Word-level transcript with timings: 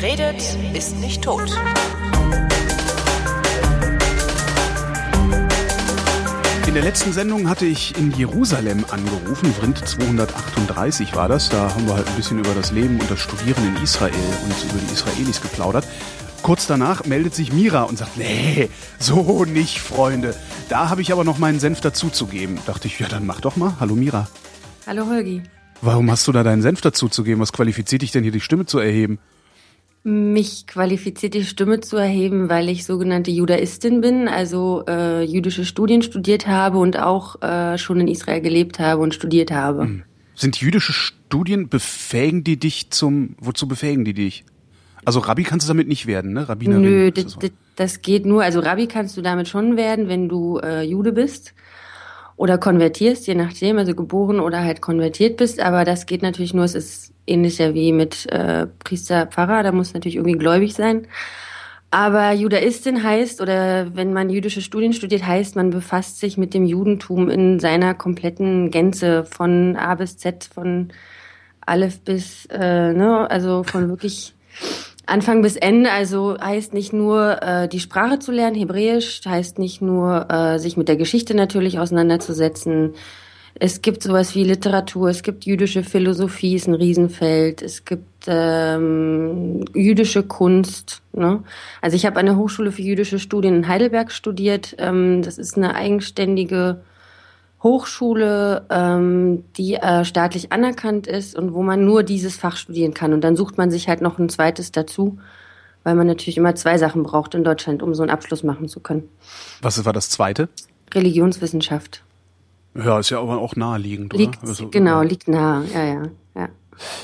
Wer 0.00 0.12
redet, 0.12 0.56
ist 0.72 0.98
nicht 0.98 1.22
tot. 1.22 1.50
In 6.66 6.74
der 6.74 6.82
letzten 6.82 7.12
Sendung 7.12 7.50
hatte 7.50 7.66
ich 7.66 7.98
in 7.98 8.10
Jerusalem 8.12 8.86
angerufen, 8.90 9.52
Vrind 9.52 9.86
238 9.86 11.14
war 11.14 11.28
das. 11.28 11.50
Da 11.50 11.74
haben 11.74 11.86
wir 11.86 11.96
halt 11.96 12.08
ein 12.08 12.14
bisschen 12.14 12.38
über 12.38 12.54
das 12.54 12.72
Leben 12.72 12.98
und 12.98 13.10
das 13.10 13.18
Studieren 13.20 13.76
in 13.76 13.82
Israel 13.82 14.14
und 14.44 14.70
über 14.70 14.80
die 14.80 14.92
Israelis 14.92 15.42
geplaudert. 15.42 15.86
Kurz 16.42 16.66
danach 16.66 17.04
meldet 17.04 17.34
sich 17.34 17.52
Mira 17.52 17.82
und 17.82 17.98
sagt, 17.98 18.16
nee, 18.16 18.70
so 18.98 19.44
nicht, 19.44 19.80
Freunde. 19.80 20.34
Da 20.70 20.88
habe 20.88 21.02
ich 21.02 21.12
aber 21.12 21.24
noch 21.24 21.36
meinen 21.36 21.60
Senf 21.60 21.82
dazuzugeben. 21.82 22.58
Dachte 22.64 22.88
ich, 22.88 22.98
ja, 23.00 23.08
dann 23.08 23.26
mach 23.26 23.42
doch 23.42 23.56
mal. 23.56 23.74
Hallo 23.80 23.96
Mira. 23.96 24.28
Hallo 24.86 25.06
Holgi. 25.08 25.42
Warum 25.82 26.10
hast 26.10 26.26
du 26.26 26.32
da 26.32 26.42
deinen 26.42 26.62
Senf 26.62 26.80
dazuzugeben? 26.80 27.42
Was 27.42 27.52
qualifiziert 27.52 28.00
dich 28.00 28.12
denn 28.12 28.22
hier, 28.22 28.32
die 28.32 28.40
Stimme 28.40 28.64
zu 28.64 28.78
erheben? 28.78 29.18
Mich 30.02 30.66
qualifiziert 30.66 31.34
die 31.34 31.44
Stimme 31.44 31.80
zu 31.80 31.98
erheben, 31.98 32.48
weil 32.48 32.70
ich 32.70 32.86
sogenannte 32.86 33.30
Judaistin 33.30 34.00
bin, 34.00 34.28
also 34.28 34.84
äh, 34.88 35.22
jüdische 35.22 35.66
Studien 35.66 36.00
studiert 36.00 36.46
habe 36.46 36.78
und 36.78 36.98
auch 36.98 37.42
äh, 37.42 37.76
schon 37.76 38.00
in 38.00 38.08
Israel 38.08 38.40
gelebt 38.40 38.78
habe 38.78 39.02
und 39.02 39.14
studiert 39.14 39.50
habe. 39.50 39.82
Hm. 39.82 40.02
Sind 40.34 40.58
jüdische 40.58 40.94
Studien, 40.94 41.68
befähigen 41.68 42.44
die 42.44 42.58
dich 42.58 42.90
zum, 42.90 43.36
wozu 43.40 43.68
befähigen 43.68 44.06
die 44.06 44.14
dich? 44.14 44.44
Also 45.04 45.20
Rabbi 45.20 45.42
kannst 45.42 45.66
du 45.66 45.70
damit 45.70 45.88
nicht 45.88 46.06
werden, 46.06 46.32
ne? 46.32 46.48
Rabbinerin. 46.48 46.82
Nö, 46.82 47.10
das, 47.10 47.36
das, 47.76 48.00
geht 48.00 48.24
nur, 48.24 48.42
also 48.42 48.60
Rabbi 48.60 48.86
kannst 48.86 49.18
du 49.18 49.22
damit 49.22 49.48
schon 49.48 49.76
werden, 49.76 50.08
wenn 50.08 50.30
du 50.30 50.58
äh, 50.58 50.82
Jude 50.82 51.12
bist 51.12 51.54
oder 52.40 52.56
konvertierst, 52.56 53.26
je 53.26 53.34
nachdem, 53.34 53.76
also 53.76 53.94
geboren 53.94 54.40
oder 54.40 54.64
halt 54.64 54.80
konvertiert 54.80 55.36
bist, 55.36 55.60
aber 55.60 55.84
das 55.84 56.06
geht 56.06 56.22
natürlich 56.22 56.54
nur, 56.54 56.64
es 56.64 56.74
ist 56.74 57.12
ähnlicher 57.26 57.74
wie 57.74 57.92
mit 57.92 58.24
äh, 58.32 58.66
Priester, 58.82 59.26
Pfarrer, 59.26 59.62
da 59.62 59.72
muss 59.72 59.92
natürlich 59.92 60.16
irgendwie 60.16 60.38
gläubig 60.38 60.72
sein. 60.72 61.06
Aber 61.90 62.32
Judaistin 62.32 63.02
heißt, 63.02 63.42
oder 63.42 63.94
wenn 63.94 64.14
man 64.14 64.30
jüdische 64.30 64.62
Studien 64.62 64.94
studiert, 64.94 65.26
heißt, 65.26 65.54
man 65.54 65.68
befasst 65.68 66.18
sich 66.18 66.38
mit 66.38 66.54
dem 66.54 66.64
Judentum 66.64 67.28
in 67.28 67.60
seiner 67.60 67.92
kompletten 67.92 68.70
Gänze 68.70 69.26
von 69.26 69.76
A 69.76 69.94
bis 69.96 70.16
Z, 70.16 70.48
von 70.50 70.94
Aleph 71.60 72.00
bis, 72.00 72.46
äh, 72.46 72.94
ne, 72.94 73.30
also 73.30 73.64
von 73.64 73.90
wirklich 73.90 74.34
Anfang 75.10 75.42
bis 75.42 75.56
Ende, 75.56 75.90
also 75.90 76.36
heißt 76.40 76.72
nicht 76.72 76.92
nur 76.92 77.42
äh, 77.42 77.68
die 77.68 77.80
Sprache 77.80 78.20
zu 78.20 78.32
lernen, 78.32 78.56
Hebräisch, 78.56 79.20
heißt 79.26 79.58
nicht 79.58 79.82
nur 79.82 80.30
äh, 80.30 80.58
sich 80.58 80.76
mit 80.76 80.88
der 80.88 80.96
Geschichte 80.96 81.34
natürlich 81.34 81.78
auseinanderzusetzen. 81.78 82.94
Es 83.54 83.82
gibt 83.82 84.02
sowas 84.02 84.34
wie 84.34 84.44
Literatur, 84.44 85.08
es 85.08 85.22
gibt 85.22 85.44
jüdische 85.44 85.82
Philosophie, 85.82 86.54
ist 86.54 86.68
ein 86.68 86.74
Riesenfeld, 86.74 87.60
es 87.60 87.84
gibt 87.84 88.26
ähm, 88.28 89.64
jüdische 89.74 90.22
Kunst. 90.22 91.02
Ne? 91.12 91.42
Also 91.80 91.96
ich 91.96 92.06
habe 92.06 92.20
an 92.20 92.26
der 92.26 92.36
Hochschule 92.36 92.70
für 92.70 92.82
jüdische 92.82 93.18
Studien 93.18 93.56
in 93.56 93.68
Heidelberg 93.68 94.12
studiert. 94.12 94.76
Ähm, 94.78 95.22
das 95.22 95.38
ist 95.38 95.56
eine 95.56 95.74
eigenständige 95.74 96.80
Hochschule, 97.62 98.66
ähm, 98.70 99.44
die 99.56 99.74
äh, 99.74 100.04
staatlich 100.04 100.50
anerkannt 100.52 101.06
ist 101.06 101.36
und 101.36 101.52
wo 101.52 101.62
man 101.62 101.84
nur 101.84 102.02
dieses 102.02 102.36
Fach 102.36 102.56
studieren 102.56 102.94
kann. 102.94 103.12
Und 103.12 103.22
dann 103.22 103.36
sucht 103.36 103.58
man 103.58 103.70
sich 103.70 103.88
halt 103.88 104.00
noch 104.00 104.18
ein 104.18 104.28
zweites 104.28 104.72
dazu, 104.72 105.18
weil 105.84 105.94
man 105.94 106.06
natürlich 106.06 106.38
immer 106.38 106.54
zwei 106.54 106.78
Sachen 106.78 107.02
braucht 107.02 107.34
in 107.34 107.44
Deutschland, 107.44 107.82
um 107.82 107.94
so 107.94 108.02
einen 108.02 108.10
Abschluss 108.10 108.42
machen 108.42 108.68
zu 108.68 108.80
können. 108.80 109.08
Was 109.60 109.84
war 109.84 109.92
das 109.92 110.08
zweite? 110.08 110.48
Religionswissenschaft. 110.92 112.02
Ja, 112.74 112.98
ist 112.98 113.10
ja 113.10 113.20
aber 113.20 113.38
auch 113.38 113.56
naheliegend, 113.56 114.14
oder? 114.14 114.22
Liegt, 114.22 114.42
also, 114.42 114.68
genau, 114.68 115.02
liegt 115.02 115.28
nah, 115.28 115.62
ja, 115.74 115.84
ja. 115.84 116.02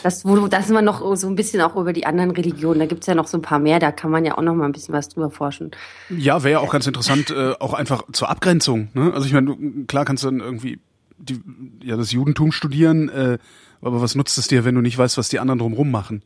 Das, 0.03 0.25
wo, 0.25 0.47
das 0.49 0.67
ist 0.67 0.73
man 0.73 0.85
noch 0.85 1.17
so 1.17 1.27
ein 1.27 1.35
bisschen 1.35 1.61
auch 1.61 1.77
über 1.77 1.93
die 1.93 2.07
anderen 2.07 2.31
Religionen. 2.31 2.81
Da 2.81 2.87
gibt's 2.87 3.07
ja 3.07 3.15
noch 3.15 3.27
so 3.27 3.39
ein 3.39 3.43
paar 3.43 3.59
mehr, 3.59 3.79
da 3.79 3.93
kann 3.93 4.11
man 4.11 4.25
ja 4.25 4.37
auch 4.37 4.43
noch 4.43 4.55
mal 4.55 4.65
ein 4.65 4.73
bisschen 4.73 4.95
was 4.95 5.09
drüber 5.09 5.31
forschen. 5.31 5.71
Ja, 6.11 6.43
wäre 6.43 6.53
ja 6.53 6.59
auch 6.61 6.73
ganz 6.73 6.87
interessant, 6.87 7.31
äh, 7.31 7.53
auch 7.61 7.75
einfach 7.75 8.03
zur 8.13 8.29
Abgrenzung. 8.29 8.89
Ne? 8.95 9.13
Also 9.13 9.27
ich 9.27 9.33
meine, 9.33 9.57
klar 9.87 10.05
kannst 10.05 10.25
du 10.25 10.31
dann 10.31 10.41
irgendwie 10.41 10.81
die, 11.19 11.41
ja, 11.83 11.97
das 11.97 12.13
Judentum 12.13 12.53
studieren, 12.53 13.09
äh, 13.09 13.39
aber 13.81 14.01
was 14.01 14.15
nutzt 14.15 14.39
es 14.39 14.49
dir, 14.49 14.65
wenn 14.65 14.75
du 14.75 14.81
nicht 14.81 14.99
weißt, 14.99 15.19
was 15.19 15.29
die 15.29 15.39
anderen 15.39 15.59
drumherum 15.59 15.91
machen? 15.91 16.23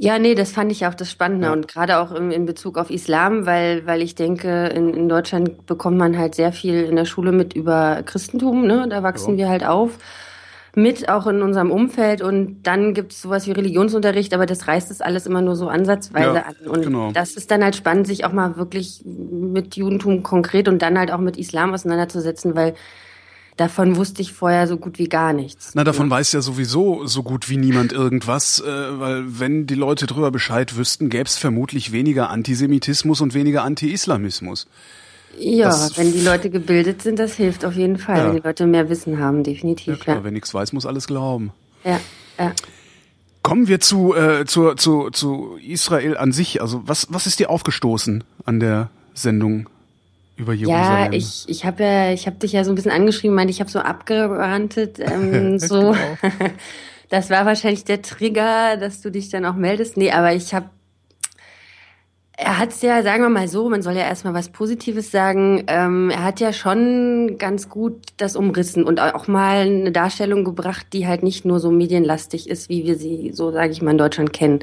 Ja, 0.00 0.20
nee, 0.20 0.36
das 0.36 0.52
fand 0.52 0.70
ich 0.70 0.86
auch 0.86 0.94
das 0.94 1.10
Spannende 1.10 1.48
ja. 1.48 1.52
und 1.52 1.66
gerade 1.66 1.98
auch 1.98 2.12
in, 2.12 2.30
in, 2.30 2.46
Bezug 2.46 2.78
auf 2.78 2.88
Islam, 2.88 3.46
weil, 3.46 3.84
weil 3.84 4.00
ich 4.00 4.14
denke, 4.14 4.66
in, 4.68 4.94
in 4.94 5.08
Deutschland 5.08 5.66
bekommt 5.66 5.98
man 5.98 6.16
halt 6.16 6.36
sehr 6.36 6.52
viel 6.52 6.84
in 6.84 6.94
der 6.94 7.04
Schule 7.04 7.32
mit 7.32 7.54
über 7.54 8.04
Christentum, 8.04 8.64
ne? 8.64 8.86
Da 8.88 9.02
wachsen 9.02 9.32
ja. 9.32 9.38
wir 9.38 9.48
halt 9.48 9.66
auf 9.66 9.98
mit, 10.78 11.08
auch 11.08 11.26
in 11.26 11.42
unserem 11.42 11.70
Umfeld. 11.70 12.22
Und 12.22 12.62
dann 12.62 12.94
gibt 12.94 13.12
es 13.12 13.22
sowas 13.22 13.46
wie 13.46 13.52
Religionsunterricht, 13.52 14.32
aber 14.32 14.46
das 14.46 14.66
reißt 14.66 14.90
das 14.90 15.00
alles 15.00 15.26
immer 15.26 15.42
nur 15.42 15.56
so 15.56 15.68
ansatzweise 15.68 16.34
ja, 16.34 16.44
an. 16.44 16.68
Und 16.68 16.82
genau. 16.82 17.12
das 17.12 17.32
ist 17.32 17.50
dann 17.50 17.62
halt 17.62 17.76
spannend, 17.76 18.06
sich 18.06 18.24
auch 18.24 18.32
mal 18.32 18.56
wirklich 18.56 19.02
mit 19.04 19.76
Judentum 19.76 20.22
konkret 20.22 20.68
und 20.68 20.80
dann 20.80 20.98
halt 20.98 21.10
auch 21.10 21.18
mit 21.18 21.36
Islam 21.36 21.74
auseinanderzusetzen, 21.74 22.54
weil 22.54 22.74
davon 23.56 23.96
wusste 23.96 24.22
ich 24.22 24.32
vorher 24.32 24.66
so 24.66 24.76
gut 24.76 24.98
wie 24.98 25.08
gar 25.08 25.32
nichts. 25.32 25.72
Na, 25.74 25.84
davon 25.84 26.06
ja. 26.06 26.12
weiß 26.12 26.32
ja 26.32 26.40
sowieso 26.40 27.06
so 27.06 27.22
gut 27.22 27.50
wie 27.50 27.56
niemand 27.56 27.92
irgendwas, 27.92 28.60
äh, 28.60 28.64
weil 28.66 29.24
wenn 29.40 29.66
die 29.66 29.74
Leute 29.74 30.06
drüber 30.06 30.30
Bescheid 30.30 30.76
wüssten, 30.76 31.10
gäbe 31.10 31.24
es 31.24 31.36
vermutlich 31.36 31.92
weniger 31.92 32.30
Antisemitismus 32.30 33.20
und 33.20 33.34
weniger 33.34 33.64
Anti-Islamismus. 33.64 34.68
Ja, 35.38 35.68
das 35.68 35.96
wenn 35.98 36.12
die 36.12 36.20
Leute 36.20 36.50
gebildet 36.50 37.02
sind, 37.02 37.18
das 37.18 37.34
hilft 37.34 37.64
auf 37.64 37.74
jeden 37.74 37.98
Fall. 37.98 38.18
Ja. 38.18 38.26
Wenn 38.26 38.36
die 38.36 38.42
Leute 38.46 38.66
mehr 38.66 38.88
Wissen 38.88 39.18
haben, 39.18 39.42
definitiv. 39.42 39.86
Ja, 39.86 39.96
klar, 39.96 40.16
ja. 40.16 40.24
wer 40.24 40.30
nichts 40.30 40.52
weiß, 40.52 40.72
muss 40.72 40.86
alles 40.86 41.06
glauben. 41.06 41.52
Ja, 41.84 42.00
ja. 42.38 42.52
Kommen 43.42 43.68
wir 43.68 43.80
zu, 43.80 44.14
äh, 44.14 44.44
zu, 44.44 44.74
zu, 44.74 45.10
zu 45.10 45.56
Israel 45.66 46.16
an 46.16 46.32
sich. 46.32 46.60
Also 46.60 46.82
was, 46.84 47.06
was 47.10 47.26
ist 47.26 47.38
dir 47.38 47.50
aufgestoßen 47.50 48.24
an 48.44 48.60
der 48.60 48.90
Sendung 49.14 49.68
über 50.36 50.52
Jerusalem? 50.52 51.12
Ja, 51.12 51.18
ich, 51.18 51.44
ich 51.48 51.64
habe 51.64 51.82
ja, 51.82 52.12
ich 52.12 52.26
habe 52.26 52.36
dich 52.36 52.52
ja 52.52 52.64
so 52.64 52.72
ein 52.72 52.74
bisschen 52.74 52.90
angeschrieben, 52.90 53.34
meinte, 53.34 53.50
ich 53.50 53.60
habe 53.60 53.70
so 53.70 53.78
abgerantet, 53.78 54.98
ähm, 55.00 55.58
so. 55.58 55.92
Genau. 55.92 55.96
das 57.08 57.30
war 57.30 57.46
wahrscheinlich 57.46 57.84
der 57.84 58.02
Trigger, 58.02 58.76
dass 58.76 59.00
du 59.00 59.10
dich 59.10 59.30
dann 59.30 59.46
auch 59.46 59.54
meldest. 59.54 59.96
Nee, 59.96 60.10
aber 60.10 60.34
ich 60.34 60.52
habe 60.52 60.68
er 62.40 62.56
hat 62.56 62.70
es 62.70 62.82
ja, 62.82 63.02
sagen 63.02 63.24
wir 63.24 63.30
mal 63.30 63.48
so, 63.48 63.68
man 63.68 63.82
soll 63.82 63.94
ja 63.94 64.02
erstmal 64.02 64.32
was 64.32 64.50
Positives 64.50 65.10
sagen. 65.10 65.64
Ähm, 65.66 66.08
er 66.08 66.22
hat 66.22 66.38
ja 66.38 66.52
schon 66.52 67.34
ganz 67.36 67.68
gut 67.68 67.96
das 68.16 68.36
umrissen 68.36 68.84
und 68.84 69.00
auch 69.00 69.26
mal 69.26 69.66
eine 69.66 69.90
Darstellung 69.90 70.44
gebracht, 70.44 70.86
die 70.92 71.08
halt 71.08 71.24
nicht 71.24 71.44
nur 71.44 71.58
so 71.58 71.72
medienlastig 71.72 72.48
ist, 72.48 72.68
wie 72.68 72.84
wir 72.84 72.96
sie 72.96 73.32
so, 73.34 73.50
sage 73.50 73.72
ich 73.72 73.82
mal, 73.82 73.90
in 73.90 73.98
Deutschland 73.98 74.32
kennen, 74.32 74.60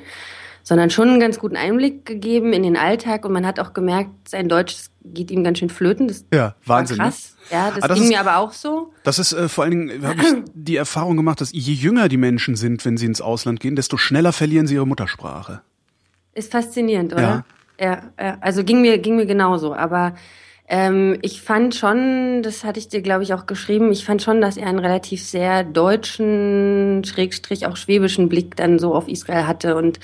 sondern 0.63 0.89
schon 0.89 1.09
einen 1.09 1.19
ganz 1.19 1.37
guten 1.37 1.57
Einblick 1.57 2.05
gegeben 2.05 2.53
in 2.53 2.63
den 2.63 2.77
Alltag 2.77 3.25
und 3.25 3.33
man 3.33 3.45
hat 3.45 3.59
auch 3.59 3.73
gemerkt, 3.73 4.29
sein 4.29 4.47
Deutsch 4.47 4.85
geht 5.03 5.29
ihm 5.29 5.43
ganz 5.43 5.59
schön 5.59 5.69
flöten. 5.69 6.07
Das 6.07 6.23
ja, 6.33 6.55
Wahnsinn. 6.65 6.95
Ne? 6.95 7.03
krass. 7.03 7.35
Ja, 7.51 7.71
das, 7.71 7.83
ah, 7.83 7.87
das 7.89 7.95
ging 7.97 8.05
ist, 8.05 8.09
mir 8.09 8.21
aber 8.21 8.37
auch 8.37 8.53
so. 8.53 8.93
Das 9.03 9.19
ist 9.19 9.33
äh, 9.33 9.49
vor 9.49 9.65
allen 9.65 9.71
Dingen, 9.71 10.07
habe 10.07 10.21
ich 10.21 10.33
die 10.53 10.77
Erfahrung 10.77 11.17
gemacht, 11.17 11.41
dass 11.41 11.51
je 11.51 11.73
jünger 11.73 12.07
die 12.07 12.17
Menschen 12.17 12.55
sind, 12.55 12.85
wenn 12.85 12.95
sie 12.95 13.05
ins 13.05 13.19
Ausland 13.19 13.59
gehen, 13.59 13.75
desto 13.75 13.97
schneller 13.97 14.31
verlieren 14.31 14.65
sie 14.65 14.75
ihre 14.75 14.87
Muttersprache. 14.87 15.61
Ist 16.33 16.53
faszinierend, 16.53 17.11
oder? 17.11 17.21
Ja 17.21 17.45
ja, 17.79 18.03
ja. 18.19 18.37
Also 18.41 18.63
ging 18.63 18.81
mir, 18.81 18.97
ging 18.97 19.15
mir 19.15 19.25
genauso. 19.25 19.73
Aber 19.73 20.15
ähm, 20.67 21.19
ich 21.21 21.41
fand 21.41 21.75
schon, 21.75 22.41
das 22.41 22.63
hatte 22.63 22.79
ich 22.79 22.87
dir, 22.87 23.01
glaube 23.01 23.23
ich, 23.23 23.33
auch 23.33 23.45
geschrieben, 23.45 23.91
ich 23.91 24.03
fand 24.03 24.21
schon, 24.23 24.41
dass 24.41 24.57
er 24.57 24.67
einen 24.67 24.79
relativ 24.79 25.23
sehr 25.23 25.63
deutschen, 25.63 27.03
schrägstrich 27.05 27.67
auch 27.67 27.77
schwäbischen 27.77 28.29
Blick 28.29 28.55
dann 28.55 28.79
so 28.79 28.95
auf 28.95 29.07
Israel 29.07 29.45
hatte 29.45 29.75
und 29.75 29.99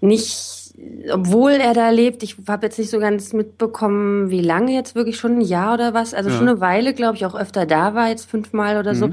nicht, 0.00 0.74
obwohl 1.10 1.52
er 1.52 1.72
da 1.72 1.88
lebt, 1.88 2.22
ich 2.22 2.36
habe 2.46 2.66
jetzt 2.66 2.78
nicht 2.78 2.90
so 2.90 2.98
ganz 2.98 3.32
mitbekommen, 3.32 4.28
wie 4.28 4.42
lange 4.42 4.74
jetzt 4.74 4.94
wirklich 4.94 5.16
schon 5.16 5.38
ein 5.38 5.40
Jahr 5.40 5.74
oder 5.74 5.94
was, 5.94 6.12
also 6.12 6.28
ja. 6.28 6.36
schon 6.36 6.48
eine 6.48 6.60
Weile, 6.60 6.92
glaube 6.92 7.16
ich, 7.16 7.24
auch 7.24 7.34
öfter 7.34 7.64
da 7.64 7.94
war, 7.94 8.10
jetzt 8.10 8.30
fünfmal 8.30 8.78
oder 8.78 8.92
mhm. 8.92 8.98
so. 8.98 9.10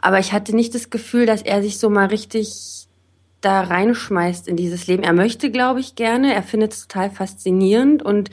Aber 0.00 0.20
ich 0.20 0.32
hatte 0.32 0.54
nicht 0.54 0.72
das 0.74 0.88
Gefühl, 0.88 1.26
dass 1.26 1.42
er 1.42 1.62
sich 1.62 1.78
so 1.78 1.90
mal 1.90 2.06
richtig 2.06 2.81
da 3.42 3.62
reinschmeißt 3.62 4.48
in 4.48 4.56
dieses 4.56 4.86
Leben. 4.86 5.02
Er 5.02 5.12
möchte, 5.12 5.50
glaube 5.50 5.80
ich, 5.80 5.94
gerne. 5.94 6.34
Er 6.34 6.42
findet 6.42 6.72
es 6.72 6.86
total 6.86 7.10
faszinierend 7.10 8.02
und 8.02 8.30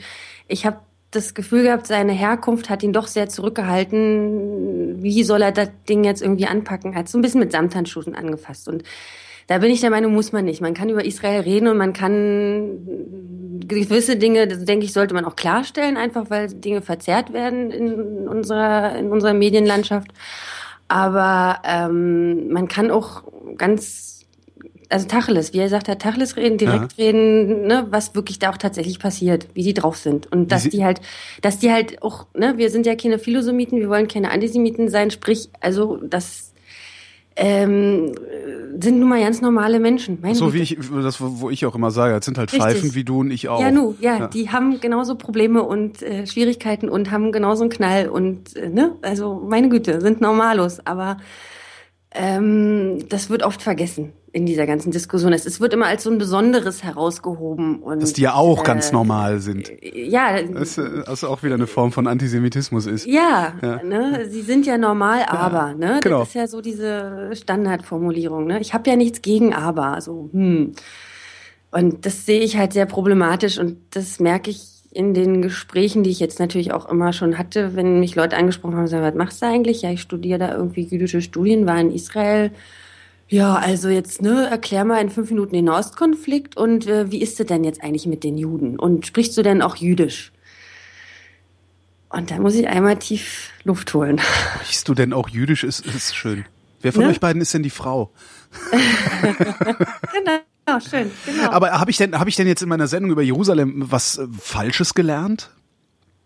ich 0.48 0.64
habe 0.64 0.78
das 1.10 1.34
Gefühl 1.34 1.64
gehabt, 1.64 1.86
seine 1.86 2.12
Herkunft 2.12 2.70
hat 2.70 2.82
ihn 2.82 2.92
doch 2.92 3.08
sehr 3.08 3.28
zurückgehalten. 3.28 5.02
Wie 5.02 5.24
soll 5.24 5.42
er 5.42 5.52
das 5.52 5.70
Ding 5.88 6.04
jetzt 6.04 6.22
irgendwie 6.22 6.46
anpacken? 6.46 6.92
Er 6.92 7.00
hat 7.00 7.08
so 7.08 7.18
ein 7.18 7.22
bisschen 7.22 7.40
mit 7.40 7.52
Samthandschuhen 7.52 8.14
angefasst 8.14 8.68
und 8.68 8.84
da 9.48 9.58
bin 9.58 9.72
ich 9.72 9.80
der 9.80 9.90
Meinung, 9.90 10.12
muss 10.14 10.30
man 10.30 10.44
nicht. 10.44 10.60
Man 10.60 10.74
kann 10.74 10.90
über 10.90 11.04
Israel 11.04 11.40
reden 11.40 11.66
und 11.66 11.76
man 11.76 11.92
kann 11.92 12.78
gewisse 13.66 14.14
Dinge, 14.14 14.46
denke 14.46 14.84
ich, 14.84 14.92
sollte 14.92 15.12
man 15.12 15.24
auch 15.24 15.34
klarstellen, 15.34 15.96
einfach 15.96 16.30
weil 16.30 16.46
Dinge 16.46 16.82
verzerrt 16.82 17.32
werden 17.32 17.72
in 17.72 18.28
unserer, 18.28 18.94
in 18.96 19.10
unserer 19.10 19.34
Medienlandschaft. 19.34 20.12
Aber 20.86 21.58
ähm, 21.64 22.52
man 22.52 22.68
kann 22.68 22.92
auch 22.92 23.24
ganz 23.56 24.09
also 24.90 25.06
Tacheles, 25.06 25.52
wie 25.52 25.58
er 25.58 25.68
sagt, 25.68 25.88
hat 25.88 26.02
Tacheles 26.02 26.36
reden, 26.36 26.58
direkt 26.58 26.94
ja. 26.96 27.04
reden, 27.04 27.66
ne, 27.66 27.86
was 27.90 28.14
wirklich 28.14 28.38
da 28.38 28.50
auch 28.50 28.56
tatsächlich 28.56 28.98
passiert, 28.98 29.46
wie 29.54 29.62
die 29.62 29.74
drauf 29.74 29.96
sind. 29.96 30.30
Und 30.30 30.52
dass 30.52 30.68
die 30.68 30.84
halt, 30.84 31.00
dass 31.42 31.58
die 31.58 31.72
halt 31.72 32.02
auch, 32.02 32.26
ne, 32.34 32.58
wir 32.58 32.70
sind 32.70 32.86
ja 32.86 32.96
keine 32.96 33.18
Philosomiten, 33.18 33.78
wir 33.78 33.88
wollen 33.88 34.08
keine 34.08 34.30
Antisemiten 34.30 34.88
sein, 34.88 35.10
sprich, 35.10 35.48
also, 35.60 35.96
dass 35.96 36.50
ähm, 37.36 38.12
sind 38.78 38.98
nun 38.98 39.08
mal 39.08 39.20
ganz 39.20 39.40
normale 39.40 39.78
Menschen. 39.78 40.18
Meine 40.20 40.34
so 40.34 40.52
wie 40.52 40.60
ich, 40.60 40.76
das, 41.02 41.20
wo 41.20 41.48
ich 41.48 41.64
auch 41.64 41.74
immer 41.74 41.90
sage, 41.90 42.14
das 42.14 42.24
sind 42.24 42.36
halt 42.36 42.52
Richtig. 42.52 42.72
Pfeifen 42.72 42.94
wie 42.94 43.04
du 43.04 43.20
und 43.20 43.30
ich 43.30 43.48
auch. 43.48 43.60
Ja, 43.60 43.70
nu, 43.70 43.94
ja, 44.00 44.18
ja. 44.18 44.26
die 44.26 44.50
haben 44.50 44.80
genauso 44.80 45.14
Probleme 45.14 45.62
und 45.62 46.02
äh, 46.02 46.26
Schwierigkeiten 46.26 46.88
und 46.88 47.10
haben 47.10 47.32
genauso 47.32 47.62
einen 47.62 47.70
Knall 47.70 48.08
und, 48.08 48.56
äh, 48.56 48.68
ne, 48.68 48.96
also 49.02 49.42
meine 49.48 49.68
Güte, 49.68 50.00
sind 50.00 50.20
normalos, 50.20 50.84
aber 50.84 51.16
ähm, 52.12 53.08
das 53.08 53.30
wird 53.30 53.42
oft 53.42 53.62
vergessen 53.62 54.12
in 54.32 54.46
dieser 54.46 54.66
ganzen 54.66 54.90
Diskussion. 54.90 55.32
Es, 55.32 55.46
es 55.46 55.60
wird 55.60 55.72
immer 55.72 55.86
als 55.86 56.04
so 56.04 56.10
ein 56.10 56.18
Besonderes 56.18 56.82
herausgehoben. 56.82 57.82
Und, 57.82 58.02
Dass 58.02 58.12
die 58.12 58.22
ja 58.22 58.34
auch 58.34 58.60
äh, 58.60 58.64
ganz 58.64 58.92
normal 58.92 59.40
sind. 59.40 59.70
Ja. 59.82 60.42
Das 60.42 60.78
äh, 60.78 61.02
also 61.06 61.28
auch 61.28 61.42
wieder 61.42 61.54
eine 61.54 61.66
Form 61.66 61.92
von 61.92 62.06
Antisemitismus 62.06 62.86
ist. 62.86 63.06
Ja, 63.06 63.54
ja. 63.62 63.82
Ne, 63.82 64.28
sie 64.28 64.42
sind 64.42 64.66
ja 64.66 64.78
normal, 64.78 65.24
aber. 65.26 65.70
Ja, 65.70 65.74
ne, 65.74 66.00
genau. 66.02 66.20
Das 66.20 66.28
ist 66.28 66.34
ja 66.34 66.46
so 66.46 66.60
diese 66.60 67.30
Standardformulierung. 67.32 68.46
Ne? 68.46 68.60
Ich 68.60 68.74
habe 68.74 68.88
ja 68.88 68.96
nichts 68.96 69.22
gegen 69.22 69.54
aber. 69.54 69.86
Also, 69.86 70.30
hm. 70.32 70.72
Und 71.72 72.04
das 72.04 72.26
sehe 72.26 72.40
ich 72.40 72.56
halt 72.56 72.72
sehr 72.72 72.86
problematisch 72.86 73.58
und 73.58 73.78
das 73.90 74.18
merke 74.18 74.50
ich 74.50 74.69
in 74.92 75.14
den 75.14 75.42
Gesprächen, 75.42 76.02
die 76.02 76.10
ich 76.10 76.20
jetzt 76.20 76.40
natürlich 76.40 76.72
auch 76.72 76.88
immer 76.88 77.12
schon 77.12 77.38
hatte, 77.38 77.76
wenn 77.76 78.00
mich 78.00 78.16
Leute 78.16 78.36
angesprochen 78.36 78.76
haben, 78.76 78.88
sagen, 78.88 79.04
was 79.04 79.14
machst 79.14 79.42
du 79.42 79.46
eigentlich? 79.46 79.82
Ja, 79.82 79.90
ich 79.90 80.00
studiere 80.00 80.38
da 80.38 80.54
irgendwie 80.54 80.82
jüdische 80.82 81.22
Studien, 81.22 81.66
war 81.66 81.80
in 81.80 81.92
Israel 81.92 82.50
ja, 83.30 83.54
also 83.54 83.88
jetzt, 83.88 84.22
ne, 84.22 84.48
erklär 84.50 84.84
mal 84.84 85.00
in 85.00 85.08
fünf 85.08 85.30
Minuten 85.30 85.54
den 85.54 85.66
Nahostkonflikt 85.66 86.56
und 86.56 86.88
äh, 86.88 87.12
wie 87.12 87.22
ist 87.22 87.38
es 87.38 87.46
denn 87.46 87.62
jetzt 87.62 87.80
eigentlich 87.80 88.06
mit 88.06 88.24
den 88.24 88.36
Juden? 88.36 88.76
Und 88.76 89.06
sprichst 89.06 89.36
du 89.36 89.42
denn 89.42 89.62
auch 89.62 89.76
Jüdisch? 89.76 90.32
Und 92.08 92.32
da 92.32 92.40
muss 92.40 92.56
ich 92.56 92.66
einmal 92.66 92.98
tief 92.98 93.52
Luft 93.62 93.94
holen. 93.94 94.20
Sprichst 94.56 94.88
du 94.88 94.94
denn 94.94 95.12
auch 95.12 95.28
Jüdisch? 95.28 95.62
Ist, 95.62 95.86
ist 95.86 96.16
schön. 96.16 96.44
Wer 96.80 96.92
von 96.92 97.04
ne? 97.04 97.10
euch 97.10 97.20
beiden 97.20 97.40
ist 97.40 97.54
denn 97.54 97.62
die 97.62 97.70
Frau? 97.70 98.10
genau, 98.72 100.40
schön, 100.80 101.10
genau. 101.26 101.50
Aber 101.50 101.72
habe 101.72 101.90
ich 101.90 101.96
denn, 101.96 102.18
habe 102.18 102.30
ich 102.30 102.36
denn 102.36 102.46
jetzt 102.46 102.62
in 102.62 102.68
meiner 102.68 102.86
Sendung 102.86 103.10
über 103.10 103.22
Jerusalem 103.22 103.86
was 103.90 104.18
äh, 104.18 104.26
Falsches 104.40 104.94
gelernt? 104.94 105.50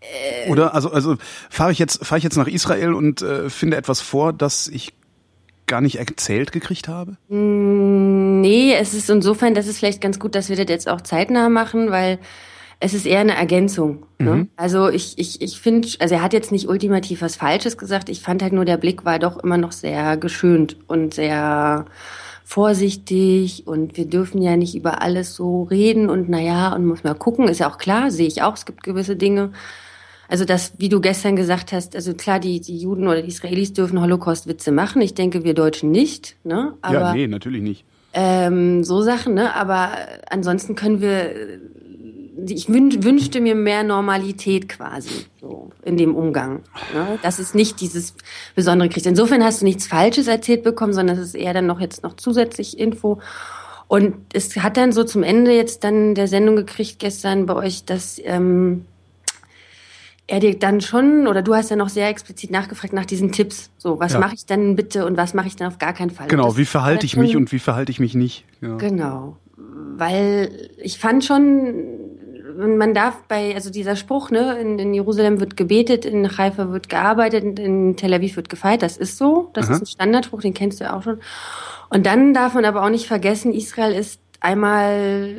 Äh, 0.01 0.51
Oder 0.51 0.75
also 0.75 0.91
also 0.93 1.17
fahre 1.51 1.73
ich 1.73 1.79
jetzt 1.79 2.05
fahre 2.05 2.19
ich 2.19 2.25
jetzt 2.25 2.37
nach 2.37 2.49
Israel 2.49 2.93
und 2.93 3.23
äh, 3.23 3.49
finde 3.49 3.77
etwas 3.77 4.01
vor, 4.01 4.33
das 4.33 4.69
ich 4.69 4.93
gar 5.67 5.81
nicht 5.81 5.97
erzählt 5.97 6.53
gekriegt 6.53 6.89
habe? 6.89 7.17
Mm, 7.29 8.41
nee, 8.41 8.75
es 8.75 8.95
ist 8.95 9.09
insofern, 9.09 9.55
das 9.55 9.67
ist 9.67 9.79
vielleicht 9.79 10.01
ganz 10.01 10.19
gut, 10.19 10.35
dass 10.35 10.49
wir 10.49 10.57
das 10.57 10.67
jetzt 10.69 10.89
auch 10.89 11.01
zeitnah 11.01 11.49
machen, 11.49 11.91
weil 11.91 12.19
es 12.81 12.93
ist 12.93 13.07
eher 13.07 13.21
eine 13.21 13.35
Ergänzung. 13.35 14.05
Ne? 14.19 14.35
Mhm. 14.35 14.49
Also 14.57 14.89
ich, 14.89 15.19
ich, 15.19 15.41
ich 15.41 15.59
finde, 15.59 15.89
also 16.01 16.17
er 16.17 16.23
hat 16.23 16.33
jetzt 16.33 16.53
nicht 16.53 16.69
ultimativ 16.69 17.23
was 17.23 17.37
Falsches 17.37 17.79
gesagt. 17.79 18.09
Ich 18.09 18.21
fand 18.21 18.43
halt 18.43 18.53
nur, 18.53 18.65
der 18.65 18.77
Blick 18.77 19.05
war 19.05 19.19
doch 19.19 19.39
immer 19.39 19.57
noch 19.57 19.73
sehr 19.73 20.17
geschönt 20.17 20.77
und 20.87 21.15
sehr 21.15 21.87
vorsichtig 22.45 23.67
und 23.67 23.97
wir 23.97 24.07
dürfen 24.07 24.41
ja 24.41 24.57
nicht 24.57 24.77
über 24.77 25.03
alles 25.03 25.35
so 25.35 25.65
reden 25.65 26.09
und 26.11 26.29
naja, 26.29 26.75
und 26.75 26.87
muss 26.87 27.03
mal 27.03 27.15
gucken, 27.15 27.49
ist 27.49 27.59
ja 27.59 27.71
auch 27.71 27.79
klar, 27.79 28.11
sehe 28.11 28.29
ich 28.29 28.43
auch, 28.43 28.55
es 28.55 28.67
gibt 28.67 28.83
gewisse 28.83 29.17
Dinge, 29.17 29.51
also 30.29 30.45
das, 30.45 30.73
wie 30.79 30.89
du 30.89 31.01
gestern 31.01 31.37
gesagt 31.37 31.73
hast, 31.73 31.95
also 31.95 32.15
klar, 32.15 32.41
die, 32.41 32.61
die 32.61 32.79
Juden 32.79 33.07
oder 33.09 33.23
die 33.23 33.29
Israelis 33.29 33.73
dürfen 33.73 34.01
Holocaust-Witze 34.01 34.73
machen. 34.73 35.03
Ich 35.03 35.15
denke, 35.15 35.45
wir 35.45 35.55
Deutschen 35.55 35.91
nicht. 35.91 36.37
Ne? 36.45 36.75
Aber, 36.81 36.95
ja, 36.95 37.13
nee, 37.13 37.27
natürlich 37.27 37.63
nicht. 37.63 37.85
Ähm, 38.15 38.85
so 38.85 39.03
Sachen, 39.03 39.35
ne? 39.35 39.55
Aber 39.55 39.91
ansonsten 40.31 40.75
können 40.75 41.01
wir. 41.01 41.61
Ich 42.47 42.69
wün, 42.69 43.05
wünschte 43.05 43.41
mir 43.41 43.55
mehr 43.55 43.85
Normalität 43.85 44.69
quasi 44.69 45.27
so 45.41 45.71
in 45.83 45.97
dem 45.97 46.15
Umgang. 46.15 46.63
Ne? 46.93 47.19
Dass 47.23 47.39
es 47.39 47.55
nicht 47.55 47.81
dieses 47.81 48.15
Besondere 48.55 48.89
kriegt. 48.89 49.07
Insofern 49.07 49.45
hast 49.45 49.61
du 49.61 49.65
nichts 49.65 49.87
Falsches 49.87 50.27
erzählt 50.27 50.63
bekommen, 50.63 50.93
sondern 50.93 51.17
es 51.17 51.29
ist 51.29 51.35
eher 51.35 51.55
dann 51.55 51.67
noch 51.67 51.81
jetzt 51.81 52.03
noch 52.03 52.15
zusätzlich 52.17 52.79
Info. 52.79 53.21
Und 53.87 54.17
es 54.33 54.57
hat 54.57 54.77
dann 54.77 54.93
so 54.93 55.05
zum 55.05 55.23
Ende 55.23 55.53
jetzt 55.53 55.85
dann 55.85 56.15
der 56.15 56.27
Sendung 56.27 56.57
gekriegt 56.57 56.99
gestern 56.99 57.47
bei 57.47 57.55
euch, 57.55 57.85
dass 57.85 58.21
ähm, 58.25 58.87
er 60.27 60.41
dir 60.41 60.59
dann 60.59 60.81
schon, 60.81 61.27
oder 61.27 61.43
du 61.43 61.55
hast 61.55 61.71
ja 61.71 61.77
noch 61.77 61.91
sehr 61.91 62.09
explizit 62.09 62.51
nachgefragt 62.51 62.95
nach 62.95 63.05
diesen 63.05 63.33
Tipps. 63.33 63.71
So, 63.77 64.01
was 64.01 64.15
ja. 64.15 64.19
mache 64.19 64.35
ich 64.35 64.47
dann 64.47 64.75
bitte 64.75 65.05
und 65.05 65.17
was 65.17 65.35
mache 65.35 65.49
ich 65.49 65.57
dann 65.57 65.69
auf 65.69 65.79
gar 65.79 65.93
keinen 65.93 66.11
Fall? 66.11 66.29
Genau, 66.29 66.57
wie 66.57 66.65
verhalte 66.65 67.05
ich 67.05 67.17
mich 67.17 67.37
und 67.37 67.53
wie 67.53 67.59
verhalte 67.59 67.93
ich 67.93 68.01
mich 68.01 68.15
nicht? 68.15 68.45
Ja. 68.63 68.77
Genau. 68.77 69.37
Weil 69.97 70.71
ich 70.83 70.99
fand 70.99 71.25
schon, 71.25 71.75
man 72.57 72.95
darf 72.95 73.23
bei, 73.29 73.55
also 73.55 73.71
dieser 73.71 73.97
Spruch, 73.97 74.31
ne, 74.31 74.59
in, 74.59 74.79
in 74.79 74.95
Jerusalem 74.95 75.41
wird 75.41 75.57
gebetet, 75.57 76.05
in 76.05 76.37
Haifa 76.37 76.71
wird 76.71 76.89
gearbeitet, 76.89 77.59
in 77.59 77.97
Tel 77.97 78.15
Aviv 78.15 78.37
wird 78.37 78.49
gefeiert, 78.49 78.83
das 78.83 78.97
ist 78.97 79.19
so. 79.19 79.51
Das 79.55 79.67
Aha. 79.67 79.75
ist 79.75 79.83
ein 79.83 79.87
Standardspruch, 79.87 80.41
den 80.41 80.55
kennst 80.55 80.81
du 80.81 80.85
ja 80.85 80.97
auch 80.97 81.03
schon. 81.03 81.19
Und 81.91 82.07
dann 82.07 82.35
darf 82.35 82.55
man 82.55 82.65
aber 82.65 82.83
auch 82.83 82.91
nicht 82.91 83.07
vergessen, 83.07 83.53
Israel 83.53 83.93
ist 83.93 84.21
einmal 84.41 85.35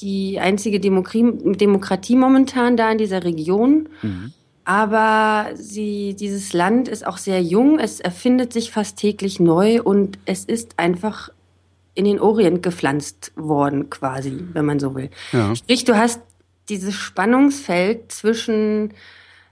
die 0.00 0.40
einzige 0.40 0.80
Demokratie 0.80 2.16
momentan 2.16 2.76
da 2.76 2.90
in 2.90 2.98
dieser 2.98 3.24
Region. 3.24 3.88
Mhm. 4.02 4.32
Aber 4.64 5.46
sie, 5.54 6.14
dieses 6.14 6.52
Land 6.52 6.88
ist 6.88 7.06
auch 7.06 7.16
sehr 7.16 7.42
jung, 7.42 7.78
es 7.78 8.00
erfindet 8.00 8.52
sich 8.52 8.70
fast 8.70 8.98
täglich 8.98 9.40
neu 9.40 9.82
und 9.82 10.18
es 10.26 10.44
ist 10.44 10.78
einfach 10.78 11.30
in 11.94 12.04
den 12.04 12.20
Orient 12.20 12.62
gepflanzt 12.62 13.32
worden, 13.34 13.90
quasi, 13.90 14.38
wenn 14.52 14.64
man 14.64 14.78
so 14.78 14.94
will. 14.94 15.10
Ja. 15.32 15.56
Sprich, 15.56 15.84
du 15.84 15.96
hast 15.96 16.20
dieses 16.68 16.94
Spannungsfeld 16.94 18.12
zwischen 18.12 18.94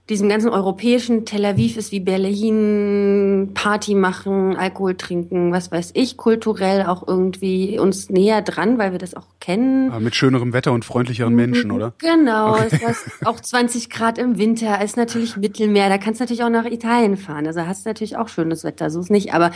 diesem 0.09 0.29
ganzen 0.29 0.49
europäischen 0.49 1.25
Tel 1.25 1.43
Aviv 1.43 1.75
ist 1.75 1.91
wie 1.91 1.99
Berlin, 1.99 3.51
Party 3.53 3.93
machen, 3.93 4.55
Alkohol 4.55 4.95
trinken, 4.95 5.51
was 5.51 5.69
weiß 5.69 5.91
ich, 5.95 6.15
kulturell 6.15 6.85
auch 6.85 7.05
irgendwie 7.05 7.77
uns 7.77 8.09
näher 8.09 8.41
dran, 8.41 8.77
weil 8.77 8.93
wir 8.93 8.99
das 8.99 9.15
auch 9.15 9.25
kennen. 9.41 9.91
Aber 9.91 9.99
mit 9.99 10.15
schönerem 10.15 10.53
Wetter 10.53 10.71
und 10.71 10.85
freundlicheren 10.85 11.35
Menschen, 11.35 11.71
oder? 11.71 11.93
Genau, 11.97 12.53
okay. 12.53 12.79
es 12.89 13.05
ist 13.05 13.05
auch 13.25 13.41
20 13.41 13.89
Grad 13.89 14.17
im 14.17 14.37
Winter, 14.37 14.81
ist 14.81 14.95
natürlich 14.95 15.35
Mittelmeer, 15.35 15.89
da 15.89 15.97
kannst 15.97 16.21
du 16.21 16.23
natürlich 16.23 16.43
auch 16.43 16.49
nach 16.49 16.65
Italien 16.65 17.17
fahren, 17.17 17.45
also 17.45 17.65
hast 17.65 17.85
du 17.85 17.89
natürlich 17.89 18.15
auch 18.15 18.29
schönes 18.29 18.63
Wetter, 18.63 18.89
so 18.89 19.01
ist 19.01 19.11
nicht, 19.11 19.33
aber 19.33 19.51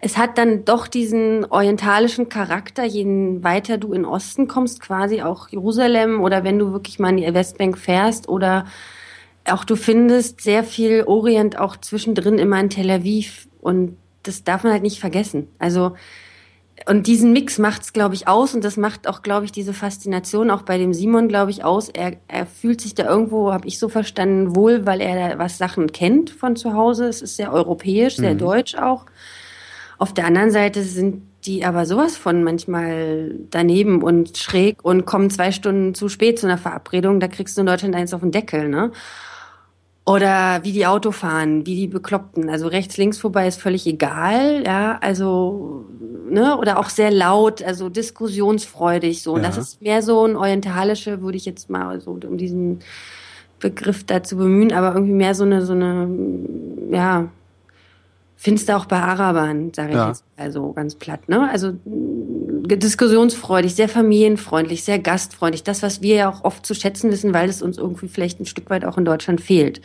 es 0.00 0.18
hat 0.18 0.36
dann 0.36 0.66
doch 0.66 0.88
diesen 0.88 1.46
orientalischen 1.46 2.28
Charakter, 2.28 2.84
je 2.84 3.06
weiter 3.42 3.78
du 3.78 3.94
in 3.94 4.04
Osten 4.04 4.46
kommst, 4.46 4.80
quasi 4.80 5.22
auch 5.22 5.48
Jerusalem 5.48 6.20
oder 6.20 6.44
wenn 6.44 6.58
du 6.58 6.72
wirklich 6.72 6.98
mal 6.98 7.10
in 7.10 7.16
die 7.16 7.34
Westbank 7.34 7.78
fährst 7.78 8.28
oder 8.28 8.66
auch 9.48 9.64
du 9.64 9.76
findest 9.76 10.40
sehr 10.40 10.64
viel 10.64 11.04
Orient 11.04 11.58
auch 11.58 11.76
zwischendrin 11.76 12.38
immer 12.38 12.60
in 12.60 12.70
Tel 12.70 12.90
Aviv 12.90 13.48
und 13.60 13.96
das 14.22 14.44
darf 14.44 14.64
man 14.64 14.72
halt 14.72 14.82
nicht 14.82 15.00
vergessen. 15.00 15.48
Also 15.58 15.94
und 16.88 17.06
diesen 17.06 17.32
Mix 17.32 17.58
macht's 17.58 17.92
glaube 17.92 18.14
ich 18.14 18.28
aus 18.28 18.54
und 18.54 18.62
das 18.62 18.76
macht 18.76 19.08
auch 19.08 19.22
glaube 19.22 19.44
ich 19.44 19.52
diese 19.52 19.72
Faszination 19.72 20.50
auch 20.50 20.62
bei 20.62 20.78
dem 20.78 20.92
Simon 20.92 21.28
glaube 21.28 21.50
ich 21.50 21.64
aus. 21.64 21.88
Er, 21.88 22.16
er 22.28 22.46
fühlt 22.46 22.80
sich 22.80 22.94
da 22.94 23.08
irgendwo, 23.08 23.52
habe 23.52 23.66
ich 23.66 23.78
so 23.78 23.88
verstanden, 23.88 24.54
wohl, 24.54 24.84
weil 24.84 25.00
er 25.00 25.30
da 25.30 25.38
was 25.38 25.58
Sachen 25.58 25.92
kennt 25.92 26.30
von 26.30 26.56
zu 26.56 26.74
Hause. 26.74 27.06
Es 27.08 27.22
ist 27.22 27.36
sehr 27.36 27.52
europäisch, 27.52 28.16
sehr 28.16 28.34
mhm. 28.34 28.38
deutsch 28.38 28.74
auch. 28.74 29.06
Auf 29.98 30.12
der 30.12 30.26
anderen 30.26 30.50
Seite 30.50 30.82
sind 30.82 31.22
die 31.46 31.64
aber 31.64 31.86
sowas 31.86 32.16
von 32.16 32.42
manchmal 32.42 33.34
daneben 33.50 34.02
und 34.02 34.36
schräg 34.36 34.84
und 34.84 35.06
kommen 35.06 35.30
zwei 35.30 35.52
Stunden 35.52 35.94
zu 35.94 36.08
spät 36.08 36.38
zu 36.38 36.46
einer 36.46 36.58
Verabredung. 36.58 37.20
Da 37.20 37.28
kriegst 37.28 37.56
du 37.56 37.60
in 37.60 37.66
Deutschland 37.66 37.94
eins 37.94 38.12
auf 38.12 38.20
den 38.20 38.32
Deckel, 38.32 38.68
ne? 38.68 38.90
Oder 40.06 40.60
wie 40.62 40.70
die 40.70 40.86
Auto 40.86 41.10
fahren, 41.10 41.66
wie 41.66 41.74
die 41.74 41.88
Bekloppten. 41.88 42.48
Also 42.48 42.68
rechts, 42.68 42.96
links 42.96 43.18
vorbei 43.18 43.48
ist 43.48 43.60
völlig 43.60 43.86
egal, 43.86 44.62
ja. 44.64 44.98
Also, 45.00 45.84
ne, 46.30 46.56
oder 46.56 46.78
auch 46.78 46.90
sehr 46.90 47.10
laut, 47.10 47.60
also 47.62 47.88
diskussionsfreudig, 47.88 49.22
so. 49.22 49.36
Ja. 49.36 49.42
Das 49.42 49.56
ist 49.56 49.82
mehr 49.82 50.02
so 50.02 50.24
ein 50.24 50.36
orientalische, 50.36 51.22
würde 51.22 51.36
ich 51.36 51.44
jetzt 51.44 51.70
mal 51.70 52.00
so, 52.00 52.12
um 52.12 52.38
diesen 52.38 52.80
Begriff 53.58 54.04
da 54.04 54.22
zu 54.22 54.36
bemühen, 54.36 54.72
aber 54.72 54.94
irgendwie 54.94 55.14
mehr 55.14 55.34
so 55.34 55.42
eine, 55.42 55.66
so 55.66 55.72
eine, 55.72 56.08
ja, 56.90 57.28
Findest 58.38 58.68
du 58.68 58.76
auch 58.76 58.84
bei 58.84 58.98
Arabern, 58.98 59.72
sage 59.74 59.90
ich 59.90 59.96
ja. 59.96 60.08
jetzt 60.08 60.22
also 60.36 60.72
ganz 60.72 60.94
platt, 60.94 61.26
ne? 61.26 61.48
Also 61.50 61.72
diskussionsfreudig, 62.66 63.74
sehr 63.74 63.88
familienfreundlich, 63.88 64.84
sehr 64.84 64.98
gastfreundlich. 64.98 65.62
Das, 65.62 65.82
was 65.82 66.02
wir 66.02 66.14
ja 66.14 66.30
auch 66.30 66.44
oft 66.44 66.66
zu 66.66 66.74
schätzen 66.74 67.10
wissen, 67.10 67.32
weil 67.32 67.48
es 67.48 67.62
uns 67.62 67.78
irgendwie 67.78 68.08
vielleicht 68.08 68.40
ein 68.40 68.46
Stück 68.46 68.70
weit 68.70 68.84
auch 68.84 68.98
in 68.98 69.04
Deutschland 69.04 69.40
fehlt. 69.40 69.80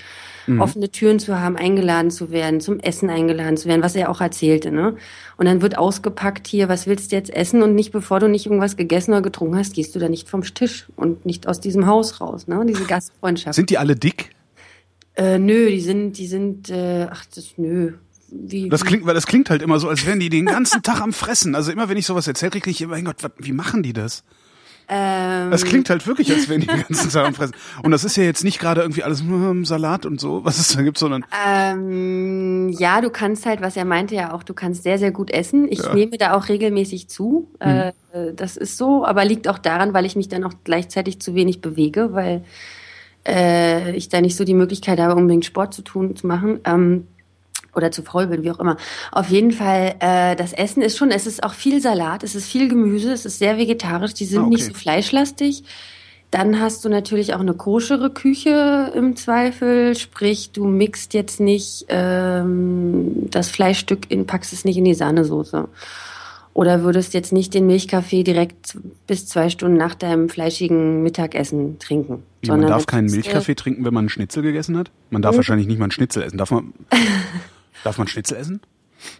Mhm. 0.47 0.61
Offene 0.61 0.89
Türen 0.89 1.19
zu 1.19 1.39
haben, 1.39 1.55
eingeladen 1.55 2.09
zu 2.11 2.31
werden, 2.31 2.61
zum 2.61 2.79
Essen 2.79 3.09
eingeladen 3.09 3.57
zu 3.57 3.67
werden, 3.67 3.83
was 3.83 3.95
er 3.95 4.09
auch 4.09 4.21
erzählte, 4.21 4.71
ne? 4.71 4.95
Und 5.37 5.45
dann 5.45 5.61
wird 5.61 5.77
ausgepackt 5.77 6.47
hier, 6.47 6.67
was 6.69 6.87
willst 6.87 7.11
du 7.11 7.15
jetzt 7.15 7.33
essen? 7.33 7.61
Und 7.61 7.75
nicht 7.75 7.91
bevor 7.91 8.19
du 8.19 8.27
nicht 8.27 8.45
irgendwas 8.45 8.77
gegessen 8.77 9.11
oder 9.11 9.21
getrunken 9.21 9.57
hast, 9.57 9.73
gehst 9.73 9.95
du 9.95 9.99
da 9.99 10.09
nicht 10.09 10.29
vom 10.29 10.43
Tisch 10.43 10.87
und 10.95 11.25
nicht 11.25 11.47
aus 11.47 11.59
diesem 11.59 11.85
Haus 11.85 12.21
raus, 12.21 12.47
ne? 12.47 12.63
Diese 12.67 12.85
Gastfreundschaft. 12.85 13.55
Sind 13.55 13.69
die 13.69 13.77
alle 13.77 13.95
dick? 13.95 14.31
Äh, 15.15 15.39
nö, 15.39 15.69
die 15.69 15.81
sind, 15.81 16.17
die 16.17 16.27
sind, 16.27 16.69
äh, 16.69 17.07
ach, 17.09 17.25
das, 17.33 17.53
nö 17.57 17.93
wie, 18.31 18.69
das 18.69 18.85
klingt, 18.85 19.05
weil 19.05 19.13
das 19.13 19.27
klingt 19.27 19.49
halt 19.49 19.61
immer 19.61 19.79
so, 19.79 19.89
als 19.89 20.05
wären 20.05 20.19
die 20.19 20.29
den 20.29 20.45
ganzen 20.45 20.81
Tag 20.81 21.01
am 21.01 21.13
Fressen. 21.13 21.55
Also 21.55 21.71
immer 21.71 21.89
wenn 21.89 21.97
ich 21.97 22.05
sowas 22.05 22.27
erzähle, 22.27 22.51
kriege 22.51 22.69
ich, 22.69 22.87
mein 22.87 23.05
Gott, 23.05 23.17
wie 23.37 23.51
machen 23.51 23.83
die 23.83 23.93
das? 23.93 24.23
Ähm, 24.93 25.51
das 25.51 25.63
klingt 25.63 25.89
halt 25.89 26.05
wirklich, 26.05 26.33
als 26.33 26.49
wenn 26.49 26.59
die 26.59 26.67
den 26.67 26.83
ganzen 26.87 27.09
Sachen 27.09 27.33
fressen. 27.33 27.55
Und 27.81 27.91
das 27.91 28.03
ist 28.03 28.17
ja 28.17 28.23
jetzt 28.23 28.43
nicht 28.43 28.59
gerade 28.59 28.81
irgendwie 28.81 29.03
alles 29.03 29.21
hm, 29.21 29.63
Salat 29.63 30.05
und 30.05 30.19
so, 30.19 30.43
was 30.43 30.59
es 30.59 30.75
da 30.75 30.81
gibt, 30.81 30.97
sondern. 30.97 31.23
Ähm, 31.47 32.69
ja, 32.77 32.99
du 32.99 33.09
kannst 33.09 33.45
halt, 33.45 33.61
was 33.61 33.77
er 33.77 33.85
meinte 33.85 34.15
ja 34.15 34.33
auch, 34.33 34.43
du 34.43 34.53
kannst 34.53 34.83
sehr, 34.83 34.99
sehr 34.99 35.11
gut 35.11 35.31
essen. 35.31 35.71
Ich 35.71 35.79
ja. 35.79 35.93
nehme 35.93 36.17
da 36.17 36.33
auch 36.33 36.49
regelmäßig 36.49 37.07
zu. 37.07 37.49
Mhm. 37.63 37.69
Äh, 37.69 37.93
das 38.35 38.57
ist 38.57 38.77
so, 38.77 39.05
aber 39.05 39.23
liegt 39.23 39.47
auch 39.47 39.59
daran, 39.59 39.93
weil 39.93 40.05
ich 40.05 40.17
mich 40.17 40.27
dann 40.27 40.43
auch 40.43 40.53
gleichzeitig 40.65 41.21
zu 41.21 41.35
wenig 41.35 41.61
bewege, 41.61 42.11
weil 42.11 42.43
äh, 43.25 43.95
ich 43.95 44.09
da 44.09 44.19
nicht 44.19 44.35
so 44.35 44.43
die 44.43 44.53
Möglichkeit 44.53 44.99
habe, 44.99 45.15
unbedingt 45.15 45.45
Sport 45.45 45.73
zu 45.73 45.83
tun, 45.83 46.17
zu 46.17 46.27
machen. 46.27 46.59
Ähm, 46.65 47.07
oder 47.75 47.91
zu 47.91 48.03
faul 48.03 48.27
bin, 48.27 48.43
wie 48.43 48.51
auch 48.51 48.59
immer. 48.59 48.77
Auf 49.11 49.29
jeden 49.29 49.51
Fall, 49.51 49.95
äh, 49.99 50.35
das 50.35 50.53
Essen 50.53 50.81
ist 50.81 50.97
schon, 50.97 51.11
es 51.11 51.27
ist 51.27 51.43
auch 51.43 51.53
viel 51.53 51.81
Salat, 51.81 52.23
es 52.23 52.35
ist 52.35 52.47
viel 52.47 52.67
Gemüse, 52.67 53.11
es 53.11 53.25
ist 53.25 53.39
sehr 53.39 53.57
vegetarisch, 53.57 54.13
die 54.13 54.25
sind 54.25 54.39
ah, 54.39 54.43
okay. 54.43 54.55
nicht 54.55 54.65
so 54.65 54.73
fleischlastig. 54.73 55.63
Dann 56.31 56.61
hast 56.61 56.85
du 56.85 56.89
natürlich 56.89 57.33
auch 57.33 57.41
eine 57.41 57.53
koschere 57.53 58.09
Küche 58.09 58.93
im 58.95 59.17
Zweifel, 59.17 59.97
sprich 59.97 60.51
du 60.51 60.65
mixt 60.65 61.13
jetzt 61.13 61.41
nicht 61.41 61.85
ähm, 61.89 63.27
das 63.29 63.49
Fleischstück 63.49 64.09
in, 64.09 64.25
packst 64.25 64.53
es 64.53 64.63
nicht 64.63 64.77
in 64.77 64.85
die 64.85 64.93
Sahnesoße. 64.93 65.67
Oder 66.53 66.83
würdest 66.83 67.13
jetzt 67.13 67.33
nicht 67.33 67.53
den 67.53 67.67
Milchkaffee 67.67 68.23
direkt 68.23 68.77
bis 69.07 69.25
zwei 69.25 69.49
Stunden 69.49 69.77
nach 69.77 69.95
deinem 69.95 70.29
fleischigen 70.29 71.03
Mittagessen 71.03 71.79
trinken. 71.79 72.23
Wie, 72.41 72.49
man 72.49 72.61
darf 72.61 72.85
keinen 72.85 73.09
Milchkaffee 73.09 73.55
trinken, 73.55 73.85
wenn 73.85 73.93
man 73.93 74.03
einen 74.03 74.09
Schnitzel 74.09 74.41
gegessen 74.43 74.77
hat? 74.77 74.91
Man 75.09 75.21
darf 75.21 75.33
mhm. 75.33 75.37
wahrscheinlich 75.37 75.67
nicht 75.67 75.79
mal 75.79 75.85
einen 75.85 75.91
Schnitzel 75.91 76.23
essen. 76.23 76.37
Darf 76.37 76.51
man? 76.51 76.73
Darf 77.83 77.97
man 77.97 78.07
Schnitzel 78.07 78.37
essen? 78.37 78.61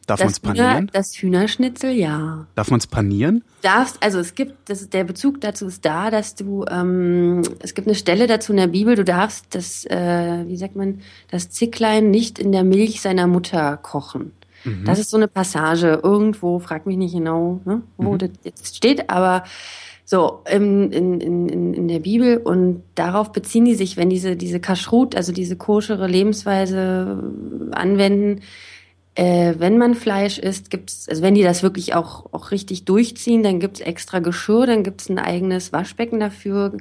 Darf 0.05 0.19
man 0.19 0.29
es 0.29 0.39
panieren? 0.39 0.77
Hühner, 0.77 0.87
das 0.91 1.15
Hühnerschnitzel, 1.15 1.91
ja. 1.91 2.45
Darf 2.55 2.69
man 2.69 2.79
es 2.79 2.87
panieren? 2.87 3.43
Darfst, 3.61 3.97
also 4.01 4.19
es 4.19 4.35
gibt, 4.35 4.69
das, 4.69 4.89
der 4.89 5.03
Bezug 5.03 5.41
dazu 5.41 5.67
ist 5.67 5.85
da, 5.85 6.11
dass 6.11 6.35
du, 6.35 6.65
ähm, 6.69 7.41
es 7.59 7.73
gibt 7.73 7.87
eine 7.87 7.95
Stelle 7.95 8.27
dazu 8.27 8.51
in 8.53 8.57
der 8.57 8.67
Bibel, 8.67 8.95
du 8.95 9.03
darfst 9.03 9.55
das, 9.55 9.85
äh, 9.85 10.43
wie 10.47 10.57
sagt 10.57 10.75
man, 10.75 11.01
das 11.29 11.49
Zicklein 11.49 12.11
nicht 12.11 12.39
in 12.39 12.51
der 12.51 12.63
Milch 12.63 13.01
seiner 13.01 13.27
Mutter 13.27 13.77
kochen. 13.77 14.33
Mhm. 14.63 14.85
Das 14.85 14.99
ist 14.99 15.09
so 15.09 15.17
eine 15.17 15.27
Passage 15.27 15.99
irgendwo, 16.03 16.59
frag 16.59 16.85
mich 16.85 16.97
nicht 16.97 17.13
genau, 17.13 17.61
ne, 17.65 17.81
wo 17.97 18.13
mhm. 18.13 18.17
das 18.19 18.29
jetzt 18.43 18.77
steht, 18.77 19.09
aber 19.09 19.43
so 20.11 20.41
in, 20.45 20.91
in, 20.91 21.21
in, 21.21 21.73
in 21.73 21.87
der 21.87 21.99
Bibel 21.99 22.35
und 22.35 22.83
darauf 22.95 23.31
beziehen 23.31 23.63
die 23.63 23.75
sich, 23.75 23.95
wenn 23.95 24.09
diese, 24.09 24.35
diese 24.35 24.59
Kashrut, 24.59 25.15
also 25.15 25.31
diese 25.31 25.55
koschere 25.55 26.05
Lebensweise 26.05 27.23
anwenden, 27.71 28.41
äh, 29.15 29.53
wenn 29.57 29.77
man 29.77 29.95
Fleisch 29.95 30.37
isst, 30.37 30.69
gibt's, 30.69 31.07
also 31.07 31.21
wenn 31.21 31.33
die 31.33 31.43
das 31.43 31.63
wirklich 31.63 31.95
auch, 31.95 32.25
auch 32.33 32.51
richtig 32.51 32.83
durchziehen, 32.83 33.41
dann 33.41 33.61
gibt's 33.61 33.79
extra 33.79 34.19
Geschirr, 34.19 34.65
dann 34.65 34.83
gibt's 34.83 35.07
ein 35.07 35.17
eigenes 35.17 35.71
Waschbecken 35.71 36.19
dafür, 36.19 36.73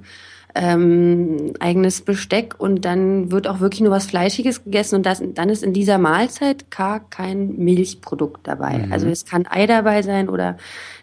ähm, 0.56 1.52
eigenes 1.60 2.00
Besteck 2.00 2.56
und 2.58 2.84
dann 2.84 3.30
wird 3.30 3.46
auch 3.46 3.60
wirklich 3.60 3.80
nur 3.80 3.92
was 3.92 4.06
Fleischiges 4.06 4.64
gegessen 4.64 4.96
und 4.96 5.06
das, 5.06 5.22
dann 5.34 5.48
ist 5.48 5.62
in 5.62 5.72
dieser 5.72 5.98
Mahlzeit 5.98 6.68
gar 6.72 6.98
kein 7.08 7.56
Milchprodukt 7.58 8.46
dabei. 8.48 8.78
Mhm. 8.78 8.92
Also 8.92 9.06
es 9.06 9.24
kann 9.24 9.46
Ei 9.46 9.66
dabei 9.66 10.02
sein 10.02 10.28
oder, 10.28 10.56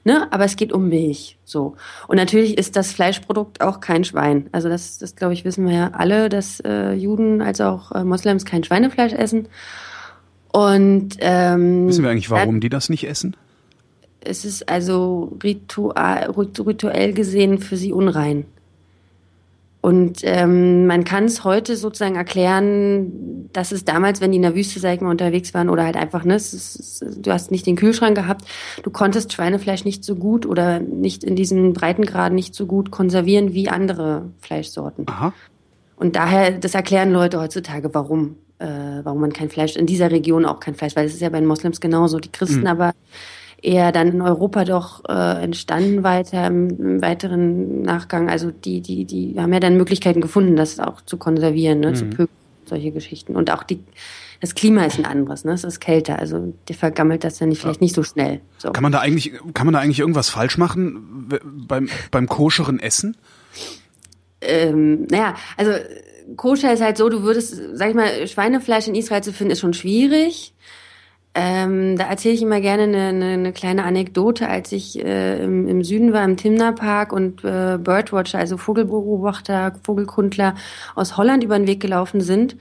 ne, 0.08 0.28
aber 0.32 0.46
es 0.46 0.56
geht 0.56 0.72
um 0.72 0.88
Milch, 0.88 1.38
so. 1.44 1.76
Und 2.08 2.16
natürlich 2.16 2.58
ist 2.58 2.78
das 2.78 2.94
Fleischprodukt 2.94 3.62
auch 3.62 3.82
kein 3.82 4.06
Schwein. 4.06 4.48
Also 4.54 4.70
das, 4.70 4.98
das 4.98 5.16
glaube 5.18 5.34
ich, 5.34 5.44
wissen 5.44 5.68
wir 5.68 5.76
ja 5.76 5.92
alle, 5.94 6.30
dass 6.30 6.62
äh, 6.62 6.94
Juden 6.94 7.42
als 7.42 7.60
auch 7.60 7.92
äh, 7.92 8.06
Moslems 8.06 8.46
kein 8.46 8.64
Schweinefleisch 8.64 9.12
essen. 9.12 9.50
Und 10.52 11.18
ähm, 11.20 11.90
wissen 11.90 12.04
wir 12.04 12.10
eigentlich, 12.10 12.30
warum 12.30 12.56
dann, 12.56 12.62
die 12.62 12.70
das 12.70 12.88
nicht 12.90 13.04
essen? 13.04 13.36
Es 14.22 14.46
ist 14.46 14.70
also 14.70 15.38
ritual, 15.44 16.32
rituell 16.32 17.14
gesehen 17.14 17.60
für 17.60 17.76
sie 17.76 17.92
unrein. 17.92 18.46
Und 19.80 20.20
ähm, 20.24 20.88
man 20.88 21.04
kann 21.04 21.26
es 21.26 21.44
heute 21.44 21.78
sozusagen 21.78 22.16
erklären, 22.16 23.48
dass 23.54 23.72
es 23.72 23.86
damals, 23.86 24.22
wenn 24.22 24.32
die 24.32 24.38
in 24.38 24.42
der 24.42 24.56
Wüste, 24.56 24.80
sag 24.80 24.96
ich 24.96 25.02
mal, 25.02 25.12
unterwegs 25.12 25.54
waren 25.54 25.70
oder 25.70 25.86
halt 25.86 25.96
einfach, 25.96 26.26
ne, 26.26 26.36
ist, 26.36 27.06
du 27.18 27.32
hast 27.32 27.52
nicht 27.52 27.66
den 27.66 27.76
Kühlschrank 27.76 28.16
gehabt, 28.16 28.44
du 28.84 28.90
konntest 28.90 29.34
Schweinefleisch 29.34 29.86
nicht 29.86 30.04
so 30.04 30.16
gut 30.16 30.46
oder 30.46 30.80
nicht 30.80 31.24
in 31.24 31.36
diesem 31.36 31.74
Breitengrad 31.74 32.34
nicht 32.34 32.56
so 32.56 32.66
gut 32.66 32.92
konservieren 32.92 33.54
wie 33.54 33.70
andere 33.70 34.26
Fleischsorten. 34.42 35.06
Aha. 35.08 35.34
Und 35.96 36.16
daher, 36.16 36.52
das 36.52 36.76
erklären 36.76 37.12
Leute 37.12 37.40
heutzutage, 37.40 37.94
warum, 37.94 38.36
äh, 38.60 38.68
warum 39.04 39.22
man 39.22 39.34
kein 39.34 39.50
Fleisch, 39.50 39.76
in 39.76 39.86
dieser 39.86 40.12
Region 40.12 40.46
auch 40.46 40.60
kein 40.60 40.76
Fleisch, 40.76 40.96
weil 40.96 41.06
es 41.06 41.14
ist 41.14 41.22
ja 41.22 41.30
bei 41.30 41.40
den 41.40 41.48
Moslems 41.48 41.80
genauso. 41.80 42.20
Die 42.20 42.32
Christen 42.32 42.62
mhm. 42.62 42.68
aber 42.68 42.94
eher 43.62 43.92
dann 43.92 44.10
in 44.10 44.22
Europa 44.22 44.64
doch 44.66 45.04
äh, 45.10 45.44
entstanden 45.44 46.04
weiter 46.04 46.48
im, 46.48 46.70
im, 46.70 47.02
weiteren 47.02 47.82
Nachgang. 47.82 48.30
Also 48.30 48.52
die, 48.52 48.82
die, 48.82 49.06
die 49.06 49.36
haben 49.38 49.54
ja 49.54 49.60
dann 49.60 49.78
Möglichkeiten 49.78 50.22
gefunden, 50.22 50.56
das 50.56 50.80
auch 50.80 51.02
zu 51.02 51.18
konservieren, 51.18 51.80
ne, 51.80 51.90
mhm. 51.90 51.96
zu 51.96 52.06
pökeln, 52.06 52.30
solche 52.66 52.92
Geschichten. 52.92 53.36
Und 53.36 53.52
auch 53.52 53.64
die, 53.64 53.80
das 54.42 54.54
Klima 54.54 54.86
ist 54.86 55.00
ein 55.00 55.06
anderes, 55.06 55.44
ne? 55.44 55.54
Es 55.54 55.64
ist 55.64 55.80
kälter, 55.80 56.20
also 56.20 56.54
der 56.68 56.76
vergammelt 56.76 57.24
das 57.24 57.40
dann 57.40 57.50
nicht, 57.50 57.62
vielleicht 57.62 57.82
nicht 57.82 57.96
so 57.96 58.04
schnell. 58.04 58.42
So. 58.60 58.72
Kann 58.72 58.84
man 58.84 58.92
da 58.92 59.00
eigentlich, 59.00 59.34
kann 59.54 59.66
man 59.66 59.74
da 59.74 59.80
eigentlich 59.80 60.00
irgendwas 60.00 60.30
falsch 60.30 60.58
machen 60.60 61.30
beim, 61.44 61.90
beim 62.12 62.28
koscheren 62.28 62.80
Essen? 62.80 63.18
Ähm, 64.42 65.08
naja, 65.10 65.34
also 65.56 65.72
koscher 66.36 66.74
ist 66.74 66.82
halt 66.82 66.98
so, 66.98 67.10
du 67.10 67.24
würdest, 67.24 67.60
sag 67.74 67.90
ich 67.90 67.96
mal, 67.96 68.28
Schweinefleisch 68.28 68.88
in 68.88 68.94
Israel 68.96 69.24
zu 69.24 69.34
finden, 69.34 69.52
ist 69.52 69.62
schon 69.62 69.74
schwierig. 69.74 70.54
Ähm, 71.40 71.98
da 71.98 72.06
erzähle 72.06 72.34
ich 72.34 72.42
immer 72.42 72.62
gerne 72.62 72.84
eine, 72.84 73.10
eine, 73.10 73.26
eine 73.26 73.54
kleine 73.54 73.84
Anekdote, 73.84 74.50
als 74.50 74.72
ich 74.72 74.98
äh, 75.06 75.44
im, 75.44 75.68
im 75.68 75.84
Süden 75.84 76.12
war, 76.12 76.26
im 76.26 76.36
Timner 76.36 76.72
Park 76.74 77.14
und 77.14 77.44
äh, 77.44 77.78
Birdwatcher, 77.78 78.40
also 78.40 78.58
Vogelbeobachter, 78.58 79.76
Vogelkundler 79.84 80.56
aus 80.96 81.16
Holland 81.16 81.44
über 81.44 81.60
den 81.60 81.68
Weg 81.68 81.80
gelaufen 81.80 82.22
sind, 82.22 82.56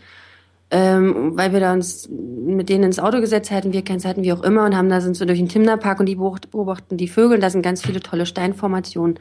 ähm, 0.71 1.39
weil 1.39 1.55
wir 1.55 1.61
da 1.61 1.73
uns 1.73 2.11
mit 2.11 2.69
denen 2.69 2.85
ins 2.85 2.99
Auto 2.99 3.23
gesetzt 3.23 3.51
hatten, 3.51 3.73
wir 3.73 3.83
keins 3.83 4.05
hatten, 4.05 4.25
wie 4.25 4.33
auch 4.35 4.43
immer, 4.43 4.67
und 4.67 4.77
haben 4.77 4.91
da 4.91 5.01
sind 5.01 5.17
so 5.17 5.25
durch 5.25 5.39
den 5.39 5.49
Timner 5.49 5.79
Park 5.79 5.99
und 5.99 6.07
die 6.07 6.17
beobachten 6.17 6.99
die 6.99 7.09
Vögel, 7.09 7.39
da 7.39 7.49
sind 7.49 7.63
ganz 7.63 7.81
viele 7.81 8.01
tolle 8.01 8.27
Steinformationen. 8.27 9.19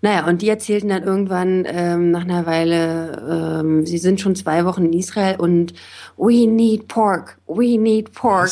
Naja, 0.00 0.26
und 0.26 0.42
die 0.42 0.48
erzählten 0.48 0.88
dann 0.88 1.02
irgendwann 1.02 1.64
ähm, 1.66 2.12
nach 2.12 2.22
einer 2.22 2.46
Weile, 2.46 3.60
ähm, 3.60 3.84
sie 3.84 3.98
sind 3.98 4.20
schon 4.20 4.36
zwei 4.36 4.64
Wochen 4.64 4.84
in 4.84 4.92
Israel 4.92 5.36
und 5.36 5.74
we 6.16 6.46
need 6.46 6.86
pork, 6.86 7.38
we 7.48 7.78
need 7.78 8.12
pork. 8.12 8.50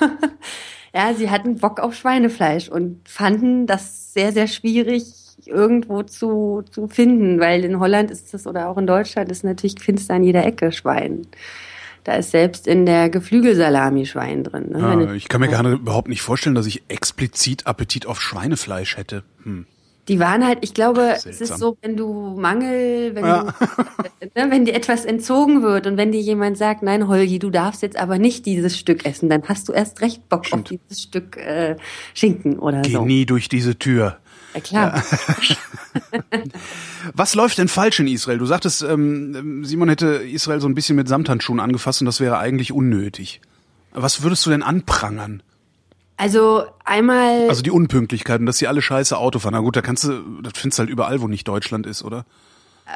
ja, 0.94 1.12
sie 1.14 1.30
hatten 1.30 1.56
Bock 1.56 1.80
auf 1.80 1.94
Schweinefleisch 1.94 2.68
und 2.70 3.06
fanden 3.06 3.66
das 3.66 4.14
sehr, 4.14 4.32
sehr 4.32 4.46
schwierig 4.46 5.04
irgendwo 5.44 6.02
zu, 6.02 6.64
zu 6.70 6.88
finden, 6.88 7.40
weil 7.40 7.64
in 7.64 7.78
Holland 7.78 8.10
ist 8.10 8.32
das 8.32 8.46
oder 8.46 8.68
auch 8.68 8.78
in 8.78 8.86
Deutschland 8.86 9.30
ist 9.30 9.44
natürlich 9.44 9.76
findest 9.80 10.08
du 10.08 10.14
an 10.14 10.24
jeder 10.24 10.44
Ecke 10.44 10.72
Schwein. 10.72 11.26
Da 12.04 12.14
ist 12.14 12.30
selbst 12.30 12.66
in 12.68 12.86
der 12.86 13.10
Geflügelsalami 13.10 14.06
Schwein 14.06 14.44
drin. 14.44 14.70
Ne? 14.70 14.78
Ja, 14.78 15.12
ich 15.12 15.28
kann 15.28 15.40
mir 15.40 15.48
gerade 15.48 15.72
überhaupt 15.72 16.08
nicht 16.08 16.22
vorstellen, 16.22 16.54
dass 16.54 16.66
ich 16.66 16.84
explizit 16.88 17.66
Appetit 17.66 18.06
auf 18.06 18.20
Schweinefleisch 18.22 18.96
hätte. 18.96 19.24
Hm. 19.42 19.66
Die 20.08 20.20
waren 20.20 20.46
halt, 20.46 20.58
ich 20.60 20.72
glaube, 20.72 21.16
Seltsam. 21.18 21.30
es 21.30 21.40
ist 21.40 21.58
so, 21.58 21.76
wenn 21.82 21.96
du 21.96 22.36
Mangel, 22.38 23.14
wenn, 23.14 23.24
ja. 23.24 23.42
du, 23.42 24.26
ne, 24.36 24.50
wenn 24.50 24.64
dir 24.64 24.74
etwas 24.74 25.04
entzogen 25.04 25.62
wird 25.62 25.86
und 25.86 25.96
wenn 25.96 26.12
dir 26.12 26.20
jemand 26.20 26.56
sagt, 26.56 26.82
nein, 26.82 27.08
Holgi, 27.08 27.38
du 27.38 27.50
darfst 27.50 27.82
jetzt 27.82 27.98
aber 27.98 28.18
nicht 28.18 28.46
dieses 28.46 28.78
Stück 28.78 29.04
essen, 29.04 29.28
dann 29.28 29.42
hast 29.48 29.68
du 29.68 29.72
erst 29.72 30.00
recht 30.02 30.28
Bock 30.28 30.46
Stimmt. 30.46 30.70
auf 30.72 30.78
dieses 30.78 31.02
Stück 31.02 31.36
äh, 31.36 31.76
Schinken 32.14 32.58
oder 32.58 32.82
Geh 32.82 32.92
so. 32.92 33.00
Geh 33.00 33.06
nie 33.06 33.26
durch 33.26 33.48
diese 33.48 33.78
Tür. 33.78 34.18
Ja, 34.54 34.60
klar. 34.60 35.02
Ja. 35.42 35.56
Was 37.14 37.34
läuft 37.34 37.58
denn 37.58 37.68
falsch 37.68 38.00
in 38.00 38.06
Israel? 38.06 38.38
Du 38.38 38.46
sagtest, 38.46 38.82
ähm, 38.82 39.64
Simon 39.64 39.88
hätte 39.88 40.06
Israel 40.06 40.60
so 40.60 40.68
ein 40.68 40.74
bisschen 40.74 40.96
mit 40.96 41.08
Samthandschuhen 41.08 41.60
angefasst 41.60 42.00
und 42.00 42.06
das 42.06 42.20
wäre 42.20 42.38
eigentlich 42.38 42.72
unnötig. 42.72 43.40
Was 43.92 44.22
würdest 44.22 44.46
du 44.46 44.50
denn 44.50 44.62
anprangern? 44.62 45.42
Also 46.16 46.64
einmal. 46.84 47.48
Also 47.48 47.62
die 47.62 47.70
Unpünktlichkeiten, 47.70 48.46
dass 48.46 48.58
sie 48.58 48.66
alle 48.66 48.82
scheiße 48.82 49.16
Auto 49.16 49.38
fahren. 49.38 49.52
Na 49.52 49.60
gut, 49.60 49.76
da 49.76 49.82
kannst 49.82 50.04
du, 50.04 50.40
das 50.42 50.54
findest 50.56 50.78
du 50.78 50.80
halt 50.80 50.90
überall, 50.90 51.20
wo 51.20 51.28
nicht 51.28 51.46
Deutschland 51.46 51.86
ist, 51.86 52.02
oder? 52.02 52.24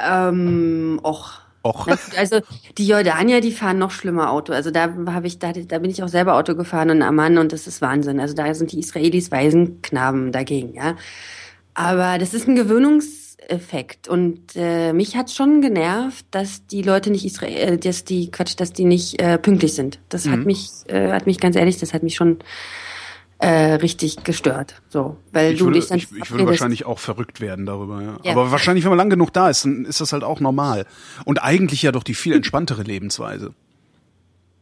Ähm, 0.07 1.01
och. 1.03 1.41
Och. 1.63 1.87
Also 2.17 2.41
die 2.79 2.87
Jordanier, 2.87 3.43
die 3.43 3.53
fahren 3.53 3.79
noch 3.79 3.91
schlimmer 3.91 4.31
Auto. 4.31 4.53
Also 4.55 4.71
da 4.71 4.95
habe 5.07 5.27
ich, 5.27 5.39
da, 5.39 5.53
da 5.53 5.79
bin 5.79 5.91
ich 5.91 6.03
auch 6.03 6.09
selber 6.09 6.37
Auto 6.37 6.55
gefahren 6.55 6.89
in 6.89 7.03
Amman 7.03 7.37
und 7.37 7.53
das 7.53 7.67
ist 7.67 7.83
Wahnsinn. 7.83 8.19
Also 8.19 8.35
da 8.35 8.53
sind 8.55 8.73
die 8.73 8.79
Israelis 8.79 9.31
Waisenknaben 9.31 10.33
dagegen, 10.33 10.73
ja. 10.75 10.97
Aber 11.75 12.19
das 12.19 12.33
ist 12.33 12.49
ein 12.49 12.57
Gewöhnungseffekt 12.57 14.09
und 14.09 14.41
äh, 14.55 14.95
mich 14.95 15.17
hat 15.17 15.31
schon 15.31 15.61
genervt, 15.61 16.25
dass 16.31 16.67
die 16.67 16.83
Leute 16.83 17.11
nicht 17.11 17.27
Israel, 17.27 17.75
äh, 17.75 17.79
dass 17.79 18.05
die 18.05 18.31
Quatsch, 18.31 18.55
dass 18.57 18.73
die 18.73 18.87
nicht 18.87 19.21
äh, 19.21 19.37
pünktlich 19.37 19.75
sind. 19.75 19.99
Das 20.09 20.25
mhm. 20.25 20.33
hat 20.33 20.47
mich, 20.47 20.71
äh, 20.87 21.13
hat 21.13 21.27
mich 21.27 21.39
ganz 21.41 21.57
ehrlich, 21.57 21.77
das 21.77 21.93
hat 21.93 22.03
mich 22.03 22.15
schon 22.15 22.39
äh, 23.41 23.75
richtig 23.75 24.23
gestört. 24.23 24.83
So, 24.91 25.17
weil 25.33 25.55
ich 25.55 25.59
du 25.59 25.67
würde, 25.67 25.81
dich 25.81 25.89
dann 25.89 25.99
ich, 25.99 26.09
ich 26.13 26.31
würde 26.31 26.47
wahrscheinlich 26.47 26.85
auch 26.85 26.99
verrückt 26.99 27.41
werden 27.41 27.65
darüber. 27.65 28.03
Ja. 28.03 28.19
ja. 28.23 28.33
Aber 28.33 28.53
wahrscheinlich, 28.53 28.85
wenn 28.85 28.91
man 28.91 28.99
lang 28.99 29.11
genug 29.11 29.33
da 29.33 29.49
ist, 29.49 29.65
dann 29.65 29.87
ist 29.87 30.01
das 30.01 30.13
halt 30.13 30.25
auch 30.25 30.41
normal. 30.41 30.87
Und 31.25 31.43
eigentlich 31.43 31.83
ja 31.83 31.91
doch 31.91 32.03
die 32.03 32.15
viel 32.15 32.35
entspanntere 32.37 32.83
Lebensweise. 32.83 33.55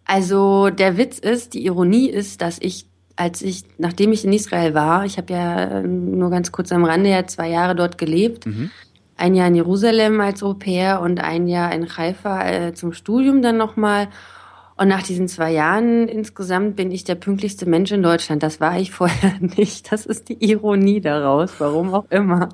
Also 0.05 0.71
der 0.71 0.97
Witz 0.97 1.19
ist, 1.19 1.55
die 1.55 1.67
Ironie 1.67 2.09
ist, 2.09 2.41
dass 2.41 2.59
ich 2.61 2.87
als 3.17 3.43
ich, 3.43 3.65
nachdem 3.79 4.13
ich 4.13 4.25
in 4.25 4.33
Israel 4.33 4.75
war, 4.75 5.05
ich 5.05 5.19
habe 5.19 5.33
ja 5.33 5.83
nur 5.83 6.31
ganz 6.31 6.53
kurz 6.53 6.71
am 6.71 6.85
Rande 6.85 7.11
ja 7.11 7.27
zwei 7.27 7.49
Jahre 7.49 7.75
dort 7.75 7.99
gelebt, 7.99 8.47
mhm. 8.47 8.71
ein 9.17 9.35
Jahr 9.35 9.49
in 9.49 9.57
Jerusalem 9.57 10.21
als 10.21 10.41
Au 10.45 10.55
pair 10.55 11.01
und 11.01 11.19
ein 11.19 11.49
Jahr 11.49 11.73
in 11.73 11.97
Haifa 11.97 12.49
äh, 12.49 12.75
zum 12.75 12.93
Studium 12.93 13.43
dann 13.43 13.57
nochmal. 13.57 14.07
Und 14.79 14.87
nach 14.87 15.03
diesen 15.03 15.27
zwei 15.27 15.51
Jahren 15.51 16.07
insgesamt 16.07 16.77
bin 16.77 16.93
ich 16.93 17.03
der 17.03 17.17
pünktlichste 17.17 17.67
Mensch 17.67 17.91
in 17.91 18.03
Deutschland. 18.03 18.43
Das 18.45 18.61
war 18.61 18.79
ich 18.79 18.91
vorher 18.93 19.35
nicht. 19.41 19.93
Das 19.93 20.07
ist 20.07 20.29
die 20.29 20.43
Ironie 20.43 21.01
daraus, 21.01 21.55
warum 21.59 21.93
auch 21.93 22.07
immer. 22.11 22.49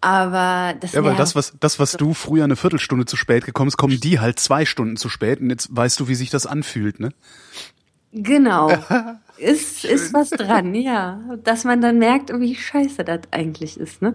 Aber 0.00 0.74
das 0.80 0.92
Ja, 0.92 1.04
weil 1.04 1.16
das, 1.16 1.34
was, 1.34 1.54
das, 1.60 1.78
was 1.78 1.92
du 1.92 2.14
früher 2.14 2.44
eine 2.44 2.56
Viertelstunde 2.56 3.04
zu 3.04 3.16
spät 3.16 3.44
gekommen 3.44 3.66
bist, 3.66 3.76
kommen 3.76 4.00
die 4.00 4.20
halt 4.20 4.38
zwei 4.38 4.64
Stunden 4.64 4.96
zu 4.96 5.08
spät 5.08 5.40
und 5.40 5.50
jetzt 5.50 5.68
weißt 5.74 6.00
du, 6.00 6.08
wie 6.08 6.14
sich 6.14 6.30
das 6.30 6.46
anfühlt, 6.46 7.00
ne? 7.00 7.10
Genau. 8.12 8.70
ist, 9.38 9.84
ist 9.84 10.14
was 10.14 10.30
dran, 10.30 10.74
ja. 10.74 11.20
Dass 11.42 11.64
man 11.64 11.80
dann 11.80 11.98
merkt, 11.98 12.30
wie 12.38 12.54
scheiße 12.54 13.04
das 13.04 13.20
eigentlich 13.32 13.78
ist, 13.78 14.00
ne? 14.00 14.14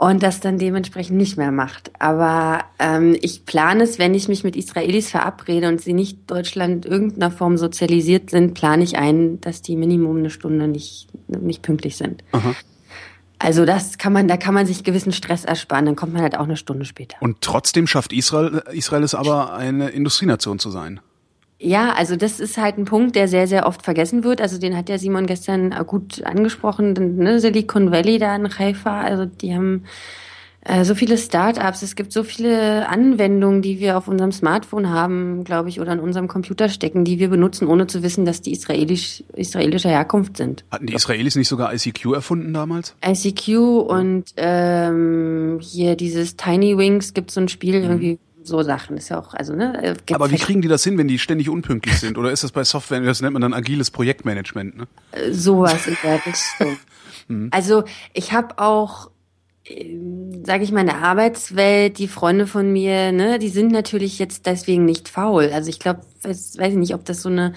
Und 0.00 0.22
das 0.22 0.40
dann 0.40 0.56
dementsprechend 0.56 1.18
nicht 1.18 1.36
mehr 1.36 1.52
macht. 1.52 1.90
Aber 1.98 2.64
ähm, 2.78 3.14
ich 3.20 3.44
plane 3.44 3.84
es, 3.84 3.98
wenn 3.98 4.14
ich 4.14 4.28
mich 4.28 4.44
mit 4.44 4.56
Israelis 4.56 5.10
verabrede 5.10 5.68
und 5.68 5.82
sie 5.82 5.92
nicht 5.92 6.30
Deutschland 6.30 6.86
irgendeiner 6.86 7.30
Form 7.30 7.58
sozialisiert 7.58 8.30
sind, 8.30 8.54
plane 8.54 8.82
ich 8.82 8.96
ein, 8.96 9.42
dass 9.42 9.60
die 9.60 9.76
Minimum 9.76 10.16
eine 10.16 10.30
Stunde 10.30 10.68
nicht, 10.68 11.08
nicht 11.28 11.60
pünktlich 11.60 11.98
sind. 11.98 12.24
Aha. 12.32 12.54
Also 13.38 13.66
das 13.66 13.98
kann 13.98 14.14
man, 14.14 14.26
da 14.26 14.38
kann 14.38 14.54
man 14.54 14.64
sich 14.64 14.84
gewissen 14.84 15.12
Stress 15.12 15.44
ersparen, 15.44 15.84
dann 15.84 15.96
kommt 15.96 16.14
man 16.14 16.22
halt 16.22 16.34
auch 16.34 16.44
eine 16.44 16.56
Stunde 16.56 16.86
später. 16.86 17.18
Und 17.20 17.42
trotzdem 17.42 17.86
schafft 17.86 18.14
Israel, 18.14 18.62
Israel 18.72 19.02
es 19.02 19.14
aber 19.14 19.52
eine 19.52 19.90
Industrienation 19.90 20.58
zu 20.58 20.70
sein. 20.70 21.00
Ja, 21.62 21.92
also 21.92 22.16
das 22.16 22.40
ist 22.40 22.56
halt 22.56 22.78
ein 22.78 22.86
Punkt, 22.86 23.14
der 23.16 23.28
sehr, 23.28 23.46
sehr 23.46 23.66
oft 23.66 23.82
vergessen 23.82 24.24
wird. 24.24 24.40
Also 24.40 24.58
den 24.58 24.74
hat 24.74 24.88
ja 24.88 24.96
Simon 24.96 25.26
gestern 25.26 25.70
gut 25.86 26.24
angesprochen, 26.24 26.94
ne? 27.18 27.38
Silicon 27.38 27.92
Valley 27.92 28.18
da 28.18 28.34
in 28.34 28.58
Haifa, 28.58 29.02
also 29.02 29.26
die 29.26 29.54
haben 29.54 29.84
äh, 30.62 30.84
so 30.84 30.94
viele 30.94 31.18
Startups, 31.18 31.82
es 31.82 31.96
gibt 31.96 32.12
so 32.12 32.22
viele 32.22 32.88
Anwendungen, 32.88 33.60
die 33.60 33.78
wir 33.78 33.98
auf 33.98 34.08
unserem 34.08 34.32
Smartphone 34.32 34.88
haben, 34.88 35.44
glaube 35.44 35.68
ich, 35.68 35.80
oder 35.80 35.92
in 35.92 36.00
unserem 36.00 36.28
Computer 36.28 36.70
stecken, 36.70 37.04
die 37.04 37.18
wir 37.18 37.28
benutzen, 37.28 37.68
ohne 37.68 37.86
zu 37.86 38.02
wissen, 38.02 38.24
dass 38.24 38.40
die 38.40 38.52
israelisch, 38.52 39.22
israelischer 39.34 39.90
Herkunft 39.90 40.38
sind. 40.38 40.64
Hatten 40.70 40.86
die 40.86 40.94
Israelis 40.94 41.36
nicht 41.36 41.48
sogar 41.48 41.74
ICQ 41.74 42.14
erfunden 42.14 42.54
damals? 42.54 42.94
ICQ 43.06 43.48
und 43.86 44.32
ähm, 44.36 45.58
hier 45.60 45.94
dieses 45.94 46.36
Tiny 46.36 46.78
Wings 46.78 47.12
gibt 47.12 47.30
so 47.30 47.40
ein 47.40 47.48
Spiel 47.48 47.80
mhm. 47.80 47.84
irgendwie 47.84 48.18
so 48.42 48.62
Sachen 48.62 48.96
ist 48.96 49.08
ja 49.08 49.18
auch, 49.18 49.34
also 49.34 49.54
ne. 49.54 49.82
Äh, 49.82 50.14
Aber 50.14 50.30
wie 50.30 50.36
kriegen 50.36 50.62
die 50.62 50.68
das 50.68 50.84
hin, 50.84 50.98
wenn 50.98 51.08
die 51.08 51.18
ständig 51.18 51.48
unpünktlich 51.48 51.98
sind? 51.98 52.18
Oder 52.18 52.30
ist 52.32 52.44
das 52.44 52.52
bei 52.52 52.64
Software, 52.64 53.00
das 53.00 53.20
nennt 53.20 53.32
man 53.32 53.42
dann 53.42 53.54
agiles 53.54 53.90
Projektmanagement, 53.90 54.76
ne? 54.76 54.88
Äh, 55.12 55.32
sowas 55.32 55.86
in 55.86 55.96
der 56.02 56.24
Richtung. 56.26 56.76
Mhm. 57.28 57.48
Also 57.52 57.84
ich 58.12 58.32
habe 58.32 58.58
auch 58.58 59.10
ähm, 59.64 60.44
sage 60.44 60.64
ich 60.64 60.72
mal, 60.72 60.80
in 60.80 60.86
der 60.86 61.02
Arbeitswelt, 61.02 61.98
die 61.98 62.08
Freunde 62.08 62.46
von 62.46 62.72
mir, 62.72 63.12
ne, 63.12 63.38
die 63.38 63.48
sind 63.48 63.70
natürlich 63.70 64.18
jetzt 64.18 64.46
deswegen 64.46 64.84
nicht 64.84 65.08
faul. 65.08 65.50
Also 65.52 65.68
ich 65.68 65.78
glaube, 65.78 66.00
weiß 66.22 66.58
ich 66.58 66.74
nicht, 66.74 66.94
ob 66.94 67.04
das 67.04 67.22
so 67.22 67.28
eine 67.28 67.54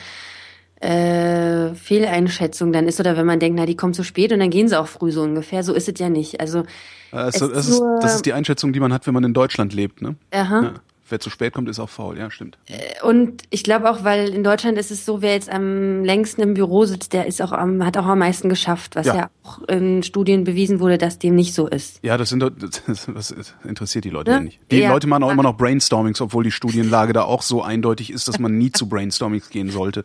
äh, 0.83 1.73
Fehleinschätzung 1.75 2.73
dann 2.73 2.87
ist 2.87 2.99
oder 2.99 3.17
wenn 3.17 3.25
man 3.25 3.39
denkt, 3.39 3.57
na, 3.57 3.65
die 3.65 3.75
kommen 3.75 3.93
zu 3.93 4.03
spät 4.03 4.31
und 4.31 4.39
dann 4.39 4.49
gehen 4.49 4.67
sie 4.67 4.79
auch 4.79 4.87
früh 4.87 5.11
so 5.11 5.21
ungefähr. 5.21 5.63
So 5.63 5.73
ist 5.73 5.87
es 5.87 5.99
ja 5.99 6.09
nicht. 6.09 6.39
Also, 6.39 6.63
also 7.11 7.47
das, 7.47 7.67
ist, 7.67 7.81
das 8.01 8.15
ist 8.15 8.25
die 8.25 8.33
Einschätzung, 8.33 8.73
die 8.73 8.79
man 8.79 8.91
hat, 8.91 9.07
wenn 9.07 9.13
man 9.13 9.23
in 9.23 9.33
Deutschland 9.33 9.73
lebt, 9.73 10.01
ne? 10.01 10.15
Aha. 10.31 10.61
Ja 10.63 10.73
wer 11.13 11.19
zu 11.19 11.29
spät 11.29 11.53
kommt, 11.53 11.69
ist 11.69 11.79
auch 11.79 11.89
faul, 11.89 12.17
ja, 12.17 12.29
stimmt. 12.31 12.57
Äh, 12.65 13.01
und 13.03 13.43
ich 13.51 13.63
glaube 13.63 13.89
auch, 13.89 14.03
weil 14.03 14.29
in 14.29 14.43
Deutschland 14.43 14.77
ist 14.77 14.91
es 14.91 15.05
so, 15.05 15.21
wer 15.21 15.33
jetzt 15.33 15.49
am 15.49 16.03
längsten 16.03 16.41
im 16.41 16.55
Büro 16.55 16.85
sitzt, 16.85 17.13
der 17.13 17.27
ist 17.27 17.41
auch 17.41 17.51
am, 17.51 17.85
hat 17.85 17.97
auch 17.97 18.05
am 18.05 18.19
meisten 18.19 18.49
geschafft, 18.49 18.95
was 18.95 19.07
ja. 19.07 19.15
ja 19.15 19.29
auch 19.43 19.61
in 19.67 20.03
Studien 20.03 20.43
bewiesen 20.43 20.79
wurde, 20.79 20.97
dass 20.97 21.19
dem 21.19 21.35
nicht 21.35 21.53
so 21.53 21.67
ist. 21.67 21.99
Ja, 22.01 22.17
das 22.17 22.29
sind 22.29 22.41
das 22.41 23.45
interessiert 23.63 24.05
die 24.05 24.09
Leute 24.09 24.31
ne? 24.31 24.37
ja 24.37 24.43
nicht. 24.43 24.59
Die 24.71 24.79
ja. 24.79 24.91
Leute 24.91 25.07
machen 25.07 25.23
auch 25.23 25.31
immer 25.31 25.43
noch 25.43 25.55
Brainstormings, 25.55 26.19
obwohl 26.19 26.43
die 26.43 26.51
Studienlage 26.51 27.13
da 27.13 27.23
auch 27.23 27.43
so 27.43 27.61
eindeutig 27.61 28.11
ist, 28.11 28.27
dass 28.27 28.39
man 28.39 28.57
nie 28.57 28.71
zu 28.71 28.89
Brainstormings 28.89 29.49
gehen 29.49 29.69
sollte. 29.69 30.03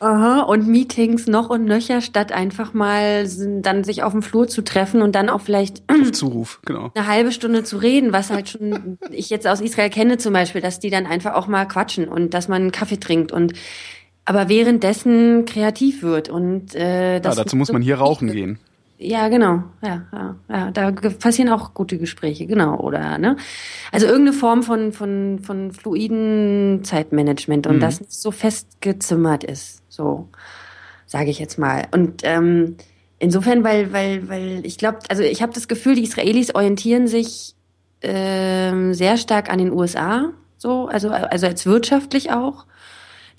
Aha, 0.00 0.42
und 0.42 0.66
Meetings 0.66 1.26
noch 1.26 1.50
und 1.50 1.64
nöcher, 1.64 2.00
statt 2.00 2.32
einfach 2.32 2.74
mal 2.74 3.26
dann 3.62 3.84
sich 3.84 4.02
auf 4.02 4.12
dem 4.12 4.22
Flur 4.22 4.48
zu 4.48 4.62
treffen 4.62 5.02
und 5.02 5.14
dann 5.14 5.28
auch 5.28 5.40
vielleicht 5.40 5.82
auf 5.88 6.10
Zuruf, 6.12 6.60
genau. 6.64 6.90
eine 6.94 7.06
halbe 7.06 7.32
Stunde 7.32 7.64
zu 7.64 7.76
reden, 7.76 8.12
was 8.12 8.30
halt 8.30 8.48
schon 8.48 8.98
ich 9.10 9.30
jetzt 9.30 9.46
aus 9.46 9.60
Israel 9.60 9.90
kenne 9.90 10.18
zum 10.18 10.32
Beispiel, 10.32 10.60
dass 10.60 10.80
die 10.80 10.90
dann 10.90 11.06
einfach 11.06 11.34
auch 11.34 11.46
mal 11.46 11.66
quatschen 11.66 12.08
und 12.08 12.34
dass 12.34 12.48
man 12.48 12.62
einen 12.62 12.72
Kaffee 12.72 12.98
trinkt 12.98 13.32
und 13.32 13.52
aber 14.24 14.48
währenddessen 14.48 15.44
kreativ 15.44 16.02
wird 16.02 16.28
und 16.28 16.74
äh, 16.74 17.20
das 17.20 17.36
ja, 17.36 17.44
dazu 17.44 17.56
muss 17.56 17.72
man 17.72 17.82
hier 17.82 17.96
rauchen 17.96 18.30
gehen. 18.30 18.58
Ja, 19.06 19.28
genau. 19.28 19.64
Ja, 19.82 20.06
ja, 20.12 20.36
ja, 20.48 20.70
da 20.70 20.90
passieren 20.90 21.50
auch 21.50 21.74
gute 21.74 21.98
Gespräche, 21.98 22.46
genau, 22.46 22.78
oder 22.80 23.18
ne? 23.18 23.36
Also 23.92 24.06
irgendeine 24.06 24.36
Form 24.36 24.62
von 24.62 24.92
von 24.92 25.40
von 25.40 25.72
fluiden 25.72 26.80
Zeitmanagement 26.84 27.66
und 27.66 27.76
mhm. 27.76 27.80
das 27.80 28.00
nicht 28.00 28.14
so 28.14 28.30
festgezimmert 28.30 29.44
ist, 29.44 29.82
so 29.90 30.28
sage 31.06 31.30
ich 31.30 31.38
jetzt 31.38 31.58
mal. 31.58 31.86
Und 31.90 32.22
ähm, 32.24 32.76
insofern, 33.18 33.62
weil 33.62 33.92
weil 33.92 34.26
weil 34.28 34.64
ich 34.64 34.78
glaube, 34.78 35.00
also 35.10 35.22
ich 35.22 35.42
habe 35.42 35.52
das 35.52 35.68
Gefühl, 35.68 35.96
die 35.96 36.04
Israelis 36.04 36.54
orientieren 36.54 37.06
sich 37.06 37.54
ähm, 38.00 38.94
sehr 38.94 39.18
stark 39.18 39.50
an 39.52 39.58
den 39.58 39.70
USA, 39.70 40.30
so 40.56 40.86
also 40.86 41.10
also 41.10 41.46
als 41.46 41.66
wirtschaftlich 41.66 42.32
auch 42.32 42.64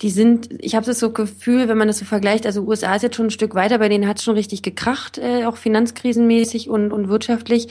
die 0.02 0.10
sind, 0.10 0.48
ich 0.58 0.74
habe 0.74 0.86
das 0.86 0.98
so 0.98 1.10
Gefühl, 1.10 1.68
wenn 1.68 1.78
man 1.78 1.88
das 1.88 1.98
so 1.98 2.04
vergleicht, 2.04 2.46
also 2.46 2.62
USA 2.62 2.94
ist 2.94 3.02
jetzt 3.02 3.16
schon 3.16 3.26
ein 3.26 3.30
Stück 3.30 3.54
weiter, 3.54 3.78
bei 3.78 3.88
denen 3.88 4.06
hat 4.06 4.18
es 4.18 4.24
schon 4.24 4.34
richtig 4.34 4.62
gekracht, 4.62 5.18
äh, 5.18 5.44
auch 5.46 5.56
finanzkrisenmäßig 5.56 6.68
und, 6.68 6.92
und 6.92 7.08
wirtschaftlich. 7.08 7.68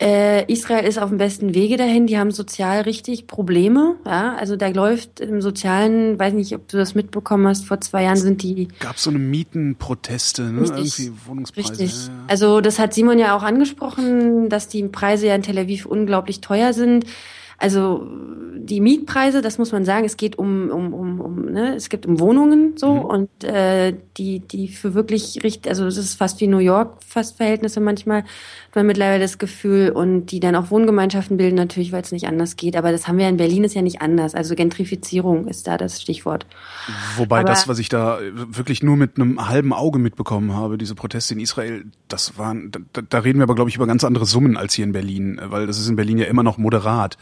Äh, 0.00 0.50
Israel 0.50 0.86
ist 0.86 0.96
auf 0.98 1.08
dem 1.08 1.18
besten 1.18 1.54
Wege 1.54 1.76
dahin. 1.76 2.06
Die 2.06 2.18
haben 2.18 2.30
sozial 2.30 2.82
richtig 2.82 3.26
Probleme. 3.26 3.96
Ja, 4.06 4.36
also 4.36 4.54
da 4.54 4.68
läuft 4.68 5.18
im 5.18 5.42
Sozialen, 5.42 6.18
weiß 6.18 6.34
nicht, 6.34 6.54
ob 6.54 6.68
du 6.68 6.76
das 6.76 6.94
mitbekommen 6.94 7.48
hast. 7.48 7.64
Vor 7.64 7.80
zwei 7.80 8.04
Jahren 8.04 8.16
sind 8.16 8.44
die. 8.44 8.68
Gab 8.78 8.98
so 8.98 9.10
eine 9.10 9.18
Mietenproteste, 9.18 10.42
ne? 10.44 10.60
Richtig, 10.60 11.06
Irgendwie 11.06 11.26
Wohnungspreise. 11.26 11.70
Richtig. 11.70 12.06
Ja, 12.06 12.12
ja. 12.12 12.24
Also 12.28 12.60
das 12.60 12.78
hat 12.78 12.94
Simon 12.94 13.18
ja 13.18 13.36
auch 13.36 13.42
angesprochen, 13.42 14.48
dass 14.48 14.68
die 14.68 14.84
Preise 14.84 15.26
ja 15.26 15.34
in 15.34 15.42
Tel 15.42 15.58
Aviv 15.58 15.84
unglaublich 15.84 16.40
teuer 16.40 16.72
sind. 16.72 17.04
Also 17.58 18.06
die 18.68 18.80
Mietpreise, 18.80 19.40
das 19.40 19.58
muss 19.58 19.72
man 19.72 19.84
sagen, 19.84 20.04
es 20.04 20.16
geht 20.16 20.38
um, 20.38 20.70
um, 20.70 20.92
um, 20.92 21.20
um 21.20 21.44
ne? 21.46 21.74
es 21.74 21.88
geht 21.88 22.06
um 22.06 22.20
Wohnungen 22.20 22.76
so 22.76 22.92
mhm. 22.92 23.00
und 23.00 23.44
äh, 23.44 23.94
die, 24.16 24.40
die 24.40 24.68
für 24.68 24.94
wirklich 24.94 25.40
richtig, 25.42 25.70
also 25.70 25.86
es 25.86 25.96
ist 25.96 26.14
fast 26.16 26.40
wie 26.40 26.46
New 26.46 26.58
York 26.58 27.02
fast 27.06 27.36
Verhältnisse 27.36 27.80
manchmal, 27.80 28.22
hat 28.22 28.76
man 28.76 28.86
mittlerweile 28.86 29.20
das 29.20 29.38
Gefühl 29.38 29.90
und 29.90 30.26
die 30.26 30.40
dann 30.40 30.54
auch 30.54 30.70
Wohngemeinschaften 30.70 31.36
bilden 31.36 31.56
natürlich, 31.56 31.92
weil 31.92 32.02
es 32.02 32.12
nicht 32.12 32.26
anders 32.26 32.56
geht. 32.56 32.76
Aber 32.76 32.92
das 32.92 33.08
haben 33.08 33.18
wir 33.18 33.28
in 33.28 33.38
Berlin 33.38 33.64
ist 33.64 33.74
ja 33.74 33.82
nicht 33.82 34.02
anders. 34.02 34.34
Also 34.34 34.54
Gentrifizierung 34.54 35.48
ist 35.48 35.66
da 35.66 35.78
das 35.78 36.02
Stichwort. 36.02 36.46
Wobei 37.16 37.40
Aber 37.40 37.48
das, 37.48 37.68
was 37.68 37.78
ich 37.78 37.88
da 37.88 38.18
wirklich 38.34 38.82
nur 38.82 38.96
mit 38.96 39.16
einem 39.16 39.48
halben 39.48 39.72
Auge 39.72 39.98
mitbekommen 39.98 40.54
habe, 40.54 40.76
diese 40.78 40.94
Proteste 40.94 41.34
in 41.34 41.40
Israel, 41.40 41.84
das 42.08 42.36
waren, 42.36 42.70
da, 42.92 43.02
da 43.02 43.18
reden 43.20 43.38
wir 43.38 43.44
aber 43.44 43.54
glaube 43.54 43.70
ich 43.70 43.76
über 43.76 43.86
ganz 43.86 44.04
andere 44.04 44.26
Summen 44.26 44.56
als 44.56 44.74
hier 44.74 44.84
in 44.84 44.92
Berlin, 44.92 45.40
weil 45.42 45.66
das 45.66 45.78
ist 45.78 45.88
in 45.88 45.96
Berlin 45.96 46.18
ja 46.18 46.26
immer 46.26 46.42
noch 46.42 46.58
moderat. 46.58 47.16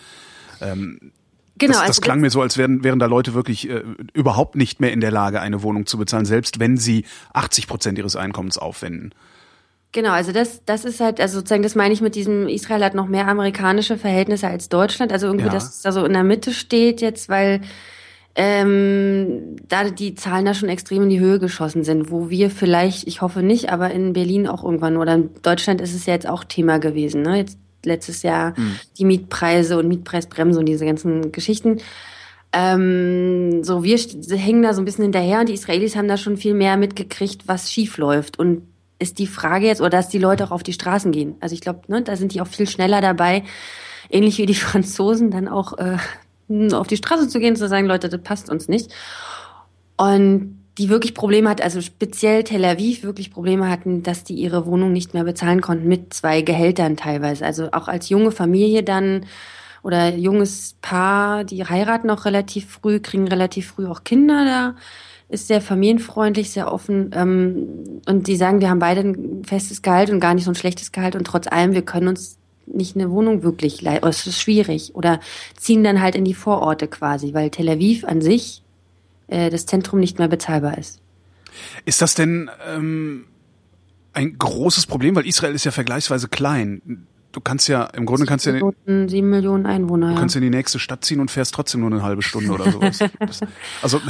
Ähm, 0.60 1.12
Genau, 1.58 1.72
das, 1.72 1.80
das 1.80 1.88
also 1.88 2.00
klang 2.02 2.20
mir 2.20 2.28
so, 2.28 2.42
als 2.42 2.58
wären, 2.58 2.84
wären 2.84 2.98
da 2.98 3.06
Leute 3.06 3.32
wirklich 3.32 3.70
äh, 3.70 3.82
überhaupt 4.12 4.56
nicht 4.56 4.80
mehr 4.80 4.92
in 4.92 5.00
der 5.00 5.10
Lage, 5.10 5.40
eine 5.40 5.62
Wohnung 5.62 5.86
zu 5.86 5.96
bezahlen, 5.96 6.26
selbst 6.26 6.60
wenn 6.60 6.76
sie 6.76 7.06
80 7.32 7.66
Prozent 7.66 7.98
ihres 7.98 8.14
Einkommens 8.14 8.58
aufwenden. 8.58 9.14
Genau, 9.92 10.10
also 10.10 10.32
das, 10.32 10.62
das 10.66 10.84
ist 10.84 11.00
halt, 11.00 11.18
also 11.18 11.38
sozusagen, 11.38 11.62
das 11.62 11.74
meine 11.74 11.94
ich 11.94 12.02
mit 12.02 12.14
diesem, 12.14 12.48
Israel 12.48 12.84
hat 12.84 12.94
noch 12.94 13.06
mehr 13.06 13.26
amerikanische 13.26 13.96
Verhältnisse 13.96 14.48
als 14.48 14.68
Deutschland. 14.68 15.12
Also 15.12 15.28
irgendwie, 15.28 15.46
ja. 15.46 15.52
dass 15.52 15.76
es 15.76 15.80
da 15.80 15.92
so 15.92 16.04
in 16.04 16.12
der 16.12 16.24
Mitte 16.24 16.52
steht 16.52 17.00
jetzt, 17.00 17.30
weil 17.30 17.62
ähm, 18.34 19.56
da 19.66 19.88
die 19.88 20.14
Zahlen 20.14 20.44
da 20.44 20.52
schon 20.52 20.68
extrem 20.68 21.04
in 21.04 21.08
die 21.08 21.20
Höhe 21.20 21.38
geschossen 21.38 21.84
sind, 21.84 22.10
wo 22.10 22.28
wir 22.28 22.50
vielleicht, 22.50 23.08
ich 23.08 23.22
hoffe 23.22 23.42
nicht, 23.42 23.72
aber 23.72 23.90
in 23.92 24.12
Berlin 24.12 24.46
auch 24.46 24.62
irgendwann 24.62 24.98
oder 24.98 25.14
in 25.14 25.30
Deutschland 25.40 25.80
ist 25.80 25.94
es 25.94 26.04
ja 26.04 26.12
jetzt 26.12 26.28
auch 26.28 26.44
Thema 26.44 26.78
gewesen. 26.78 27.22
Ne? 27.22 27.38
Jetzt 27.38 27.58
letztes 27.87 28.22
Jahr 28.22 28.53
mhm. 28.57 28.79
die 28.99 29.05
Mietpreise 29.05 29.79
und 29.79 29.88
Mietpreisbremse 29.88 30.59
und 30.59 30.66
diese 30.66 30.85
ganzen 30.85 31.33
Geschichten. 31.33 31.79
Ähm, 32.53 33.64
so, 33.64 33.83
wir 33.83 33.99
hängen 34.37 34.62
da 34.62 34.75
so 34.75 34.81
ein 34.81 34.85
bisschen 34.85 35.05
hinterher 35.05 35.40
und 35.40 35.49
die 35.49 35.55
Israelis 35.55 35.96
haben 35.96 36.09
da 36.09 36.16
schon 36.16 36.37
viel 36.37 36.55
mehr 36.55 36.77
mitgekriegt, 36.77 37.49
was 37.49 37.72
schief 37.72 37.99
läuft. 37.99 38.38
Und 38.38 38.62
ist 38.99 39.18
die 39.18 39.27
Frage 39.27 39.66
jetzt, 39.66 39.81
oder 39.81 39.90
dass 39.90 40.09
die 40.09 40.18
Leute 40.18 40.44
auch 40.44 40.51
auf 40.51 40.62
die 40.62 40.72
Straßen 40.72 41.12
gehen. 41.12 41.37
Also 41.40 41.55
ich 41.55 41.61
glaube, 41.61 41.81
ne, 41.88 42.03
da 42.03 42.16
sind 42.16 42.33
die 42.33 42.40
auch 42.40 42.46
viel 42.46 42.66
schneller 42.66 43.01
dabei, 43.01 43.44
ähnlich 44.11 44.38
wie 44.38 44.46
die 44.46 44.55
Franzosen, 44.55 45.31
dann 45.31 45.49
auch 45.49 45.77
äh, 45.79 45.99
auf 46.72 46.87
die 46.87 46.96
Straße 46.96 47.29
zu 47.29 47.40
gehen, 47.40 47.57
zu 47.57 47.68
sagen, 47.68 47.87
Leute, 47.87 48.09
das 48.09 48.20
passt 48.22 48.51
uns 48.51 48.68
nicht. 48.68 48.92
Und 49.96 50.55
die 50.78 50.90
wirklich 50.90 51.14
Probleme 51.14 51.48
hat, 51.48 51.62
also 51.62 51.80
speziell 51.80 52.44
Tel 52.44 52.64
Aviv 52.64 53.02
wirklich 53.02 53.30
Probleme 53.30 53.68
hatten, 53.70 54.02
dass 54.02 54.24
die 54.24 54.34
ihre 54.34 54.66
Wohnung 54.66 54.92
nicht 54.92 55.14
mehr 55.14 55.24
bezahlen 55.24 55.62
konnten 55.62 55.88
mit 55.88 56.12
zwei 56.12 56.42
Gehältern 56.42 56.96
teilweise. 56.96 57.46
Also 57.46 57.68
auch 57.72 57.88
als 57.88 58.10
junge 58.10 58.30
Familie 58.30 58.82
dann 58.82 59.24
oder 59.82 60.14
junges 60.14 60.76
Paar, 60.82 61.44
die 61.44 61.64
heiraten 61.64 62.10
auch 62.10 62.24
relativ 62.24 62.68
früh, 62.68 63.00
kriegen 63.00 63.28
relativ 63.28 63.68
früh 63.68 63.86
auch 63.86 64.04
Kinder 64.04 64.44
da, 64.44 64.74
ist 65.28 65.48
sehr 65.48 65.60
familienfreundlich, 65.60 66.50
sehr 66.50 66.72
offen 66.72 67.10
ähm, 67.14 68.00
und 68.06 68.26
die 68.26 68.36
sagen, 68.36 68.60
wir 68.60 68.68
haben 68.68 68.78
beide 68.78 69.00
ein 69.00 69.44
festes 69.44 69.82
Gehalt 69.82 70.10
und 70.10 70.20
gar 70.20 70.34
nicht 70.34 70.44
so 70.44 70.50
ein 70.50 70.56
schlechtes 70.56 70.92
Gehalt 70.92 71.16
und 71.16 71.26
trotz 71.26 71.46
allem, 71.46 71.72
wir 71.72 71.82
können 71.82 72.08
uns 72.08 72.38
nicht 72.66 72.96
eine 72.96 73.10
Wohnung 73.10 73.42
wirklich 73.42 73.80
leisten, 73.80 74.06
es 74.06 74.26
ist 74.26 74.40
schwierig 74.40 74.94
oder 74.94 75.20
ziehen 75.56 75.84
dann 75.84 76.02
halt 76.02 76.16
in 76.16 76.24
die 76.24 76.34
Vororte 76.34 76.86
quasi, 76.88 77.32
weil 77.32 77.50
Tel 77.50 77.68
Aviv 77.68 78.04
an 78.04 78.20
sich 78.20 78.62
äh, 79.28 79.50
das 79.50 79.66
Zentrum 79.66 80.00
nicht 80.00 80.18
mehr 80.18 80.28
bezahlbar 80.28 80.78
ist. 80.78 81.00
Ist 81.84 82.02
das 82.02 82.14
denn 82.14 82.50
ähm, 82.68 83.24
ein 84.12 84.38
großes 84.38 84.86
Problem, 84.86 85.14
weil 85.14 85.26
Israel 85.26 85.54
ist 85.54 85.64
ja 85.64 85.70
vergleichsweise 85.70 86.28
klein. 86.28 87.06
Du 87.32 87.40
kannst 87.40 87.68
ja, 87.68 87.84
im 87.84 88.06
Grunde 88.06 88.24
kannst 88.24 88.46
du 88.46 88.50
ja... 88.50 88.54
Millionen, 88.54 89.08
sieben 89.08 89.28
Millionen 89.28 89.66
Einwohner. 89.66 90.14
Du 90.14 90.18
kannst 90.18 90.34
ja 90.34 90.40
in 90.40 90.50
die 90.50 90.56
nächste 90.56 90.78
Stadt 90.78 91.04
ziehen 91.04 91.20
und 91.20 91.30
fährst 91.30 91.54
trotzdem 91.54 91.82
nur 91.82 91.90
eine 91.90 92.02
halbe 92.02 92.22
Stunde 92.22 92.50
oder 92.50 92.70
sowas. 92.70 92.98
Das, 93.18 93.40
also 93.82 94.00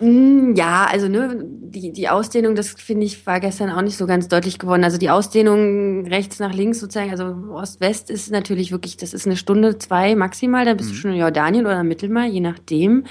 mm, 0.00 0.54
ja, 0.54 0.86
also 0.90 1.06
ne, 1.08 1.44
die, 1.44 1.92
die 1.92 2.08
Ausdehnung, 2.08 2.54
das 2.54 2.70
finde 2.70 3.04
ich, 3.04 3.26
war 3.26 3.40
gestern 3.40 3.70
auch 3.70 3.82
nicht 3.82 3.98
so 3.98 4.06
ganz 4.06 4.28
deutlich 4.28 4.58
geworden. 4.58 4.84
Also 4.84 4.96
die 4.96 5.10
Ausdehnung 5.10 6.06
rechts 6.06 6.38
nach 6.38 6.54
links 6.54 6.80
sozusagen, 6.80 7.10
also 7.10 7.24
Ost-West 7.52 8.08
ist 8.08 8.30
natürlich 8.30 8.72
wirklich, 8.72 8.96
das 8.96 9.12
ist 9.12 9.26
eine 9.26 9.36
Stunde, 9.36 9.78
zwei 9.78 10.14
maximal, 10.14 10.64
dann 10.64 10.78
bist 10.78 10.88
mhm. 10.88 10.94
du 10.94 10.98
schon 10.98 11.12
in 11.12 11.18
Jordanien 11.18 11.66
oder 11.66 11.84
Mittelmeer, 11.84 12.24
je 12.24 12.40
nachdem. 12.40 13.04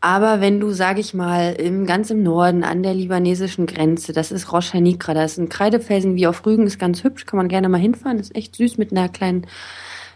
Aber 0.00 0.40
wenn 0.40 0.60
du, 0.60 0.70
sag 0.70 0.98
ich 0.98 1.12
mal, 1.12 1.54
im, 1.54 1.84
ganz 1.84 2.10
im 2.10 2.22
Norden 2.22 2.62
an 2.62 2.82
der 2.82 2.94
libanesischen 2.94 3.66
Grenze, 3.66 4.12
das 4.12 4.30
ist 4.30 4.52
Rosh 4.52 4.72
Hanikra, 4.72 5.12
das 5.12 5.32
ist 5.32 5.38
ein 5.38 5.48
Kreidefelsen 5.48 6.14
wie 6.14 6.28
auf 6.28 6.46
Rügen, 6.46 6.66
ist 6.66 6.78
ganz 6.78 7.02
hübsch, 7.02 7.26
kann 7.26 7.36
man 7.36 7.48
gerne 7.48 7.68
mal 7.68 7.80
hinfahren, 7.80 8.20
ist 8.20 8.34
echt 8.36 8.54
süß 8.54 8.78
mit 8.78 8.92
einer 8.92 9.08
kleinen, 9.08 9.46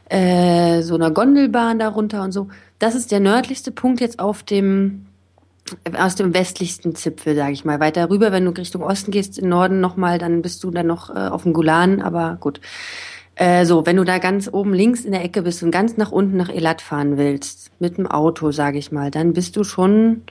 äh, 0.09 0.83
so 0.83 0.95
einer 0.95 1.11
Gondelbahn 1.11 1.81
darunter 1.81 2.23
und 2.23 2.31
so. 2.31 2.49
Das 2.79 2.95
ist 2.95 3.11
der 3.11 3.21
nördlichste 3.21 3.73
Punkt 3.73 4.01
jetzt 4.01 4.21
auf 4.21 4.45
dem, 4.45 5.07
aus 5.99 6.15
dem 6.15 6.33
westlichsten 6.33 6.95
Zipfel, 6.95 7.35
sage 7.35 7.53
ich 7.53 7.65
mal. 7.65 7.81
Weiter 7.81 8.09
rüber, 8.09 8.31
wenn 8.31 8.45
du 8.45 8.53
Richtung 8.53 8.83
Osten 8.83 9.11
gehst, 9.11 9.37
im 9.39 9.49
Norden 9.49 9.81
nochmal, 9.81 10.19
dann 10.19 10.43
bist 10.43 10.63
du 10.63 10.71
dann 10.71 10.87
noch 10.87 11.11
äh, 11.11 11.29
auf 11.29 11.43
dem 11.43 11.53
Golan, 11.53 12.01
aber 12.03 12.37
gut. 12.41 12.61
Äh, 13.43 13.67
so, 13.67 13.85
wenn 13.87 13.97
du 13.97 14.05
da 14.05 14.19
ganz 14.19 14.49
oben 14.53 14.73
links 14.73 15.05
in 15.05 15.11
der 15.11 15.25
Ecke 15.25 15.43
bist 15.43 15.65
und 15.65 15.73
ganz 15.73 15.97
nach 15.97 16.13
unten 16.13 16.37
nach 16.37 16.49
Elat 16.49 16.81
fahren 16.81 17.17
willst, 17.17 17.73
mit 17.81 17.99
dem 17.99 18.07
Auto, 18.07 18.53
sage 18.53 18.79
ich 18.79 18.93
mal, 18.93 19.11
dann 19.11 19.33
bist 19.33 19.57
du 19.57 19.65
schon 19.65 20.23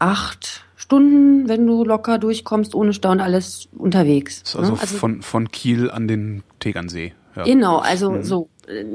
acht 0.00 0.64
Stunden, 0.74 1.48
wenn 1.48 1.64
du 1.64 1.84
locker 1.84 2.18
durchkommst, 2.18 2.74
ohne 2.74 2.92
Stau 2.92 3.12
und 3.12 3.20
alles 3.20 3.68
unterwegs. 3.70 4.42
Also, 4.56 4.72
ne? 4.72 4.78
also 4.80 4.96
von, 4.96 5.22
von 5.22 5.48
Kiel 5.48 5.92
an 5.92 6.08
den 6.08 6.42
Tegernsee. 6.58 7.12
Ja. 7.36 7.44
Genau, 7.44 7.78
also 7.78 8.10
mhm. 8.10 8.22
so, 8.24 8.48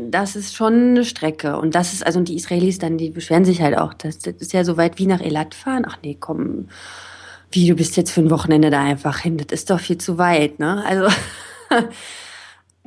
das 0.09 0.35
ist 0.35 0.53
schon 0.53 0.73
eine 0.73 1.05
Strecke. 1.05 1.57
Und 1.57 1.75
das 1.75 1.93
ist, 1.93 2.05
also 2.05 2.19
und 2.19 2.27
die 2.27 2.35
Israelis 2.35 2.77
dann, 2.77 2.97
die 2.97 3.09
beschweren 3.09 3.45
sich 3.45 3.61
halt 3.61 3.77
auch, 3.77 3.93
das, 3.93 4.19
das 4.19 4.35
ist 4.35 4.51
ja 4.51 4.65
so 4.65 4.75
weit 4.75 4.99
wie 4.99 5.05
nach 5.05 5.21
Elat 5.21 5.55
fahren. 5.55 5.85
Ach 5.87 5.97
nee, 6.03 6.17
komm, 6.19 6.67
wie, 7.51 7.69
du 7.69 7.75
bist 7.75 7.95
jetzt 7.95 8.11
für 8.11 8.19
ein 8.19 8.29
Wochenende 8.29 8.69
da 8.69 8.83
einfach 8.83 9.19
hin, 9.19 9.37
das 9.37 9.47
ist 9.61 9.69
doch 9.69 9.79
viel 9.79 9.97
zu 9.97 10.17
weit, 10.17 10.59
ne? 10.59 10.83
Also 10.85 11.07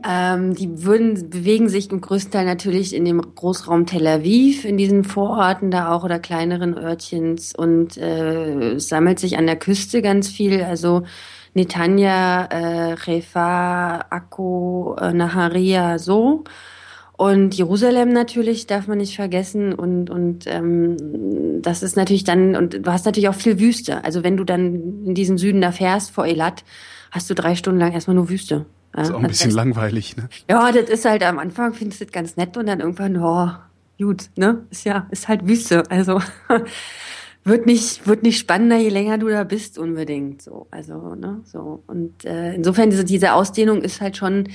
Ähm, 0.09 0.55
die 0.55 0.85
würden, 0.85 1.31
bewegen 1.31 1.69
sich 1.69 1.91
im 1.91 2.01
größten 2.01 2.33
Teil 2.33 2.45
natürlich 2.45 2.95
in 2.95 3.05
dem 3.05 3.21
Großraum 3.21 3.87
Tel 3.87 4.07
Aviv, 4.07 4.65
in 4.65 4.77
diesen 4.77 5.05
Vororten 5.05 5.71
da 5.71 5.93
auch 5.93 6.05
oder 6.05 6.19
kleineren 6.19 6.77
Örtchens 6.77 7.55
und 7.55 7.97
äh, 7.97 8.79
sammelt 8.79 9.19
sich 9.19 9.39
an 9.39 9.47
der 9.47 9.57
Küste 9.57 10.03
ganz 10.03 10.29
viel. 10.29 10.63
Also 10.63 11.03
Netanya, 11.55 12.47
äh, 12.47 12.93
Refa, 12.95 14.07
Akko, 14.11 14.97
äh, 15.01 15.13
Naharia, 15.13 15.99
so. 15.99 16.45
Und 17.17 17.55
Jerusalem 17.55 18.09
natürlich 18.09 18.67
darf 18.67 18.89
man 18.89 18.99
nicht 18.99 19.15
vergessen 19.15 19.75
und 19.75 20.11
und 20.11 20.47
ähm, 20.47 20.97
das 21.63 21.83
ist 21.85 21.97
natürlich 21.97 22.25
dann 22.25 22.57
und 22.57 22.87
du 22.87 22.93
hast 22.93 23.05
natürlich 23.05 23.29
auch 23.29 23.35
viel 23.35 23.61
Wüste. 23.61 24.03
Also 24.05 24.25
wenn 24.25 24.37
du 24.37 24.45
dann 24.45 25.05
in 25.05 25.15
diesen 25.15 25.39
Süden 25.39 25.61
da 25.61 25.71
fährst 25.73 26.11
vor 26.11 26.27
Elat, 26.27 26.65
hast 27.13 27.31
du 27.31 27.35
drei 27.35 27.55
Stunden 27.55 27.79
lang 27.79 27.93
erstmal 27.93 28.17
nur 28.17 28.29
Wüste. 28.29 28.67
Ja, 28.95 29.03
ist 29.03 29.11
auch 29.11 29.21
ein 29.21 29.27
bisschen 29.27 29.47
heißt, 29.47 29.57
langweilig, 29.57 30.17
ne? 30.17 30.29
Ja, 30.49 30.71
das 30.71 30.91
ist 30.91 31.05
halt 31.05 31.23
am 31.23 31.39
Anfang 31.39 31.73
findest 31.73 32.01
du 32.01 32.05
das 32.05 32.13
ganz 32.13 32.37
nett 32.37 32.57
und 32.57 32.67
dann 32.67 32.81
irgendwann, 32.81 33.17
oh, 33.17 33.51
gut, 33.99 34.29
ne? 34.37 34.65
Ist 34.71 34.85
ja, 34.85 35.07
ist 35.11 35.29
halt 35.29 35.47
Wüste. 35.49 35.85
Also 35.91 36.21
wird 37.45 37.67
nicht, 37.67 38.07
wird 38.07 38.23
nicht 38.23 38.39
spannender, 38.39 38.77
je 38.77 38.91
länger 38.91 39.19
du 39.19 39.29
da 39.29 39.45
bist, 39.45 39.79
unbedingt. 39.79 40.43
So, 40.43 40.67
also, 40.71 41.15
ne? 41.15 41.41
So. 41.45 41.83
Und 41.87 42.25
äh, 42.25 42.55
insofern, 42.55 42.91
diese, 42.91 43.05
diese 43.05 43.33
Ausdehnung 43.33 43.83
ist 43.83 44.01
halt 44.01 44.17
schon 44.17 44.49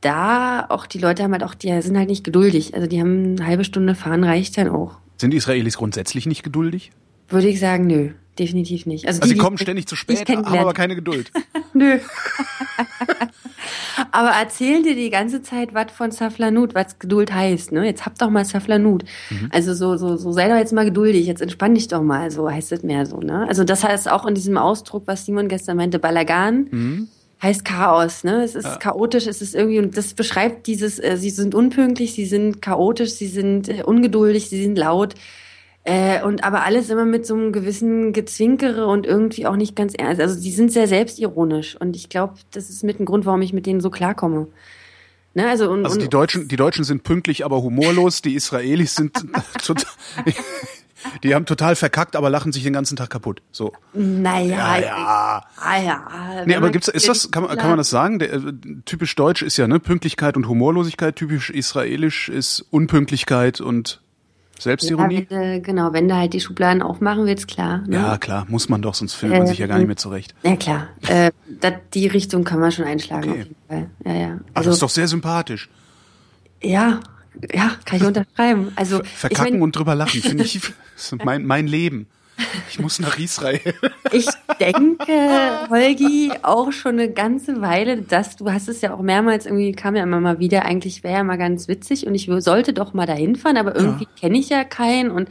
da, 0.00 0.66
auch 0.68 0.86
die 0.86 0.98
Leute 0.98 1.24
haben 1.24 1.32
halt 1.32 1.42
auch, 1.42 1.54
die 1.54 1.80
sind 1.82 1.98
halt 1.98 2.08
nicht 2.08 2.22
geduldig. 2.22 2.74
Also 2.74 2.86
die 2.86 3.00
haben 3.00 3.36
eine 3.36 3.46
halbe 3.46 3.64
Stunde 3.64 3.94
fahren, 3.94 4.22
reicht 4.22 4.56
dann 4.58 4.68
auch. 4.68 4.98
Sind 5.16 5.32
die 5.32 5.38
Israelis 5.38 5.76
grundsätzlich 5.78 6.26
nicht 6.26 6.42
geduldig? 6.42 6.92
Würde 7.28 7.48
ich 7.48 7.58
sagen, 7.58 7.86
nö 7.86 8.10
definitiv 8.38 8.86
nicht. 8.86 9.06
Also, 9.06 9.20
also 9.20 9.32
die, 9.32 9.38
sie 9.38 9.44
kommen 9.44 9.58
ständig 9.58 9.86
zu 9.86 9.96
spät, 9.96 10.28
haben 10.28 10.44
aber 10.44 10.74
keine 10.74 10.94
Geduld. 10.94 11.30
Nö. 11.72 11.98
Aber 14.12 14.28
erzählen 14.30 14.82
dir 14.82 14.94
die 14.94 15.10
ganze 15.10 15.42
Zeit 15.42 15.74
was 15.74 15.90
von 15.90 16.10
Saflanut, 16.10 16.74
was 16.74 16.98
Geduld 16.98 17.32
heißt, 17.32 17.72
ne? 17.72 17.84
Jetzt 17.84 18.06
hab 18.06 18.18
doch 18.18 18.30
mal 18.30 18.44
Saflanut. 18.44 19.04
Mhm. 19.30 19.48
Also 19.52 19.74
so, 19.74 19.96
so, 19.96 20.16
so 20.16 20.32
sei 20.32 20.48
doch 20.48 20.56
jetzt 20.56 20.72
mal 20.72 20.84
geduldig, 20.84 21.26
jetzt 21.26 21.42
entspann 21.42 21.74
dich 21.74 21.88
doch 21.88 22.02
mal, 22.02 22.30
so 22.30 22.50
heißt 22.50 22.72
es 22.72 22.82
mehr 22.82 23.06
so, 23.06 23.18
ne? 23.20 23.46
Also 23.48 23.64
das 23.64 23.84
heißt 23.84 24.10
auch 24.10 24.26
in 24.26 24.34
diesem 24.34 24.56
Ausdruck, 24.56 25.04
was 25.06 25.24
Simon 25.24 25.48
gestern 25.48 25.76
meinte, 25.76 25.98
Balagan. 25.98 26.68
Mhm 26.70 27.08
heißt 27.42 27.64
Chaos, 27.64 28.24
ne? 28.24 28.42
Es 28.42 28.54
ist 28.54 28.64
ja. 28.64 28.76
chaotisch, 28.76 29.26
es 29.26 29.42
ist 29.42 29.54
irgendwie 29.54 29.78
und 29.78 29.96
das 29.96 30.14
beschreibt 30.14 30.66
dieses 30.66 30.98
äh, 30.98 31.16
sie 31.16 31.30
sind 31.30 31.54
unpünktlich, 31.54 32.14
sie 32.14 32.24
sind 32.24 32.62
chaotisch, 32.62 33.12
sie 33.12 33.26
sind 33.26 33.68
äh, 33.68 33.82
ungeduldig, 33.84 34.48
sie 34.48 34.62
sind 34.62 34.78
laut. 34.78 35.14
Äh, 35.88 36.20
und 36.24 36.42
aber 36.42 36.64
alles 36.64 36.90
immer 36.90 37.04
mit 37.04 37.24
so 37.24 37.34
einem 37.34 37.52
gewissen 37.52 38.12
Gezwinkere 38.12 38.88
und 38.88 39.06
irgendwie 39.06 39.46
auch 39.46 39.54
nicht 39.54 39.76
ganz 39.76 39.94
ernst. 39.94 40.20
Also 40.20 40.40
die 40.40 40.50
sind 40.50 40.72
sehr 40.72 40.88
selbstironisch 40.88 41.80
und 41.80 41.94
ich 41.94 42.08
glaube, 42.08 42.34
das 42.50 42.70
ist 42.70 42.82
mit 42.82 42.98
ein 42.98 43.04
Grund, 43.04 43.24
warum 43.24 43.40
ich 43.40 43.52
mit 43.52 43.66
denen 43.66 43.80
so 43.80 43.88
klarkomme. 43.88 44.48
Ne, 45.34 45.48
also 45.48 45.70
und, 45.70 45.84
also 45.84 45.96
die 46.00 46.08
Deutschen, 46.08 46.48
die 46.48 46.56
Deutschen 46.56 46.82
sind 46.82 47.04
pünktlich, 47.04 47.44
aber 47.44 47.62
humorlos. 47.62 48.20
Die 48.20 48.34
Israelis 48.34 48.96
sind 48.96 49.14
total, 49.64 49.92
die 51.22 51.36
haben 51.36 51.46
total 51.46 51.76
verkackt, 51.76 52.16
aber 52.16 52.30
lachen 52.30 52.50
sich 52.50 52.64
den 52.64 52.72
ganzen 52.72 52.96
Tag 52.96 53.10
kaputt. 53.10 53.40
So. 53.52 53.72
Naja. 53.92 54.78
Ja, 54.78 54.80
ja. 54.80 55.44
Ah, 55.56 55.80
ja. 55.80 56.44
Nee, 56.46 56.56
aber 56.56 56.70
gibt's, 56.70 56.88
ist 56.88 57.06
das, 57.06 57.30
kann 57.30 57.44
man, 57.44 57.56
kann 57.56 57.68
man 57.68 57.78
das 57.78 57.90
sagen? 57.90 58.18
Der, 58.18 58.32
äh, 58.32 58.52
typisch 58.86 59.14
deutsch 59.14 59.42
ist 59.42 59.56
ja, 59.56 59.68
ne, 59.68 59.78
Pünktlichkeit 59.78 60.36
und 60.36 60.48
Humorlosigkeit. 60.48 61.14
Typisch 61.14 61.50
israelisch 61.50 62.28
ist 62.28 62.64
Unpünktlichkeit 62.70 63.60
und 63.60 64.00
Selbstironie? 64.58 65.26
Ja, 65.28 65.40
wenn, 65.40 65.62
genau, 65.62 65.92
wenn 65.92 66.08
du 66.08 66.16
halt 66.16 66.32
die 66.32 66.40
Schubladen 66.40 66.82
aufmachen 66.82 67.26
willst, 67.26 67.48
klar. 67.48 67.82
Ne? 67.86 67.96
Ja, 67.96 68.18
klar, 68.18 68.46
muss 68.48 68.68
man 68.68 68.82
doch, 68.82 68.94
sonst 68.94 69.14
findet 69.14 69.38
man 69.38 69.46
sich 69.46 69.58
ja 69.58 69.66
gar 69.66 69.78
nicht 69.78 69.86
mehr 69.86 69.96
zurecht. 69.96 70.34
Ja, 70.42 70.56
klar. 70.56 70.88
Äh, 71.06 71.30
dat, 71.60 71.94
die 71.94 72.06
Richtung 72.06 72.44
kann 72.44 72.60
man 72.60 72.72
schon 72.72 72.84
einschlagen, 72.84 73.30
okay. 73.30 73.40
auf 73.40 73.46
jeden 73.46 73.56
Fall. 73.68 73.90
Ja, 74.04 74.12
ja. 74.14 74.28
Also, 74.28 74.42
Ach, 74.54 74.62
das 74.62 74.74
ist 74.74 74.82
doch 74.82 74.90
sehr 74.90 75.08
sympathisch. 75.08 75.68
Ja, 76.62 77.00
ja, 77.52 77.72
kann 77.84 77.98
ich 77.98 78.04
unterschreiben. 78.06 78.72
Also, 78.76 79.02
Verkacken 79.04 79.46
ich 79.46 79.52
mein, 79.52 79.62
und 79.62 79.76
drüber 79.76 79.94
lachen, 79.94 80.22
finde 80.22 80.44
ich, 80.44 80.56
ist 80.96 81.16
mein, 81.24 81.44
mein 81.44 81.66
Leben. 81.66 82.06
Ich 82.68 82.78
muss 82.78 82.98
nach 82.98 83.18
Israel. 83.18 83.74
Ich 84.12 84.26
denke, 84.60 85.68
Holgi, 85.70 86.32
auch 86.42 86.72
schon 86.72 86.92
eine 86.92 87.10
ganze 87.10 87.60
Weile, 87.62 88.02
dass 88.02 88.36
du 88.36 88.50
hast 88.50 88.68
es 88.68 88.82
ja 88.82 88.94
auch 88.94 89.00
mehrmals 89.00 89.46
irgendwie, 89.46 89.72
kam 89.72 89.96
ja 89.96 90.02
immer 90.02 90.20
mal 90.20 90.38
wieder, 90.38 90.64
eigentlich 90.64 91.02
wäre 91.02 91.18
ja 91.18 91.24
mal 91.24 91.38
ganz 91.38 91.68
witzig 91.68 92.06
und 92.06 92.14
ich 92.14 92.28
sollte 92.38 92.72
doch 92.72 92.92
mal 92.92 93.06
dahin 93.06 93.36
fahren, 93.36 93.56
aber 93.56 93.74
irgendwie 93.74 94.04
ja. 94.04 94.10
kenne 94.20 94.38
ich 94.38 94.48
ja 94.50 94.64
keinen 94.64 95.10
und 95.10 95.28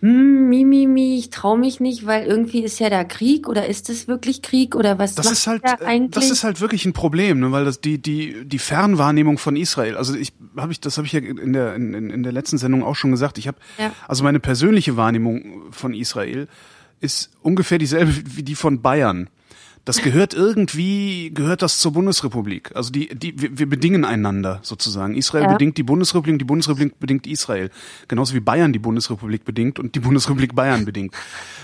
hm, 0.00 0.48
mi, 0.48 0.64
mi, 0.64 0.86
mi, 0.86 1.18
ich 1.18 1.30
traue 1.30 1.58
mich 1.58 1.80
nicht, 1.80 2.06
weil 2.06 2.24
irgendwie 2.24 2.62
ist 2.62 2.78
ja 2.78 2.88
da 2.88 3.02
Krieg 3.02 3.48
oder 3.48 3.66
ist 3.66 3.90
es 3.90 4.06
wirklich 4.06 4.42
Krieg 4.42 4.76
oder 4.76 4.96
was 4.98 5.16
das 5.16 5.30
ist 5.30 5.46
halt, 5.48 5.64
da 5.64 5.78
eigentlich? 5.84 6.12
Das 6.12 6.30
ist 6.30 6.44
halt 6.44 6.60
wirklich 6.60 6.84
ein 6.86 6.92
Problem, 6.92 7.40
ne, 7.40 7.50
weil 7.50 7.64
das 7.64 7.80
die 7.80 7.98
die 7.98 8.44
die 8.44 8.58
Fernwahrnehmung 8.60 9.38
von 9.38 9.56
Israel. 9.56 9.96
Also 9.96 10.14
ich 10.14 10.32
habe 10.56 10.70
ich 10.70 10.80
das 10.80 10.98
habe 10.98 11.06
ich 11.06 11.12
ja 11.12 11.20
in 11.20 11.52
der 11.52 11.74
in, 11.74 12.10
in 12.10 12.22
der 12.22 12.30
letzten 12.30 12.58
Sendung 12.58 12.84
auch 12.84 12.94
schon 12.94 13.10
gesagt. 13.10 13.38
Ich 13.38 13.48
habe 13.48 13.58
ja. 13.76 13.90
also 14.06 14.22
meine 14.22 14.38
persönliche 14.38 14.96
Wahrnehmung 14.96 15.72
von 15.72 15.94
Israel 15.94 16.46
ist 17.00 17.30
ungefähr 17.42 17.78
dieselbe 17.78 18.12
wie 18.36 18.44
die 18.44 18.54
von 18.54 18.80
Bayern 18.80 19.28
das 19.88 20.02
gehört 20.02 20.34
irgendwie, 20.34 21.30
gehört 21.32 21.62
das 21.62 21.78
zur 21.78 21.94
Bundesrepublik. 21.94 22.76
Also 22.76 22.92
die, 22.92 23.08
die, 23.08 23.40
wir, 23.40 23.58
wir 23.58 23.66
bedingen 23.66 24.04
einander 24.04 24.60
sozusagen. 24.60 25.14
Israel 25.14 25.44
ja. 25.44 25.52
bedingt 25.52 25.78
die 25.78 25.82
Bundesrepublik, 25.82 26.38
die 26.38 26.44
Bundesrepublik 26.44 27.00
bedingt 27.00 27.26
Israel. 27.26 27.70
Genauso 28.06 28.34
wie 28.34 28.40
Bayern 28.40 28.74
die 28.74 28.78
Bundesrepublik 28.78 29.46
bedingt 29.46 29.78
und 29.78 29.94
die 29.94 30.00
Bundesrepublik 30.00 30.54
Bayern 30.54 30.84
bedingt. 30.84 31.14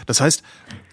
Das 0.06 0.22
heißt, 0.22 0.42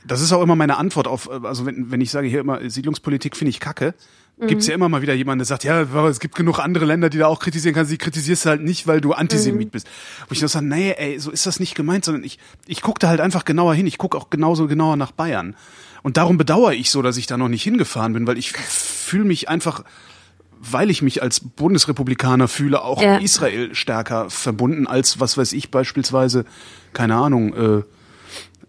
das 0.05 0.19
ist 0.21 0.33
auch 0.33 0.41
immer 0.41 0.57
meine 0.57 0.75
Antwort 0.75 1.07
auf, 1.07 1.31
also 1.31 1.65
wenn, 1.65 1.89
wenn 1.89 2.01
ich 2.01 2.11
sage 2.11 2.27
hier 2.27 2.41
immer, 2.41 2.69
Siedlungspolitik 2.69 3.37
finde 3.37 3.51
ich 3.51 3.61
kacke, 3.61 3.93
mhm. 4.37 4.47
gibt's 4.47 4.67
ja 4.67 4.75
immer 4.75 4.89
mal 4.89 5.01
wieder 5.01 5.13
jemanden, 5.13 5.39
der 5.39 5.45
sagt, 5.45 5.63
ja, 5.63 5.83
es 6.07 6.19
gibt 6.19 6.35
genug 6.35 6.59
andere 6.59 6.83
Länder, 6.83 7.09
die 7.09 7.19
da 7.19 7.27
auch 7.27 7.39
kritisieren 7.39 7.73
kannst, 7.73 7.93
die 7.93 7.97
kritisierst 7.97 8.43
du 8.43 8.49
halt 8.49 8.61
nicht, 8.61 8.87
weil 8.87 8.99
du 8.99 9.13
Antisemit 9.13 9.67
mhm. 9.67 9.71
bist. 9.71 9.87
Wo 10.27 10.33
ich 10.33 10.41
nur 10.41 10.49
sage, 10.49 10.65
nee, 10.65 10.91
ey, 10.97 11.17
so 11.17 11.31
ist 11.31 11.45
das 11.45 11.61
nicht 11.61 11.75
gemeint, 11.75 12.03
sondern 12.03 12.25
ich, 12.25 12.39
ich 12.67 12.81
gucke 12.81 12.99
da 12.99 13.07
halt 13.07 13.21
einfach 13.21 13.45
genauer 13.45 13.73
hin. 13.73 13.87
Ich 13.87 13.97
gucke 13.97 14.17
auch 14.17 14.29
genauso 14.29 14.67
genauer 14.67 14.97
nach 14.97 15.13
Bayern. 15.13 15.55
Und 16.03 16.17
darum 16.17 16.37
bedauere 16.37 16.73
ich 16.73 16.89
so, 16.89 17.01
dass 17.01 17.17
ich 17.17 17.27
da 17.27 17.37
noch 17.37 17.49
nicht 17.49 17.63
hingefahren 17.63 18.13
bin, 18.13 18.27
weil 18.27 18.37
ich 18.37 18.51
fühle 18.51 19.25
mich 19.25 19.49
einfach 19.49 19.83
weil 20.61 20.91
ich 20.91 21.01
mich 21.01 21.23
als 21.23 21.39
Bundesrepublikaner 21.39 22.47
fühle, 22.47 22.83
auch 22.83 23.01
ja. 23.01 23.17
Israel 23.17 23.73
stärker 23.73 24.29
verbunden 24.29 24.85
als, 24.85 25.19
was 25.19 25.37
weiß 25.37 25.53
ich, 25.53 25.71
beispielsweise, 25.71 26.45
keine 26.93 27.15
Ahnung, 27.15 27.83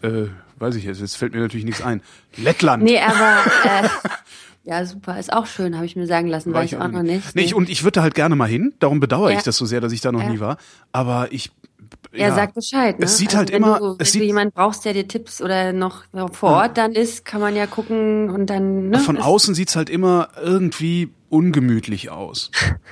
äh, 0.02 0.06
äh, 0.06 0.30
weiß 0.58 0.76
ich 0.76 0.84
jetzt, 0.84 1.00
jetzt 1.00 1.16
fällt 1.16 1.34
mir 1.34 1.40
natürlich 1.40 1.66
nichts 1.66 1.82
ein. 1.82 2.00
Lettland. 2.36 2.82
Nee, 2.82 2.98
aber 2.98 3.36
äh, 3.64 3.88
ja, 4.64 4.86
super, 4.86 5.18
ist 5.18 5.32
auch 5.32 5.46
schön, 5.46 5.76
habe 5.76 5.84
ich 5.84 5.94
mir 5.94 6.06
sagen 6.06 6.28
lassen, 6.28 6.54
war 6.54 6.64
ich 6.64 6.76
auch 6.76 6.88
noch 6.88 7.02
nicht. 7.02 7.36
Nee, 7.36 7.42
ich, 7.42 7.54
und 7.54 7.68
ich 7.68 7.82
würde 7.84 7.96
da 7.96 8.02
halt 8.02 8.14
gerne 8.14 8.36
mal 8.36 8.48
hin, 8.48 8.72
darum 8.78 8.98
bedauere 8.98 9.32
ja. 9.32 9.38
ich 9.38 9.44
das 9.44 9.56
so 9.56 9.66
sehr, 9.66 9.82
dass 9.82 9.92
ich 9.92 10.00
da 10.00 10.12
noch 10.12 10.22
ja. 10.22 10.30
nie 10.30 10.40
war, 10.40 10.56
aber 10.92 11.28
ich 11.30 11.50
ja, 12.12 12.28
ja, 12.28 12.34
sag 12.34 12.54
Bescheid. 12.54 12.98
Ne? 12.98 13.06
Es 13.06 13.16
sieht 13.16 13.28
also 13.28 13.38
halt 13.38 13.50
immer. 13.50 13.78
Du, 13.78 13.96
es 13.98 14.14
wenn 14.14 14.20
du 14.20 14.26
jemanden 14.26 14.52
brauchst, 14.52 14.84
der 14.84 14.92
dir 14.92 15.08
Tipps 15.08 15.40
oder 15.40 15.72
noch 15.72 16.04
vor 16.32 16.50
Ort 16.50 16.76
dann 16.78 16.92
ist, 16.92 17.24
kann 17.24 17.40
man 17.40 17.56
ja 17.56 17.66
gucken 17.66 18.30
und 18.30 18.46
dann. 18.46 18.90
Ne? 18.90 18.98
Von 19.00 19.18
außen 19.18 19.54
sieht's 19.54 19.76
halt 19.76 19.90
immer 19.90 20.28
irgendwie 20.40 21.10
ungemütlich 21.28 22.10
aus. 22.10 22.50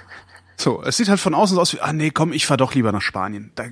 so, 0.56 0.82
es 0.82 0.96
sieht 0.96 1.08
halt 1.08 1.20
von 1.20 1.34
außen 1.34 1.54
so 1.54 1.60
aus 1.60 1.72
wie, 1.72 1.80
ah 1.80 1.92
nee, 1.92 2.10
komm, 2.10 2.32
ich 2.32 2.46
fahr 2.46 2.56
doch 2.56 2.74
lieber 2.74 2.92
nach 2.92 3.02
Spanien. 3.02 3.52
Da, 3.54 3.64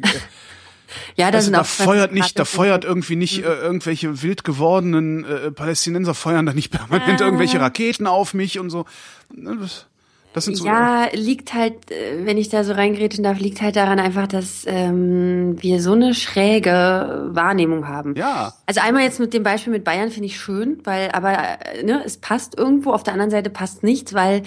ja, 1.16 1.30
das 1.30 1.46
also, 1.46 1.52
da 1.52 1.64
feuert 1.64 2.12
nicht, 2.12 2.38
da 2.38 2.44
feuert 2.44 2.84
irgendwie 2.84 3.16
nicht 3.16 3.38
äh, 3.38 3.54
irgendwelche 3.54 4.22
wild 4.22 4.44
gewordenen 4.44 5.24
äh, 5.24 5.50
Palästinenser 5.50 6.14
feuern 6.14 6.46
da 6.46 6.52
nicht 6.52 6.70
permanent 6.70 7.20
äh. 7.20 7.24
irgendwelche 7.24 7.60
Raketen 7.60 8.06
auf 8.06 8.34
mich 8.34 8.58
und 8.58 8.70
so. 8.70 8.86
Ne, 9.34 9.56
das, 9.60 9.86
das 10.32 10.44
sind 10.44 10.56
so 10.56 10.66
ja, 10.66 11.08
liegt 11.12 11.54
halt, 11.54 11.90
äh, 11.90 12.24
wenn 12.24 12.36
ich 12.36 12.48
da 12.48 12.62
so 12.62 12.72
reingrätschen 12.72 13.24
darf, 13.24 13.40
liegt 13.40 13.62
halt 13.62 13.76
daran 13.76 13.98
einfach, 13.98 14.26
dass 14.26 14.64
ähm, 14.66 15.56
wir 15.60 15.80
so 15.80 15.92
eine 15.92 16.14
schräge 16.14 17.28
Wahrnehmung 17.30 17.88
haben. 17.88 18.14
Ja. 18.14 18.52
Also 18.66 18.80
einmal 18.80 19.02
jetzt 19.04 19.20
mit 19.20 19.32
dem 19.32 19.42
Beispiel 19.42 19.72
mit 19.72 19.84
Bayern 19.84 20.10
finde 20.10 20.26
ich 20.26 20.38
schön, 20.38 20.80
weil 20.84 21.10
aber 21.12 21.32
äh, 21.32 21.82
ne, 21.82 22.02
es 22.04 22.18
passt 22.18 22.58
irgendwo, 22.58 22.92
auf 22.92 23.02
der 23.02 23.14
anderen 23.14 23.30
Seite 23.30 23.50
passt 23.50 23.82
nichts, 23.82 24.12
weil 24.14 24.42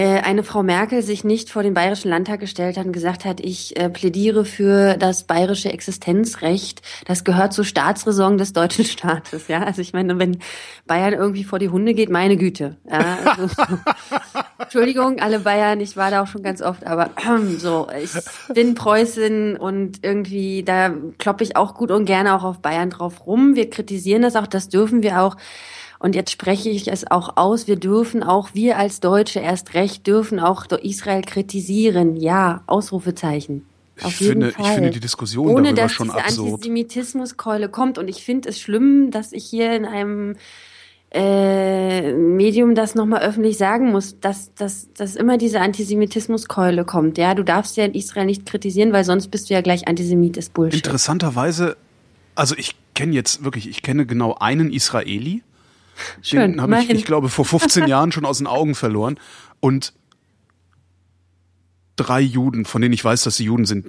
eine 0.00 0.42
Frau 0.42 0.62
Merkel 0.62 1.02
sich 1.02 1.22
nicht 1.22 1.50
vor 1.50 1.62
den 1.62 1.74
Bayerischen 1.74 2.08
Landtag 2.08 2.40
gestellt 2.40 2.76
hat 2.76 2.86
und 2.86 2.92
gesagt 2.92 3.24
hat, 3.24 3.38
ich 3.40 3.78
äh, 3.78 3.88
plädiere 3.88 4.44
für 4.44 4.96
das 4.96 5.24
bayerische 5.24 5.72
Existenzrecht. 5.72 6.82
Das 7.06 7.22
gehört 7.22 7.52
zur 7.52 7.64
Staatsräson 7.64 8.36
des 8.36 8.52
deutschen 8.52 8.84
Staates. 8.84 9.46
Ja, 9.48 9.62
also 9.62 9.80
ich 9.80 9.92
meine, 9.92 10.18
wenn 10.18 10.38
Bayern 10.86 11.14
irgendwie 11.14 11.44
vor 11.44 11.58
die 11.58 11.68
Hunde 11.68 11.94
geht, 11.94 12.10
meine 12.10 12.36
Güte. 12.36 12.76
Ja, 12.90 13.18
also, 13.24 13.48
Entschuldigung, 14.58 15.20
alle 15.20 15.40
Bayern, 15.40 15.80
ich 15.80 15.96
war 15.96 16.10
da 16.10 16.22
auch 16.22 16.26
schon 16.26 16.42
ganz 16.42 16.60
oft, 16.60 16.84
aber 16.86 17.10
äh, 17.16 17.56
so, 17.58 17.86
ich 18.02 18.10
bin 18.52 18.74
Preußin 18.74 19.56
und 19.56 20.00
irgendwie 20.02 20.64
da 20.64 20.92
kloppe 21.18 21.44
ich 21.44 21.56
auch 21.56 21.74
gut 21.74 21.90
und 21.90 22.04
gerne 22.04 22.34
auch 22.34 22.42
auf 22.42 22.58
Bayern 22.58 22.90
drauf 22.90 23.26
rum. 23.26 23.54
Wir 23.54 23.70
kritisieren 23.70 24.22
das 24.22 24.34
auch, 24.34 24.46
das 24.46 24.68
dürfen 24.68 25.02
wir 25.02 25.20
auch. 25.22 25.36
Und 26.04 26.14
jetzt 26.14 26.30
spreche 26.30 26.68
ich 26.68 26.88
es 26.88 27.10
auch 27.10 27.38
aus. 27.38 27.66
Wir 27.66 27.76
dürfen 27.76 28.22
auch, 28.22 28.50
wir 28.52 28.76
als 28.76 29.00
Deutsche 29.00 29.40
erst 29.40 29.72
recht, 29.72 30.06
dürfen 30.06 30.38
auch 30.38 30.66
Israel 30.82 31.22
kritisieren. 31.22 32.16
Ja, 32.16 32.62
Ausrufezeichen. 32.66 33.64
Auf 34.02 34.20
ich, 34.20 34.28
finde, 34.28 34.50
Fall. 34.50 34.66
ich 34.66 34.70
finde 34.72 34.90
die 34.90 35.00
Diskussion 35.00 35.46
Ohne, 35.46 35.72
darüber 35.72 35.88
schon 35.88 36.10
absurd. 36.10 36.20
Ohne 36.20 36.26
dass 36.26 36.36
diese 36.36 36.54
Antisemitismuskeule 36.56 37.68
kommt. 37.70 37.96
Und 37.96 38.08
ich 38.08 38.22
finde 38.22 38.50
es 38.50 38.60
schlimm, 38.60 39.12
dass 39.12 39.32
ich 39.32 39.46
hier 39.46 39.74
in 39.74 39.86
einem 39.86 40.36
äh, 41.10 42.12
Medium 42.12 42.74
das 42.74 42.94
nochmal 42.94 43.22
öffentlich 43.22 43.56
sagen 43.56 43.90
muss, 43.90 44.20
dass, 44.20 44.52
dass, 44.52 44.92
dass 44.92 45.16
immer 45.16 45.38
diese 45.38 45.62
Antisemitismuskeule 45.62 46.84
kommt. 46.84 47.16
Ja, 47.16 47.34
du 47.34 47.44
darfst 47.44 47.78
ja 47.78 47.86
in 47.86 47.94
Israel 47.94 48.26
nicht 48.26 48.44
kritisieren, 48.44 48.92
weil 48.92 49.04
sonst 49.04 49.28
bist 49.28 49.48
du 49.48 49.54
ja 49.54 49.62
gleich 49.62 49.88
Antisemit, 49.88 50.36
ist 50.36 50.52
Bullshit. 50.52 50.84
Interessanterweise, 50.84 51.78
also 52.34 52.54
ich 52.58 52.74
kenne 52.92 53.14
jetzt 53.14 53.42
wirklich, 53.42 53.70
ich 53.70 53.80
kenne 53.80 54.04
genau 54.04 54.34
einen 54.38 54.70
Israeli, 54.70 55.42
Schön, 56.22 56.52
den 56.52 56.60
habe 56.60 56.82
ich, 56.82 56.90
ich 56.90 57.04
glaube, 57.04 57.28
vor 57.28 57.44
15 57.44 57.86
Jahren 57.88 58.12
schon 58.12 58.24
aus 58.24 58.38
den 58.38 58.46
Augen 58.46 58.74
verloren. 58.74 59.18
Und 59.60 59.92
drei 61.96 62.20
Juden, 62.20 62.64
von 62.64 62.82
denen 62.82 62.92
ich 62.92 63.04
weiß, 63.04 63.22
dass 63.22 63.36
sie 63.36 63.44
Juden 63.44 63.66
sind. 63.66 63.86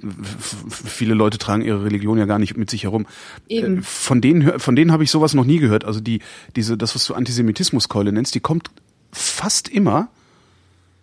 Viele 0.70 1.14
Leute 1.14 1.38
tragen 1.38 1.62
ihre 1.62 1.84
Religion 1.84 2.18
ja 2.18 2.24
gar 2.24 2.38
nicht 2.38 2.56
mit 2.56 2.70
sich 2.70 2.84
herum. 2.84 3.06
Eben. 3.48 3.78
Äh, 3.78 3.82
von 3.82 4.20
denen, 4.20 4.58
von 4.60 4.76
denen 4.76 4.92
habe 4.92 5.04
ich 5.04 5.10
sowas 5.10 5.34
noch 5.34 5.44
nie 5.44 5.58
gehört. 5.58 5.84
Also 5.84 6.00
die, 6.00 6.20
diese, 6.54 6.76
das, 6.76 6.94
was 6.94 7.04
du 7.04 7.14
Antisemitismuskeule 7.14 8.12
nennst, 8.12 8.34
die 8.34 8.40
kommt 8.40 8.70
fast 9.12 9.68
immer 9.68 10.08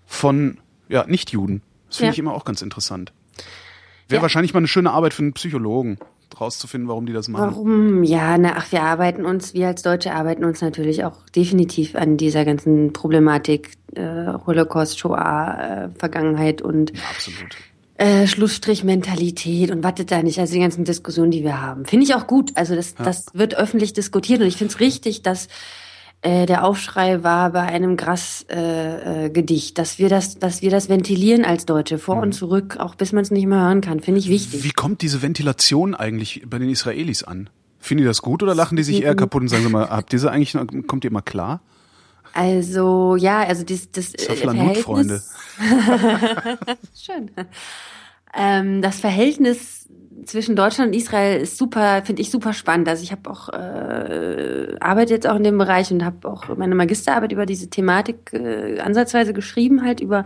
von, 0.05 0.57
ja, 0.87 1.05
Nicht-Juden. 1.05 1.61
Das 1.87 1.97
finde 1.97 2.07
ja. 2.07 2.13
ich 2.13 2.19
immer 2.19 2.33
auch 2.33 2.45
ganz 2.45 2.61
interessant. 2.61 3.11
Wäre 4.07 4.19
ja. 4.19 4.21
wahrscheinlich 4.21 4.53
mal 4.53 4.59
eine 4.59 4.67
schöne 4.67 4.91
Arbeit 4.91 5.13
für 5.13 5.23
einen 5.23 5.33
Psychologen 5.33 5.97
rauszufinden, 6.39 6.89
warum 6.89 7.05
die 7.05 7.13
das 7.13 7.27
machen. 7.27 7.51
Warum? 7.51 8.03
Ja, 8.03 8.38
na, 8.38 8.53
ach, 8.55 8.71
wir 8.71 8.83
arbeiten 8.83 9.25
uns, 9.25 9.53
wir 9.53 9.67
als 9.67 9.81
Deutsche 9.81 10.13
arbeiten 10.13 10.43
uns 10.43 10.62
natürlich 10.62 11.03
auch 11.03 11.17
definitiv 11.36 11.95
an 11.95 12.17
dieser 12.17 12.45
ganzen 12.45 12.93
Problematik 12.93 13.71
äh, 13.95 14.33
Holocaust, 14.45 14.99
Shoah, 14.99 15.89
äh, 15.93 15.99
Vergangenheit 15.99 16.62
und 16.62 16.91
ja, 16.91 17.03
absolut. 17.12 17.55
Äh, 17.95 18.27
Schlussstrich-Mentalität 18.27 19.69
und 19.69 19.83
wartet 19.83 20.12
da 20.12 20.23
nicht, 20.23 20.39
also 20.39 20.53
die 20.53 20.59
ganzen 20.59 20.83
Diskussionen, 20.83 21.31
die 21.31 21.43
wir 21.43 21.62
haben. 21.62 21.86
Finde 21.86 22.05
ich 22.05 22.15
auch 22.15 22.25
gut. 22.25 22.51
Also 22.55 22.75
das, 22.75 22.95
ja. 22.97 23.05
das 23.05 23.27
wird 23.33 23.55
öffentlich 23.55 23.93
diskutiert 23.93 24.41
und 24.41 24.47
ich 24.47 24.57
finde 24.57 24.73
es 24.73 24.79
richtig, 24.79 25.21
dass 25.21 25.47
äh, 26.23 26.45
der 26.45 26.63
Aufschrei 26.63 27.21
war 27.21 27.51
bei 27.51 27.63
einem 27.63 27.97
Grass-Gedicht, 27.97 29.77
äh, 29.77 29.81
äh, 29.81 29.83
dass 29.83 29.99
wir 29.99 30.07
das, 30.07 30.39
dass 30.39 30.62
wir 30.62 30.71
das 30.71 30.88
ventilieren 30.88 31.43
als 31.43 31.65
Deutsche 31.65 31.97
vor 31.97 32.15
mhm. 32.15 32.21
und 32.21 32.31
zurück, 32.31 32.77
auch 32.79 32.95
bis 32.95 33.12
man 33.12 33.23
es 33.23 33.31
nicht 33.31 33.45
mehr 33.45 33.59
hören 33.59 33.81
kann, 33.81 33.99
finde 33.99 34.21
ich 34.21 34.29
wichtig. 34.29 34.63
Wie 34.63 34.71
kommt 34.71 35.01
diese 35.01 35.21
Ventilation 35.21 35.93
eigentlich 35.93 36.43
bei 36.47 36.59
den 36.59 36.69
Israelis 36.69 37.23
an? 37.23 37.49
Finden 37.77 38.03
die 38.03 38.07
das 38.07 38.21
gut 38.21 38.41
oder 38.41 38.55
lachen 38.55 38.77
die 38.77 38.83
sich 38.83 39.03
eher 39.03 39.15
kaputt 39.15 39.41
und 39.41 39.49
sagen 39.49 39.63
sie 39.63 39.69
mal, 39.69 39.89
habt 39.89 40.13
ihr 40.13 40.19
sie 40.19 40.31
eigentlich, 40.31 40.55
kommt 40.88 41.03
ihr 41.03 41.12
mal 41.12 41.21
klar? 41.21 41.62
Also 42.31 43.17
ja, 43.17 43.43
also 43.43 43.63
das, 43.63 43.91
das, 43.91 44.13
das 44.13 44.39
Verhältnis. 44.39 44.83
Freunde. 44.83 45.21
Schön. 46.95 47.31
Ähm, 48.33 48.81
das 48.81 49.01
Verhältnis 49.01 49.89
zwischen 50.25 50.55
Deutschland 50.55 50.93
und 50.93 50.97
Israel 50.97 51.41
ist 51.41 51.57
super, 51.57 52.01
finde 52.03 52.21
ich 52.21 52.31
super 52.31 52.53
spannend. 52.53 52.88
Also 52.88 53.03
ich 53.03 53.12
habe 53.12 53.29
auch 53.29 53.49
äh, 53.49 54.75
arbeite 54.79 55.13
jetzt 55.13 55.27
auch 55.27 55.36
in 55.36 55.43
dem 55.43 55.57
Bereich 55.57 55.91
und 55.91 56.03
habe 56.03 56.27
auch 56.27 56.47
meine 56.55 56.75
Magisterarbeit 56.75 57.31
über 57.31 57.45
diese 57.45 57.69
Thematik 57.69 58.33
äh, 58.33 58.79
ansatzweise 58.79 59.33
geschrieben, 59.33 59.83
halt 59.83 59.99
über 60.01 60.25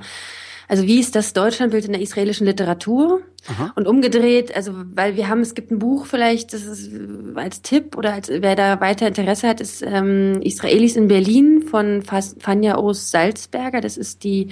also 0.70 0.84
wie 0.84 1.00
ist 1.00 1.16
das 1.16 1.32
Deutschlandbild 1.32 1.86
in 1.86 1.94
der 1.94 2.02
israelischen 2.02 2.46
Literatur? 2.46 3.22
Aha. 3.48 3.72
Und 3.76 3.88
umgedreht, 3.88 4.54
also 4.54 4.74
weil 4.94 5.16
wir 5.16 5.30
haben, 5.30 5.40
es 5.40 5.56
gibt 5.56 5.72
ein 5.72 5.80
Buch 5.80 6.06
vielleicht, 6.06 6.52
das 6.52 6.64
ist 6.64 6.92
als 7.36 7.62
Tipp 7.62 7.96
oder 7.96 8.14
als, 8.14 8.28
wer 8.30 8.56
da 8.58 8.82
weiter 8.82 9.08
Interesse 9.08 9.48
hat, 9.48 9.62
ist 9.62 9.82
ähm, 9.82 10.42
Israelis 10.42 10.98
in 10.98 11.08
Berlin 11.08 11.64
von 11.64 12.04
Fania 12.04 12.78
Oos 12.78 13.12
Salzberger. 13.12 13.80
Das 13.80 13.96
ist 13.96 14.26
die 14.26 14.50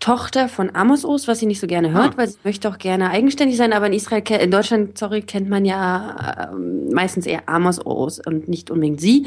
Tochter 0.00 0.48
von 0.48 0.74
Amos 0.74 1.04
Oz, 1.04 1.26
was 1.26 1.38
sie 1.38 1.46
nicht 1.46 1.60
so 1.60 1.66
gerne 1.66 1.92
hört, 1.92 2.14
ah. 2.14 2.16
weil 2.18 2.28
sie 2.28 2.38
möchte 2.44 2.68
auch 2.68 2.78
gerne 2.78 3.10
eigenständig 3.10 3.56
sein, 3.56 3.72
aber 3.72 3.86
in 3.86 3.92
Israel, 3.92 4.22
in 4.40 4.50
Deutschland, 4.50 4.98
sorry, 4.98 5.22
kennt 5.22 5.48
man 5.48 5.64
ja 5.64 6.50
äh, 6.52 6.56
meistens 6.92 7.26
eher 7.26 7.48
Amos 7.48 7.84
Oz 7.84 8.20
und 8.24 8.48
nicht 8.48 8.70
unbedingt 8.70 9.00
sie. 9.00 9.26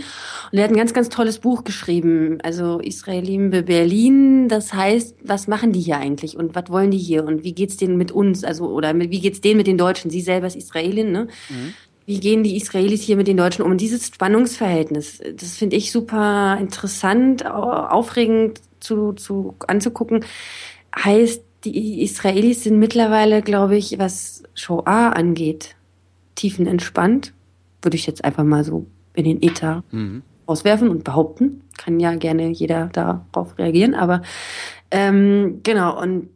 Und 0.52 0.58
er 0.58 0.64
hat 0.64 0.72
ein 0.72 0.78
ganz, 0.78 0.94
ganz 0.94 1.10
tolles 1.10 1.40
Buch 1.40 1.64
geschrieben, 1.64 2.38
also 2.44 2.80
Israelim 2.80 3.50
be 3.50 3.64
Berlin, 3.64 4.48
das 4.48 4.74
heißt, 4.74 5.16
was 5.24 5.48
machen 5.48 5.72
die 5.72 5.82
hier 5.82 5.98
eigentlich 5.98 6.38
und 6.38 6.56
was 6.56 6.70
wollen 6.70 6.92
die 6.92 6.98
hier 6.98 7.26
und 7.26 7.44
wie 7.44 7.54
geht's 7.54 7.78
denen 7.78 7.98
mit 7.98 8.12
uns, 8.12 8.44
also, 8.44 8.70
oder 8.70 8.94
mit, 8.94 9.12
wie 9.12 9.20
geht's 9.20 9.42
denen 9.42 9.58
mit 9.58 9.68
den 9.68 9.78
Deutschen? 9.78 10.12
Sie 10.12 10.22
selber 10.22 10.48
ist 10.48 10.56
Israelin, 10.56 11.12
ne? 11.12 11.28
Mhm 11.50 11.74
wie 12.10 12.20
gehen 12.20 12.42
die 12.42 12.58
Israelis 12.58 13.04
hier 13.04 13.18
mit 13.18 13.28
den 13.28 13.38
Deutschen 13.38 13.64
um? 13.64 13.70
Und 13.70 13.82
dieses 13.82 14.08
Spannungsverhältnis, 14.08 15.22
das 15.36 15.58
finde 15.58 15.76
ich 15.76 15.92
super 15.92 16.58
interessant, 16.60 17.46
aufregend 17.46 18.62
zu, 18.80 19.14
zu 19.14 19.56
anzugucken. 19.68 20.26
Heißt, 20.96 21.44
die 21.64 22.02
Israelis 22.04 22.64
sind 22.64 22.80
mittlerweile, 22.80 23.42
glaube 23.42 23.78
ich, 23.78 24.00
was 24.00 24.44
Shoah 24.54 25.14
angeht, 25.16 25.76
tiefenentspannt. 26.36 27.34
Würde 27.82 27.96
ich 27.96 28.08
jetzt 28.08 28.24
einfach 28.24 28.44
mal 28.44 28.64
so 28.64 28.86
in 29.14 29.26
den 29.26 29.42
Ether 29.42 29.84
mhm. 29.92 30.24
auswerfen 30.46 30.90
und 30.90 31.04
behaupten. 31.04 31.62
Kann 31.78 32.00
ja 32.00 32.16
gerne 32.16 32.50
jeder 32.50 32.88
darauf 32.88 33.58
reagieren, 33.58 33.94
aber 33.94 34.22
ähm, 34.92 35.60
genau, 35.64 36.02
und 36.02 36.30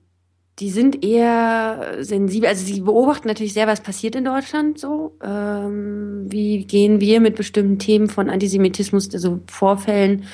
die 0.60 0.70
sind 0.70 1.04
eher 1.04 1.96
sensibel, 2.02 2.48
also 2.48 2.64
sie 2.64 2.82
beobachten 2.82 3.28
natürlich 3.28 3.54
sehr, 3.54 3.66
was 3.66 3.82
passiert 3.82 4.16
in 4.16 4.26
Deutschland 4.26 4.78
so. 4.78 5.18
Ähm, 5.24 6.26
wie 6.32 6.66
gehen 6.66 7.02
wir 7.02 7.20
mit 7.20 7.36
bestimmten 7.36 7.80
Themen 7.80 8.08
von 8.08 8.30
Antisemitismus, 8.30 9.12
also 9.14 9.40
Vorfällen, 9.48 10.26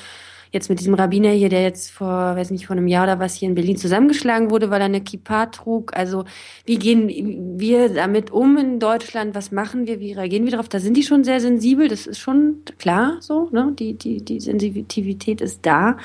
jetzt 0.52 0.70
mit 0.70 0.80
diesem 0.80 0.94
Rabbiner 0.96 1.30
hier, 1.30 1.50
der 1.50 1.62
jetzt 1.62 1.92
vor, 1.92 2.08
weiß 2.08 2.52
nicht, 2.52 2.66
vor 2.68 2.76
einem 2.76 2.88
Jahr 2.88 3.04
oder 3.04 3.20
was 3.20 3.36
hier 3.36 3.48
in 3.48 3.56
Berlin 3.56 3.78
zusammengeschlagen 3.78 4.50
wurde, 4.50 4.70
weil 4.70 4.82
er 4.82 4.86
eine 4.86 5.02
Kippa 5.02 5.48
trug. 5.48 5.96
Also 5.96 6.26
wie 6.66 6.78
gehen 6.78 7.60
wir 7.60 7.90
damit 7.90 8.32
um 8.32 8.58
in 8.58 8.80
Deutschland? 8.80 9.36
Was 9.36 9.52
machen 9.52 9.86
wir? 9.86 10.00
Wie 10.00 10.14
reagieren 10.14 10.46
wir 10.46 10.52
darauf? 10.52 10.70
Da 10.70 10.80
sind 10.80 10.98
die 10.98 11.04
schon 11.04 11.24
sehr 11.24 11.40
sensibel, 11.40 11.88
das 11.88 12.08
ist 12.08 12.20
schon 12.20 12.64
klar 12.80 13.18
so, 13.20 13.50
ne? 13.52 13.74
Die, 13.78 13.94
die, 13.94 14.24
die 14.24 14.40
Sensitivität 14.40 15.42
ist 15.42 15.66
da. 15.66 15.98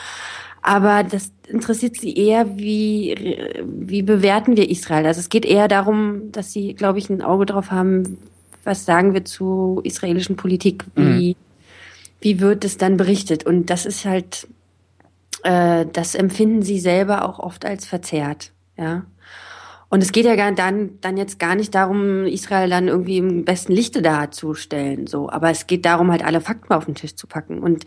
Aber 0.61 1.02
das 1.04 1.30
interessiert 1.46 1.96
sie 1.96 2.14
eher, 2.14 2.57
wie, 2.59 3.14
wie 3.66 4.02
bewerten 4.02 4.57
wir 4.57 4.70
Israel. 4.70 5.07
Also 5.07 5.20
es 5.20 5.28
geht 5.28 5.44
eher 5.44 5.68
darum, 5.68 6.33
dass 6.33 6.52
sie, 6.52 6.74
glaube 6.74 6.98
ich, 6.98 7.11
ein 7.11 7.20
Auge 7.20 7.44
drauf 7.44 7.70
haben, 7.70 8.18
was 8.64 8.87
sagen 8.87 9.12
wir 9.12 9.26
zu 9.26 9.80
israelischen 9.85 10.37
Politik, 10.37 10.85
wie, 10.96 11.30
mhm. 11.30 11.43
Wie 12.24 12.40
wird 12.40 12.64
es 12.64 12.78
dann 12.78 12.96
berichtet. 12.96 13.44
Und 13.46 13.70
das 13.70 13.87
ist 13.87 14.04
halt 14.04 14.48
äh, 15.44 15.87
das 15.92 16.14
empfinden 16.14 16.62
sie 16.62 16.80
selber 16.80 17.28
auch 17.28 17.38
oft 17.38 17.64
als 17.64 17.87
verzerrt, 17.87 18.50
ja. 18.76 19.04
Und 19.90 20.02
es 20.02 20.10
geht 20.10 20.24
ja 20.24 20.34
gar, 20.34 20.50
dann, 20.50 20.98
dann 21.02 21.16
jetzt 21.16 21.38
gar 21.38 21.54
nicht 21.54 21.72
darum, 21.72 22.24
Israel 22.24 22.68
dann 22.68 22.88
irgendwie 22.88 23.18
im 23.18 23.44
besten 23.44 23.72
Lichte 23.72 24.02
darzustellen, 24.02 25.06
so. 25.06 25.30
Aber 25.30 25.50
es 25.50 25.68
geht 25.68 25.84
darum, 25.84 26.10
halt 26.10 26.24
alle 26.24 26.40
Fakten 26.40 26.72
auf 26.72 26.87
den 26.87 26.94
Tisch 26.94 27.14
zu 27.14 27.26
packen. 27.26 27.58
Und 27.58 27.84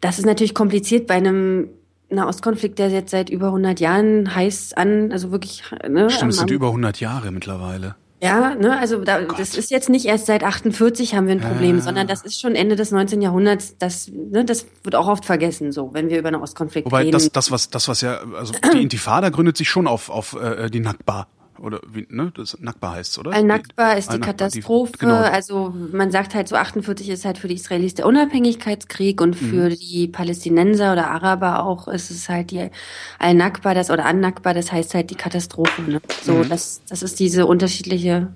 das 0.00 0.18
ist 0.18 0.24
natürlich 0.24 0.54
kompliziert 0.54 1.06
bei 1.06 1.14
einem 1.14 1.68
Nahostkonflikt, 2.08 2.78
der 2.78 2.88
jetzt 2.88 3.10
seit 3.10 3.28
über 3.28 3.48
100 3.48 3.78
Jahren 3.78 4.34
heiß 4.34 4.72
an, 4.72 5.12
also 5.12 5.30
wirklich, 5.30 5.62
ne? 5.86 6.08
Stimmt, 6.08 6.32
es 6.32 6.38
sind 6.38 6.50
über 6.50 6.68
100 6.68 6.98
Jahre 6.98 7.30
mittlerweile. 7.30 7.94
Ja, 8.22 8.54
ne, 8.54 8.78
also 8.78 9.04
da, 9.04 9.20
das 9.20 9.56
ist 9.56 9.70
jetzt 9.70 9.90
nicht 9.90 10.06
erst 10.06 10.26
seit 10.26 10.42
48 10.42 11.14
haben 11.14 11.26
wir 11.26 11.34
ein 11.34 11.40
Problem, 11.40 11.78
äh. 11.78 11.80
sondern 11.82 12.06
das 12.06 12.22
ist 12.22 12.40
schon 12.40 12.54
Ende 12.54 12.74
des 12.74 12.90
19. 12.90 13.20
Jahrhunderts. 13.20 13.76
Das, 13.78 14.08
ne, 14.08 14.44
das 14.44 14.66
wird 14.84 14.94
auch 14.94 15.06
oft 15.06 15.26
vergessen, 15.26 15.70
so, 15.70 15.92
wenn 15.92 16.08
wir 16.08 16.18
über 16.18 16.28
einen 16.28 16.40
Ostkonflikt 16.40 16.86
Wobei 16.86 17.02
reden. 17.02 17.12
Wobei 17.12 17.24
das, 17.24 17.32
das 17.32 17.50
was, 17.50 17.68
das 17.68 17.88
was 17.88 18.00
ja, 18.00 18.20
also 18.38 18.54
die 18.72 18.78
Intifada 18.82 19.28
gründet 19.28 19.58
sich 19.58 19.68
schon 19.68 19.86
auf 19.86 20.08
auf 20.08 20.34
äh, 20.34 20.70
die 20.70 20.80
Nakba. 20.80 21.26
Oder 21.58 21.80
wie, 21.86 22.06
ne? 22.10 22.32
Das 22.34 22.58
Nakba 22.60 22.92
heißt 22.92 23.18
oder? 23.18 23.32
Al-Nakba 23.32 23.92
ist 23.92 24.12
die 24.12 24.20
Katastrophe. 24.20 24.92
Die, 24.92 24.98
genau. 24.98 25.14
Also 25.16 25.74
man 25.92 26.10
sagt 26.10 26.34
halt 26.34 26.48
so 26.48 26.56
48 26.56 27.08
ist 27.08 27.24
halt 27.24 27.38
für 27.38 27.48
die 27.48 27.54
Israelis 27.54 27.94
der 27.94 28.06
Unabhängigkeitskrieg 28.06 29.20
und 29.20 29.34
für 29.34 29.70
mhm. 29.70 29.76
die 29.76 30.08
Palästinenser 30.08 30.92
oder 30.92 31.10
Araber 31.10 31.64
auch 31.64 31.88
ist 31.88 32.10
es 32.10 32.28
halt 32.28 32.50
die 32.50 32.70
Al-Nakba, 33.18 33.74
das 33.74 33.90
oder 33.90 34.04
An-Nakba, 34.04 34.54
das 34.54 34.72
heißt 34.72 34.94
halt 34.94 35.10
die 35.10 35.14
Katastrophe. 35.14 35.82
Ne? 35.82 36.00
So, 36.22 36.34
mhm. 36.34 36.48
das, 36.48 36.82
das 36.88 37.02
ist 37.02 37.18
diese 37.20 37.46
unterschiedliche, 37.46 38.28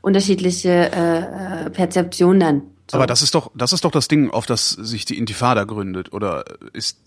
unterschiedliche 0.00 0.90
äh, 0.92 1.66
äh, 1.66 1.70
Perzeption 1.70 2.40
dann. 2.40 2.62
So. 2.90 2.96
Aber 2.96 3.06
das 3.06 3.22
ist 3.22 3.34
doch, 3.34 3.50
das 3.54 3.72
ist 3.72 3.84
doch 3.84 3.92
das 3.92 4.08
Ding, 4.08 4.30
auf 4.30 4.46
das 4.46 4.70
sich 4.70 5.04
die 5.04 5.16
Intifada 5.16 5.64
gründet, 5.64 6.12
oder 6.12 6.44
ist 6.72 6.98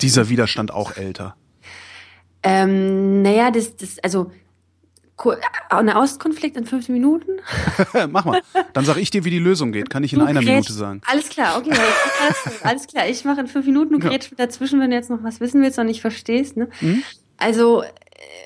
dieser 0.00 0.28
Widerstand 0.28 0.72
auch 0.72 0.96
älter? 0.96 1.36
Ähm, 2.42 3.22
naja, 3.22 3.50
das, 3.50 3.76
das, 3.76 3.98
also 4.00 4.32
ein 5.68 5.90
Auskonflikt 5.90 6.56
in 6.56 6.66
fünf 6.66 6.88
Minuten? 6.88 7.30
Mach 8.10 8.24
mal. 8.24 8.42
Dann 8.72 8.84
sag 8.84 8.96
ich 8.96 9.10
dir, 9.10 9.24
wie 9.24 9.30
die 9.30 9.38
Lösung 9.38 9.72
geht. 9.72 9.90
Kann 9.90 10.04
ich 10.04 10.12
in 10.12 10.20
du 10.20 10.24
einer 10.24 10.42
Minute 10.42 10.72
sagen. 10.72 11.00
Alles 11.06 11.28
klar, 11.28 11.58
okay. 11.58 11.76
Alles, 12.20 12.62
alles 12.62 12.86
klar. 12.86 13.08
Ich 13.08 13.24
mache 13.24 13.40
in 13.40 13.46
fünf 13.46 13.66
Minuten 13.66 13.94
und 13.94 14.04
ja. 14.04 14.16
dazwischen, 14.36 14.80
wenn 14.80 14.90
du 14.90 14.96
jetzt 14.96 15.10
noch 15.10 15.22
was 15.22 15.40
wissen 15.40 15.62
willst 15.62 15.78
und 15.78 15.86
nicht 15.86 16.00
verstehst. 16.00 16.56
Ne? 16.56 16.68
Mhm. 16.80 17.02
Also 17.36 17.84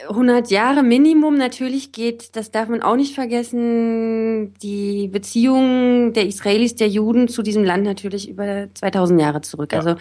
100 0.09 0.51
Jahre 0.51 0.83
Minimum 0.83 1.37
natürlich 1.37 1.93
geht, 1.93 2.37
das 2.37 2.51
darf 2.51 2.69
man 2.69 2.83
auch 2.83 2.97
nicht 2.97 3.15
vergessen, 3.15 4.55
die 4.63 5.09
Beziehung 5.09 6.13
der 6.13 6.27
Israelis, 6.27 6.75
der 6.77 6.89
Juden 6.89 7.29
zu 7.29 7.43
diesem 7.43 7.65
Land 7.65 7.85
natürlich 7.85 8.29
über 8.29 8.69
2000 8.73 9.21
Jahre 9.21 9.41
zurück. 9.41 9.73
Ja. 9.73 9.79
Also 9.79 9.97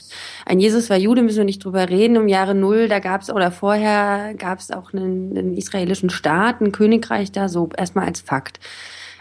ein 0.45 0.59
Jesus 0.59 0.89
war 0.89 0.97
Jude, 0.97 1.23
müssen 1.23 1.37
wir 1.37 1.45
nicht 1.45 1.63
drüber 1.63 1.89
reden. 1.89 2.15
Im 2.15 2.27
Jahre 2.27 2.55
Null, 2.55 2.87
da 2.87 2.99
gab 2.99 3.21
es, 3.21 3.29
oder 3.29 3.51
vorher 3.51 4.33
gab 4.35 4.59
es 4.59 4.71
auch 4.71 4.93
einen, 4.93 5.37
einen 5.37 5.57
israelischen 5.57 6.09
Staat, 6.09 6.61
ein 6.61 6.71
Königreich 6.71 7.31
da, 7.31 7.49
so 7.49 7.69
erstmal 7.75 8.05
als 8.05 8.21
Fakt. 8.21 8.59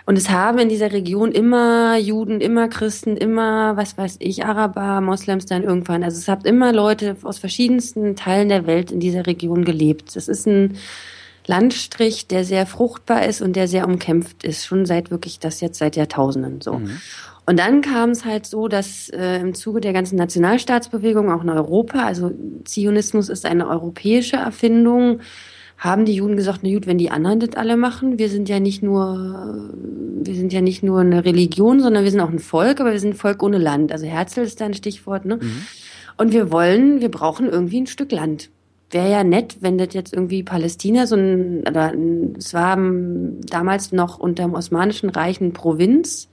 Und 0.06 0.18
es 0.18 0.28
haben 0.28 0.58
in 0.58 0.68
dieser 0.68 0.92
Region 0.92 1.32
immer 1.32 1.96
Juden, 1.96 2.40
immer 2.40 2.68
Christen, 2.68 3.16
immer, 3.16 3.76
was 3.76 3.96
weiß 3.96 4.16
ich, 4.18 4.44
Araber, 4.44 5.00
Moslems 5.00 5.46
dann 5.46 5.62
irgendwann. 5.62 6.04
Also 6.04 6.18
es 6.18 6.28
hat 6.28 6.44
immer 6.44 6.72
Leute 6.74 7.16
aus 7.22 7.38
verschiedensten 7.38 8.14
Teilen 8.14 8.50
der 8.50 8.66
Welt 8.66 8.90
in 8.90 9.00
dieser 9.00 9.26
Region 9.26 9.64
gelebt. 9.64 10.14
Es 10.14 10.28
ist 10.28 10.46
ein 10.46 10.76
Landstrich, 11.46 12.26
der 12.26 12.44
sehr 12.44 12.66
fruchtbar 12.66 13.24
ist 13.24 13.40
und 13.40 13.56
der 13.56 13.66
sehr 13.66 13.86
umkämpft 13.86 14.44
ist, 14.44 14.66
schon 14.66 14.84
seit 14.84 15.10
wirklich 15.10 15.38
das 15.38 15.60
jetzt 15.60 15.78
seit 15.78 15.96
Jahrtausenden 15.96 16.60
so. 16.60 16.74
Mhm. 16.74 17.00
Und 17.46 17.58
dann 17.58 17.82
kam 17.82 18.10
es 18.10 18.24
halt 18.24 18.46
so, 18.46 18.68
dass 18.68 19.10
äh, 19.10 19.36
im 19.36 19.54
Zuge 19.54 19.80
der 19.82 19.92
ganzen 19.92 20.16
Nationalstaatsbewegung 20.16 21.30
auch 21.30 21.42
in 21.42 21.50
Europa, 21.50 22.04
also 22.04 22.30
Zionismus 22.64 23.28
ist 23.28 23.44
eine 23.44 23.68
europäische 23.68 24.36
Erfindung, 24.36 25.20
haben 25.84 26.06
die 26.06 26.14
Juden 26.14 26.36
gesagt, 26.36 26.60
na 26.62 26.72
gut, 26.72 26.86
wenn 26.86 26.98
die 26.98 27.10
anderen 27.10 27.40
das 27.40 27.56
alle 27.56 27.76
machen, 27.76 28.18
wir 28.18 28.28
sind 28.28 28.48
ja 28.48 28.58
nicht 28.58 28.82
nur, 28.82 29.70
wir 30.22 30.34
sind 30.34 30.52
ja 30.52 30.62
nicht 30.62 30.82
nur 30.82 31.00
eine 31.00 31.24
Religion, 31.24 31.80
sondern 31.80 32.04
wir 32.04 32.10
sind 32.10 32.20
auch 32.20 32.30
ein 32.30 32.38
Volk, 32.38 32.80
aber 32.80 32.92
wir 32.92 33.00
sind 33.00 33.10
ein 33.10 33.16
Volk 33.16 33.42
ohne 33.42 33.58
Land. 33.58 33.92
Also 33.92 34.06
Herzl 34.06 34.40
ist 34.40 34.60
da 34.60 34.64
ein 34.64 34.74
Stichwort, 34.74 35.26
ne? 35.26 35.36
Mhm. 35.36 35.66
Und 36.16 36.32
wir 36.32 36.50
wollen, 36.50 37.00
wir 37.00 37.10
brauchen 37.10 37.48
irgendwie 37.48 37.80
ein 37.80 37.86
Stück 37.86 38.12
Land. 38.12 38.50
Wäre 38.90 39.10
ja 39.10 39.24
nett, 39.24 39.58
wenn 39.60 39.76
das 39.76 39.88
jetzt 39.92 40.14
irgendwie 40.14 40.42
Palästina 40.42 41.06
so 41.06 41.16
ein, 41.16 41.64
oder 41.68 41.92
es 42.38 42.54
war 42.54 42.76
damals 42.76 43.92
noch 43.92 44.18
unter 44.18 44.44
dem 44.44 44.54
Osmanischen 44.54 45.10
Reich 45.10 45.40
eine 45.40 45.50
Provinz, 45.50 46.28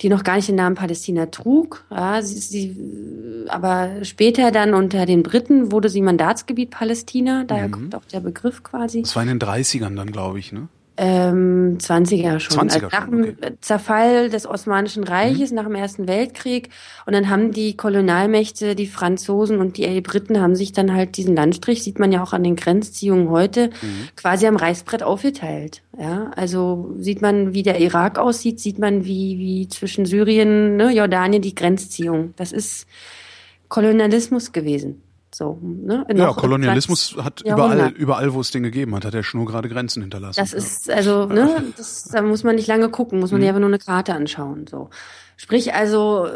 die 0.00 0.08
noch 0.08 0.22
gar 0.24 0.36
nicht 0.36 0.48
den 0.48 0.54
Namen 0.54 0.76
Palästina 0.76 1.26
trug. 1.26 1.84
Ja, 1.90 2.22
sie, 2.22 2.38
sie, 2.38 3.46
aber 3.48 4.04
später 4.04 4.50
dann 4.52 4.74
unter 4.74 5.06
den 5.06 5.22
Briten 5.22 5.72
wurde 5.72 5.88
sie 5.88 6.02
Mandatsgebiet 6.02 6.70
Palästina, 6.70 7.44
daher 7.44 7.68
mhm. 7.68 7.72
kommt 7.72 7.94
auch 7.94 8.04
der 8.04 8.20
Begriff 8.20 8.62
quasi. 8.62 9.02
Das 9.02 9.16
war 9.16 9.22
in 9.22 9.28
den 9.28 9.40
30ern 9.40 9.96
dann, 9.96 10.12
glaube 10.12 10.38
ich, 10.38 10.52
ne? 10.52 10.68
Ähm, 11.00 11.78
20er 11.80 12.40
schon. 12.40 12.68
20er 12.68 12.74
also 12.74 12.86
nach 12.88 13.08
dem 13.08 13.22
okay. 13.22 13.52
Zerfall 13.60 14.30
des 14.30 14.46
Osmanischen 14.46 15.04
Reiches, 15.04 15.50
mhm. 15.50 15.56
nach 15.56 15.64
dem 15.64 15.76
Ersten 15.76 16.08
Weltkrieg. 16.08 16.70
Und 17.06 17.12
dann 17.12 17.30
haben 17.30 17.52
die 17.52 17.76
Kolonialmächte, 17.76 18.74
die 18.74 18.88
Franzosen 18.88 19.60
und 19.60 19.76
die 19.76 20.00
Briten 20.00 20.40
haben 20.40 20.56
sich 20.56 20.72
dann 20.72 20.92
halt 20.92 21.16
diesen 21.16 21.36
Landstrich, 21.36 21.84
sieht 21.84 22.00
man 22.00 22.10
ja 22.10 22.20
auch 22.20 22.32
an 22.32 22.42
den 22.42 22.56
Grenzziehungen 22.56 23.30
heute, 23.30 23.68
mhm. 23.68 24.08
quasi 24.16 24.48
am 24.48 24.56
Reißbrett 24.56 25.04
aufgeteilt. 25.04 25.82
Ja, 25.96 26.32
also 26.34 26.92
sieht 26.98 27.22
man, 27.22 27.54
wie 27.54 27.62
der 27.62 27.80
Irak 27.80 28.18
aussieht, 28.18 28.58
sieht 28.58 28.80
man, 28.80 29.04
wie, 29.04 29.38
wie 29.38 29.68
zwischen 29.68 30.04
Syrien, 30.04 30.76
ne, 30.76 30.92
Jordanien 30.92 31.42
die 31.42 31.54
Grenzziehung. 31.54 32.34
Das 32.36 32.50
ist 32.50 32.88
Kolonialismus 33.68 34.52
gewesen. 34.52 35.02
So, 35.34 35.58
ne? 35.62 36.06
ja, 36.14 36.32
Kolonialismus 36.32 37.16
hat 37.18 37.42
überall, 37.42 37.90
überall, 37.90 38.32
wo 38.32 38.40
es 38.40 38.50
den 38.50 38.62
gegeben 38.62 38.94
hat, 38.94 39.04
hat 39.04 39.14
er 39.14 39.22
schon 39.22 39.40
nur 39.40 39.48
gerade 39.48 39.68
Grenzen 39.68 40.00
hinterlassen. 40.02 40.40
Das 40.40 40.54
ist, 40.54 40.90
also, 40.90 41.26
ne, 41.26 41.64
das, 41.76 42.04
da 42.04 42.22
muss 42.22 42.44
man 42.44 42.56
nicht 42.56 42.66
lange 42.66 42.88
gucken, 42.88 43.20
muss 43.20 43.30
man 43.30 43.40
mhm. 43.40 43.42
sich 43.42 43.48
einfach 43.48 43.60
nur 43.60 43.68
eine 43.68 43.78
Karte 43.78 44.14
anschauen, 44.14 44.66
so. 44.66 44.88
Sprich 45.40 45.72
also, 45.72 46.26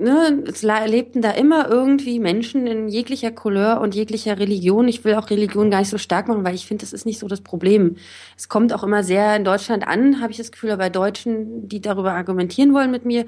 ne, 0.00 0.44
es 0.46 0.62
lebten 0.62 1.20
da 1.20 1.32
immer 1.32 1.68
irgendwie 1.68 2.18
Menschen 2.18 2.66
in 2.66 2.88
jeglicher 2.88 3.30
Couleur 3.32 3.82
und 3.82 3.94
jeglicher 3.94 4.38
Religion. 4.38 4.88
Ich 4.88 5.04
will 5.04 5.14
auch 5.16 5.28
Religion 5.28 5.70
gar 5.70 5.80
nicht 5.80 5.90
so 5.90 5.98
stark 5.98 6.26
machen, 6.26 6.42
weil 6.42 6.54
ich 6.54 6.66
finde, 6.66 6.80
das 6.80 6.94
ist 6.94 7.04
nicht 7.04 7.18
so 7.18 7.28
das 7.28 7.42
Problem. 7.42 7.96
Es 8.38 8.48
kommt 8.48 8.72
auch 8.72 8.82
immer 8.82 9.04
sehr 9.04 9.36
in 9.36 9.44
Deutschland 9.44 9.86
an, 9.86 10.22
habe 10.22 10.32
ich 10.32 10.38
das 10.38 10.52
Gefühl, 10.52 10.74
bei 10.78 10.88
Deutschen, 10.88 11.68
die 11.68 11.82
darüber 11.82 12.12
argumentieren 12.12 12.72
wollen 12.72 12.90
mit 12.90 13.04
mir, 13.04 13.26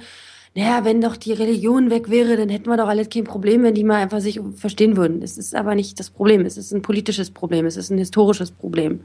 naja, 0.55 0.85
wenn 0.85 1.01
doch 1.01 1.17
die 1.17 1.33
Religion 1.33 1.91
weg 1.91 2.11
wäre, 2.11 2.37
dann 2.37 2.51
hätten 2.51 2.69
wir 2.69 2.77
doch 2.77 2.89
alles 2.89 3.09
kein 3.09 3.25
Problem, 3.25 3.63
wenn 3.63 3.75
die 3.75 3.85
mal 3.85 4.03
einfach 4.03 4.21
sich 4.21 4.39
verstehen 4.57 4.97
würden. 4.97 5.23
Es 5.23 5.39
ist 5.39 5.55
aber 5.55 5.75
nicht 5.75 5.99
das 5.99 6.11
Problem. 6.11 6.43
Es 6.43 6.59
ist 6.59 6.73
ein 6.73 6.83
politisches 6.83 7.31
Problem. 7.31 7.65
Es 7.65 7.79
ist 7.79 7.91
ein 7.91 7.99
historisches 7.99 8.51
Problem. 8.51 9.01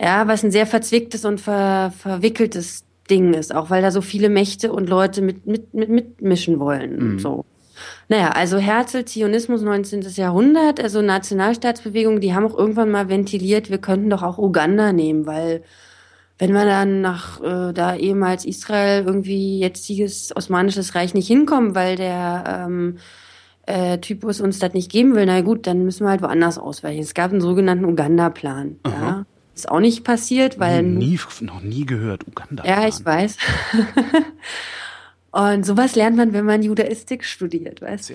Ja, 0.00 0.26
was 0.26 0.42
ein 0.42 0.50
sehr 0.50 0.66
verzwicktes 0.66 1.24
und 1.24 1.40
ver, 1.40 1.92
verwickeltes 1.96 2.84
Ding 3.08 3.34
ist, 3.34 3.54
auch 3.54 3.70
weil 3.70 3.82
da 3.82 3.90
so 3.90 4.00
viele 4.00 4.28
Mächte 4.28 4.72
und 4.72 4.88
Leute 4.88 5.22
mit, 5.22 5.46
mit, 5.46 5.74
mit 5.74 5.88
mitmischen 5.88 6.58
wollen. 6.60 7.12
Mhm. 7.12 7.18
So. 7.18 7.44
Naja, 8.08 8.30
also 8.30 8.58
Herzl, 8.58 9.04
Zionismus 9.04 9.62
19. 9.62 10.02
Jahrhundert, 10.14 10.80
also 10.80 11.02
Nationalstaatsbewegung, 11.02 12.20
die 12.20 12.34
haben 12.34 12.46
auch 12.46 12.58
irgendwann 12.58 12.90
mal 12.90 13.08
ventiliert, 13.08 13.70
wir 13.70 13.78
könnten 13.78 14.10
doch 14.10 14.22
auch 14.22 14.38
Uganda 14.38 14.92
nehmen, 14.92 15.26
weil 15.26 15.62
wenn 16.38 16.52
wir 16.52 16.64
dann 16.64 17.00
nach 17.00 17.40
äh, 17.42 17.72
da 17.72 17.96
ehemals 17.96 18.44
Israel 18.44 19.04
irgendwie 19.04 19.58
jetziges 19.58 20.34
Osmanisches 20.34 20.94
Reich 20.94 21.14
nicht 21.14 21.26
hinkommen, 21.26 21.74
weil 21.74 21.96
der 21.96 22.66
ähm, 22.66 22.98
äh, 23.66 23.98
Typus 23.98 24.40
uns 24.40 24.58
das 24.58 24.72
nicht 24.72 24.90
geben 24.90 25.14
will, 25.14 25.26
na 25.26 25.40
gut, 25.40 25.66
dann 25.66 25.84
müssen 25.84 26.04
wir 26.04 26.10
halt 26.10 26.22
woanders 26.22 26.58
ausweichen. 26.58 27.02
Es 27.02 27.14
gab 27.14 27.32
einen 27.32 27.40
sogenannten 27.40 27.84
Uganda-Plan. 27.84 28.76
Ja. 28.86 29.26
Ist 29.54 29.68
auch 29.68 29.80
nicht 29.80 30.04
passiert, 30.04 30.60
weil. 30.60 30.84
Nie, 30.84 31.18
noch 31.40 31.60
nie 31.60 31.84
gehört, 31.84 32.26
Uganda. 32.28 32.64
Ja, 32.64 32.86
ich 32.86 33.04
weiß. 33.04 33.36
Und 35.32 35.66
sowas 35.66 35.96
lernt 35.96 36.16
man, 36.16 36.32
wenn 36.32 36.44
man 36.44 36.62
Judaistik 36.62 37.24
studiert, 37.24 37.82
weißt 37.82 38.10
du? 38.10 38.14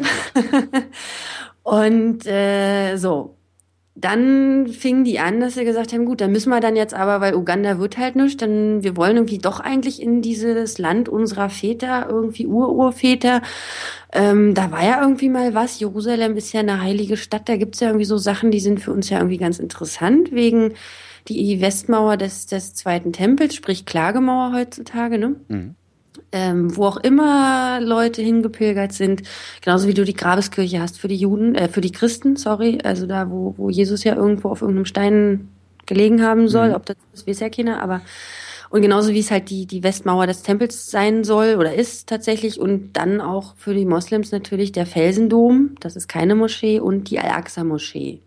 Und 1.64 2.26
äh, 2.26 2.96
so, 2.96 3.36
dann 3.96 4.68
fingen 4.68 5.04
die 5.04 5.20
an, 5.20 5.40
dass 5.40 5.54
sie 5.54 5.66
gesagt 5.66 5.94
haben, 5.94 6.06
gut, 6.06 6.20
dann 6.20 6.32
müssen 6.32 6.50
wir 6.50 6.60
dann 6.60 6.76
jetzt 6.76 6.96
aber, 6.96 7.22
weil 7.22 7.36
Uganda 7.36 7.78
wird 7.78 7.98
halt 7.98 8.16
nicht, 8.16 8.42
dann 8.42 8.84
wir 8.84 8.98
wollen 8.98 9.18
irgendwie 9.18 9.38
doch 9.38 9.60
eigentlich 9.60 10.02
in 10.02 10.24
dieses 10.24 10.80
Land 10.80 11.10
unserer 11.10 11.50
Väter, 11.50 12.08
irgendwie 12.10 12.48
Ururväter. 12.48 13.44
Ähm, 14.12 14.56
da 14.56 14.72
war 14.72 14.84
ja 14.84 15.02
irgendwie 15.02 15.30
mal 15.30 15.54
was. 15.54 15.80
Jerusalem 15.80 16.36
ist 16.38 16.54
ja 16.54 16.62
eine 16.62 16.82
heilige 16.82 17.18
Stadt, 17.18 17.48
da 17.48 17.56
gibt's 17.56 17.82
ja 17.82 17.88
irgendwie 17.88 18.06
so 18.06 18.18
Sachen, 18.18 18.50
die 18.50 18.60
sind 18.60 18.80
für 18.80 18.92
uns 18.92 19.10
ja 19.10 19.18
irgendwie 19.18 19.38
ganz 19.38 19.60
interessant, 19.60 20.32
wegen 20.32 20.74
die 21.28 21.62
Westmauer 21.62 22.18
des, 22.18 22.48
des 22.48 22.74
Zweiten 22.74 23.14
Tempels, 23.14 23.56
sprich 23.56 23.86
Klagemauer 23.86 24.54
heutzutage, 24.54 25.20
ne? 25.20 25.36
Mhm 25.48 25.76
ähm, 26.34 26.76
wo 26.76 26.86
auch 26.86 26.98
immer 26.98 27.80
Leute 27.82 28.22
hingepilgert 28.22 28.92
sind, 28.92 29.24
genauso 29.62 29.88
wie 29.88 29.94
du 29.94 30.04
die 30.04 30.16
Grabeskirche 30.16 30.82
hast 30.82 31.00
für 31.00 31.08
die 31.08 31.16
Juden, 31.16 31.56
äh, 31.56 31.70
für 31.70 31.82
die 31.82 31.92
Christen, 31.92 32.36
sorry, 32.36 32.80
also 32.84 33.06
da, 33.08 33.30
wo, 33.30 33.54
wo 33.58 33.70
Jesus 33.70 34.04
ja 34.04 34.16
irgendwo 34.16 34.50
auf 34.50 34.62
irgendeinem 34.62 34.86
Stein 34.86 35.50
gelegen 35.86 36.22
haben 36.22 36.48
soll, 36.48 36.70
mhm. 36.70 36.76
ob 36.76 36.86
das 36.86 36.98
ist, 37.14 37.28
weiß 37.28 37.40
ja 37.40 37.50
keiner, 37.50 37.82
aber 37.82 38.02
Und 38.74 38.82
genauso 38.82 39.14
wie 39.14 39.20
es 39.20 39.30
halt 39.30 39.52
die, 39.52 39.68
die 39.68 39.84
Westmauer 39.84 40.26
des 40.26 40.42
Tempels 40.42 40.90
sein 40.90 41.24
soll 41.24 41.58
oder 41.60 41.76
ist 41.76 42.10
tatsächlich. 42.10 42.60
Und 42.60 42.94
dann 42.94 43.22
auch 43.22 43.56
für 43.56 43.76
die 43.76 43.86
Moslems 43.86 44.32
natürlich 44.32 44.72
der 44.72 44.88
Felsendom, 44.88 45.76
das 45.80 45.96
ist 45.96 46.08
keine 46.08 46.34
Moschee, 46.34 46.80
und 46.80 47.12
die 47.12 47.20
Al-Aqsa-Moschee. 47.20 48.22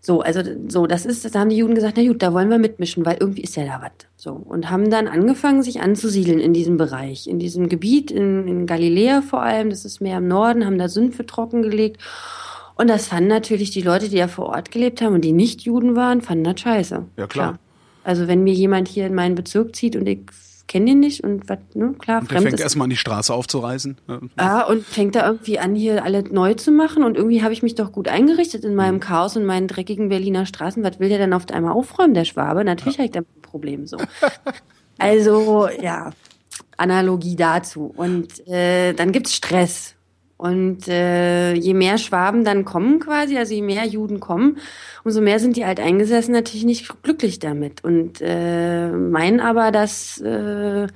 So, 0.00 0.20
also 0.20 0.42
so, 0.68 0.86
das 0.86 1.04
ist, 1.06 1.34
da 1.34 1.40
haben 1.40 1.50
die 1.50 1.56
Juden 1.56 1.74
gesagt, 1.74 1.96
na 1.96 2.06
gut, 2.06 2.22
da 2.22 2.32
wollen 2.32 2.50
wir 2.50 2.58
mitmischen, 2.58 3.04
weil 3.04 3.16
irgendwie 3.18 3.42
ist 3.42 3.56
ja 3.56 3.64
da 3.64 3.82
was. 3.82 3.90
So. 4.16 4.32
Und 4.32 4.70
haben 4.70 4.90
dann 4.90 5.08
angefangen, 5.08 5.62
sich 5.62 5.80
anzusiedeln 5.80 6.38
in 6.38 6.52
diesem 6.52 6.76
Bereich, 6.76 7.26
in 7.26 7.38
diesem 7.38 7.68
Gebiet, 7.68 8.10
in, 8.10 8.46
in 8.46 8.66
Galiläa 8.66 9.22
vor 9.22 9.42
allem, 9.42 9.70
das 9.70 9.84
ist 9.84 10.00
mehr 10.00 10.18
im 10.18 10.28
Norden, 10.28 10.64
haben 10.64 10.78
da 10.78 10.88
Sümpfe 10.88 11.26
trockengelegt. 11.26 12.00
Und 12.76 12.88
das 12.88 13.08
fanden 13.08 13.28
natürlich 13.28 13.70
die 13.70 13.82
Leute, 13.82 14.08
die 14.08 14.18
ja 14.18 14.28
vor 14.28 14.46
Ort 14.46 14.70
gelebt 14.70 15.02
haben 15.02 15.14
und 15.14 15.22
die 15.22 15.32
nicht 15.32 15.62
Juden 15.62 15.96
waren, 15.96 16.20
fanden 16.20 16.44
das 16.44 16.60
scheiße. 16.60 16.94
Ja, 16.94 17.26
klar. 17.26 17.26
klar. 17.26 17.58
Also 18.04 18.28
wenn 18.28 18.44
mir 18.44 18.54
jemand 18.54 18.86
hier 18.86 19.06
in 19.06 19.14
meinen 19.14 19.34
Bezirk 19.34 19.74
zieht 19.74 19.96
und 19.96 20.06
ich 20.06 20.20
kenne 20.68 20.86
den 20.86 21.00
nicht 21.00 21.24
und 21.24 21.48
was, 21.48 21.58
ne, 21.74 21.94
klar, 21.98 22.20
und 22.20 22.30
der 22.30 22.42
fängt 22.42 22.60
erstmal 22.60 22.84
an 22.84 22.90
die 22.90 22.96
Straße 22.96 23.34
aufzureißen. 23.34 23.96
Ja, 24.38 24.64
und 24.66 24.84
fängt 24.84 25.16
da 25.16 25.26
irgendwie 25.26 25.58
an, 25.58 25.74
hier 25.74 26.04
alle 26.04 26.22
neu 26.22 26.54
zu 26.54 26.70
machen 26.70 27.02
und 27.02 27.16
irgendwie 27.16 27.42
habe 27.42 27.52
ich 27.52 27.62
mich 27.62 27.74
doch 27.74 27.90
gut 27.90 28.06
eingerichtet 28.06 28.64
in 28.64 28.74
meinem 28.74 28.96
mhm. 28.96 29.00
Chaos 29.00 29.36
und 29.36 29.46
meinen 29.46 29.66
dreckigen 29.66 30.10
Berliner 30.10 30.46
Straßen. 30.46 30.84
Was 30.84 31.00
will 31.00 31.08
der 31.08 31.18
denn 31.18 31.32
auf 31.32 31.48
einmal 31.50 31.72
aufräumen, 31.72 32.14
der 32.14 32.24
Schwabe? 32.24 32.64
Natürlich 32.64 32.96
ja. 32.96 32.98
habe 32.98 33.06
ich 33.06 33.12
da 33.12 33.20
ein 33.20 33.42
Problem 33.42 33.86
so. 33.86 33.96
also, 34.98 35.68
ja, 35.80 36.10
Analogie 36.76 37.36
dazu. 37.36 37.92
Und 37.96 38.46
äh, 38.46 38.92
dann 38.92 39.12
gibt's 39.12 39.34
Stress. 39.34 39.94
Und 40.38 40.86
äh, 40.86 41.52
je 41.54 41.74
mehr 41.74 41.98
Schwaben 41.98 42.44
dann 42.44 42.64
kommen 42.64 43.00
quasi, 43.00 43.36
also 43.36 43.52
je 43.52 43.60
mehr 43.60 43.84
Juden 43.84 44.20
kommen, 44.20 44.58
umso 45.02 45.20
mehr 45.20 45.40
sind 45.40 45.56
die 45.56 45.64
Alteingesessen 45.64 46.32
natürlich 46.32 46.64
nicht 46.64 47.02
glücklich 47.02 47.40
damit. 47.40 47.82
Und 47.82 48.20
äh, 48.20 48.88
meinen 48.88 49.40
aber, 49.40 49.72
dass 49.72 50.20
äh, 50.20 50.86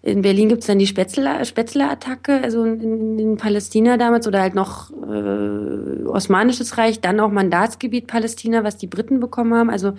in 0.00 0.22
Berlin 0.22 0.48
gibt's 0.48 0.66
dann 0.66 0.78
die 0.78 0.86
Spätzle-Attacke, 0.86 2.40
also 2.42 2.64
in, 2.64 3.18
in 3.18 3.36
Palästina 3.36 3.98
damals 3.98 4.26
oder 4.26 4.40
halt 4.40 4.54
noch 4.54 4.90
äh, 4.90 6.06
Osmanisches 6.06 6.78
Reich, 6.78 7.00
dann 7.00 7.20
auch 7.20 7.30
Mandatsgebiet 7.30 8.06
Palästina, 8.06 8.64
was 8.64 8.78
die 8.78 8.86
Briten 8.86 9.20
bekommen 9.20 9.52
haben. 9.52 9.68
Also 9.68 9.92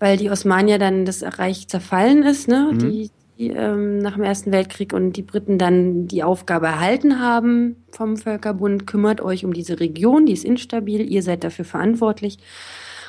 weil 0.00 0.16
die 0.16 0.30
Osmanier 0.30 0.78
dann 0.78 1.04
das 1.04 1.22
Reich 1.38 1.68
zerfallen 1.68 2.22
ist, 2.24 2.48
ne? 2.48 2.70
Mhm. 2.72 2.78
Die, 2.78 3.10
ähm, 3.48 3.98
nach 3.98 4.14
dem 4.14 4.22
Ersten 4.22 4.52
Weltkrieg 4.52 4.92
und 4.92 5.12
die 5.12 5.22
Briten 5.22 5.58
dann 5.58 6.06
die 6.06 6.22
Aufgabe 6.22 6.66
erhalten 6.66 7.20
haben 7.20 7.76
vom 7.90 8.16
Völkerbund, 8.16 8.86
kümmert 8.86 9.20
euch 9.20 9.44
um 9.44 9.52
diese 9.52 9.80
Region, 9.80 10.26
die 10.26 10.32
ist 10.32 10.44
instabil, 10.44 11.10
ihr 11.10 11.22
seid 11.22 11.44
dafür 11.44 11.64
verantwortlich. 11.64 12.38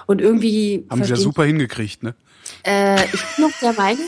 Und 0.07 0.21
irgendwie. 0.21 0.86
Haben 0.89 1.03
sie 1.03 1.11
ja 1.11 1.15
super 1.15 1.43
hingekriegt, 1.43 2.03
ne? 2.03 2.15
Äh, 2.63 3.03
ich 3.05 3.23
bin 3.36 3.45
noch 3.45 3.59
der 3.61 3.73
Meinung, 3.73 4.05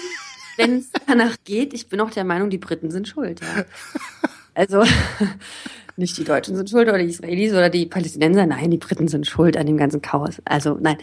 wenn 0.57 0.77
es 0.77 0.91
danach 1.07 1.35
geht, 1.43 1.73
ich 1.73 1.87
bin 1.87 1.99
auch 2.01 2.11
der 2.11 2.23
Meinung, 2.23 2.49
die 2.49 2.57
Briten 2.57 2.91
sind 2.91 3.07
schuld, 3.07 3.41
ja. 3.41 3.65
Also 4.55 4.83
nicht 5.97 6.17
die 6.17 6.23
Deutschen 6.23 6.55
sind 6.55 6.69
schuld 6.69 6.87
oder 6.87 6.97
die 6.97 7.05
Israelis 7.05 7.51
oder 7.53 7.69
die 7.69 7.85
Palästinenser, 7.85 8.45
nein, 8.45 8.71
die 8.71 8.77
Briten 8.77 9.07
sind 9.07 9.27
schuld 9.27 9.57
an 9.57 9.65
dem 9.65 9.77
ganzen 9.77 10.01
Chaos. 10.01 10.41
Also 10.45 10.77
nein, 10.79 10.97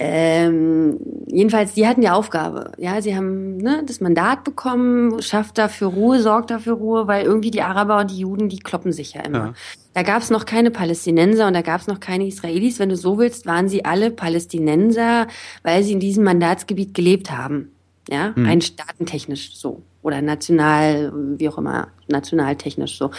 ähm, 0.00 1.00
jedenfalls, 1.26 1.74
die 1.74 1.84
hatten 1.84 2.02
die 2.02 2.08
Aufgabe. 2.08 2.70
Ja, 2.78 3.02
sie 3.02 3.16
haben 3.16 3.56
ne, 3.56 3.82
das 3.84 4.00
Mandat 4.00 4.44
bekommen, 4.44 5.20
schafft 5.20 5.58
dafür 5.58 5.88
Ruhe, 5.88 6.20
sorgt 6.20 6.52
dafür 6.52 6.74
Ruhe, 6.74 7.08
weil 7.08 7.24
irgendwie 7.24 7.50
die 7.50 7.62
Araber 7.62 7.98
und 7.98 8.12
die 8.12 8.20
Juden, 8.20 8.48
die 8.48 8.60
kloppen 8.60 8.92
sich 8.92 9.14
ja 9.14 9.22
immer. 9.22 9.38
Ja. 9.38 9.54
Da 9.94 10.04
gab 10.04 10.22
es 10.22 10.30
noch 10.30 10.44
keine 10.44 10.70
Palästinenser 10.70 11.48
und 11.48 11.54
da 11.54 11.62
gab 11.62 11.80
es 11.80 11.88
noch 11.88 11.98
keine 11.98 12.28
Israelis. 12.28 12.78
Wenn 12.78 12.90
du 12.90 12.96
so 12.96 13.18
willst, 13.18 13.44
waren 13.46 13.68
sie 13.68 13.84
alle 13.84 14.12
Palästinenser, 14.12 15.26
weil 15.64 15.82
sie 15.82 15.94
in 15.94 16.00
diesem 16.00 16.22
Mandatsgebiet 16.22 16.94
gelebt 16.94 17.32
haben. 17.32 17.72
Ja, 18.08 18.36
hm. 18.36 18.46
rein 18.46 18.60
staatentechnisch 18.60 19.56
so. 19.56 19.82
Oder 20.02 20.22
national, 20.22 21.12
wie 21.38 21.48
auch 21.48 21.58
immer, 21.58 21.88
nationaltechnisch 22.06 22.96
so. 22.96 23.10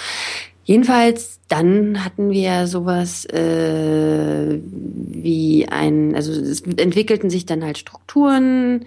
Jedenfalls, 0.69 1.39
dann 1.47 2.05
hatten 2.05 2.29
wir 2.29 2.67
sowas 2.67 3.25
äh, 3.25 4.59
wie 4.61 5.67
ein, 5.67 6.13
also 6.13 6.31
es 6.31 6.61
entwickelten 6.61 7.31
sich 7.31 7.47
dann 7.47 7.65
halt 7.65 7.79
Strukturen 7.79 8.85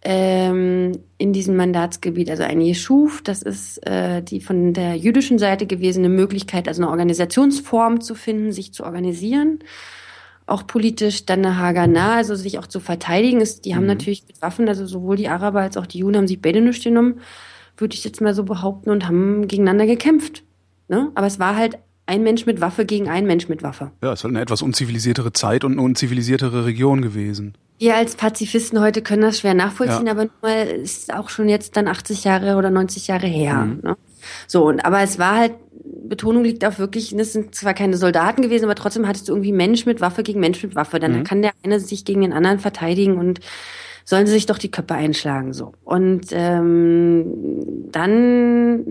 ähm, 0.00 0.92
in 1.18 1.34
diesem 1.34 1.56
Mandatsgebiet, 1.56 2.30
also 2.30 2.44
ein 2.44 2.62
Jeschuf, 2.62 3.20
das 3.20 3.42
ist 3.42 3.86
äh, 3.86 4.22
die 4.22 4.40
von 4.40 4.72
der 4.72 4.94
jüdischen 4.94 5.38
Seite 5.38 5.66
gewesene 5.66 6.08
Möglichkeit, 6.08 6.66
also 6.68 6.80
eine 6.80 6.90
Organisationsform 6.90 8.00
zu 8.00 8.14
finden, 8.14 8.50
sich 8.50 8.72
zu 8.72 8.84
organisieren 8.84 9.58
auch 10.46 10.66
politisch 10.66 11.26
dann 11.26 11.44
eine 11.44 11.58
Haganah, 11.58 12.16
also 12.16 12.34
sich 12.34 12.58
auch 12.58 12.66
zu 12.66 12.80
verteidigen. 12.80 13.42
Ist, 13.42 13.66
die 13.66 13.76
haben 13.76 13.82
mhm. 13.82 13.88
natürlich 13.88 14.24
mit 14.26 14.40
Waffen, 14.40 14.68
also 14.68 14.86
sowohl 14.86 15.16
die 15.16 15.28
Araber 15.28 15.60
als 15.60 15.76
auch 15.76 15.86
die 15.86 15.98
Juden 15.98 16.16
haben 16.16 16.26
sich 16.26 16.42
beide 16.42 16.62
nicht 16.62 16.82
genommen, 16.82 17.20
würde 17.76 17.94
ich 17.94 18.02
jetzt 18.02 18.22
mal 18.22 18.34
so 18.34 18.42
behaupten, 18.42 18.90
und 18.90 19.06
haben 19.06 19.46
gegeneinander 19.46 19.86
gekämpft. 19.86 20.42
Ne? 20.90 21.12
Aber 21.14 21.28
es 21.28 21.38
war 21.38 21.56
halt 21.56 21.78
ein 22.06 22.24
Mensch 22.24 22.44
mit 22.44 22.60
Waffe 22.60 22.84
gegen 22.84 23.08
ein 23.08 23.24
Mensch 23.24 23.48
mit 23.48 23.62
Waffe. 23.62 23.92
Ja, 24.02 24.12
es 24.12 24.24
war 24.24 24.30
eine 24.30 24.40
etwas 24.40 24.60
unzivilisiertere 24.60 25.32
Zeit 25.32 25.62
und 25.62 25.72
eine 25.72 25.82
unzivilisiertere 25.82 26.66
Region 26.66 27.00
gewesen. 27.00 27.54
Wir 27.78 27.94
als 27.94 28.16
Pazifisten 28.16 28.80
heute 28.80 29.00
können 29.00 29.22
das 29.22 29.38
schwer 29.38 29.54
nachvollziehen, 29.54 30.06
ja. 30.06 30.12
aber 30.12 30.26
mal 30.42 30.66
ist 30.66 31.14
auch 31.14 31.28
schon 31.28 31.48
jetzt 31.48 31.76
dann 31.76 31.86
80 31.86 32.24
Jahre 32.24 32.56
oder 32.56 32.70
90 32.70 33.06
Jahre 33.06 33.28
her. 33.28 33.66
Mhm. 33.66 33.80
Ne? 33.84 33.96
So, 34.48 34.66
und 34.66 34.84
aber 34.84 35.00
es 35.00 35.20
war 35.20 35.36
halt, 35.36 35.54
Betonung 36.08 36.42
liegt 36.42 36.64
auf 36.64 36.80
wirklich, 36.80 37.14
das 37.16 37.32
sind 37.32 37.54
zwar 37.54 37.72
keine 37.72 37.96
Soldaten 37.96 38.42
gewesen, 38.42 38.64
aber 38.64 38.74
trotzdem 38.74 39.06
hattest 39.06 39.28
du 39.28 39.32
irgendwie 39.32 39.52
Mensch 39.52 39.86
mit 39.86 40.00
Waffe 40.00 40.24
gegen 40.24 40.40
Mensch 40.40 40.60
mit 40.64 40.74
Waffe. 40.74 40.98
Dann 40.98 41.20
mhm. 41.20 41.24
kann 41.24 41.40
der 41.40 41.52
eine 41.62 41.78
sich 41.78 42.04
gegen 42.04 42.22
den 42.22 42.32
anderen 42.32 42.58
verteidigen 42.58 43.16
und 43.16 43.38
sollen 44.10 44.26
sie 44.26 44.32
sich 44.32 44.46
doch 44.46 44.58
die 44.58 44.72
Köpfe 44.72 44.94
einschlagen 44.94 45.52
so. 45.52 45.72
Und 45.84 46.26
ähm, 46.32 47.26
dann 47.92 48.82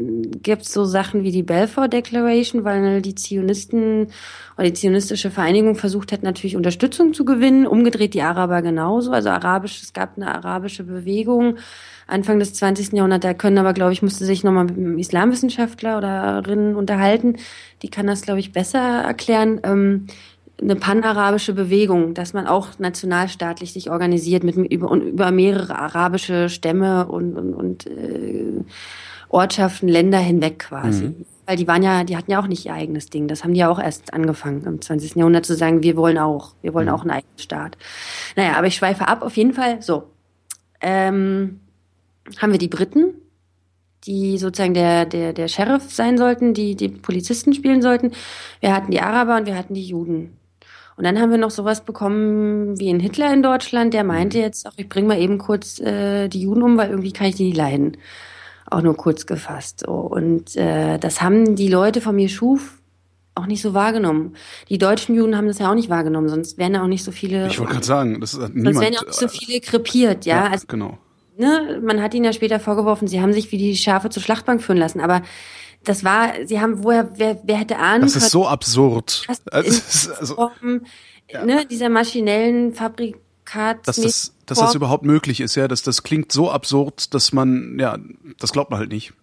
gibt's 0.41 0.71
so 0.71 0.85
Sachen 0.85 1.23
wie 1.23 1.31
die 1.31 1.43
Balfour 1.43 1.89
Declaration, 1.89 2.63
weil 2.63 3.01
die 3.01 3.15
Zionisten 3.15 4.07
oder 4.57 4.67
die 4.67 4.73
zionistische 4.75 5.29
Vereinigung 5.29 5.75
versucht 5.75 6.13
hat, 6.13 6.23
natürlich 6.23 6.55
Unterstützung 6.55 7.13
zu 7.13 7.25
gewinnen. 7.25 7.67
Umgedreht 7.67 8.13
die 8.13 8.21
Araber 8.21 8.61
genauso. 8.61 9.11
Also 9.11 9.27
arabisch, 9.27 9.81
es 9.83 9.91
gab 9.91 10.15
eine 10.15 10.33
arabische 10.33 10.85
Bewegung 10.85 11.57
Anfang 12.07 12.39
des 12.39 12.53
20. 12.53 12.93
Jahrhunderts. 12.93 13.23
Da 13.23 13.33
können 13.33 13.57
aber, 13.57 13.73
glaube 13.73 13.91
ich, 13.91 14.01
musste 14.01 14.23
sich 14.23 14.45
nochmal 14.45 14.65
mit 14.65 14.77
einem 14.77 14.97
Islamwissenschaftler 14.97 15.97
oder 15.97 16.47
Rinnen 16.47 16.77
unterhalten. 16.77 17.35
Die 17.81 17.89
kann 17.89 18.07
das, 18.07 18.21
glaube 18.21 18.39
ich, 18.39 18.53
besser 18.53 18.79
erklären. 18.79 19.59
Ähm, 19.63 20.07
eine 20.61 20.75
panarabische 20.75 21.53
Bewegung, 21.53 22.13
dass 22.13 22.33
man 22.33 22.47
auch 22.47 22.79
nationalstaatlich 22.79 23.73
sich 23.73 23.89
organisiert 23.89 24.43
mit 24.43 24.55
über, 24.55 24.93
über 24.95 25.31
mehrere 25.31 25.77
arabische 25.77 26.49
Stämme 26.49 27.07
und, 27.07 27.37
und, 27.37 27.53
und 27.53 27.87
äh, 27.87 28.63
Ortschaften, 29.29 29.87
Länder 29.87 30.19
hinweg 30.19 30.59
quasi. 30.59 31.05
Mhm. 31.05 31.25
Weil 31.45 31.57
die 31.57 31.67
waren 31.67 31.83
ja, 31.83 32.03
die 32.03 32.17
hatten 32.17 32.31
ja 32.31 32.39
auch 32.39 32.47
nicht 32.47 32.65
ihr 32.65 32.73
eigenes 32.73 33.09
Ding. 33.09 33.27
Das 33.27 33.43
haben 33.43 33.53
die 33.53 33.61
ja 33.61 33.69
auch 33.69 33.79
erst 33.79 34.13
angefangen 34.13 34.63
im 34.65 34.81
20. 34.81 35.15
Jahrhundert 35.15 35.45
zu 35.45 35.55
sagen, 35.55 35.81
wir 35.83 35.95
wollen 35.95 36.17
auch, 36.17 36.53
wir 36.61 36.73
wollen 36.73 36.87
mhm. 36.87 36.93
auch 36.93 37.01
einen 37.01 37.11
eigenen 37.11 37.37
Staat. 37.37 37.77
Naja, 38.35 38.53
aber 38.57 38.67
ich 38.67 38.75
schweife 38.75 39.07
ab, 39.07 39.21
auf 39.21 39.37
jeden 39.37 39.53
Fall. 39.53 39.81
So. 39.81 40.03
Ähm, 40.81 41.59
haben 42.37 42.51
wir 42.51 42.59
die 42.59 42.67
Briten, 42.67 43.13
die 44.05 44.37
sozusagen 44.37 44.73
der, 44.73 45.05
der, 45.05 45.33
der 45.33 45.47
Sheriff 45.47 45.91
sein 45.91 46.17
sollten, 46.17 46.53
die 46.53 46.75
die 46.75 46.89
Polizisten 46.89 47.53
spielen 47.53 47.81
sollten. 47.81 48.11
Wir 48.59 48.73
hatten 48.73 48.91
die 48.91 49.01
Araber 49.01 49.37
und 49.37 49.45
wir 49.45 49.55
hatten 49.55 49.73
die 49.73 49.85
Juden. 49.85 50.37
Und 50.99 51.05
dann 51.05 51.17
haben 51.17 51.31
wir 51.31 51.37
noch 51.37 51.49
sowas 51.49 51.85
bekommen 51.85 52.77
wie 52.77 52.89
ein 52.89 52.99
Hitler 52.99 53.33
in 53.33 53.41
Deutschland, 53.41 53.93
der 53.93 54.03
meinte 54.03 54.37
mhm. 54.37 54.43
jetzt 54.43 54.67
auch, 54.67 54.73
ich 54.75 54.89
bringe 54.89 55.07
mal 55.07 55.17
eben 55.17 55.37
kurz 55.37 55.79
äh, 55.79 56.27
die 56.27 56.41
Juden 56.41 56.61
um, 56.61 56.77
weil 56.77 56.89
irgendwie 56.89 57.13
kann 57.13 57.27
ich 57.27 57.35
die 57.35 57.45
nicht 57.45 57.55
leiden. 57.55 57.95
Auch 58.69 58.81
nur 58.81 58.97
kurz 58.97 59.25
gefasst. 59.25 59.85
So. 59.85 59.93
Und 59.93 60.57
äh, 60.57 60.99
das 60.99 61.21
haben 61.21 61.55
die 61.55 61.69
Leute 61.69 62.01
von 62.01 62.17
mir 62.17 62.27
schuf 62.27 62.81
auch 63.33 63.45
nicht 63.45 63.61
so 63.61 63.73
wahrgenommen. 63.73 64.35
Die 64.67 64.77
deutschen 64.77 65.15
Juden 65.15 65.37
haben 65.37 65.47
das 65.47 65.59
ja 65.59 65.71
auch 65.71 65.75
nicht 65.75 65.89
wahrgenommen, 65.89 66.27
sonst 66.27 66.57
wären 66.57 66.73
ja 66.73 66.83
auch 66.83 66.87
nicht 66.87 67.05
so 67.05 67.13
viele. 67.13 67.47
Ich 67.47 67.59
wollte 67.59 67.71
gerade 67.71 67.85
sagen, 67.85 68.19
das 68.19 68.33
ist 68.33 68.53
niemand. 68.53 68.75
Sonst 68.75 68.81
wären 68.81 68.93
ja 68.93 68.99
auch 68.99 69.05
nicht 69.05 69.19
so 69.19 69.27
viele 69.29 69.61
krepiert, 69.61 70.25
ja. 70.25 70.47
ja 70.47 70.51
also, 70.51 70.67
genau. 70.67 70.97
Ne, 71.37 71.81
man 71.81 72.01
hat 72.01 72.13
ihnen 72.13 72.25
ja 72.25 72.33
später 72.33 72.59
vorgeworfen, 72.59 73.07
sie 73.07 73.21
haben 73.21 73.31
sich 73.31 73.53
wie 73.53 73.57
die 73.57 73.77
Schafe 73.77 74.09
zur 74.09 74.21
Schlachtbank 74.21 74.61
führen 74.61 74.77
lassen, 74.77 74.99
aber 74.99 75.21
das 75.83 76.03
war, 76.03 76.33
sie 76.45 76.59
haben, 76.59 76.83
woher, 76.83 77.09
wer, 77.17 77.39
wer 77.43 77.57
hätte 77.57 77.77
ahnen 77.77 78.01
Das 78.01 78.15
ist 78.15 78.31
so 78.31 78.47
absurd. 78.47 79.25
Also, 79.51 80.13
also, 80.13 80.51
ja. 81.29 81.45
ne, 81.45 81.65
dieser 81.65 81.89
maschinellen 81.89 82.73
Fabrikat. 82.73 83.87
Dass 83.87 83.95
das, 83.95 84.35
dass 84.45 84.59
das 84.59 84.75
überhaupt 84.75 85.05
möglich 85.05 85.39
ist, 85.41 85.55
ja, 85.55 85.67
dass 85.67 85.81
das 85.81 86.03
klingt 86.03 86.31
so 86.31 86.51
absurd, 86.51 87.13
dass 87.13 87.33
man, 87.33 87.77
ja, 87.79 87.97
das 88.39 88.51
glaubt 88.51 88.71
man 88.71 88.79
halt 88.79 88.91
nicht. 88.91 89.13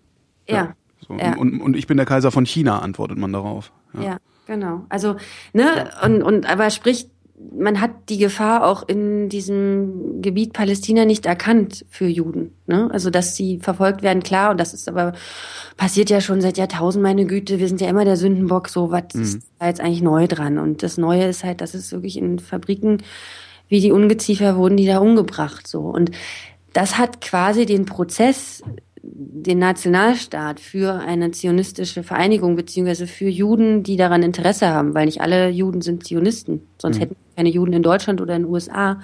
Ja. 0.49 0.57
ja. 0.57 0.77
So, 1.07 1.15
ja. 1.15 1.37
Und, 1.37 1.61
und 1.61 1.77
ich 1.77 1.87
bin 1.87 1.97
der 1.97 2.07
Kaiser 2.07 2.33
von 2.33 2.47
China, 2.47 2.81
antwortet 2.81 3.19
man 3.19 3.33
darauf. 3.33 3.71
Ja, 3.95 4.03
ja 4.03 4.17
genau. 4.47 4.87
Also, 4.89 5.17
ne, 5.53 5.91
und, 6.03 6.23
und 6.23 6.47
aber 6.47 6.71
sprich, 6.71 7.09
man 7.39 7.81
hat 7.81 7.91
die 8.09 8.19
Gefahr 8.19 8.67
auch 8.67 8.89
in 8.89 9.29
diesem 9.29 10.23
Gebiet 10.23 10.53
Palästina 10.53 11.05
nicht 11.05 11.27
erkannt 11.27 11.85
für 11.91 12.07
Juden. 12.07 12.53
Ne? 12.67 12.89
Also 12.93 13.11
dass 13.11 13.37
sie 13.37 13.59
verfolgt 13.59 14.03
werden, 14.03 14.23
klar, 14.23 14.51
und 14.51 14.59
das 14.59 14.73
ist 14.73 14.89
aber 14.89 15.13
passiert 15.77 16.09
ja 16.09 16.21
schon 16.21 16.41
seit 16.41 16.57
Jahrtausend, 16.57 17.03
meine 17.03 17.27
Güte, 17.27 17.59
wir 17.59 17.69
sind 17.69 17.81
ja 17.81 17.89
immer 17.89 18.05
der 18.05 18.17
Sündenbock, 18.17 18.69
so 18.69 18.91
was 18.91 19.15
mhm. 19.15 19.23
ist 19.23 19.43
da 19.59 19.67
jetzt 19.67 19.81
eigentlich 19.81 20.03
neu 20.03 20.27
dran. 20.27 20.59
Und 20.59 20.83
das 20.83 20.97
Neue 20.97 21.25
ist 21.25 21.45
halt, 21.45 21.61
dass 21.61 21.75
es 21.75 21.93
wirklich 21.93 22.17
in 22.17 22.39
Fabriken 22.39 23.03
wie 23.69 23.81
die 23.81 23.93
Ungeziefer 23.93 24.57
wurden 24.57 24.77
die 24.77 24.87
da 24.87 24.99
umgebracht. 24.99 25.67
so 25.67 25.81
Und 25.81 26.13
das 26.73 26.99
hat 26.99 27.21
quasi 27.21 27.67
den 27.67 27.85
Prozess, 27.85 28.63
den 29.03 29.59
Nationalstaat 29.59 30.61
für 30.61 30.95
eine 30.95 31.33
zionistische 31.33 32.03
Vereinigung 32.03 32.57
beziehungsweise 32.57 33.07
für 33.07 33.29
Juden, 33.29 33.83
die 33.83 33.97
daran 33.97 34.23
Interesse 34.23 34.69
haben, 34.69 34.95
weil 34.95 35.07
nicht 35.07 35.21
alle 35.21 35.49
Juden 35.49 35.83
sind 35.83 36.07
Zionisten, 36.07 36.63
sonst 36.79 36.97
mhm. 36.97 37.01
hätten 37.01 37.26
keine 37.37 37.51
Juden 37.51 37.73
in 37.73 37.83
Deutschland 37.83 38.21
oder 38.21 38.35
in 38.35 38.43
den 38.43 38.51
USA 38.51 39.01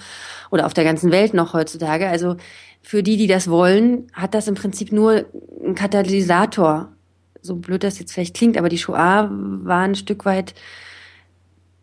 oder 0.50 0.66
auf 0.66 0.74
der 0.74 0.84
ganzen 0.84 1.12
Welt 1.12 1.34
noch 1.34 1.52
heutzutage. 1.52 2.08
Also 2.08 2.36
für 2.82 3.02
die, 3.02 3.16
die 3.16 3.26
das 3.26 3.48
wollen, 3.48 4.08
hat 4.12 4.34
das 4.34 4.48
im 4.48 4.54
Prinzip 4.54 4.90
nur 4.92 5.24
ein 5.64 5.74
Katalysator. 5.74 6.92
So 7.40 7.56
blöd 7.56 7.84
das 7.84 7.98
jetzt 7.98 8.12
vielleicht 8.12 8.36
klingt, 8.36 8.56
aber 8.56 8.68
die 8.68 8.78
Shoah 8.78 9.28
war 9.30 9.80
ein 9.80 9.94
Stück 9.94 10.24
weit 10.24 10.54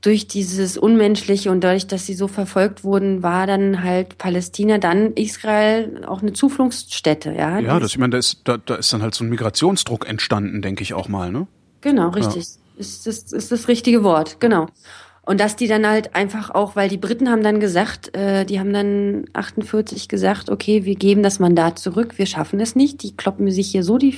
durch 0.02 0.28
dieses 0.28 0.78
Unmenschliche 0.78 1.52
und 1.52 1.62
dadurch, 1.62 1.88
dass 1.88 2.06
sie 2.06 2.14
so 2.14 2.28
verfolgt 2.28 2.84
wurden, 2.84 3.22
war 3.22 3.48
dann 3.48 3.84
halt 3.84 4.18
Palästina, 4.18 4.78
dann 4.78 5.14
Israel 5.14 6.06
auch 6.06 6.22
eine 6.22 6.32
Zufluchtsstätte, 6.32 7.34
ja. 7.34 7.60
Ja, 7.60 7.80
das, 7.80 7.92
ich 7.92 7.98
meine, 7.98 8.12
da 8.12 8.18
ist, 8.18 8.42
da, 8.46 8.58
da 8.58 8.76
ist 8.76 8.94
dann 8.94 9.02
halt 9.02 9.14
so 9.14 9.26
ein 9.26 9.30
Migrationsdruck 9.30 10.08
entstanden, 10.08 10.62
denke 10.62 10.84
ich 10.84 10.94
auch 10.94 11.10
mal, 11.10 11.32
ne? 11.32 11.48
Genau, 11.82 12.10
richtig. 12.10 12.46
Ja. 12.46 12.60
Ist, 12.78 13.08
das, 13.08 13.34
ist 13.34 13.52
das 13.52 13.68
richtige 13.68 14.04
Wort, 14.04 14.40
genau. 14.40 14.68
Und 15.30 15.40
dass 15.40 15.56
die 15.56 15.68
dann 15.68 15.86
halt 15.86 16.16
einfach 16.16 16.50
auch, 16.50 16.76
weil 16.76 16.90
die 16.90 16.98
Briten 16.98 17.30
haben 17.30 17.44
dann 17.44 17.60
gesagt, 17.60 18.18
äh, 18.18 18.46
die 18.46 18.60
haben 18.60 18.74
dann 18.74 19.26
48 19.34 20.10
gesagt, 20.10 20.50
okay, 20.50 20.86
wir 20.86 20.96
geben 20.96 21.22
das 21.22 21.38
Mandat 21.38 21.78
zurück, 21.78 22.18
wir 22.18 22.26
schaffen 22.26 22.60
es 22.60 22.76
nicht. 22.76 23.04
Die 23.04 23.16
kloppen 23.16 23.52
sich 23.52 23.70
hier 23.70 23.84
so 23.84 24.00
die 24.00 24.18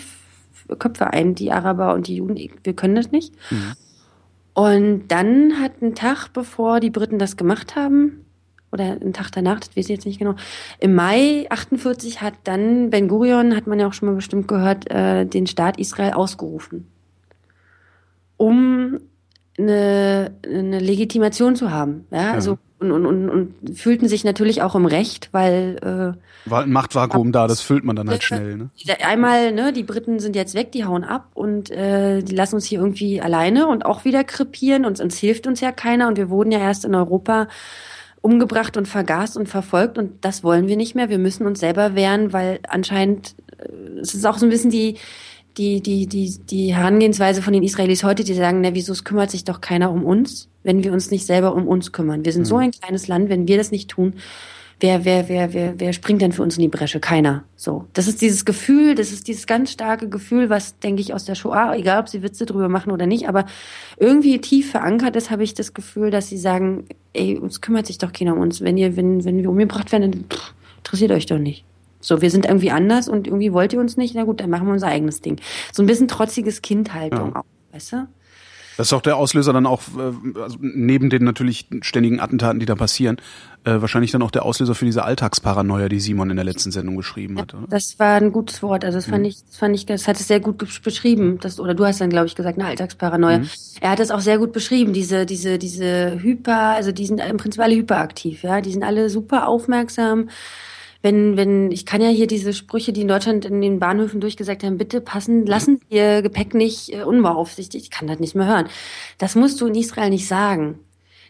Köpfe 0.80 1.08
ein, 1.08 1.36
die 1.36 1.52
Araber 1.52 1.96
und 1.96 2.08
die 2.08 2.16
Juden, 2.16 2.38
wir 2.64 2.74
können 2.78 2.96
das 2.96 3.12
nicht. 3.12 3.34
Mhm. 3.50 3.74
Und 4.54 5.08
dann 5.10 5.60
hat 5.60 5.82
ein 5.82 5.96
Tag, 5.96 6.30
bevor 6.30 6.80
die 6.80 6.92
Briten 6.92 7.20
das 7.20 7.36
gemacht 7.36 7.76
haben, 7.76 8.26
oder 8.72 8.86
einen 8.86 9.12
Tag 9.12 9.32
danach, 9.34 9.60
das 9.60 9.76
weiß 9.76 9.84
ich 9.84 9.90
jetzt 9.90 10.06
nicht 10.06 10.20
genau, 10.20 10.36
im 10.80 10.96
Mai 10.96 11.46
48 11.50 12.22
hat 12.22 12.36
dann 12.46 12.90
Ben 12.90 13.10
Gurion, 13.10 13.54
hat 13.58 13.68
man 13.68 13.82
ja 13.82 13.88
auch 13.88 13.94
schon 13.94 14.08
mal 14.08 14.16
bestimmt 14.16 14.48
gehört, 14.48 14.90
äh, 14.90 15.26
den 15.26 15.46
Staat 15.46 15.78
Israel 15.78 16.14
ausgerufen, 16.14 16.88
um 18.38 18.98
eine, 19.62 20.32
eine 20.46 20.80
Legitimation 20.80 21.56
zu 21.56 21.72
haben. 21.72 22.06
Ja, 22.12 22.22
ja. 22.22 22.32
also 22.34 22.58
und, 22.82 22.92
und, 22.92 23.06
und, 23.06 23.30
und 23.30 23.78
fühlten 23.78 24.08
sich 24.08 24.24
natürlich 24.24 24.64
auch 24.64 24.74
im 24.74 24.88
Recht, 24.88 25.30
weil 25.32 25.78
äh, 25.84 26.50
war 26.50 26.64
ein 26.64 26.72
Machtvakuum 26.72 27.32
da, 27.32 27.46
das 27.46 27.62
füllt 27.62 27.84
man 27.84 27.96
dann 27.96 28.10
halt 28.10 28.24
schnell. 28.24 28.58
Ne? 28.58 28.70
Einmal, 29.06 29.52
ne, 29.52 29.72
die 29.72 29.84
Briten 29.84 30.20
sind 30.20 30.36
jetzt 30.36 30.56
weg, 30.56 30.72
die 30.72 30.86
hauen 30.86 31.04
ab 31.04 31.30
und 31.36 31.70
äh, 31.70 32.24
die 32.24 32.34
lassen 32.34 32.56
uns 32.56 32.66
hier 32.66 32.80
irgendwie 32.80 33.22
alleine 33.22 33.68
und 33.68 33.86
auch 33.86 34.04
wieder 34.04 34.24
krepieren 34.24 34.86
und 34.86 35.00
uns 35.00 35.18
hilft 35.18 35.46
uns 35.46 35.62
ja 35.62 35.72
keiner 35.72 36.08
und 36.08 36.18
wir 36.18 36.30
wurden 36.30 36.52
ja 36.52 36.58
erst 36.58 36.84
in 36.84 36.96
Europa 36.96 37.48
umgebracht 38.22 38.78
und 38.78 38.88
vergast 38.88 39.38
und 39.38 39.48
verfolgt 39.48 40.00
und 40.00 40.26
das 40.26 40.44
wollen 40.44 40.68
wir 40.68 40.78
nicht 40.78 40.96
mehr. 40.96 41.10
Wir 41.10 41.20
müssen 41.20 41.46
uns 41.46 41.60
selber 41.60 41.94
wehren, 41.94 42.34
weil 42.34 42.60
anscheinend 42.68 43.36
äh, 43.58 44.00
es 44.00 44.16
ist 44.16 44.26
auch 44.26 44.40
so 44.40 44.48
ein 44.48 44.50
bisschen 44.50 44.72
die 44.72 44.98
die, 45.58 45.82
die, 45.82 46.08
die, 46.08 46.38
die 46.50 46.74
Herangehensweise 46.74 47.42
von 47.42 47.54
den 47.54 47.64
Israelis 47.64 48.04
heute, 48.04 48.24
die 48.24 48.34
sagen, 48.34 48.62
na, 48.62 48.74
wieso 48.74 48.94
kümmert 49.04 49.32
sich 49.32 49.44
doch 49.44 49.62
keiner 49.62 49.92
um 49.92 50.06
uns, 50.06 50.50
wenn 50.64 50.84
wir 50.84 50.94
uns 50.94 51.12
nicht 51.12 51.26
selber 51.26 51.56
um 51.56 51.68
uns 51.68 51.92
kümmern? 51.92 52.26
Wir 52.26 52.34
sind 52.34 52.44
mhm. 52.44 52.48
so 52.48 52.58
ein 52.58 52.72
kleines 52.72 53.08
Land, 53.08 53.30
wenn 53.30 53.48
wir 53.48 53.58
das 53.58 53.72
nicht 53.72 53.90
tun, 53.90 54.14
wer, 54.82 55.06
wer, 55.06 55.30
wer, 55.30 55.54
wer, 55.54 55.80
wer 55.80 55.94
springt 55.94 56.22
denn 56.22 56.32
für 56.32 56.42
uns 56.42 56.58
in 56.58 56.62
die 56.62 56.68
Bresche? 56.68 57.00
Keiner. 57.00 57.44
So. 57.56 57.86
Das 57.94 58.08
ist 58.08 58.22
dieses 58.22 58.46
Gefühl, 58.46 58.96
das 58.96 59.12
ist 59.12 59.28
dieses 59.28 59.48
ganz 59.48 59.72
starke 59.72 60.10
Gefühl, 60.10 60.50
was, 60.50 60.80
denke 60.80 61.02
ich, 61.02 61.14
aus 61.14 61.26
der 61.26 61.36
Shoah, 61.36 61.76
egal 61.76 62.00
ob 62.00 62.10
sie 62.10 62.24
Witze 62.24 62.46
drüber 62.46 62.68
machen 62.68 62.92
oder 62.92 63.06
nicht, 63.06 63.28
aber 63.28 63.46
irgendwie 63.98 64.40
tief 64.42 64.72
verankert 64.72 65.16
ist, 65.16 65.32
habe 65.32 65.44
ich 65.44 65.54
das 65.54 65.74
Gefühl, 65.74 66.12
dass 66.12 66.28
sie 66.28 66.38
sagen, 66.38 66.86
ey, 67.14 67.38
uns 67.38 67.62
kümmert 67.62 67.88
sich 67.88 67.98
doch 67.98 68.12
keiner 68.12 68.34
um 68.34 68.40
uns. 68.40 68.62
Wenn 68.62 68.78
ihr, 68.78 68.96
wenn, 68.98 69.24
wenn 69.24 69.42
wir 69.42 69.50
umgebracht 69.50 69.92
werden, 69.92 70.12
dann 70.12 70.26
pff, 70.30 70.54
interessiert 70.78 71.12
euch 71.12 71.28
doch 71.28 71.40
nicht. 71.40 71.64
So, 72.02 72.22
wir 72.22 72.30
sind 72.30 72.46
irgendwie 72.46 72.72
anders 72.72 73.08
und 73.08 73.28
irgendwie 73.28 73.54
wollt 73.54 73.74
ihr 73.74 73.80
uns 73.80 73.98
nicht, 73.98 74.16
na 74.16 74.24
gut, 74.24 74.42
dann 74.42 74.50
machen 74.50 74.68
wir 74.68 74.74
unser 74.74 74.88
eigenes 74.88 75.22
Ding. 75.22 75.40
So 75.72 75.82
ein 75.82 75.86
bisschen 75.86 76.08
trotziges 76.08 76.62
Kindhaltung 76.62 77.32
ja. 77.34 77.40
auch, 77.40 77.46
weißt 77.74 77.94
du? 77.94 78.08
Das 78.78 78.88
ist 78.88 78.94
auch 78.94 79.02
der 79.02 79.18
Auslöser 79.18 79.54
dann 79.54 79.66
auch, 79.66 79.82
äh, 79.98 80.40
also 80.40 80.58
neben 80.60 81.10
den 81.10 81.24
natürlich 81.24 81.68
ständigen 81.82 82.20
Attentaten, 82.20 82.60
die 82.60 82.66
da 82.66 82.76
passieren, 82.76 83.18
äh, 83.64 83.80
wahrscheinlich 83.80 84.12
dann 84.12 84.22
auch 84.24 84.32
der 84.32 84.44
Auslöser 84.44 84.74
für 84.74 84.86
diese 84.86 85.04
Alltagsparanoia, 85.04 85.88
die 85.88 86.00
Simon 86.00 86.32
in 86.32 86.36
der 86.36 86.46
letzten 86.46 86.72
Sendung 86.72 86.96
geschrieben 86.96 87.38
hat. 87.38 87.54
Oder? 87.54 87.68
Das 87.70 88.00
war 88.00 88.16
ein 88.16 88.32
gutes 88.32 88.64
Wort. 88.64 88.84
Also 88.84 88.98
das 88.98 89.06
fand 89.06 89.20
mhm. 89.20 89.30
ich, 89.30 89.46
das 89.46 89.58
fand 89.58 89.76
ich, 89.76 89.86
das 89.86 90.08
hat 90.08 90.20
es 90.20 90.28
sehr 90.28 90.40
gut 90.40 90.58
beschrieben. 90.84 91.38
Das, 91.42 91.60
oder 91.60 91.76
du 91.76 91.86
hast 91.86 92.02
dann, 92.02 92.10
glaube 92.10 92.28
ich, 92.28 92.36
gesagt, 92.36 92.58
eine 92.58 92.68
Alltagsparanoia. 92.68 93.40
Mhm. 93.40 93.50
Er 93.82 93.92
hat 93.92 94.00
es 94.00 94.10
auch 94.10 94.22
sehr 94.22 94.40
gut 94.40 94.52
beschrieben. 94.52 94.94
Diese, 94.94 95.26
diese, 95.26 95.60
diese 95.60 96.20
Hyper, 96.20 96.70
also 96.70 96.92
die 96.92 97.06
sind 97.06 97.20
im 97.20 97.38
Prinzip 97.38 97.62
alle 97.62 97.76
hyperaktiv, 97.76 98.42
ja. 98.42 98.62
Die 98.62 98.72
sind 98.72 98.84
alle 98.84 99.10
super 99.10 99.48
aufmerksam 99.48 100.30
wenn, 101.02 101.36
wenn, 101.38 101.72
ich 101.72 101.86
kann 101.86 102.02
ja 102.02 102.10
hier 102.10 102.28
diese 102.28 102.54
Sprüche, 102.54 102.94
die 102.94 103.02
in 103.02 103.08
Deutschland 103.08 103.46
in 103.46 103.62
den 103.62 103.80
Bahnhöfen 103.80 104.22
durchgesagt 104.22 104.64
haben, 104.64 104.78
bitte 104.78 105.02
passen, 105.02 105.46
lassen 105.46 105.80
Sie 105.90 105.98
Ihr 105.98 106.22
Gepäck 106.22 106.54
nicht 106.54 106.94
äh, 106.94 107.04
unbeaufsichtigt. 107.04 107.86
Ich 107.86 107.92
kann 107.92 108.08
das 108.08 108.20
nicht 108.20 108.36
mehr 108.36 108.48
hören. 108.48 108.68
Das 109.18 109.36
musst 109.36 109.60
du 109.62 109.68
in 109.68 109.76
Israel 109.76 110.10
nicht 110.10 110.28
sagen. 110.28 110.80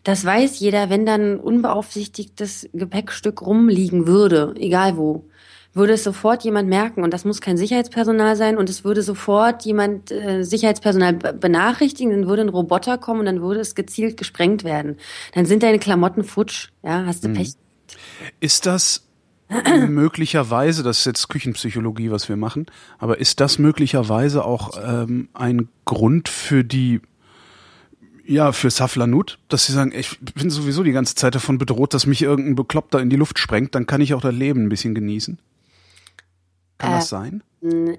Das 0.03 0.25
weiß 0.25 0.59
jeder, 0.59 0.89
wenn 0.89 1.05
dann 1.05 1.39
unbeaufsichtigtes 1.39 2.69
Gepäckstück 2.73 3.41
rumliegen 3.41 4.07
würde, 4.07 4.55
egal 4.57 4.97
wo, 4.97 5.25
würde 5.73 5.93
es 5.93 6.03
sofort 6.03 6.43
jemand 6.43 6.67
merken 6.67 7.03
und 7.03 7.13
das 7.13 7.23
muss 7.23 7.39
kein 7.39 7.55
Sicherheitspersonal 7.55 8.35
sein 8.35 8.57
und 8.57 8.69
es 8.69 8.83
würde 8.83 9.03
sofort 9.03 9.63
jemand 9.63 10.11
äh, 10.11 10.43
Sicherheitspersonal 10.43 11.13
benachrichtigen, 11.13 12.11
dann 12.11 12.27
würde 12.27 12.41
ein 12.41 12.49
Roboter 12.49 12.97
kommen 12.97 13.21
und 13.21 13.25
dann 13.27 13.41
würde 13.41 13.61
es 13.61 13.75
gezielt 13.75 14.17
gesprengt 14.17 14.63
werden. 14.63 14.97
Dann 15.33 15.45
sind 15.45 15.63
deine 15.63 15.79
Klamotten 15.79 16.23
futsch, 16.23 16.69
ja, 16.83 17.05
hast 17.05 17.23
du 17.23 17.29
mhm. 17.29 17.35
Pech. 17.35 17.53
Ist 18.39 18.65
das 18.65 19.07
möglicherweise, 19.89 20.83
das 20.83 20.99
ist 20.99 21.05
jetzt 21.05 21.29
Küchenpsychologie, 21.29 22.11
was 22.11 22.29
wir 22.29 22.37
machen, 22.37 22.67
aber 22.99 23.19
ist 23.19 23.39
das 23.39 23.59
möglicherweise 23.59 24.45
auch 24.45 24.71
ähm, 24.83 25.29
ein 25.33 25.69
Grund 25.85 26.29
für 26.29 26.63
die 26.63 27.01
ja, 28.23 28.51
für 28.53 28.69
Saflanut, 28.69 29.39
dass 29.49 29.65
sie 29.65 29.73
sagen, 29.73 29.91
ich 29.93 30.17
bin 30.19 30.49
sowieso 30.49 30.83
die 30.83 30.93
ganze 30.93 31.15
Zeit 31.15 31.35
davon 31.35 31.57
bedroht, 31.57 31.93
dass 31.93 32.05
mich 32.05 32.21
irgendein 32.21 32.55
Bekloppter 32.55 33.01
in 33.01 33.09
die 33.09 33.15
Luft 33.17 33.39
sprengt, 33.39 33.75
dann 33.75 33.87
kann 33.87 33.99
ich 33.99 34.13
auch 34.13 34.21
das 34.21 34.33
Leben 34.33 34.63
ein 34.63 34.69
bisschen 34.69 34.95
genießen. 34.95 35.37
Kann 36.77 36.91
äh, 36.91 36.95
das 36.95 37.09
sein? 37.09 37.43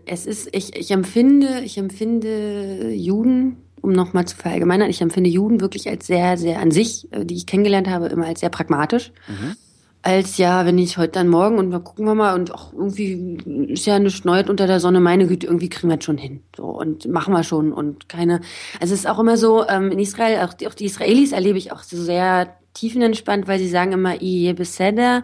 Es 0.06 0.24
ist, 0.26 0.48
ich, 0.52 0.74
ich 0.76 0.90
empfinde, 0.90 1.60
ich 1.64 1.76
empfinde 1.76 2.92
Juden, 2.94 3.56
um 3.82 3.92
nochmal 3.92 4.24
zu 4.24 4.36
verallgemeinern, 4.36 4.88
ich 4.88 5.02
empfinde 5.02 5.28
Juden 5.28 5.60
wirklich 5.60 5.88
als 5.88 6.06
sehr, 6.06 6.38
sehr 6.38 6.60
an 6.60 6.70
sich, 6.70 7.12
äh, 7.12 7.26
die 7.26 7.34
ich 7.34 7.46
kennengelernt 7.46 7.88
habe, 7.88 8.06
immer 8.06 8.26
als 8.26 8.40
sehr 8.40 8.50
pragmatisch. 8.50 9.12
Mhm 9.28 9.56
als 10.02 10.36
ja, 10.36 10.66
wenn 10.66 10.78
ich 10.78 10.98
heute 10.98 11.12
dann 11.12 11.28
morgen 11.28 11.58
und 11.58 11.70
dann 11.70 11.84
gucken 11.84 12.04
wir 12.04 12.14
mal 12.14 12.34
und 12.34 12.52
auch 12.52 12.72
irgendwie 12.72 13.38
ist 13.68 13.86
ja 13.86 13.98
nichts 14.00 14.24
Neues 14.24 14.48
unter 14.48 14.66
der 14.66 14.80
Sonne, 14.80 14.98
meine 14.98 15.28
Güte, 15.28 15.46
irgendwie 15.46 15.68
kriegen 15.68 15.88
wir 15.88 15.98
es 15.98 16.04
schon 16.04 16.18
hin. 16.18 16.42
So 16.56 16.64
und 16.64 17.08
machen 17.08 17.32
wir 17.32 17.44
schon 17.44 17.72
und 17.72 18.08
keine. 18.08 18.40
Also 18.80 18.94
es 18.94 19.00
ist 19.00 19.06
auch 19.06 19.20
immer 19.20 19.36
so, 19.36 19.66
ähm, 19.68 19.92
in 19.92 20.00
Israel, 20.00 20.44
auch 20.44 20.54
die, 20.54 20.66
auch 20.66 20.74
die 20.74 20.86
Israelis 20.86 21.32
erlebe 21.32 21.56
ich 21.56 21.70
auch 21.72 21.84
so 21.84 21.96
sehr 21.96 22.56
tiefenentspannt, 22.74 23.46
weil 23.46 23.60
sie 23.60 23.68
sagen 23.68 23.92
immer, 23.92 24.20
Iye 24.20 24.54
Beseder 24.54 25.22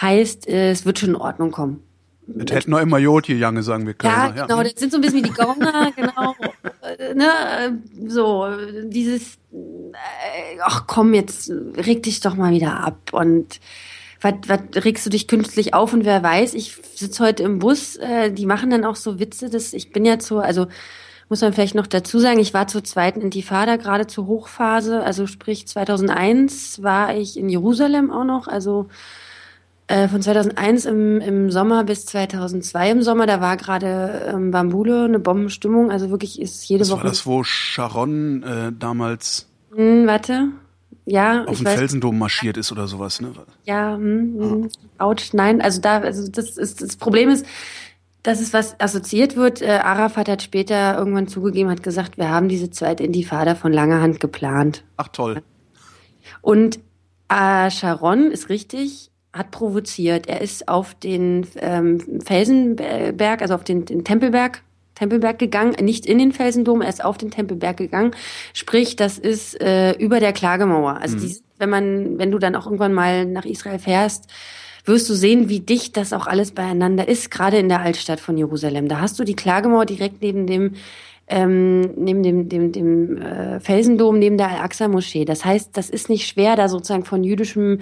heißt, 0.00 0.48
äh, 0.48 0.70
es 0.70 0.84
wird 0.84 0.98
schon 0.98 1.10
in 1.10 1.16
Ordnung 1.16 1.52
kommen. 1.52 1.82
Das 2.26 2.56
hätten 2.56 2.72
noch 2.72 2.80
immer 2.80 2.98
Jod 2.98 3.26
hier 3.26 3.36
Jange 3.36 3.62
sagen 3.62 3.86
wir 3.86 3.94
können. 3.94 4.12
Ja, 4.12 4.46
genau, 4.46 4.62
das 4.62 4.72
sind 4.76 4.90
so 4.90 4.98
ein 4.98 5.00
bisschen 5.00 5.18
wie 5.18 5.22
die 5.22 5.32
Gauner, 5.32 5.92
genau. 5.96 6.34
Äh, 6.82 7.14
ne, 7.14 7.80
so, 8.08 8.48
dieses, 8.84 9.36
äh, 9.52 10.58
ach 10.60 10.88
komm, 10.88 11.14
jetzt 11.14 11.52
reg 11.76 12.02
dich 12.02 12.18
doch 12.20 12.34
mal 12.34 12.50
wieder 12.50 12.80
ab 12.80 13.12
und 13.12 13.60
was, 14.26 14.48
was 14.48 14.84
regst 14.84 15.06
du 15.06 15.10
dich 15.10 15.28
künstlich 15.28 15.74
auf 15.74 15.92
und 15.92 16.04
wer 16.04 16.22
weiß, 16.22 16.54
ich 16.54 16.76
sitze 16.94 17.24
heute 17.24 17.42
im 17.42 17.58
Bus, 17.58 17.96
äh, 17.96 18.30
die 18.32 18.46
machen 18.46 18.70
dann 18.70 18.84
auch 18.84 18.96
so 18.96 19.18
Witze, 19.18 19.50
dass 19.50 19.72
ich 19.72 19.92
bin 19.92 20.04
ja 20.04 20.18
zu, 20.18 20.38
also 20.38 20.66
muss 21.28 21.40
man 21.40 21.52
vielleicht 21.52 21.74
noch 21.74 21.86
dazu 21.86 22.18
sagen, 22.18 22.38
ich 22.38 22.54
war 22.54 22.68
zur 22.68 22.84
zweiten 22.84 23.20
Intifada, 23.20 23.76
gerade 23.76 24.06
zur 24.06 24.26
Hochphase, 24.26 25.02
also 25.02 25.26
sprich 25.26 25.66
2001 25.66 26.82
war 26.82 27.16
ich 27.16 27.36
in 27.36 27.48
Jerusalem 27.48 28.10
auch 28.10 28.24
noch, 28.24 28.46
also 28.46 28.86
äh, 29.88 30.08
von 30.08 30.22
2001 30.22 30.84
im, 30.84 31.20
im 31.20 31.50
Sommer 31.50 31.84
bis 31.84 32.06
2002 32.06 32.90
im 32.90 33.02
Sommer, 33.02 33.26
da 33.26 33.40
war 33.40 33.56
gerade 33.56 34.32
ähm, 34.32 34.50
Bambule 34.50 35.04
eine 35.04 35.18
Bombenstimmung, 35.18 35.90
also 35.90 36.10
wirklich 36.10 36.40
ist 36.40 36.68
jede 36.68 36.80
das 36.80 36.90
Woche... 36.90 37.04
War 37.04 37.10
das, 37.10 37.26
wo 37.26 37.42
Sharon 37.42 38.42
äh, 38.42 38.72
damals... 38.76 39.48
Hm, 39.74 40.06
warte, 40.06 40.48
ja, 41.06 41.44
auf 41.44 41.58
den 41.58 41.66
Felsendom 41.66 42.18
marschiert 42.18 42.56
ist 42.56 42.72
oder 42.72 42.88
sowas, 42.88 43.20
ne? 43.20 43.32
Ja, 43.64 43.94
hm, 43.94 44.34
hm, 44.38 44.70
ouch, 44.98 45.32
nein, 45.32 45.62
also 45.62 45.80
da, 45.80 46.00
also 46.00 46.28
das 46.28 46.58
ist 46.58 46.82
das 46.82 46.96
Problem 46.96 47.30
ist, 47.30 47.46
dass 48.24 48.40
es 48.40 48.52
was 48.52 48.78
assoziiert 48.80 49.36
wird. 49.36 49.62
Äh, 49.62 49.78
Arafat 49.84 50.28
hat 50.28 50.42
später 50.42 50.98
irgendwann 50.98 51.28
zugegeben, 51.28 51.70
hat 51.70 51.84
gesagt, 51.84 52.18
wir 52.18 52.28
haben 52.28 52.48
diese 52.48 52.70
zweite 52.70 53.04
Intifada 53.04 53.54
von 53.54 53.72
langer 53.72 54.00
Hand 54.00 54.18
geplant. 54.18 54.82
Ach 54.96 55.08
toll. 55.08 55.42
Und 56.42 56.80
äh, 57.28 57.70
Sharon 57.70 58.32
ist 58.32 58.48
richtig, 58.48 59.12
hat 59.32 59.52
provoziert. 59.52 60.26
Er 60.26 60.40
ist 60.40 60.66
auf 60.66 60.94
den 60.94 61.46
ähm, 61.56 62.20
Felsenberg, 62.24 63.42
also 63.42 63.54
auf 63.54 63.62
den, 63.62 63.84
den 63.84 64.02
Tempelberg 64.02 64.62
Tempelberg 64.96 65.38
gegangen, 65.38 65.76
nicht 65.80 66.06
in 66.06 66.18
den 66.18 66.32
Felsendom, 66.32 66.82
er 66.82 66.88
ist 66.88 67.04
auf 67.04 67.18
den 67.18 67.30
Tempelberg 67.30 67.76
gegangen. 67.76 68.10
Sprich, 68.52 68.96
das 68.96 69.18
ist 69.18 69.60
äh, 69.60 69.92
über 69.92 70.20
der 70.20 70.32
Klagemauer. 70.32 70.98
Also 71.00 71.16
mhm. 71.16 71.20
die, 71.20 71.36
wenn 71.58 71.70
man, 71.70 72.18
wenn 72.18 72.30
du 72.32 72.38
dann 72.38 72.56
auch 72.56 72.66
irgendwann 72.66 72.92
mal 72.92 73.24
nach 73.24 73.44
Israel 73.44 73.78
fährst, 73.78 74.28
wirst 74.84 75.08
du 75.08 75.14
sehen, 75.14 75.48
wie 75.48 75.60
dicht 75.60 75.96
das 75.96 76.12
auch 76.12 76.26
alles 76.26 76.52
beieinander 76.52 77.08
ist, 77.08 77.30
gerade 77.30 77.58
in 77.58 77.68
der 77.68 77.80
Altstadt 77.80 78.20
von 78.20 78.36
Jerusalem. 78.36 78.88
Da 78.88 79.00
hast 79.00 79.18
du 79.18 79.24
die 79.24 79.36
Klagemauer 79.36 79.84
direkt 79.84 80.22
neben 80.22 80.46
dem 80.46 80.74
ähm, 81.28 81.80
neben 81.96 82.22
dem, 82.22 82.48
dem, 82.48 82.70
dem 82.70 83.16
äh, 83.18 83.58
Felsendom, 83.58 84.18
neben 84.18 84.38
der 84.38 84.48
Al-Aqsa-Moschee. 84.48 85.24
Das 85.24 85.44
heißt, 85.44 85.76
das 85.76 85.90
ist 85.90 86.08
nicht 86.08 86.28
schwer, 86.28 86.54
da 86.54 86.68
sozusagen 86.68 87.04
von 87.04 87.24
jüdischem 87.24 87.80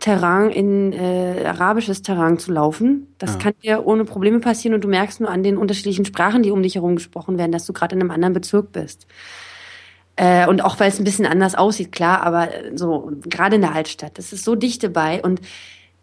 Terrain 0.00 0.50
in 0.50 0.92
äh, 0.92 1.44
arabisches 1.46 2.02
Terrain 2.02 2.38
zu 2.38 2.52
laufen. 2.52 3.06
Das 3.18 3.34
ja. 3.34 3.38
kann 3.38 3.52
dir 3.62 3.86
ohne 3.86 4.04
Probleme 4.04 4.40
passieren 4.40 4.74
und 4.74 4.82
du 4.82 4.88
merkst 4.88 5.20
nur 5.20 5.30
an 5.30 5.42
den 5.42 5.56
unterschiedlichen 5.56 6.04
Sprachen, 6.04 6.42
die 6.42 6.50
um 6.50 6.62
dich 6.62 6.74
herum 6.74 6.96
gesprochen 6.96 7.38
werden, 7.38 7.52
dass 7.52 7.66
du 7.66 7.72
gerade 7.72 7.94
in 7.94 8.00
einem 8.00 8.10
anderen 8.10 8.34
Bezirk 8.34 8.72
bist. 8.72 9.06
Äh, 10.16 10.46
und 10.46 10.62
auch 10.62 10.78
weil 10.78 10.88
es 10.88 10.98
ein 10.98 11.04
bisschen 11.04 11.26
anders 11.26 11.54
aussieht, 11.54 11.92
klar, 11.92 12.22
aber 12.22 12.48
so, 12.74 13.12
gerade 13.24 13.56
in 13.56 13.62
der 13.62 13.74
Altstadt, 13.74 14.18
das 14.18 14.32
ist 14.32 14.44
so 14.44 14.54
dicht 14.54 14.82
dabei. 14.82 15.22
Und 15.22 15.40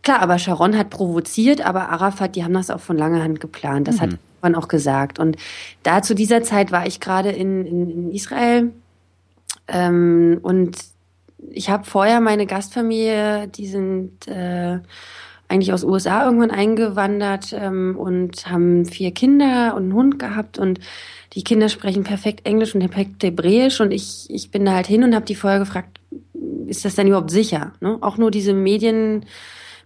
klar, 0.04 0.22
aber 0.22 0.40
Sharon 0.40 0.78
hat 0.78 0.90
provoziert, 0.90 1.66
aber 1.66 1.90
Arafat, 1.90 2.36
die 2.36 2.44
haben 2.44 2.54
das 2.54 2.70
auch 2.70 2.82
von 2.82 2.98
langer 2.98 3.24
Hand 3.24 3.40
geplant. 3.40 3.88
Das 3.88 3.98
mhm. 3.98 4.02
hat 4.02 4.10
man 4.42 4.56
auch 4.56 4.68
gesagt. 4.68 5.20
Und 5.20 5.38
da 5.84 6.02
zu 6.02 6.16
dieser 6.16 6.44
Zeit 6.44 6.72
war 6.72 6.88
ich 6.88 7.00
gerade 7.00 7.30
in, 7.30 7.66
in, 7.66 7.90
in 7.90 8.12
Israel 8.12 8.72
ähm, 9.68 10.40
und 10.42 10.78
ich 11.50 11.70
habe 11.70 11.86
vorher 11.86 12.22
meine 12.22 12.46
Gastfamilie, 12.46 13.48
die 13.48 13.68
sind 13.68 14.28
äh, 14.28 14.80
eigentlich 15.48 15.74
aus 15.74 15.84
USA 15.84 16.26
irgendwann 16.26 16.52
eingewandert 16.52 17.54
ähm, 17.54 17.96
und 17.98 18.50
haben 18.50 18.86
vier 18.86 19.12
Kinder 19.12 19.74
und 19.76 19.84
einen 19.84 19.94
Hund 19.94 20.20
gehabt 20.20 20.58
und 20.58 20.80
die 21.34 21.44
Kinder 21.44 21.70
sprechen 21.70 22.04
perfekt 22.04 22.46
Englisch 22.46 22.74
und 22.74 22.82
perfekt 22.82 23.24
Hebräisch 23.24 23.82
und 23.82 23.92
ich, 23.92 24.28
ich 24.30 24.52
bin 24.52 24.66
da 24.66 24.74
halt 24.74 24.88
hin 24.88 25.04
und 25.04 25.14
habe 25.14 25.26
die 25.26 25.36
vorher 25.36 25.60
gefragt, 25.60 26.00
ist 26.68 26.86
das 26.86 26.96
denn 26.96 27.08
überhaupt 27.08 27.32
sicher? 27.32 27.74
Ne? 27.82 27.98
Auch 28.02 28.18
nur 28.18 28.32
diese 28.32 28.54
Medien 28.54 29.26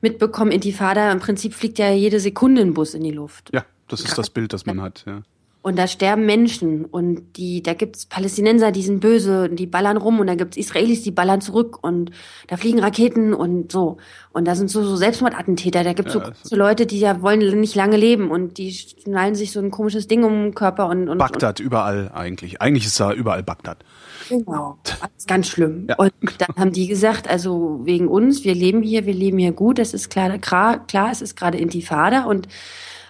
mitbekommen, 0.01 0.51
Intifada, 0.51 1.11
im 1.11 1.19
Prinzip 1.19 1.53
fliegt 1.53 1.79
ja 1.79 1.91
jede 1.91 2.19
Sekunde 2.19 2.61
ein 2.61 2.73
Bus 2.73 2.93
in 2.93 3.03
die 3.03 3.11
Luft. 3.11 3.49
Ja, 3.53 3.65
das 3.87 4.01
ist 4.01 4.17
das 4.17 4.29
Bild, 4.29 4.53
das 4.53 4.65
man 4.65 4.81
hat, 4.81 5.03
ja. 5.07 5.23
Und 5.65 5.79
da 5.79 5.87
sterben 5.87 6.27
Menschen 6.27 6.85
und 6.85 7.37
die, 7.37 7.63
da 7.63 7.73
gibt's 7.73 8.05
Palästinenser, 8.05 8.71
die 8.71 8.83
sind 8.83 8.99
böse, 8.99 9.49
die 9.49 9.65
ballern 9.65 9.97
rum 9.97 10.19
und 10.19 10.27
da 10.27 10.35
gibt's 10.35 10.57
Israelis, 10.57 11.01
die 11.01 11.09
ballern 11.09 11.41
zurück 11.41 11.79
und 11.81 12.11
da 12.45 12.57
fliegen 12.57 12.77
Raketen 12.77 13.33
und 13.33 13.71
so. 13.71 13.97
Und 14.31 14.45
da 14.47 14.53
sind 14.53 14.69
so, 14.69 14.83
so 14.83 14.95
Selbstmordattentäter, 14.95 15.83
da 15.83 15.93
gibt's 15.93 16.13
ja, 16.13 16.23
so, 16.23 16.31
so 16.43 16.55
Leute, 16.55 16.85
die 16.85 16.99
ja 16.99 17.23
wollen 17.23 17.39
nicht 17.59 17.73
lange 17.73 17.97
leben 17.97 18.29
und 18.29 18.59
die 18.59 18.73
schnallen 18.73 19.33
sich 19.33 19.53
so 19.53 19.59
ein 19.59 19.71
komisches 19.71 20.07
Ding 20.07 20.23
um 20.23 20.33
den 20.33 20.53
Körper 20.53 20.87
und, 20.87 21.09
und 21.09 21.17
Bagdad 21.17 21.59
und, 21.59 21.65
überall 21.65 22.11
eigentlich. 22.13 22.61
Eigentlich 22.61 22.85
ist 22.85 22.99
da 22.99 23.11
überall 23.11 23.41
Bagdad. 23.41 23.83
Genau. 24.29 24.77
Ist 25.17 25.27
ganz 25.27 25.47
schlimm. 25.47 25.87
Ja. 25.89 25.95
Und 25.95 26.13
dann 26.37 26.55
haben 26.57 26.73
die 26.73 26.85
gesagt, 26.85 27.27
also 27.27 27.79
wegen 27.85 28.07
uns, 28.07 28.43
wir 28.43 28.53
leben 28.53 28.83
hier, 28.83 29.07
wir 29.07 29.15
leben 29.15 29.39
hier 29.39 29.51
gut, 29.51 29.79
das 29.79 29.95
ist 29.95 30.11
klar, 30.11 30.37
klar, 30.37 30.85
klar 30.85 31.09
es 31.11 31.23
ist 31.23 31.35
gerade 31.35 31.57
Intifada 31.57 32.25
und 32.25 32.47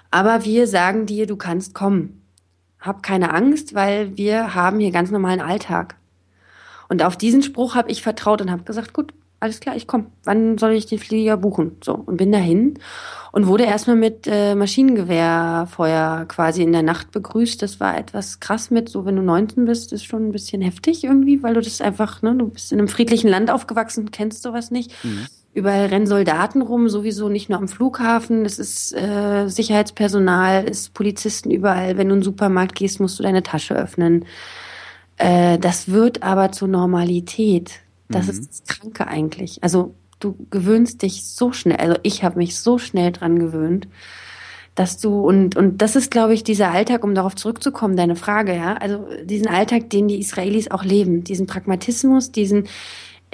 aber 0.10 0.46
wir 0.46 0.68
sagen 0.68 1.06
dir, 1.06 1.28
du 1.28 1.36
kannst 1.36 1.74
kommen 1.74 2.22
hab 2.86 3.04
keine 3.04 3.34
Angst, 3.34 3.74
weil 3.74 4.16
wir 4.18 4.56
haben 4.56 4.80
hier 4.80 4.92
ganz 4.92 5.12
normalen 5.12 5.42
Alltag. 5.42 5.96
Und 6.88 7.04
auf 7.04 7.18
diesen 7.18 7.42
Spruch 7.42 7.76
habe 7.76 7.92
ich 7.92 8.04
vertraut 8.04 8.42
und 8.42 8.52
habe 8.52 8.64
gesagt, 8.64 8.94
gut, 8.94 9.14
alles 9.40 9.60
klar, 9.60 9.76
ich 9.76 9.86
komme. 9.86 10.06
Wann 10.24 10.58
soll 10.58 10.72
ich 10.72 10.86
den 10.86 11.00
Flieger 11.00 11.38
buchen? 11.38 11.78
So 11.84 11.94
und 11.94 12.18
bin 12.18 12.32
dahin 12.32 12.80
und 13.32 13.48
wurde 13.48 13.66
erstmal 13.66 13.96
mit 13.96 14.28
äh, 14.28 14.56
Maschinengewehrfeuer 14.56 16.26
quasi 16.28 16.64
in 16.64 16.72
der 16.72 16.84
Nacht 16.84 17.12
begrüßt. 17.12 17.62
Das 17.62 17.80
war 17.80 17.98
etwas 17.98 18.40
krass 18.40 18.72
mit, 18.72 18.88
so 18.90 19.06
wenn 19.06 19.18
du 19.18 19.22
19 19.22 19.66
bist, 19.66 19.92
ist 19.94 20.06
schon 20.06 20.28
ein 20.28 20.32
bisschen 20.32 20.62
heftig 20.62 21.04
irgendwie, 21.04 21.44
weil 21.44 21.54
du 21.54 21.62
das 21.62 21.82
einfach, 21.82 22.22
ne, 22.22 22.34
du 22.36 22.48
bist 22.48 22.72
in 22.72 22.80
einem 22.80 22.88
friedlichen 22.88 23.30
Land 23.30 23.52
aufgewachsen, 23.52 24.10
kennst 24.10 24.42
sowas 24.42 24.72
nicht. 24.72 24.94
Mhm. 25.04 25.28
Überall 25.56 25.86
rennen 25.86 26.06
Soldaten 26.06 26.62
rum, 26.62 26.90
sowieso 26.90 27.30
nicht 27.30 27.50
nur 27.50 27.58
am 27.58 27.70
Flughafen. 27.70 28.44
Es 28.44 28.60
ist 28.60 28.94
äh, 28.94 29.48
Sicherheitspersonal, 29.48 30.66
es 30.70 30.82
ist 30.82 30.94
Polizisten 30.94 31.50
überall. 31.50 31.98
Wenn 31.98 32.10
du 32.10 32.16
in 32.16 32.20
den 32.20 32.26
Supermarkt 32.26 32.76
gehst, 32.76 33.00
musst 33.00 33.18
du 33.18 33.24
deine 33.24 33.42
Tasche 33.42 33.74
öffnen. 33.74 34.26
Äh, 35.16 35.58
das 35.58 35.88
wird 35.88 36.24
aber 36.24 36.52
zur 36.52 36.68
Normalität. 36.68 37.80
Das 38.10 38.26
mhm. 38.26 38.32
ist 38.32 38.50
das 38.52 38.64
Kranke 38.66 39.08
eigentlich. 39.08 39.64
Also 39.64 39.96
du 40.20 40.36
gewöhnst 40.50 41.02
dich 41.04 41.24
so 41.24 41.54
schnell. 41.54 41.78
Also 41.78 41.96
ich 42.04 42.26
habe 42.26 42.38
mich 42.38 42.60
so 42.60 42.78
schnell 42.78 43.14
dran 43.14 43.40
gewöhnt, 43.40 43.88
dass 44.76 44.98
du 44.98 45.22
und 45.22 45.56
und 45.56 45.82
das 45.82 45.96
ist, 45.96 46.12
glaube 46.12 46.34
ich, 46.34 46.44
dieser 46.44 46.72
Alltag, 46.72 47.06
um 47.06 47.16
darauf 47.16 47.34
zurückzukommen, 47.34 47.96
deine 47.96 48.18
Frage, 48.18 48.54
ja. 48.54 48.74
Also 48.74 49.08
diesen 49.24 49.48
Alltag, 49.48 49.90
den 49.90 50.10
die 50.10 50.20
Israelis 50.20 50.70
auch 50.70 50.84
leben, 50.84 51.24
diesen 51.24 51.48
Pragmatismus, 51.48 52.34
diesen 52.34 52.68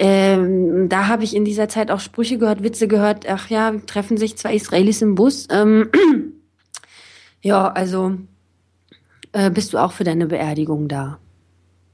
ähm, 0.04 0.88
da 0.88 1.06
habe 1.06 1.22
ich 1.22 1.36
in 1.36 1.44
dieser 1.44 1.68
Zeit 1.68 1.92
auch 1.92 2.00
Sprüche 2.00 2.36
gehört, 2.36 2.64
Witze 2.64 2.88
gehört. 2.88 3.24
Ach 3.28 3.48
ja, 3.50 3.72
treffen 3.86 4.16
sich 4.16 4.36
zwei 4.36 4.56
Israelis 4.56 5.00
im 5.00 5.14
Bus. 5.14 5.46
Ähm, 5.48 5.90
ja, 7.40 7.70
also 7.70 8.16
äh, 9.30 9.48
bist 9.48 9.72
du 9.72 9.78
auch 9.78 9.92
für 9.92 10.02
deine 10.02 10.26
Beerdigung 10.26 10.88
da? 10.88 11.18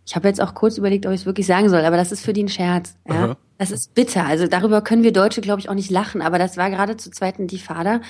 Ich 0.06 0.16
habe 0.16 0.26
jetzt 0.26 0.40
auch 0.40 0.54
kurz 0.54 0.78
überlegt, 0.78 1.04
ob 1.04 1.12
ich 1.12 1.20
es 1.20 1.26
wirklich 1.26 1.46
sagen 1.46 1.68
soll, 1.68 1.84
aber 1.84 1.98
das 1.98 2.11
ist 2.11 2.24
für 2.24 2.32
die 2.32 2.44
ein 2.44 2.48
Scherz. 2.48 2.96
Ja? 3.06 3.36
Das 3.59 3.70
ist 3.70 3.92
bitter. 3.92 4.24
Also 4.24 4.46
darüber 4.46 4.80
können 4.80 5.02
wir 5.02 5.12
Deutsche, 5.12 5.42
glaube 5.42 5.61
ich, 5.61 5.68
auch 5.68 5.74
nicht 5.74 5.90
lachen. 5.90 6.22
Aber 6.22 6.38
das 6.38 6.56
war 6.56 6.70
gerade 6.70 6.96
zur 6.96 7.12
zweiten 7.12 7.42
Intifada. 7.42 8.00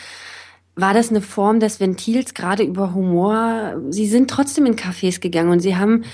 War 0.77 0.95
das 0.95 1.11
eine 1.11 1.23
Form 1.23 1.59
des 1.59 1.81
Ventils, 1.81 2.35
gerade 2.35 2.63
über 2.63 2.95
Humor? 2.95 3.83
Sie 3.91 4.07
sind 4.07 4.31
trotzdem 4.31 4.65
in 4.65 4.77
Cafés 4.77 5.19
gegangen 5.19 5.51
und 5.51 5.59
sie 5.59 5.75
haben 5.75 6.05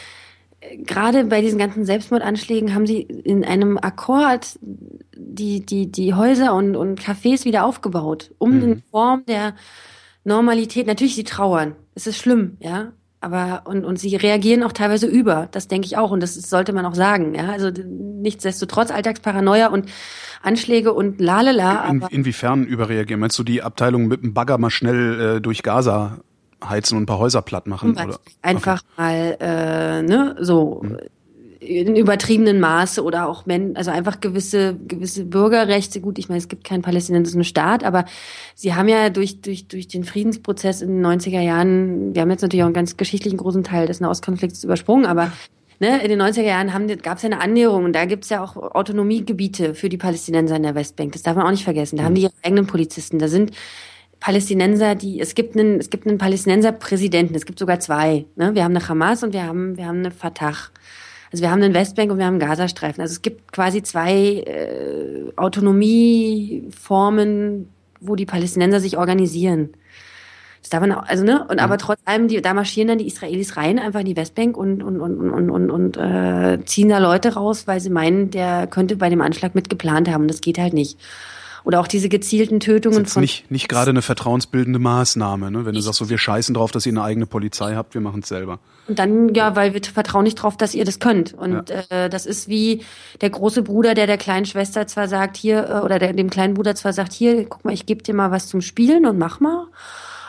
gerade 0.79 1.25
bei 1.25 1.41
diesen 1.41 1.59
ganzen 1.59 1.85
Selbstmordanschlägen 1.85 2.75
haben 2.75 2.87
sie 2.87 3.01
in 3.01 3.45
einem 3.45 3.79
Akkord 3.79 4.59
die, 5.17 5.65
die, 5.65 5.91
die 5.91 6.15
Häuser 6.15 6.55
und, 6.55 6.77
und 6.77 7.01
Cafés 7.01 7.45
wieder 7.45 7.65
aufgebaut, 7.65 8.33
um 8.39 8.57
mhm. 8.57 8.62
in 8.62 8.83
Form 8.91 9.25
der 9.27 9.55
Normalität, 10.25 10.87
natürlich 10.87 11.15
sie 11.15 11.25
trauern, 11.25 11.75
es 11.95 12.07
ist 12.07 12.19
schlimm, 12.19 12.57
ja, 12.61 12.93
aber 13.21 13.62
und, 13.65 13.85
und 13.85 13.99
sie 13.99 14.17
reagieren 14.17 14.62
auch 14.62 14.73
teilweise 14.73 15.07
über, 15.07 15.49
das 15.51 15.69
denke 15.69 15.87
ich 15.87 15.97
auch 15.97 16.11
und 16.11 16.23
das 16.23 16.35
sollte 16.35 16.73
man 16.73 16.85
auch 16.87 16.95
sagen, 16.95 17.35
ja, 17.35 17.51
also 17.51 17.71
nichtsdestotrotz 17.71 18.91
Alltagsparanoia 18.91 19.69
und 19.69 19.89
Anschläge 20.43 20.93
und 20.93 21.21
lalala. 21.21 21.89
In, 21.89 22.03
inwiefern 22.11 22.65
überreagieren? 22.65 23.21
Meinst 23.21 23.39
du 23.39 23.43
die 23.43 23.62
Abteilung 23.62 24.09
mit 24.09 24.23
dem 24.23 24.35
Bagger 24.35 24.59
mal 24.59 24.71
schnell 24.71 25.37
äh, 25.37 25.41
durch 25.41 25.62
Gaza 25.62 26.21
heizen 26.69 26.97
und 26.97 27.05
ein 27.05 27.07
paar 27.07 27.19
Häuser 27.19 27.43
platt 27.43 27.67
machen. 27.67 27.93
Oder? 27.93 28.19
Einfach 28.43 28.83
okay. 28.83 29.03
mal, 29.03 29.37
äh, 29.41 30.03
ne, 30.03 30.37
so 30.41 30.83
mhm. 30.83 30.99
in 31.61 31.97
übertriebenen 31.97 32.61
Maße 32.61 33.03
oder 33.03 33.29
auch 33.29 33.47
men 33.47 33.77
also 33.77 33.91
einfach 33.91 34.21
gewisse 34.21 34.77
gewisse 34.87 35.25
Bürgerrechte. 35.25 36.01
Gut, 36.01 36.19
ich 36.19 36.29
meine, 36.29 36.39
es 36.39 36.49
gibt 36.49 36.65
keinen 36.65 36.83
palästinensischen 36.83 37.45
Staat, 37.45 37.85
aber 37.85 38.05
sie 38.55 38.75
haben 38.75 38.89
ja 38.89 39.11
durch 39.11 39.41
durch 39.41 39.69
durch 39.69 39.89
den 39.89 40.05
Friedensprozess 40.05 40.83
in 40.83 41.03
den 41.03 41.07
90er 41.07 41.41
Jahren, 41.41 42.15
wir 42.15 42.23
haben 42.23 42.31
jetzt 42.31 42.43
natürlich 42.43 42.62
auch 42.62 42.69
einen 42.69 42.75
ganz 42.75 42.97
geschichtlichen 42.97 43.37
großen 43.37 43.65
Teil 43.65 43.87
des 43.87 44.01
Nahostkonflikts 44.01 44.65
übersprungen, 44.65 45.07
aber 45.07 45.33
Ne, 45.81 46.03
in 46.03 46.09
den 46.09 46.23
90er 46.23 46.43
Jahren 46.43 46.69
gab 47.03 47.17
es 47.17 47.25
ja 47.25 47.31
eine 47.31 47.41
Annäherung 47.41 47.85
und 47.85 47.93
da 47.95 48.05
gibt 48.05 48.25
es 48.25 48.31
ja 48.31 48.43
auch 48.43 48.57
Autonomiegebiete 48.57 49.75
für 49.75 49.89
die 49.89 49.97
Palästinenser 49.97 50.57
in 50.57 50.62
der 50.62 50.77
Westbank. 50.77 51.12
Das 51.12 51.23
darf 51.23 51.35
man 51.37 51.47
auch 51.47 51.51
nicht 51.51 51.65
vergessen. 51.65 51.97
Da 51.97 52.05
haben 52.05 52.15
die 52.15 52.23
ihre 52.23 52.33
eigenen 52.43 52.67
Polizisten. 52.67 53.19
Da 53.19 53.27
sind 53.27 53.51
Palästinenser, 54.25 54.95
die 54.95 55.20
es 55.20 55.35
gibt 55.35 55.55
einen 55.55 55.79
es 55.79 55.91
gibt 55.91 56.07
einen 56.07 56.16
Palästinenser 56.16 56.72
Präsidenten, 56.72 57.35
es 57.35 57.45
gibt 57.45 57.59
sogar 57.59 57.79
zwei. 57.79 58.25
Ne? 58.37 58.55
Wir 58.55 58.64
haben 58.64 58.75
eine 58.75 58.89
Hamas 58.89 59.22
und 59.22 59.35
wir 59.35 59.43
haben 59.43 59.77
wir 59.77 59.85
haben 59.85 59.99
eine 59.99 60.11
Fatah. 60.11 60.55
Also 61.31 61.43
wir 61.43 61.51
haben 61.51 61.62
einen 61.62 61.75
Westbank 61.75 62.11
und 62.11 62.16
wir 62.16 62.25
haben 62.25 62.41
einen 62.41 62.49
Gazastreifen. 62.49 63.03
Also 63.03 63.12
es 63.12 63.20
gibt 63.20 63.53
quasi 63.53 63.83
zwei 63.83 64.43
äh, 64.47 65.31
Autonomieformen, 65.37 67.68
wo 68.01 68.16
die 68.16 68.25
Palästinenser 68.25 68.81
sich 68.81 68.97
organisieren. 68.97 69.75
Das 70.62 70.70
darf 70.70 70.81
man 70.81 70.93
auch, 70.93 71.07
also 71.07 71.22
ne 71.22 71.43
und 71.43 71.57
mhm. 71.57 71.62
aber 71.62 71.77
trotz 71.77 71.99
allem 72.07 72.27
die 72.27 72.41
da 72.41 72.55
marschieren 72.55 72.89
dann 72.89 72.97
die 72.97 73.07
Israelis 73.07 73.59
rein 73.59 73.79
einfach 73.79 74.01
in 74.01 74.07
die 74.07 74.16
Westbank 74.16 74.57
und 74.57 74.83
und 74.83 75.03
und 75.03 75.20
und 75.20 75.51
und, 75.51 75.70
und 75.70 75.99
äh, 75.99 76.64
ziehen 76.64 76.89
da 76.89 76.97
Leute 76.97 77.35
raus, 77.35 77.66
weil 77.66 77.79
sie 77.79 77.91
meinen, 77.91 78.31
der 78.31 78.68
könnte 78.68 78.97
bei 78.97 79.11
dem 79.11 79.20
Anschlag 79.20 79.55
mitgeplant 79.55 80.09
haben. 80.09 80.22
Und 80.22 80.29
das 80.29 80.41
geht 80.41 80.57
halt 80.57 80.72
nicht. 80.72 80.99
Oder 81.65 81.81
auch 81.81 81.87
diese 81.87 82.11
gezielten 82.11 82.61
Tötungen 82.61 82.99
das 82.99 83.09
ist 83.09 83.12
von. 83.15 83.23
Nicht, 83.23 83.51
nicht 83.51 83.69
gerade 83.69 83.91
eine 83.91 84.03
vertrauensbildende 84.03 84.79
Maßnahme, 84.79 85.51
ne? 85.51 85.65
wenn 85.65 85.75
du 85.75 85.81
sagst, 85.81 85.99
so 85.99 86.11
wir 86.11 86.19
scheißen 86.19 86.55
drauf, 86.55 86.71
dass 86.73 86.85
ihr 86.85 86.93
eine 86.93 87.03
eigene 87.03 87.25
Polizei 87.27 87.75
habt, 87.75 87.95
wir 87.95 88.03
machen 88.03 88.21
es 88.21 88.29
selber. 88.29 88.59
Und 88.87 88.99
dann, 88.99 89.35
ja, 89.35 89.57
weil 89.57 89.73
wir 89.73 89.81
vertrauen 89.83 90.25
nicht 90.25 90.35
drauf, 90.35 90.59
dass 90.59 90.75
ihr 90.75 90.85
das 90.85 90.99
könnt. 90.99 91.33
Und 91.33 91.71
ja. 91.71 92.05
äh, 92.05 92.11
das 92.11 92.27
ist 92.27 92.49
wie 92.49 92.83
der 93.23 93.31
große 93.31 93.62
Bruder, 93.62 93.95
der 93.95 94.07
der 94.07 94.19
kleinen 94.19 94.45
Schwester 94.45 94.87
zwar 94.87 95.09
sagt, 95.09 95.39
hier, 95.39 95.71
äh, 95.71 95.81
oder 95.81 95.99
der 95.99 96.12
dem 96.12 96.29
kleinen 96.29 96.53
Bruder 96.53 96.75
zwar 96.75 96.93
sagt, 96.93 97.15
hier, 97.15 97.47
guck 97.47 97.65
mal, 97.65 97.73
ich 97.73 97.87
gebe 97.87 98.03
dir 98.03 98.15
mal 98.15 98.31
was 98.31 98.47
zum 98.47 98.61
Spielen 98.61 99.07
und 99.07 99.19
mach 99.19 99.41
mal. 99.41 99.67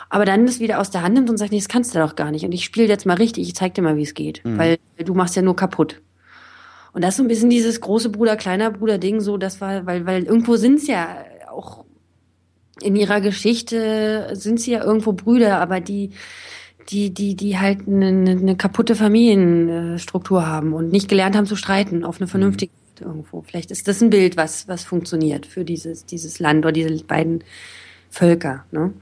Aber 0.08 0.24
dann 0.24 0.46
das 0.46 0.60
wieder 0.60 0.80
aus 0.80 0.90
der 0.90 1.02
Hand 1.02 1.14
nimmt 1.14 1.28
und 1.28 1.36
sagt, 1.36 1.52
nee, 1.52 1.58
das 1.58 1.68
kannst 1.68 1.94
du 1.94 1.98
doch 1.98 2.16
gar 2.16 2.30
nicht. 2.30 2.44
Und 2.44 2.52
ich 2.52 2.64
spiele 2.64 2.88
jetzt 2.88 3.04
mal 3.04 3.16
richtig, 3.16 3.46
ich 3.46 3.54
zeig 3.54 3.74
dir 3.74 3.82
mal, 3.82 3.96
wie 3.96 4.04
es 4.04 4.14
geht. 4.14 4.42
Mhm. 4.44 4.56
Weil 4.56 4.78
du 5.04 5.14
machst 5.14 5.36
ja 5.36 5.42
nur 5.42 5.56
kaputt. 5.56 6.00
Und 6.96 7.02
das 7.02 7.10
ist 7.10 7.16
so 7.18 7.24
ein 7.24 7.28
bisschen 7.28 7.50
dieses 7.50 7.82
große 7.82 8.08
Bruder, 8.08 8.36
kleiner 8.36 8.70
Bruder 8.70 8.96
Ding, 8.96 9.20
so, 9.20 9.36
das 9.36 9.60
war, 9.60 9.84
weil, 9.84 10.06
weil 10.06 10.22
irgendwo 10.24 10.56
sind's 10.56 10.86
ja 10.86 11.14
auch 11.50 11.84
in 12.80 12.96
ihrer 12.96 13.20
Geschichte 13.20 14.30
sind 14.32 14.58
sie 14.58 14.70
ja 14.70 14.82
irgendwo 14.82 15.12
Brüder, 15.12 15.60
aber 15.60 15.80
die, 15.80 16.12
die, 16.88 17.12
die, 17.12 17.36
die 17.36 17.58
halt 17.58 17.86
eine, 17.86 18.06
eine 18.06 18.56
kaputte 18.56 18.94
Familienstruktur 18.94 20.46
haben 20.46 20.72
und 20.72 20.90
nicht 20.90 21.06
gelernt 21.10 21.36
haben 21.36 21.44
zu 21.44 21.54
streiten 21.54 22.02
auf 22.02 22.18
eine 22.18 22.28
vernünftige. 22.28 22.72
gibt 22.86 23.06
irgendwo. 23.06 23.42
Vielleicht 23.42 23.70
ist 23.70 23.86
das 23.88 24.00
ein 24.00 24.08
Bild, 24.08 24.38
was, 24.38 24.66
was 24.66 24.84
funktioniert 24.84 25.44
für 25.44 25.66
dieses, 25.66 26.06
dieses 26.06 26.38
Land 26.38 26.64
oder 26.64 26.72
diese 26.72 27.04
beiden 27.04 27.44
Völker. 28.08 28.64
Ne? 28.70 28.94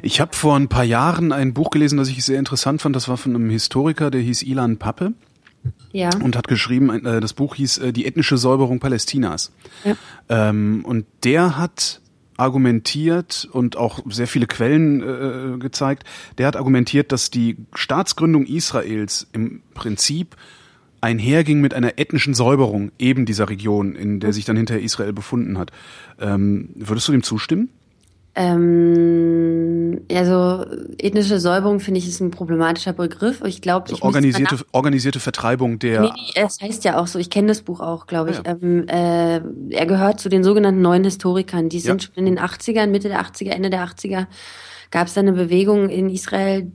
Ich 0.00 0.22
habe 0.22 0.34
vor 0.34 0.56
ein 0.56 0.68
paar 0.68 0.84
Jahren 0.84 1.32
ein 1.32 1.52
Buch 1.52 1.68
gelesen, 1.68 1.98
das 1.98 2.08
ich 2.08 2.24
sehr 2.24 2.38
interessant 2.38 2.80
fand. 2.80 2.96
Das 2.96 3.08
war 3.08 3.18
von 3.18 3.34
einem 3.34 3.50
Historiker, 3.50 4.10
der 4.10 4.22
hieß 4.22 4.42
Ilan 4.42 4.78
Pappe. 4.78 5.12
Ja. 5.92 6.10
Und 6.22 6.36
hat 6.36 6.48
geschrieben, 6.48 7.04
äh, 7.04 7.20
das 7.20 7.32
Buch 7.32 7.54
hieß 7.54 7.78
äh, 7.78 7.92
Die 7.92 8.06
ethnische 8.06 8.38
Säuberung 8.38 8.80
Palästinas. 8.80 9.52
Ja. 9.84 9.96
Ähm, 10.28 10.84
und 10.84 11.06
der 11.24 11.56
hat 11.56 12.00
argumentiert 12.36 13.48
und 13.50 13.76
auch 13.76 14.00
sehr 14.08 14.28
viele 14.28 14.46
Quellen 14.46 15.02
äh, 15.02 15.58
gezeigt, 15.58 16.04
der 16.38 16.46
hat 16.46 16.56
argumentiert, 16.56 17.10
dass 17.10 17.30
die 17.30 17.56
Staatsgründung 17.74 18.46
Israels 18.46 19.26
im 19.32 19.60
Prinzip 19.74 20.36
einherging 21.00 21.60
mit 21.60 21.74
einer 21.74 21.98
ethnischen 21.98 22.34
Säuberung 22.34 22.92
eben 22.98 23.26
dieser 23.26 23.48
Region, 23.48 23.94
in 23.94 24.20
der 24.20 24.32
sich 24.32 24.44
dann 24.44 24.56
hinterher 24.56 24.82
Israel 24.82 25.12
befunden 25.12 25.58
hat. 25.58 25.72
Ähm, 26.20 26.70
würdest 26.76 27.08
du 27.08 27.12
dem 27.12 27.22
zustimmen? 27.22 27.70
Ähm, 28.34 30.00
also 30.12 30.64
ethnische 30.98 31.40
Säuberung 31.40 31.80
finde 31.80 31.98
ich 31.98 32.08
ist 32.08 32.20
ein 32.20 32.30
problematischer 32.30 32.92
Begriff. 32.92 33.42
Ich 33.44 33.60
glaube, 33.60 33.90
also 33.90 34.02
organisierte 34.02 34.58
organisierte 34.72 35.20
Vertreibung 35.20 35.78
der. 35.78 36.02
Nee, 36.02 36.10
es 36.34 36.60
heißt 36.60 36.84
ja 36.84 36.98
auch 36.98 37.06
so. 37.06 37.18
Ich 37.18 37.30
kenne 37.30 37.48
das 37.48 37.62
Buch 37.62 37.80
auch, 37.80 38.06
glaube 38.06 38.30
ich. 38.30 38.36
Ja. 38.36 38.56
Ähm, 38.62 38.86
äh, 38.88 39.40
er 39.70 39.86
gehört 39.86 40.20
zu 40.20 40.28
den 40.28 40.44
sogenannten 40.44 40.82
neuen 40.82 41.04
Historikern. 41.04 41.68
Die 41.68 41.80
sind 41.80 42.02
ja. 42.02 42.06
schon 42.06 42.26
in 42.26 42.26
den 42.26 42.38
80ern, 42.38 42.86
Mitte 42.86 43.08
der 43.08 43.20
80er, 43.22 43.50
Ende 43.50 43.70
der 43.70 43.84
80er 43.84 44.26
gab 44.90 45.06
es 45.06 45.14
da 45.14 45.20
eine 45.20 45.32
Bewegung 45.32 45.88
in 45.88 46.08
Israel, 46.08 46.70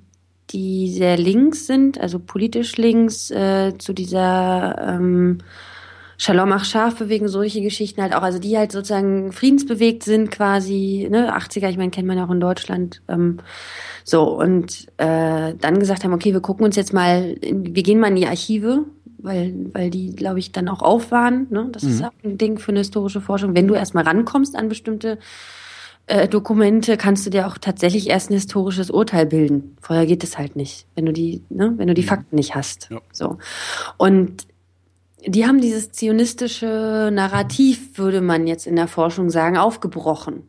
die 0.51 0.91
sehr 0.91 1.17
links 1.17 1.67
sind, 1.67 1.99
also 1.99 2.19
politisch 2.19 2.77
links, 2.77 3.31
äh, 3.31 3.77
zu 3.77 3.93
dieser 3.93 4.77
ähm, 4.79 5.39
Shalom 6.23 6.53
Achshaf 6.53 6.95
bewegen 6.95 7.27
solche 7.27 7.59
Geschichten 7.59 8.01
halt 8.01 8.15
auch, 8.15 8.21
also 8.21 8.39
die 8.39 8.57
halt 8.57 8.71
sozusagen 8.71 9.33
friedensbewegt 9.33 10.03
sind 10.03 10.31
quasi, 10.31 11.05
ne, 11.11 11.35
80er, 11.37 11.67
ich 11.67 11.75
meine, 11.75 11.91
kennt 11.91 12.07
man 12.07 12.17
ja 12.17 12.25
auch 12.25 12.31
in 12.31 12.39
Deutschland. 12.39 13.01
Ähm, 13.09 13.39
so, 14.05 14.39
und 14.39 14.87
äh, 14.95 15.53
dann 15.53 15.79
gesagt 15.79 16.05
haben, 16.05 16.13
okay, 16.13 16.31
wir 16.31 16.39
gucken 16.39 16.63
uns 16.63 16.77
jetzt 16.77 16.93
mal, 16.93 17.35
wir 17.41 17.83
gehen 17.83 17.99
mal 17.99 18.07
in 18.07 18.15
die 18.15 18.25
Archive, 18.25 18.85
weil, 19.17 19.53
weil 19.73 19.89
die, 19.89 20.15
glaube 20.15 20.39
ich, 20.39 20.53
dann 20.53 20.69
auch 20.69 20.81
auf 20.81 21.11
waren. 21.11 21.47
Ne? 21.49 21.67
Das 21.73 21.83
mhm. 21.83 21.89
ist 21.89 22.03
auch 22.05 22.11
ein 22.23 22.37
Ding 22.37 22.57
für 22.57 22.71
eine 22.71 22.79
historische 22.79 23.19
Forschung. 23.19 23.53
Wenn 23.53 23.67
du 23.67 23.73
erstmal 23.73 24.05
rankommst 24.05 24.55
an 24.55 24.69
bestimmte 24.69 25.19
äh, 26.07 26.29
Dokumente, 26.29 26.95
kannst 26.95 27.25
du 27.25 27.31
dir 27.31 27.47
auch 27.47 27.57
tatsächlich 27.57 28.09
erst 28.09 28.29
ein 28.29 28.35
historisches 28.35 28.89
Urteil 28.91 29.25
bilden. 29.25 29.75
Vorher 29.81 30.05
geht 30.05 30.23
es 30.23 30.37
halt 30.37 30.55
nicht, 30.55 30.87
wenn 30.95 31.05
du 31.05 31.11
die, 31.11 31.43
ne, 31.49 31.73
wenn 31.75 31.89
du 31.89 31.93
die 31.93 32.01
mhm. 32.01 32.07
Fakten 32.07 32.37
nicht 32.37 32.55
hast. 32.55 32.87
Ja. 32.89 33.01
So. 33.11 33.39
Und 33.97 34.47
die 35.25 35.45
haben 35.45 35.61
dieses 35.61 35.91
zionistische 35.91 37.09
Narrativ, 37.11 37.97
würde 37.97 38.21
man 38.21 38.47
jetzt 38.47 38.67
in 38.67 38.75
der 38.75 38.87
Forschung 38.87 39.29
sagen, 39.29 39.57
aufgebrochen. 39.57 40.47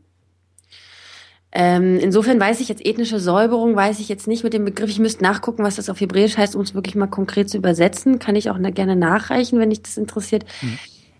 Ähm, 1.56 2.00
insofern 2.00 2.40
weiß 2.40 2.58
ich 2.58 2.68
jetzt 2.68 2.84
ethnische 2.84 3.20
Säuberung, 3.20 3.76
weiß 3.76 4.00
ich 4.00 4.08
jetzt 4.08 4.26
nicht 4.26 4.42
mit 4.42 4.52
dem 4.52 4.64
Begriff. 4.64 4.90
Ich 4.90 4.98
müsste 4.98 5.22
nachgucken, 5.22 5.62
was 5.62 5.76
das 5.76 5.88
auf 5.88 6.00
Hebräisch 6.00 6.36
heißt, 6.36 6.56
um 6.56 6.62
es 6.62 6.74
wirklich 6.74 6.96
mal 6.96 7.06
konkret 7.06 7.48
zu 7.48 7.58
übersetzen. 7.58 8.18
Kann 8.18 8.34
ich 8.34 8.50
auch 8.50 8.58
gerne 8.72 8.96
nachreichen, 8.96 9.60
wenn 9.60 9.70
dich 9.70 9.82
das 9.82 9.96
interessiert. 9.96 10.44
Mhm. 10.60 10.78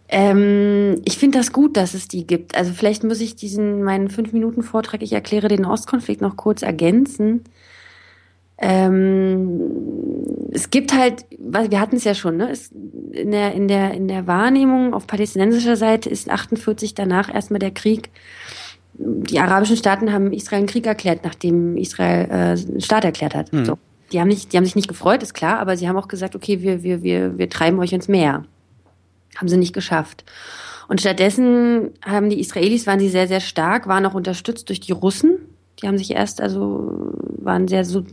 Ähm, 0.09 1.03
ich 1.05 1.19
finde 1.19 1.39
das 1.39 1.53
gut, 1.53 1.77
dass 1.77 1.95
es 1.95 2.09
die 2.09 2.27
gibt. 2.27 2.57
Also 2.57 2.73
vielleicht 2.73 3.05
muss 3.05 3.21
ich 3.21 3.37
diesen 3.37 3.85
meinen 3.85 4.11
fünf 4.11 4.33
Minuten 4.33 4.63
Vortrag, 4.63 5.03
ich 5.03 5.13
erkläre 5.13 5.49
den 5.49 5.65
Ostkonflikt 5.65 6.21
noch 6.21 6.37
kurz 6.37 6.63
ergänzen. 6.63 7.45
Ähm, 8.59 9.61
es 10.53 10.71
gibt 10.71 10.97
halt, 10.97 11.27
wir 11.39 11.81
hatten 11.81 11.97
es 11.97 12.05
ja 12.05 12.15
schon, 12.15 12.37
ne? 12.37 12.51
Es, 12.51 12.71
in, 13.13 13.31
der, 13.31 13.53
in, 13.53 13.69
der, 13.69 13.93
in 13.93 14.09
der 14.09 14.27
Wahrnehmung 14.27 14.95
auf 14.95 15.07
palästinensischer 15.07 15.77
Seite 15.77 16.09
ist 16.09 16.31
48 16.31 16.95
danach 16.95 17.33
erstmal 17.33 17.59
der 17.59 17.73
Krieg. 17.73 18.11
Die 18.95 19.41
arabischen 19.41 19.77
Staaten 19.77 20.13
haben 20.13 20.33
Israel 20.33 20.59
einen 20.59 20.69
Krieg 20.69 20.87
erklärt, 20.87 21.25
nachdem 21.25 21.77
Israel 21.77 22.29
äh, 22.31 22.73
einen 22.73 22.81
Staat 22.81 23.05
erklärt 23.05 23.35
hat. 23.35 23.53
Mhm. 23.53 23.65
So. 23.65 23.79
Die 24.13 24.21
haben, 24.21 24.29
nicht, 24.29 24.53
die 24.53 24.57
haben 24.57 24.65
sich 24.65 24.77
nicht 24.77 24.89
gefreut, 24.89 25.23
ist 25.23 25.35
klar, 25.35 25.59
aber 25.59 25.77
sie 25.77 25.89
haben 25.89 25.97
auch 25.97 26.07
gesagt, 26.07 26.37
okay, 26.37 26.63
wir, 26.63 26.85
wir, 26.85 27.03
wir, 27.03 27.37
wir 27.37 27.51
treiben 27.51 27.79
euch 27.81 27.93
ins 27.93 28.07
Meer. 28.07 28.45
Haben 29.37 29.49
sie 29.49 29.57
nicht 29.57 29.73
geschafft. 29.73 30.25
Und 30.87 31.01
stattdessen 31.01 31.91
haben 32.05 32.31
die 32.31 32.39
Israelis, 32.39 32.87
waren 32.87 33.01
sie 33.01 33.09
sehr, 33.09 33.27
sehr 33.27 33.41
stark, 33.41 33.89
waren 33.89 34.07
auch 34.07 34.15
unterstützt 34.15 34.69
durch 34.69 34.81
die 34.81 34.93
Russen, 34.93 35.39
die 35.81 35.89
haben 35.89 35.99
sich 35.99 36.13
erst, 36.13 36.41
also 36.41 37.13
war 37.39 37.55
ein 37.55 37.69
sehr 37.69 37.85
so, 37.85 38.05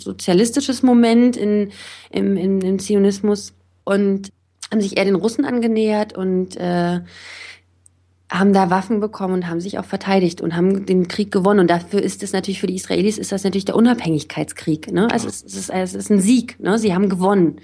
sozialistisches 0.00 0.82
Moment 0.82 1.36
in, 1.36 1.70
im, 2.10 2.36
im, 2.36 2.60
im 2.60 2.78
Zionismus 2.78 3.54
und 3.84 4.30
haben 4.70 4.80
sich 4.80 4.96
eher 4.96 5.04
den 5.04 5.14
Russen 5.14 5.44
angenähert 5.44 6.16
und 6.16 6.56
äh, 6.56 7.00
haben 8.30 8.52
da 8.52 8.70
Waffen 8.70 9.00
bekommen 9.00 9.34
und 9.34 9.48
haben 9.48 9.60
sich 9.60 9.78
auch 9.78 9.84
verteidigt 9.84 10.40
und 10.40 10.56
haben 10.56 10.86
den 10.86 11.06
Krieg 11.06 11.30
gewonnen. 11.30 11.60
Und 11.60 11.70
dafür 11.70 12.02
ist 12.02 12.22
es 12.22 12.32
natürlich 12.32 12.60
für 12.60 12.66
die 12.66 12.76
Israelis 12.76 13.18
ist 13.18 13.30
das 13.30 13.44
natürlich 13.44 13.66
der 13.66 13.76
Unabhängigkeitskrieg. 13.76 14.90
Ne? 14.90 15.08
Also 15.10 15.28
es, 15.28 15.42
ist, 15.42 15.70
es 15.70 15.94
ist 15.94 16.10
ein 16.10 16.20
Sieg. 16.20 16.58
Ne? 16.58 16.78
Sie 16.78 16.94
haben 16.94 17.10
gewonnen. 17.10 17.60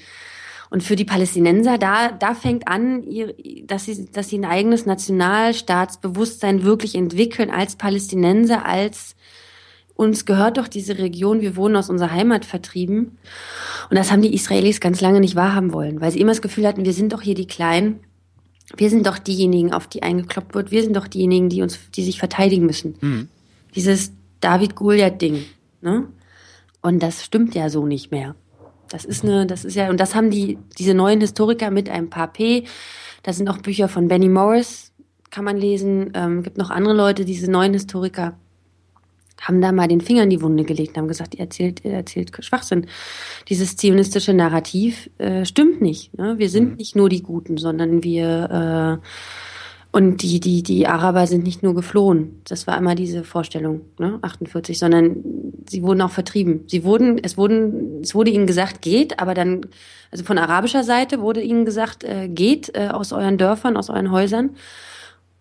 Und 0.71 0.83
für 0.83 0.97
die 0.97 1.07
Palästinenser, 1.07 1.79
da, 1.79 2.13
da 2.13 2.35
fängt 2.35 2.69
an, 2.69 3.03
dass 3.65 3.87
sie, 3.87 4.05
dass 4.13 4.29
sie 4.29 4.39
ein 4.39 4.45
eigenes 4.45 4.85
Nationalstaatsbewusstsein 4.85 6.63
wirklich 6.63 6.95
entwickeln 6.95 7.51
als 7.51 7.77
Palästinenser, 7.77 8.67
als 8.67 9.17
uns 9.99 10.27
gehört 10.27 10.59
doch 10.59 10.69
diese 10.69 10.97
Region, 10.99 11.41
wir 11.41 11.57
wurden 11.57 11.75
aus 11.75 11.91
unserer 11.91 12.13
Heimat 12.13 12.45
vertrieben. 12.45 13.19
Und 13.91 13.97
das 13.97 14.13
haben 14.13 14.23
die 14.23 14.33
Israelis 14.33 14.79
ganz 14.81 15.01
lange 15.01 15.19
nicht 15.19 15.35
wahrhaben 15.35 15.73
wollen, 15.73 16.01
weil 16.01 16.13
sie 16.13 16.21
immer 16.21 16.31
das 16.31 16.41
Gefühl 16.41 16.69
hatten, 16.69 16.85
wir 16.85 16.93
sind 16.93 17.13
doch 17.13 17.21
hier 17.21 17.35
die 17.35 17.49
Kleinen. 17.49 17.99
Wir 18.77 18.91
sind 18.91 19.07
doch 19.09 19.19
diejenigen, 19.19 19.73
auf 19.73 19.89
die 19.89 20.05
eingekloppt 20.05 20.55
wird. 20.55 20.71
Wir 20.71 20.85
sind 20.85 20.95
doch 20.95 21.09
diejenigen, 21.09 21.49
die 21.49 21.63
uns, 21.63 21.81
die 21.97 22.05
sich 22.05 22.21
verteidigen 22.21 22.65
müssen. 22.65 22.95
Mhm. 23.01 23.29
Dieses 23.75 24.13
David-Goliath-Ding, 24.41 25.43
ne? 25.81 26.07
Und 26.81 27.03
das 27.03 27.25
stimmt 27.25 27.57
ja 27.57 27.69
so 27.69 27.85
nicht 27.85 28.13
mehr. 28.13 28.37
Das 28.91 29.05
ist 29.05 29.25
eine, 29.25 29.47
das 29.47 29.65
ist 29.65 29.75
ja, 29.75 29.91
und 29.91 29.99
das 29.99 30.15
haben 30.15 30.31
die, 30.31 30.59
diese 30.79 30.95
neuen 30.95 31.21
Historiker 31.21 31.73
mit 31.73 31.89
ein 31.89 32.09
paar 32.09 32.33
P. 32.33 32.65
Da 33.25 33.33
sind 33.33 33.49
auch 33.49 33.59
Bücher 33.59 33.89
von 33.89 34.07
Benny 34.07 34.29
Morris, 34.29 34.93
kann 35.31 35.45
man 35.45 35.57
lesen. 35.57 36.13
Ähm, 36.15 36.45
gibt 36.45 36.57
noch 36.57 36.71
andere 36.71 36.95
Leute, 36.95 37.25
diese 37.25 37.51
neuen 37.51 37.73
Historiker 37.73 38.39
haben 39.41 39.61
da 39.61 39.73
mal 39.73 39.89
den 39.89 40.01
Finger 40.01 40.25
in 40.25 40.31
die 40.31 40.43
Wunde 40.43 40.65
gelegt 40.65 40.91
und 40.91 41.03
haben 41.03 41.09
gesagt, 41.09 41.35
ihr 41.35 41.41
erzählt, 41.41 41.85
ihr 41.85 41.93
erzählt 41.93 42.33
Schwachsinn. 42.41 42.87
Dieses 43.49 43.77
zionistische 43.77 44.35
Narrativ 44.35 45.11
äh, 45.19 45.45
stimmt 45.45 45.81
nicht. 45.81 46.17
Ne? 46.19 46.39
Wir 46.39 46.51
sind 46.51 46.71
mhm. 46.71 46.77
nicht 46.77 46.97
nur 46.97 47.09
die 47.09 47.23
Guten, 47.23 47.57
sondern 47.57 48.03
wir 48.03 49.01
äh, 49.01 49.07
und 49.91 50.23
die, 50.23 50.39
die, 50.39 50.63
die 50.63 50.87
Araber 50.87 51.27
sind 51.27 51.45
nicht 51.45 51.63
nur 51.63 51.75
geflohen. 51.75 52.43
Das 52.47 52.67
war 52.67 52.77
immer 52.77 52.95
diese 52.95 53.25
Vorstellung, 53.25 53.81
ne? 53.99 54.19
48, 54.21 54.79
sondern 54.79 55.25
sie 55.67 55.83
wurden 55.83 56.03
auch 56.03 56.11
vertrieben. 56.11 56.65
Sie 56.67 56.85
wurden, 56.85 57.19
es 57.23 57.39
wurden, 57.39 58.03
es 58.03 58.15
wurde 58.15 58.31
ihnen 58.31 58.47
gesagt, 58.47 58.83
geht, 58.83 59.19
aber 59.19 59.33
dann, 59.33 59.63
also 60.11 60.25
von 60.25 60.37
arabischer 60.37 60.85
Seite 60.85 61.21
wurde 61.21 61.41
ihnen 61.41 61.65
gesagt, 61.65 62.05
äh, 62.05 62.29
geht 62.29 62.77
äh, 62.77 62.89
aus 62.89 63.13
euren 63.13 63.39
Dörfern, 63.39 63.79
aus 63.79 63.89
euren 63.89 64.11
Häusern. 64.11 64.51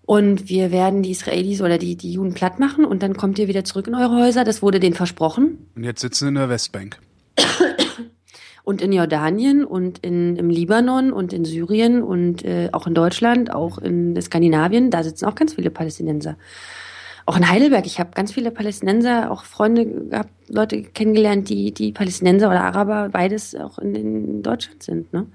Und 0.07 0.47
wir 0.47 0.71
werden 0.71 1.03
die 1.03 1.11
Israelis 1.11 1.61
oder 1.61 1.77
die, 1.77 1.97
die 1.97 2.13
Juden 2.13 2.33
platt 2.33 2.59
machen 2.59 2.85
und 2.85 3.03
dann 3.03 3.17
kommt 3.17 3.37
ihr 3.39 3.49
wieder 3.49 3.65
zurück 3.65 3.87
in 3.87 3.93
eure 3.93 4.15
Häuser. 4.15 4.45
Das 4.45 4.61
wurde 4.61 4.79
denen 4.79 4.95
versprochen. 4.95 5.67
Und 5.75 5.83
jetzt 5.83 5.99
sitzen 5.99 6.23
sie 6.23 6.29
in 6.29 6.35
der 6.35 6.47
Westbank. 6.47 6.97
und 8.63 8.81
in 8.81 8.93
Jordanien 8.93 9.65
und 9.65 9.99
in, 9.99 10.37
im 10.37 10.49
Libanon 10.49 11.11
und 11.11 11.33
in 11.33 11.43
Syrien 11.43 12.01
und 12.01 12.45
äh, 12.45 12.69
auch 12.71 12.87
in 12.87 12.93
Deutschland, 12.93 13.51
auch 13.51 13.79
in 13.79 14.19
Skandinavien, 14.21 14.91
da 14.91 15.03
sitzen 15.03 15.25
auch 15.25 15.35
ganz 15.35 15.55
viele 15.55 15.71
Palästinenser. 15.71 16.37
Auch 17.25 17.35
in 17.35 17.49
Heidelberg, 17.49 17.85
ich 17.85 17.99
habe 17.99 18.11
ganz 18.13 18.31
viele 18.31 18.51
Palästinenser, 18.51 19.29
auch 19.29 19.43
Freunde 19.43 19.85
gehabt, 19.85 20.29
Leute 20.47 20.83
kennengelernt, 20.83 21.49
die, 21.49 21.73
die 21.73 21.91
Palästinenser 21.91 22.47
oder 22.47 22.63
Araber, 22.63 23.09
beides 23.09 23.55
auch 23.55 23.77
in, 23.77 23.93
in 23.93 24.41
Deutschland 24.41 24.83
sind. 24.83 25.11
Ne? 25.11 25.27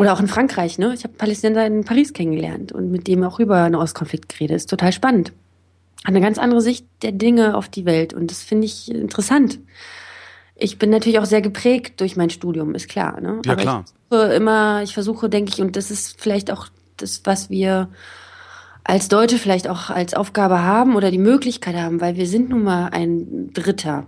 Oder 0.00 0.14
auch 0.14 0.20
in 0.20 0.28
Frankreich, 0.28 0.78
ne? 0.78 0.94
Ich 0.94 1.04
habe 1.04 1.12
Palästinenser 1.12 1.66
in 1.66 1.84
Paris 1.84 2.14
kennengelernt 2.14 2.72
und 2.72 2.90
mit 2.90 3.06
dem 3.06 3.22
auch 3.22 3.38
über 3.38 3.56
einen 3.56 3.74
Ostkonflikt 3.74 4.30
geredet. 4.30 4.56
Ist 4.56 4.70
total 4.70 4.92
spannend. 4.92 5.32
Hat 6.04 6.14
eine 6.14 6.22
ganz 6.22 6.38
andere 6.38 6.62
Sicht 6.62 6.86
der 7.02 7.12
Dinge 7.12 7.54
auf 7.54 7.68
die 7.68 7.84
Welt 7.84 8.14
und 8.14 8.30
das 8.30 8.42
finde 8.42 8.64
ich 8.64 8.90
interessant. 8.90 9.58
Ich 10.56 10.78
bin 10.78 10.88
natürlich 10.88 11.18
auch 11.18 11.26
sehr 11.26 11.42
geprägt 11.42 12.00
durch 12.00 12.16
mein 12.16 12.30
Studium, 12.30 12.74
ist 12.74 12.88
klar. 12.88 13.20
Ne? 13.20 13.42
Ja, 13.44 13.52
Aber 13.52 13.60
klar. 13.60 13.84
Ich 13.84 14.08
versuche 14.08 14.32
immer, 14.32 14.82
ich 14.82 14.94
versuche, 14.94 15.28
denke 15.28 15.52
ich, 15.52 15.60
und 15.60 15.76
das 15.76 15.90
ist 15.90 16.18
vielleicht 16.18 16.50
auch 16.50 16.68
das, 16.96 17.20
was 17.24 17.50
wir 17.50 17.90
als 18.84 19.08
Deutsche 19.08 19.36
vielleicht 19.36 19.68
auch 19.68 19.90
als 19.90 20.14
Aufgabe 20.14 20.62
haben 20.62 20.96
oder 20.96 21.10
die 21.10 21.18
Möglichkeit 21.18 21.76
haben, 21.76 22.00
weil 22.00 22.16
wir 22.16 22.26
sind 22.26 22.48
nun 22.48 22.62
mal 22.62 22.88
ein 22.88 23.50
Dritter 23.52 24.06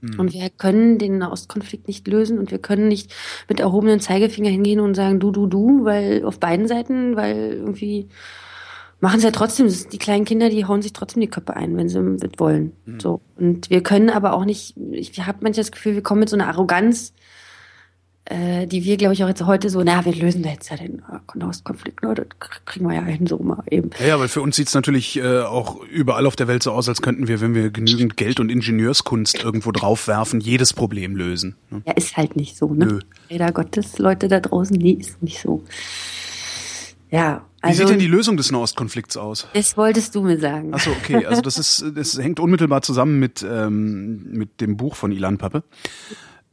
Mhm. 0.00 0.20
Und 0.20 0.32
wir 0.32 0.50
können 0.50 0.98
den 0.98 1.22
Ostkonflikt 1.22 1.88
nicht 1.88 2.06
lösen 2.06 2.38
und 2.38 2.50
wir 2.50 2.58
können 2.58 2.88
nicht 2.88 3.14
mit 3.48 3.60
erhobenen 3.60 4.00
Zeigefinger 4.00 4.50
hingehen 4.50 4.80
und 4.80 4.94
sagen, 4.94 5.20
du, 5.20 5.30
du, 5.30 5.46
du, 5.46 5.84
weil 5.84 6.24
auf 6.24 6.38
beiden 6.38 6.68
Seiten, 6.68 7.16
weil 7.16 7.54
irgendwie 7.54 8.08
machen 9.00 9.20
sie 9.20 9.26
ja 9.26 9.32
trotzdem, 9.32 9.72
die 9.92 9.98
kleinen 9.98 10.24
Kinder, 10.24 10.48
die 10.50 10.64
hauen 10.64 10.82
sich 10.82 10.92
trotzdem 10.92 11.20
die 11.20 11.28
Köpfe 11.28 11.54
ein, 11.56 11.76
wenn 11.76 11.88
sie 11.88 12.00
mit 12.00 12.40
wollen. 12.40 12.72
Mhm. 12.84 13.00
So. 13.00 13.20
Und 13.36 13.70
wir 13.70 13.82
können 13.82 14.10
aber 14.10 14.32
auch 14.32 14.44
nicht, 14.44 14.76
ich 14.90 15.18
habe 15.20 15.38
manchmal 15.42 15.64
das 15.64 15.72
Gefühl, 15.72 15.94
wir 15.94 16.02
kommen 16.02 16.20
mit 16.20 16.28
so 16.28 16.36
einer 16.36 16.48
Arroganz 16.48 17.12
äh, 18.30 18.66
die 18.66 18.84
wir, 18.84 18.98
glaube 18.98 19.14
ich, 19.14 19.24
auch 19.24 19.28
jetzt 19.28 19.44
heute 19.46 19.70
so, 19.70 19.82
na, 19.82 20.04
wir 20.04 20.14
lösen 20.14 20.42
da 20.42 20.50
jetzt 20.50 20.68
ja 20.68 20.76
den 20.76 21.02
Nahostkonflikt, 21.34 22.02
ne? 22.02 22.14
das 22.14 22.26
kriegen 22.66 22.86
wir 22.86 22.94
ja 22.94 23.02
hin, 23.02 23.26
so 23.26 23.38
mal 23.38 23.62
eben. 23.70 23.90
Ja, 24.06 24.20
weil 24.20 24.28
für 24.28 24.42
uns 24.42 24.56
sieht's 24.56 24.74
natürlich 24.74 25.16
äh, 25.16 25.40
auch 25.40 25.82
überall 25.84 26.26
auf 26.26 26.36
der 26.36 26.46
Welt 26.46 26.62
so 26.62 26.72
aus, 26.72 26.90
als 26.90 27.00
könnten 27.00 27.26
wir, 27.26 27.40
wenn 27.40 27.54
wir 27.54 27.70
genügend 27.70 28.18
Geld 28.18 28.38
und 28.38 28.50
Ingenieurskunst 28.50 29.42
irgendwo 29.42 29.72
draufwerfen, 29.72 30.40
jedes 30.40 30.74
Problem 30.74 31.16
lösen. 31.16 31.56
Ne? 31.70 31.82
Ja, 31.86 31.94
ist 31.94 32.18
halt 32.18 32.36
nicht 32.36 32.56
so, 32.56 32.74
ne? 32.74 32.84
Nö. 32.84 33.00
Leider 33.30 33.50
Gottes, 33.50 33.98
Leute 33.98 34.28
da 34.28 34.40
draußen, 34.40 34.76
nee, 34.76 34.92
ist 34.92 35.22
nicht 35.22 35.40
so. 35.40 35.64
Ja. 37.10 37.46
Also, 37.60 37.72
Wie 37.72 37.76
sieht 37.76 37.80
also 37.86 37.92
denn 37.94 38.00
die 38.00 38.06
Lösung 38.06 38.36
des 38.36 38.52
Nahostkonflikts 38.52 39.16
aus? 39.16 39.48
Das 39.54 39.76
wolltest 39.76 40.14
du 40.14 40.22
mir 40.22 40.38
sagen. 40.38 40.74
Achso, 40.74 40.90
okay. 40.90 41.24
Also 41.26 41.40
das 41.40 41.58
ist, 41.58 41.84
das 41.96 42.18
hängt 42.18 42.38
unmittelbar 42.40 42.82
zusammen 42.82 43.18
mit, 43.18 43.42
ähm, 43.42 44.30
mit 44.30 44.60
dem 44.60 44.76
Buch 44.76 44.94
von 44.94 45.10
Ilan 45.12 45.38
Pappe. 45.38 45.64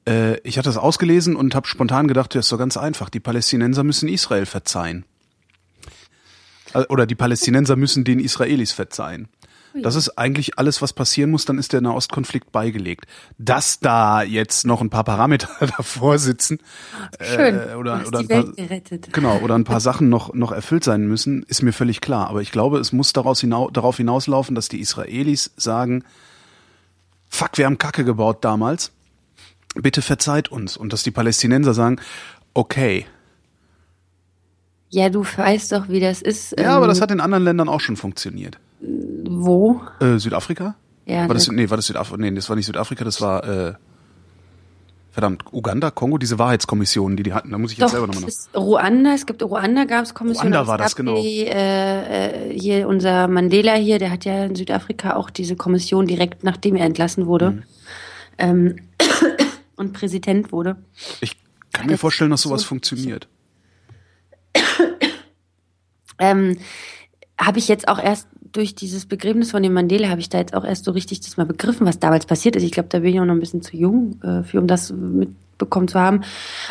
Äh, 0.08 0.40
ich 0.42 0.58
hatte 0.58 0.70
das 0.70 0.78
ausgelesen 0.78 1.36
und 1.36 1.56
habe 1.56 1.68
spontan 1.68 2.08
gedacht, 2.08 2.36
das 2.36 2.46
ist 2.46 2.52
doch 2.52 2.58
ganz 2.58 2.78
einfach. 2.78 3.10
Die 3.10 3.20
Palästinenser 3.20 3.84
müssen 3.84 4.10
Israel 4.10 4.46
verzeihen. 4.46 5.06
Äh, 6.74 6.84
oder 6.90 7.06
die 7.06 7.16
Palästinenser 7.16 7.76
müssen 7.76 8.04
den 8.04 8.20
Israelis 8.20 8.72
verzeihen. 8.72 9.28
Das 9.82 9.96
ist 9.96 10.18
eigentlich 10.18 10.58
alles, 10.58 10.82
was 10.82 10.94
passieren 10.94 11.32
muss, 11.32 11.44
dann 11.44 11.58
ist 11.58 11.74
der 11.74 11.82
Nahostkonflikt 11.82 12.52
beigelegt. 12.54 13.08
Dass 13.38 13.80
da 13.80 14.24
jetzt 14.24 14.66
noch 14.66 14.80
ein 14.80 14.90
paar 14.90 15.04
Parameter 15.04 15.50
davor 15.78 16.18
sitzen 16.18 16.60
Schön. 17.20 17.60
Äh, 17.60 17.76
oder, 17.76 18.02
oder 18.08 18.20
ein 18.20 18.28
paar, 18.28 18.46
genau 19.12 19.40
oder 19.40 19.56
ein 19.56 19.66
paar 19.66 19.82
Sachen 19.82 20.08
noch 20.08 20.34
noch 20.34 20.52
erfüllt 20.54 20.86
sein 20.86 21.08
müssen, 21.08 21.44
ist 21.44 21.62
mir 21.62 21.74
völlig 21.74 22.00
klar. 22.00 22.30
Aber 22.30 22.42
ich 22.42 22.52
glaube, 22.52 22.80
es 22.80 22.94
muss 22.94 23.12
daraus 23.12 23.42
hinaus, 23.42 23.72
darauf 23.74 23.98
hinauslaufen, 23.98 24.56
dass 24.56 24.70
die 24.70 24.80
Israelis 24.80 25.52
sagen: 25.58 26.06
Fuck, 27.30 27.58
wir 27.58 27.66
haben 27.66 27.78
Kacke 27.78 28.06
gebaut 28.06 28.46
damals 28.46 28.92
bitte 29.76 30.02
verzeiht 30.02 30.52
uns. 30.52 30.78
Und 30.78 30.94
dass 30.94 31.04
die 31.04 31.12
Palästinenser 31.12 31.74
sagen, 31.74 31.98
okay. 32.54 33.06
Ja, 34.90 35.10
du 35.10 35.24
weißt 35.24 35.72
doch, 35.72 35.90
wie 35.90 36.00
das 36.00 36.22
ist. 36.22 36.58
Ja, 36.58 36.64
ähm, 36.64 36.70
aber 36.72 36.88
das 36.88 37.02
hat 37.02 37.12
in 37.12 37.20
anderen 37.20 37.44
Ländern 37.44 37.70
auch 37.70 37.82
schon 37.82 37.98
funktioniert. 37.98 38.58
Wo? 38.80 39.82
Äh, 40.00 40.18
Südafrika? 40.18 40.76
Ja. 41.06 41.28
War 41.28 41.36
das, 41.36 41.50
nee, 41.50 41.70
war 41.70 41.78
das 41.78 41.88
Südafrika? 41.88 42.22
Nee, 42.22 42.32
das 42.32 42.50
war 42.50 42.56
nicht 42.56 42.66
Südafrika, 42.66 43.04
das 43.04 43.22
war, 43.22 43.44
äh, 43.44 43.74
verdammt, 45.16 45.46
Uganda, 45.54 45.92
Kongo, 45.92 46.18
diese 46.18 46.38
Wahrheitskommissionen, 46.40 47.16
die 47.16 47.24
die 47.24 47.34
hatten, 47.34 47.50
da 47.50 47.58
muss 47.58 47.72
ich 47.72 47.78
jetzt 47.78 47.86
Doch, 47.86 47.92
selber 47.92 48.08
nochmal 48.08 48.24
noch. 48.24 48.28
Ist 48.28 48.50
Ruanda, 48.54 49.14
es 49.14 49.26
gibt 49.26 49.42
Ruanda 49.42 49.86
gab 49.86 50.04
es 50.04 50.14
Kommissionen. 50.14 50.54
Ruanda 50.54 50.68
war 50.68 50.78
das, 50.78 50.96
genau. 50.96 51.22
Die, 51.22 51.46
äh, 51.46 52.50
äh, 52.52 52.60
hier 52.60 52.88
unser 52.88 53.30
Mandela 53.30 53.76
hier, 53.76 53.98
der 53.98 54.12
hat 54.12 54.26
ja 54.26 54.44
in 54.44 54.56
Südafrika 54.56 55.16
auch 55.16 55.30
diese 55.30 55.56
Kommission 55.56 56.06
direkt 56.06 56.44
nachdem 56.44 56.76
er 56.76 56.86
entlassen 56.86 57.28
wurde. 57.28 57.52
Mhm. 57.52 57.64
Ähm, 58.38 58.76
und 59.76 59.94
Präsident 59.94 60.52
wurde. 60.52 60.78
Ich 61.22 61.38
kann 61.74 61.88
mir 61.88 61.98
vorstellen, 61.98 62.32
dass 62.32 62.42
sowas 62.42 62.62
so 62.62 62.68
funktioniert. 62.68 63.28
ähm, 66.20 66.58
habe 67.40 67.60
ich 67.60 67.68
jetzt 67.68 67.88
auch 67.88 68.00
erst 68.00 68.28
durch 68.56 68.74
dieses 68.74 69.06
Begräbnis 69.06 69.52
von 69.52 69.62
dem 69.62 69.74
Mandela 69.74 70.08
habe 70.10 70.22
ich 70.22 70.30
da 70.30 70.38
jetzt 70.38 70.54
auch 70.54 70.64
erst 70.64 70.86
so 70.86 70.92
richtig 70.92 71.20
das 71.20 71.36
mal 71.36 71.46
begriffen, 71.46 71.86
was 71.86 72.00
damals 72.00 72.26
passiert 72.26 72.56
ist. 72.56 72.64
Ich 72.64 72.72
glaube, 72.72 72.90
da 72.90 73.00
bin 73.00 73.14
ich 73.14 73.20
auch 73.20 73.26
noch 73.26 73.34
ein 73.34 73.40
bisschen 73.40 73.62
zu 73.62 73.76
jung 73.76 74.22
äh, 74.24 74.44
für, 74.44 74.60
um 74.60 74.68
das 74.68 74.92
mitbekommen 74.92 75.90
zu 75.90 76.00
haben. 76.00 76.22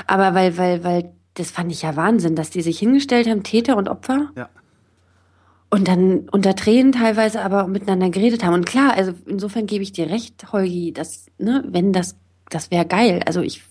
Aber 0.07 0.35
weil, 0.35 0.57
weil, 0.57 0.83
weil, 0.83 1.11
das 1.35 1.51
fand 1.51 1.73
ich 1.73 1.83
ja 1.83 1.97
Wahnsinn, 1.97 2.37
dass 2.37 2.51
die 2.51 2.63
sich 2.63 2.79
hingestellt 2.79 3.29
haben, 3.29 3.43
Täter 3.43 3.77
und 3.77 3.89
Opfer. 3.89 4.31
Ja. 4.37 4.49
Und 5.69 5.89
dann 5.89 6.29
unter 6.31 6.55
Tränen 6.55 6.93
teilweise 6.93 7.43
aber 7.43 7.67
miteinander 7.67 8.09
geredet 8.09 8.45
haben. 8.45 8.55
Und 8.55 8.67
klar, 8.67 8.95
also 8.95 9.13
insofern 9.27 9.67
gebe 9.67 9.83
ich 9.83 9.93
dir 9.93 10.09
recht, 10.09 10.53
Holgi, 10.53 10.93
dass, 10.93 11.27
ne, 11.39 11.65
wenn 11.67 11.93
das 11.93 12.15
das 12.51 12.70
wäre 12.70 12.86
geil. 12.86 13.20
Also 13.26 13.40
ich 13.40 13.62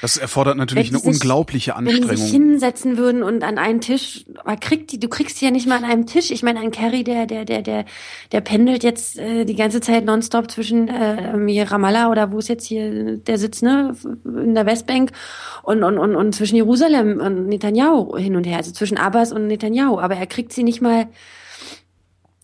das 0.00 0.16
erfordert 0.16 0.56
natürlich 0.56 0.90
eine 0.90 0.98
sich, 0.98 1.06
unglaubliche 1.06 1.76
Anstrengung. 1.76 2.08
Wenn 2.08 2.16
die 2.16 2.22
sich 2.22 2.32
hinsetzen 2.32 2.96
würden 2.96 3.22
und 3.22 3.44
an 3.44 3.58
einen 3.58 3.80
Tisch, 3.80 4.24
aber 4.38 4.56
kriegt 4.56 4.90
die, 4.92 4.98
du 4.98 5.08
kriegst 5.08 5.40
die 5.40 5.44
ja 5.44 5.50
nicht 5.50 5.66
mal 5.66 5.78
an 5.78 5.84
einem 5.84 6.06
Tisch. 6.06 6.30
Ich 6.30 6.42
meine, 6.42 6.60
ein 6.60 6.70
Kerry, 6.70 7.04
der, 7.04 7.26
der, 7.26 7.44
der, 7.44 7.62
der, 7.62 7.84
der 8.32 8.40
pendelt 8.40 8.82
jetzt 8.82 9.18
äh, 9.18 9.44
die 9.44 9.54
ganze 9.54 9.80
Zeit 9.80 10.04
nonstop 10.04 10.50
zwischen 10.50 10.88
äh, 10.88 11.38
hier 11.46 11.70
Ramallah 11.70 12.10
oder 12.10 12.32
wo 12.32 12.38
ist 12.38 12.48
jetzt 12.48 12.66
hier 12.66 13.16
der 13.16 13.38
Sitz, 13.38 13.62
ne, 13.62 13.96
in 14.24 14.54
der 14.54 14.66
Westbank 14.66 15.12
und, 15.62 15.84
und, 15.84 15.98
und, 15.98 16.16
und 16.16 16.34
zwischen 16.34 16.56
Jerusalem 16.56 17.20
und 17.20 17.46
Netanyahu 17.46 18.16
hin 18.16 18.36
und 18.36 18.44
her, 18.44 18.56
also 18.56 18.72
zwischen 18.72 18.98
Abbas 18.98 19.32
und 19.32 19.46
Netanyahu. 19.46 20.00
Aber 20.00 20.16
er 20.16 20.26
kriegt 20.26 20.52
sie 20.52 20.64
nicht 20.64 20.80
mal 20.80 21.08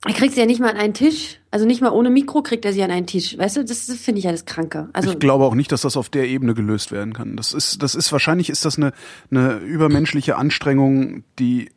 er 0.06 0.14
kriegt 0.14 0.34
sie 0.34 0.40
ja 0.40 0.46
nicht 0.46 0.60
mal 0.60 0.70
an 0.70 0.76
einen 0.76 0.94
Tisch. 0.94 1.37
Also 1.50 1.64
nicht 1.64 1.80
mal 1.80 1.90
ohne 1.90 2.10
Mikro 2.10 2.42
kriegt 2.42 2.64
er 2.64 2.72
sie 2.72 2.82
an 2.82 2.90
einen 2.90 3.06
Tisch. 3.06 3.38
Weißt 3.38 3.56
du, 3.56 3.64
das, 3.64 3.90
finde 3.92 4.18
ich 4.18 4.24
das 4.24 4.44
Kranke. 4.44 4.90
Also 4.92 5.12
ich 5.12 5.18
glaube 5.18 5.44
auch 5.44 5.54
nicht, 5.54 5.72
dass 5.72 5.80
das 5.80 5.96
auf 5.96 6.10
der 6.10 6.28
Ebene 6.28 6.52
gelöst 6.52 6.92
werden 6.92 7.14
kann. 7.14 7.36
Das 7.36 7.54
ist, 7.54 7.82
das 7.82 7.94
ist 7.94 8.12
wahrscheinlich 8.12 8.50
ist 8.50 8.64
das 8.64 8.76
eine, 8.76 8.92
eine 9.30 9.56
übermenschliche 9.56 10.36
Anstrengung, 10.36 11.24
die 11.38 11.70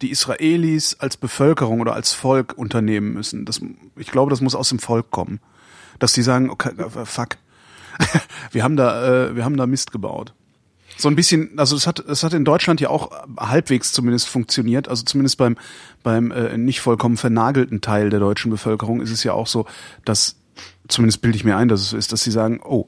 die 0.00 0.10
Israelis 0.10 0.96
als 0.98 1.16
Bevölkerung 1.16 1.80
oder 1.80 1.94
als 1.94 2.12
Volk 2.12 2.58
unternehmen 2.58 3.12
müssen. 3.12 3.44
Das, 3.44 3.60
ich 3.96 4.10
glaube, 4.10 4.30
das 4.30 4.40
muss 4.40 4.56
aus 4.56 4.68
dem 4.68 4.80
Volk 4.80 5.12
kommen, 5.12 5.38
dass 6.00 6.12
die 6.12 6.22
sagen, 6.22 6.50
okay, 6.50 6.72
fuck, 7.04 7.36
wir 8.50 8.64
haben 8.64 8.76
da, 8.76 9.28
äh, 9.28 9.36
wir 9.36 9.44
haben 9.44 9.56
da 9.56 9.68
Mist 9.68 9.92
gebaut 9.92 10.34
so 10.96 11.08
ein 11.08 11.16
bisschen, 11.16 11.58
also 11.58 11.76
es 11.76 11.86
hat, 11.86 11.98
es 12.00 12.22
hat 12.22 12.32
in 12.34 12.44
Deutschland 12.44 12.80
ja 12.80 12.90
auch 12.90 13.10
halbwegs 13.38 13.92
zumindest 13.92 14.28
funktioniert. 14.28 14.88
Also 14.88 15.04
zumindest 15.04 15.38
beim, 15.38 15.56
beim 16.02 16.30
äh, 16.30 16.56
nicht 16.56 16.80
vollkommen 16.80 17.16
vernagelten 17.16 17.80
Teil 17.80 18.10
der 18.10 18.20
deutschen 18.20 18.50
Bevölkerung 18.50 19.00
ist 19.00 19.10
es 19.10 19.24
ja 19.24 19.32
auch 19.32 19.46
so, 19.46 19.66
dass, 20.04 20.36
zumindest 20.88 21.22
bilde 21.22 21.36
ich 21.36 21.44
mir 21.44 21.56
ein, 21.56 21.68
dass 21.68 21.80
es 21.80 21.90
so 21.90 21.96
ist, 21.96 22.12
dass 22.12 22.22
sie 22.22 22.30
sagen, 22.30 22.60
oh, 22.62 22.86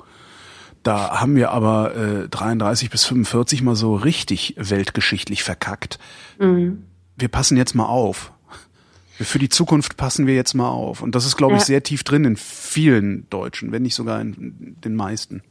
da 0.83 1.21
haben 1.21 1.35
wir 1.35 1.51
aber 1.51 1.97
äh, 1.97 2.29
33 2.29 2.91
bis 2.91 3.05
45 3.05 3.63
mal 3.63 3.75
so 3.75 3.95
richtig 3.97 4.55
weltgeschichtlich 4.59 5.43
verkackt. 5.43 5.99
Mhm. 6.39 6.85
Wir 7.17 7.29
passen 7.29 7.57
jetzt 7.57 7.75
mal 7.75 7.87
auf. 7.87 8.33
Für 9.19 9.39
die 9.39 9.49
Zukunft 9.49 9.97
passen 9.97 10.27
wir 10.27 10.35
jetzt 10.35 10.55
mal 10.55 10.69
auf. 10.69 11.01
Und 11.01 11.15
das 11.15 11.25
ist, 11.25 11.37
glaube 11.37 11.57
ich, 11.57 11.63
sehr 11.63 11.83
tief 11.85 12.03
drin 12.03 12.25
in 12.25 12.37
vielen 12.37 13.31
Deutschen, 13.31 13.71
wenn 13.71 13.83
nicht 13.83 13.95
sogar 13.95 14.21
in 14.21 14.77
den 14.85 14.97
meisten. 14.97 15.43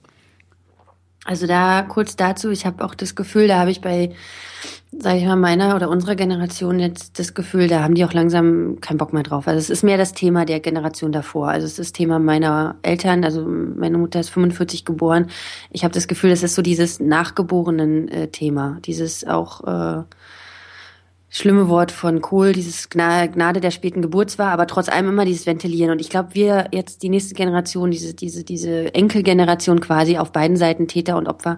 Also 1.25 1.47
da 1.47 1.83
kurz 1.83 2.15
dazu, 2.15 2.49
ich 2.51 2.65
habe 2.65 2.83
auch 2.83 2.95
das 2.95 3.15
Gefühl, 3.15 3.47
da 3.47 3.59
habe 3.59 3.71
ich 3.71 3.79
bei, 3.79 4.11
sage 4.91 5.19
ich 5.19 5.25
mal, 5.25 5.37
meiner 5.37 5.73
oder 5.73 5.89
unserer 5.89 6.15
Generation 6.15 6.79
jetzt 6.79 7.17
das 7.17 7.33
Gefühl, 7.33 7.69
da 7.69 7.81
haben 7.81 7.95
die 7.95 8.03
auch 8.03 8.11
langsam 8.11 8.81
keinen 8.81 8.97
Bock 8.97 9.13
mehr 9.13 9.23
drauf. 9.23 9.47
Also 9.47 9.57
es 9.57 9.69
ist 9.69 9.83
mehr 9.83 9.97
das 9.97 10.11
Thema 10.11 10.43
der 10.45 10.59
Generation 10.59 11.13
davor. 11.13 11.47
Also 11.47 11.65
es 11.65 11.73
ist 11.73 11.79
das 11.79 11.91
Thema 11.93 12.19
meiner 12.19 12.75
Eltern. 12.81 13.23
Also 13.23 13.45
meine 13.45 13.97
Mutter 13.97 14.19
ist 14.19 14.31
45 14.31 14.83
geboren. 14.83 15.27
Ich 15.71 15.85
habe 15.85 15.93
das 15.93 16.09
Gefühl, 16.09 16.29
das 16.29 16.43
ist 16.43 16.55
so 16.55 16.61
dieses 16.61 16.99
nachgeborenen 16.99 18.09
äh, 18.09 18.27
Thema, 18.27 18.79
dieses 18.83 19.25
auch 19.25 19.63
äh, 19.63 20.03
schlimme 21.33 21.67
Wort 21.67 21.91
von 21.91 22.21
Kohl, 22.21 22.53
dieses 22.53 22.89
Gnade 22.89 23.59
der 23.59 23.71
späten 23.71 24.03
Geburt 24.03 24.37
war, 24.37 24.51
aber 24.51 24.67
trotz 24.67 24.87
allem 24.87 25.09
immer 25.09 25.25
dieses 25.25 25.47
Ventilieren. 25.47 25.89
Und 25.89 25.99
ich 25.99 26.11
glaube, 26.11 26.35
wir 26.35 26.67
jetzt 26.71 27.01
die 27.01 27.09
nächste 27.09 27.33
Generation, 27.33 27.89
diese, 27.89 28.13
diese, 28.13 28.43
diese 28.43 28.93
Enkelgeneration 28.93 29.81
quasi 29.81 30.19
auf 30.19 30.31
beiden 30.31 30.57
Seiten, 30.57 30.87
Täter 30.87 31.17
und 31.17 31.27
Opfer, 31.27 31.57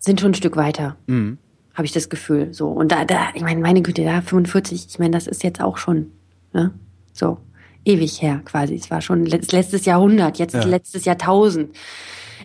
sind 0.00 0.20
schon 0.20 0.32
ein 0.32 0.34
Stück 0.34 0.56
weiter. 0.56 0.96
Mhm. 1.06 1.38
Habe 1.74 1.86
ich 1.86 1.92
das 1.92 2.08
Gefühl. 2.08 2.52
So. 2.52 2.66
Und 2.66 2.90
da, 2.90 3.04
da, 3.04 3.28
ich 3.34 3.42
meine, 3.42 3.60
meine 3.60 3.82
Güte, 3.82 4.02
da 4.02 4.20
45, 4.20 4.86
ich 4.90 4.98
meine, 4.98 5.12
das 5.12 5.28
ist 5.28 5.44
jetzt 5.44 5.60
auch 5.60 5.78
schon, 5.78 6.10
ne? 6.52 6.72
So, 7.12 7.38
ewig 7.84 8.20
her 8.20 8.40
quasi. 8.44 8.74
Es 8.74 8.90
war 8.90 9.00
schon 9.00 9.26
letztes 9.26 9.84
Jahrhundert, 9.84 10.40
jetzt 10.40 10.54
ja. 10.54 10.64
letztes 10.64 11.04
Jahrtausend. 11.04 11.76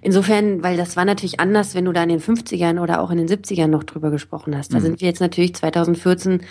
Insofern, 0.05 0.61
weil 0.61 0.77
das 0.77 0.95
war 0.95 1.03
natürlich 1.03 1.39
anders, 1.39 1.73
wenn 1.73 1.85
du 1.85 1.91
da 1.91 2.03
in 2.03 2.09
den 2.09 2.21
50ern 2.21 2.79
oder 2.79 3.01
auch 3.01 3.09
in 3.09 3.17
den 3.17 3.27
70ern 3.27 3.65
noch 3.65 3.83
drüber 3.83 4.11
gesprochen 4.11 4.55
hast. 4.55 4.71
Da 4.71 4.77
mhm. 4.77 4.83
sind 4.83 5.01
wir 5.01 5.07
jetzt 5.07 5.19
natürlich 5.19 5.55
2014 5.55 6.41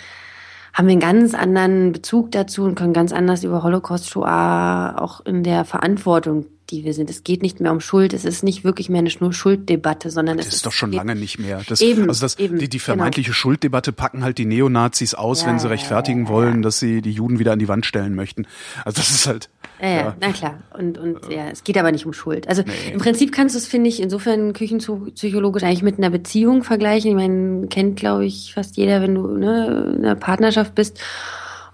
haben 0.73 0.87
wir 0.87 0.91
einen 0.91 0.99
ganz 0.99 1.33
anderen 1.33 1.93
Bezug 1.93 2.31
dazu 2.31 2.65
und 2.65 2.75
können 2.75 2.91
ganz 2.91 3.13
anders 3.13 3.45
über 3.45 3.63
Holocaust, 3.63 4.09
Shoah 4.09 4.95
auch 4.97 5.25
in 5.25 5.43
der 5.43 5.63
Verantwortung 5.63 6.47
die 6.69 6.83
wir 6.83 6.93
sind. 6.93 7.09
Es 7.09 7.23
geht 7.23 7.41
nicht 7.41 7.59
mehr 7.59 7.71
um 7.71 7.79
Schuld, 7.79 8.13
es 8.13 8.25
ist 8.25 8.43
nicht 8.43 8.63
wirklich 8.63 8.89
mehr 8.89 8.99
eine 8.99 9.09
Schulddebatte, 9.09 10.09
sondern 10.09 10.37
das 10.37 10.47
es 10.47 10.53
ist, 10.53 10.57
ist 10.57 10.65
doch 10.65 10.71
schon 10.71 10.91
lange 10.91 11.15
nicht 11.15 11.39
mehr. 11.39 11.61
Das, 11.67 11.81
eben, 11.81 12.07
also 12.09 12.21
das, 12.21 12.39
eben, 12.39 12.57
die, 12.57 12.69
die 12.69 12.79
vermeintliche 12.79 13.29
genau. 13.29 13.35
Schulddebatte 13.35 13.91
packen 13.91 14.23
halt 14.23 14.37
die 14.37 14.45
Neonazis 14.45 15.13
aus, 15.13 15.41
ja, 15.41 15.47
wenn 15.47 15.59
sie 15.59 15.69
rechtfertigen 15.69 16.23
ja, 16.23 16.25
ja, 16.25 16.29
wollen, 16.29 16.61
dass 16.61 16.79
sie 16.79 17.01
die 17.01 17.11
Juden 17.11 17.39
wieder 17.39 17.53
an 17.53 17.59
die 17.59 17.67
Wand 17.67 17.85
stellen 17.85 18.15
möchten. 18.15 18.47
Also 18.83 18.97
das 18.97 19.11
ist 19.11 19.27
halt. 19.27 19.49
Ja, 19.81 19.89
ja, 19.89 20.17
na 20.19 20.31
klar. 20.31 20.59
Und, 20.77 20.97
und 20.97 21.19
ja, 21.29 21.49
es 21.49 21.63
geht 21.63 21.77
aber 21.77 21.91
nicht 21.91 22.05
um 22.05 22.13
Schuld. 22.13 22.47
Also 22.47 22.63
nee. 22.63 22.93
im 22.93 22.99
Prinzip 22.99 23.31
kannst 23.31 23.55
du 23.55 23.59
es, 23.59 23.67
finde 23.67 23.89
ich, 23.89 24.01
insofern 24.01 24.53
küchenpsychologisch 24.53 25.63
eigentlich 25.63 25.83
mit 25.83 25.97
einer 25.97 26.09
Beziehung 26.09 26.63
vergleichen. 26.63 27.09
Ich 27.11 27.15
meine, 27.15 27.67
kennt, 27.67 27.97
glaube 27.97 28.25
ich, 28.25 28.53
fast 28.53 28.77
jeder, 28.77 29.01
wenn 29.01 29.15
du 29.15 29.27
ne, 29.27 29.93
in 29.97 30.05
einer 30.05 30.15
Partnerschaft 30.15 30.75
bist 30.75 30.99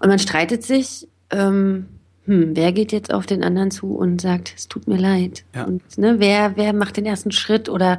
und 0.00 0.08
man 0.08 0.18
streitet 0.18 0.64
sich. 0.64 1.08
Ähm, 1.30 1.86
hm, 2.26 2.54
wer 2.54 2.72
geht 2.72 2.92
jetzt 2.92 3.12
auf 3.12 3.26
den 3.26 3.42
anderen 3.42 3.70
zu 3.70 3.94
und 3.94 4.20
sagt, 4.20 4.52
es 4.56 4.68
tut 4.68 4.86
mir 4.86 4.98
leid? 4.98 5.44
Ja. 5.54 5.64
Und 5.64 5.82
ne, 5.98 6.16
wer, 6.18 6.56
wer 6.56 6.72
macht 6.72 6.96
den 6.96 7.06
ersten 7.06 7.32
Schritt 7.32 7.68
oder 7.68 7.98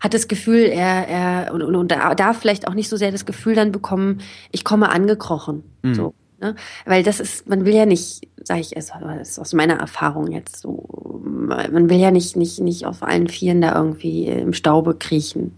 hat 0.00 0.14
das 0.14 0.28
Gefühl, 0.28 0.66
er, 0.66 1.08
er 1.08 1.54
und, 1.54 1.62
und, 1.62 1.74
und 1.74 1.90
darf 1.90 2.38
vielleicht 2.38 2.68
auch 2.68 2.74
nicht 2.74 2.88
so 2.88 2.96
sehr 2.96 3.10
das 3.10 3.26
Gefühl 3.26 3.54
dann 3.54 3.72
bekommen, 3.72 4.20
ich 4.52 4.62
komme 4.62 4.90
angekrochen. 4.90 5.64
Mhm. 5.82 5.94
So. 5.94 6.14
Ne? 6.40 6.54
Weil 6.84 7.02
das 7.02 7.18
ist, 7.18 7.48
man 7.48 7.64
will 7.64 7.74
ja 7.74 7.86
nicht, 7.86 8.28
sage 8.44 8.60
ich 8.60 8.76
es, 8.76 8.92
ist 9.22 9.38
aus 9.38 9.52
meiner 9.54 9.78
Erfahrung 9.78 10.30
jetzt 10.30 10.60
so, 10.60 11.20
man 11.24 11.88
will 11.88 11.98
ja 11.98 12.10
nicht, 12.10 12.36
nicht, 12.36 12.60
nicht 12.60 12.86
auf 12.86 13.02
allen 13.02 13.28
Vieren 13.28 13.62
da 13.62 13.74
irgendwie 13.74 14.26
im 14.26 14.52
Staube 14.52 14.94
kriechen. 14.94 15.56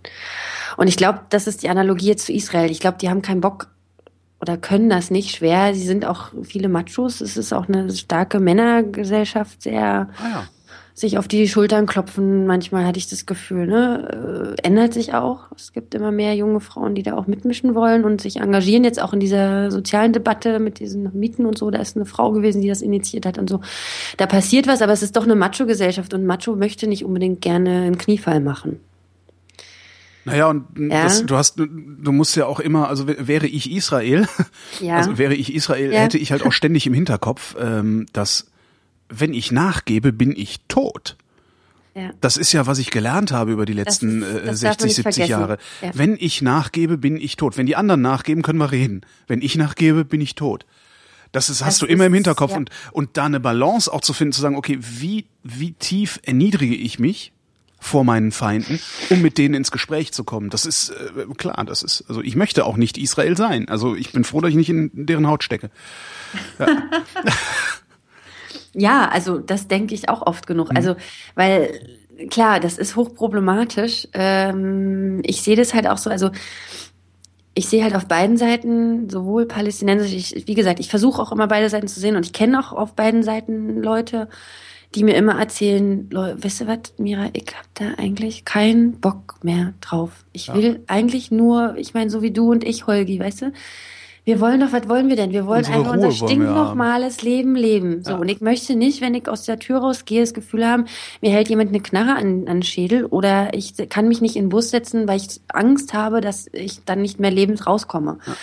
Und 0.77 0.87
ich 0.87 0.97
glaube, 0.97 1.23
das 1.31 1.47
ist 1.47 1.63
die 1.63 1.69
Analogie 1.69 2.07
jetzt 2.07 2.27
zu 2.27 2.33
Israel. 2.33 2.71
Ich 2.71 2.81
glaube, 2.81 2.99
die 2.99 3.11
haben 3.11 3.23
keinen 3.23 3.41
Bock 3.41 3.69
oder 4.41 4.57
können 4.57 4.89
das 4.89 5.11
nicht 5.11 5.35
schwer. 5.35 5.75
Sie 5.75 5.87
sind 5.87 6.05
auch 6.05 6.31
viele 6.45 6.69
Machos. 6.69 7.21
Es 7.21 7.37
ist 7.37 7.53
auch 7.53 7.69
eine 7.69 7.91
starke 7.91 8.39
Männergesellschaft, 8.39 9.63
sehr 9.63 10.09
ah 10.19 10.29
ja. 10.31 10.45
sich 10.95 11.19
auf 11.19 11.27
die 11.27 11.49
Schultern 11.49 11.87
klopfen. 11.87 12.47
Manchmal 12.47 12.87
hatte 12.87 12.99
ich 12.99 13.09
das 13.09 13.27
Gefühl, 13.27 13.67
ne, 13.67 14.55
äh, 14.57 14.63
ändert 14.67 14.95
sich 14.95 15.13
auch. 15.13 15.51
Es 15.57 15.73
gibt 15.73 15.93
immer 15.95 16.13
mehr 16.13 16.37
junge 16.37 16.61
Frauen, 16.61 16.95
die 16.95 17.03
da 17.03 17.17
auch 17.17 17.27
mitmischen 17.27 17.75
wollen 17.75 18.05
und 18.05 18.21
sich 18.21 18.37
engagieren. 18.37 18.85
Jetzt 18.85 19.03
auch 19.03 19.13
in 19.13 19.21
dieser 19.21 19.73
sozialen 19.73 20.13
Debatte 20.13 20.61
mit 20.61 20.79
diesen 20.79 21.19
Mieten 21.19 21.45
und 21.45 21.59
so. 21.59 21.71
Da 21.73 21.81
ist 21.81 21.97
eine 21.97 22.07
Frau 22.07 22.31
gewesen, 22.31 22.63
die 22.63 22.69
das 22.69 22.81
initiiert 22.81 23.27
hat 23.27 23.39
und 23.39 23.51
so. 23.51 23.61
Da 24.19 24.27
passiert 24.27 24.69
was, 24.69 24.83
aber 24.83 24.93
es 24.93 25.03
ist 25.03 25.17
doch 25.17 25.25
eine 25.25 25.35
Macho-Gesellschaft 25.35 26.15
und 26.15 26.25
Macho 26.25 26.55
möchte 26.55 26.87
nicht 26.87 27.05
unbedingt 27.05 27.41
gerne 27.41 27.71
einen 27.71 27.99
Kniefall 27.99 28.39
machen. 28.39 28.79
Naja, 30.29 30.47
und 30.49 30.67
ja. 30.79 31.03
Das, 31.03 31.25
du 31.25 31.37
hast, 31.37 31.59
du 31.59 32.13
musst 32.13 32.37
ja 32.37 32.47
auch 32.47 32.61
immer, 32.61 32.89
also 32.89 33.07
wäre 33.07 33.47
ich 33.47 33.71
Israel, 33.71 34.27
ja. 34.81 34.97
also 34.97 35.19
wäre 35.19 35.35
ich 35.35 35.55
Israel, 35.55 35.93
ja. 35.93 36.01
hätte 36.01 36.19
ich 36.19 36.33
halt 36.33 36.45
auch 36.45 36.53
ständig 36.59 36.87
im 36.87 36.95
Hinterkopf, 36.95 37.57
ähm, 37.61 38.07
dass 38.13 38.51
wenn 39.09 39.33
ich 39.35 39.53
nachgebe, 39.53 40.13
bin 40.13 40.35
ich 40.37 40.61
tot. 40.69 41.17
Ja. 41.95 42.11
Das 42.21 42.37
ist 42.37 42.53
ja, 42.53 42.67
was 42.67 42.79
ich 42.79 42.91
gelernt 42.91 43.33
habe 43.33 43.51
über 43.53 43.67
die 43.67 43.73
letzten 43.73 44.21
das, 44.21 44.45
das 44.45 44.61
60, 44.61 44.95
70 44.95 45.03
vergessen. 45.03 45.31
Jahre. 45.31 45.59
Ja. 45.83 45.91
Wenn 45.95 46.17
ich 46.19 46.43
nachgebe, 46.43 46.97
bin 46.97 47.17
ich 47.17 47.37
tot. 47.37 47.57
Wenn 47.57 47.67
die 47.67 47.75
anderen 47.75 48.03
nachgeben, 48.03 48.43
können 48.43 48.59
wir 48.59 48.71
reden. 48.71 49.01
Wenn 49.27 49.43
ich 49.43 49.57
nachgebe, 49.57 50.05
bin 50.05 50.21
ich 50.21 50.35
tot. 50.35 50.65
Das 51.33 51.51
ist, 51.51 51.65
hast 51.65 51.75
das 51.75 51.79
du 51.81 51.87
immer 51.87 52.07
im 52.07 52.15
Hinterkopf 52.15 52.53
ja. 52.53 52.57
und, 52.59 52.71
und 52.93 53.17
da 53.17 53.25
eine 53.25 53.41
Balance 53.41 53.93
auch 53.93 54.01
zu 54.01 54.13
finden, 54.13 54.33
zu 54.33 54.41
sagen, 54.41 54.57
okay, 54.57 54.79
wie, 54.81 55.27
wie 55.43 55.73
tief 55.73 56.21
erniedrige 56.23 56.75
ich 56.75 56.99
mich? 56.99 57.33
Vor 57.81 58.05
meinen 58.05 58.33
Feinden, 58.33 58.81
um 59.11 59.23
mit 59.23 59.39
denen 59.39 59.55
ins 59.55 59.71
Gespräch 59.71 60.13
zu 60.13 60.25
kommen. 60.25 60.51
Das 60.51 60.67
ist 60.67 60.91
äh, 60.91 61.35
klar, 61.37 61.65
das 61.65 61.83
ist, 61.83 62.05
also 62.09 62.21
ich 62.23 62.37
möchte 62.37 62.65
auch 62.67 62.77
nicht 62.77 62.99
Israel 62.99 63.37
sein. 63.37 63.69
Also 63.69 63.95
ich 63.95 64.13
bin 64.13 64.25
froh, 64.25 64.41
dass 64.41 64.51
ich 64.51 64.57
nicht 64.57 64.71
in 64.71 64.91
deren 64.93 65.27
Haut 65.27 65.45
stecke. 65.45 65.71
Ja, 66.59 66.67
ja 68.75 69.09
also 69.09 69.39
das 69.39 69.69
denke 69.69 69.95
ich 69.95 70.09
auch 70.09 70.23
oft 70.27 70.47
genug. 70.47 70.71
Mhm. 70.71 70.77
Also, 70.77 70.97
weil 71.35 71.99
klar, 72.31 72.59
das 72.61 72.79
ist 72.79 72.97
hochproblematisch. 72.97 74.09
Ähm, 74.13 75.21
ich 75.25 75.43
sehe 75.43 75.57
das 75.57 75.73
halt 75.73 75.87
auch 75.87 75.99
so, 75.99 76.11
also 76.11 76.31
ich 77.55 77.69
sehe 77.69 77.83
halt 77.83 77.95
auf 77.95 78.07
beiden 78.07 78.37
Seiten, 78.37 79.09
sowohl 79.09 79.47
palästinensisch, 79.47 80.13
ich, 80.13 80.47
wie 80.47 80.55
gesagt, 80.55 80.79
ich 80.79 80.89
versuche 80.89 81.21
auch 81.21 81.33
immer 81.33 81.49
beide 81.49 81.69
Seiten 81.69 81.89
zu 81.89 81.99
sehen 82.01 82.17
und 82.17 82.25
ich 82.25 82.33
kenne 82.33 82.59
auch 82.59 82.73
auf 82.73 82.95
beiden 82.95 83.23
Seiten 83.23 83.83
Leute, 83.83 84.29
die 84.95 85.05
mir 85.05 85.17
immer 85.17 85.39
erzählen, 85.39 86.09
weißt 86.13 86.63
du 86.63 86.67
was, 86.67 86.79
Mira, 86.97 87.29
ich 87.33 87.47
hab 87.57 87.67
da 87.75 88.03
eigentlich 88.03 88.45
keinen 88.45 88.93
Bock 89.01 89.37
mehr 89.43 89.75
drauf. 89.81 90.25
Ich 90.33 90.53
will 90.53 90.73
ja. 90.73 90.79
eigentlich 90.87 91.31
nur, 91.31 91.77
ich 91.77 91.95
meine, 91.95 92.11
so 92.11 92.23
wie 92.23 92.31
du 92.31 92.51
und 92.51 92.65
ich, 92.65 92.87
Holgi, 92.87 93.21
weißt 93.21 93.43
du, 93.43 93.53
wir 94.25 94.41
wollen 94.41 94.61
doch, 94.61 94.73
was 94.73 94.87
wollen 94.91 95.09
wir 95.09 95.17
denn? 95.17 95.33
Wir 95.33 95.47
wollen 95.47 95.61
Unsere 95.61 95.79
einfach 95.79 95.95
Ruhe 95.95 96.07
unser 96.07 96.27
stinknormales 96.27 97.23
Leben 97.23 97.55
leben. 97.55 98.05
So, 98.05 98.11
ja. 98.11 98.17
und 98.19 98.29
ich 98.29 98.43
möchte 98.43 98.77
nicht, 98.77 99.01
wenn 99.01 99.15
ich 99.15 99.27
aus 99.27 99.45
der 99.45 99.59
Tür 99.59 99.79
rausgehe, 99.79 100.21
das 100.21 100.35
Gefühl 100.35 100.67
haben, 100.67 100.85
mir 101.23 101.31
hält 101.31 101.49
jemand 101.49 101.71
eine 101.71 101.81
Knarre 101.81 102.17
an, 102.17 102.47
an 102.47 102.59
den 102.59 102.63
Schädel 102.63 103.07
oder 103.07 103.55
ich 103.55 103.73
kann 103.89 104.07
mich 104.07 104.21
nicht 104.21 104.37
in 104.37 104.45
den 104.45 104.49
Bus 104.51 104.69
setzen, 104.69 105.09
weil 105.09 105.17
ich 105.17 105.41
Angst 105.49 105.95
habe, 105.95 106.21
dass 106.21 106.47
ich 106.53 106.85
dann 106.85 107.01
nicht 107.01 107.19
mehr 107.19 107.31
lebend 107.31 107.67
rauskomme. 107.67 108.19
Ja 108.27 108.37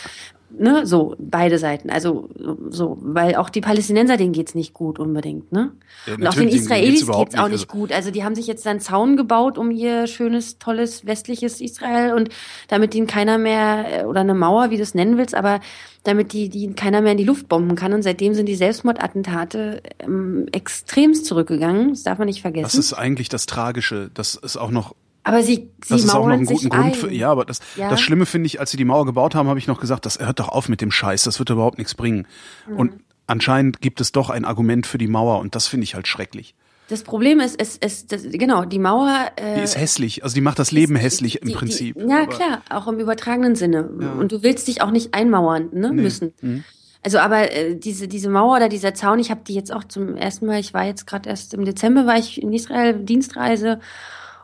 ne, 0.57 0.85
so 0.85 1.15
beide 1.19 1.57
Seiten. 1.57 1.89
Also 1.89 2.29
so, 2.69 2.97
weil 3.01 3.35
auch 3.35 3.49
die 3.49 3.61
Palästinenser, 3.61 4.17
denen 4.17 4.33
geht's 4.33 4.55
nicht 4.55 4.73
gut 4.73 4.99
unbedingt, 4.99 5.51
ne? 5.51 5.71
Ja, 6.05 6.15
und 6.15 6.27
auch 6.27 6.33
den 6.33 6.49
Israelis 6.49 7.05
geht's, 7.05 7.17
geht's 7.17 7.35
auch 7.35 7.49
nicht 7.49 7.69
also 7.71 7.79
gut. 7.79 7.91
Also 7.91 8.11
die 8.11 8.23
haben 8.23 8.35
sich 8.35 8.47
jetzt 8.47 8.65
einen 8.67 8.79
Zaun 8.79 9.17
gebaut 9.17 9.57
um 9.57 9.71
ihr 9.71 10.07
schönes, 10.07 10.57
tolles 10.59 11.05
westliches 11.05 11.61
Israel 11.61 12.13
und 12.13 12.29
damit 12.67 12.95
ihnen 12.95 13.07
keiner 13.07 13.37
mehr 13.37 14.01
äh, 14.01 14.05
oder 14.05 14.21
eine 14.21 14.33
Mauer, 14.33 14.69
wie 14.69 14.77
du 14.77 14.83
es 14.83 14.95
nennen 14.95 15.17
willst, 15.17 15.35
aber 15.35 15.59
damit 16.03 16.33
die, 16.33 16.49
die 16.49 16.73
keiner 16.73 17.01
mehr 17.01 17.13
in 17.13 17.17
die 17.17 17.23
Luft 17.23 17.49
bomben 17.49 17.75
kann. 17.75 17.93
Und 17.93 18.03
seitdem 18.03 18.33
sind 18.33 18.47
die 18.47 18.55
Selbstmordattentate 18.55 19.81
ähm, 19.99 20.47
extremst 20.51 21.25
zurückgegangen. 21.25 21.89
Das 21.89 22.03
darf 22.03 22.17
man 22.17 22.27
nicht 22.27 22.41
vergessen. 22.41 22.63
Das 22.63 22.75
ist 22.75 22.93
eigentlich 22.93 23.29
das 23.29 23.45
Tragische, 23.45 24.09
dass 24.13 24.39
es 24.41 24.57
auch 24.57 24.71
noch 24.71 24.95
aber 25.25 25.41
sie, 25.41 25.71
sie 25.83 25.89
das 25.89 26.03
ist 26.03 26.09
auch 26.11 26.27
noch 26.27 26.33
einen 26.33 26.45
guten 26.45 26.69
Grund 26.69 26.95
für, 26.95 27.11
ja, 27.11 27.31
aber 27.31 27.45
das, 27.45 27.59
ja. 27.75 27.89
das 27.89 27.99
Schlimme 27.99 28.27
finde 28.27 28.45
ich, 28.45 28.59
als 28.59 28.69
sie 28.69 28.77
die 28.77 28.85
Mauer 28.85 29.07
gebaut 29.07 29.33
haben, 29.33 29.49
habe 29.49 29.57
ich 29.57 29.65
noch 29.65 29.79
gesagt, 29.79 30.05
das 30.05 30.19
hört 30.19 30.39
doch 30.39 30.49
auf 30.49 30.69
mit 30.69 30.81
dem 30.81 30.91
Scheiß, 30.91 31.23
das 31.23 31.39
wird 31.39 31.49
überhaupt 31.49 31.79
nichts 31.79 31.95
bringen. 31.95 32.27
Mhm. 32.69 32.77
Und 32.77 32.93
anscheinend 33.25 33.81
gibt 33.81 34.01
es 34.01 34.11
doch 34.11 34.29
ein 34.29 34.45
Argument 34.45 34.85
für 34.85 34.99
die 34.99 35.07
Mauer 35.07 35.39
und 35.39 35.55
das 35.55 35.65
finde 35.65 35.85
ich 35.85 35.95
halt 35.95 36.07
schrecklich. 36.07 36.53
Das 36.89 37.01
Problem 37.01 37.39
ist, 37.39 37.59
es, 37.59 37.75
es, 37.81 38.05
das, 38.05 38.21
genau, 38.21 38.65
die 38.65 38.77
Mauer. 38.77 39.31
Äh, 39.35 39.55
die 39.55 39.63
ist 39.63 39.75
hässlich, 39.75 40.23
also 40.23 40.35
die 40.35 40.41
macht 40.41 40.59
das 40.59 40.71
Leben 40.71 40.95
ist, 40.95 41.01
hässlich 41.01 41.41
im 41.41 41.47
die, 41.47 41.55
Prinzip. 41.55 41.97
Die, 41.97 42.07
ja, 42.07 42.27
klar, 42.27 42.61
auch 42.69 42.87
im 42.87 42.99
übertragenen 42.99 43.55
Sinne. 43.55 43.89
Ja. 43.99 44.11
Und 44.11 44.31
du 44.31 44.43
willst 44.43 44.67
dich 44.67 44.83
auch 44.83 44.91
nicht 44.91 45.15
einmauern 45.15 45.69
ne, 45.73 45.91
nee. 45.91 46.03
müssen. 46.03 46.33
Mhm. 46.41 46.63
Also 47.01 47.17
aber 47.17 47.51
äh, 47.51 47.75
diese 47.75 48.07
diese 48.07 48.29
Mauer 48.29 48.57
oder 48.57 48.69
dieser 48.69 48.93
Zaun, 48.93 49.17
ich 49.17 49.31
habe 49.31 49.41
die 49.47 49.55
jetzt 49.55 49.73
auch 49.73 49.83
zum 49.83 50.15
ersten 50.15 50.45
Mal, 50.45 50.59
ich 50.59 50.75
war 50.75 50.85
jetzt 50.85 51.07
gerade 51.07 51.29
erst 51.29 51.55
im 51.55 51.65
Dezember, 51.65 52.05
war 52.05 52.19
ich 52.19 52.39
in 52.39 52.53
Israel 52.53 52.93
Dienstreise 52.93 53.79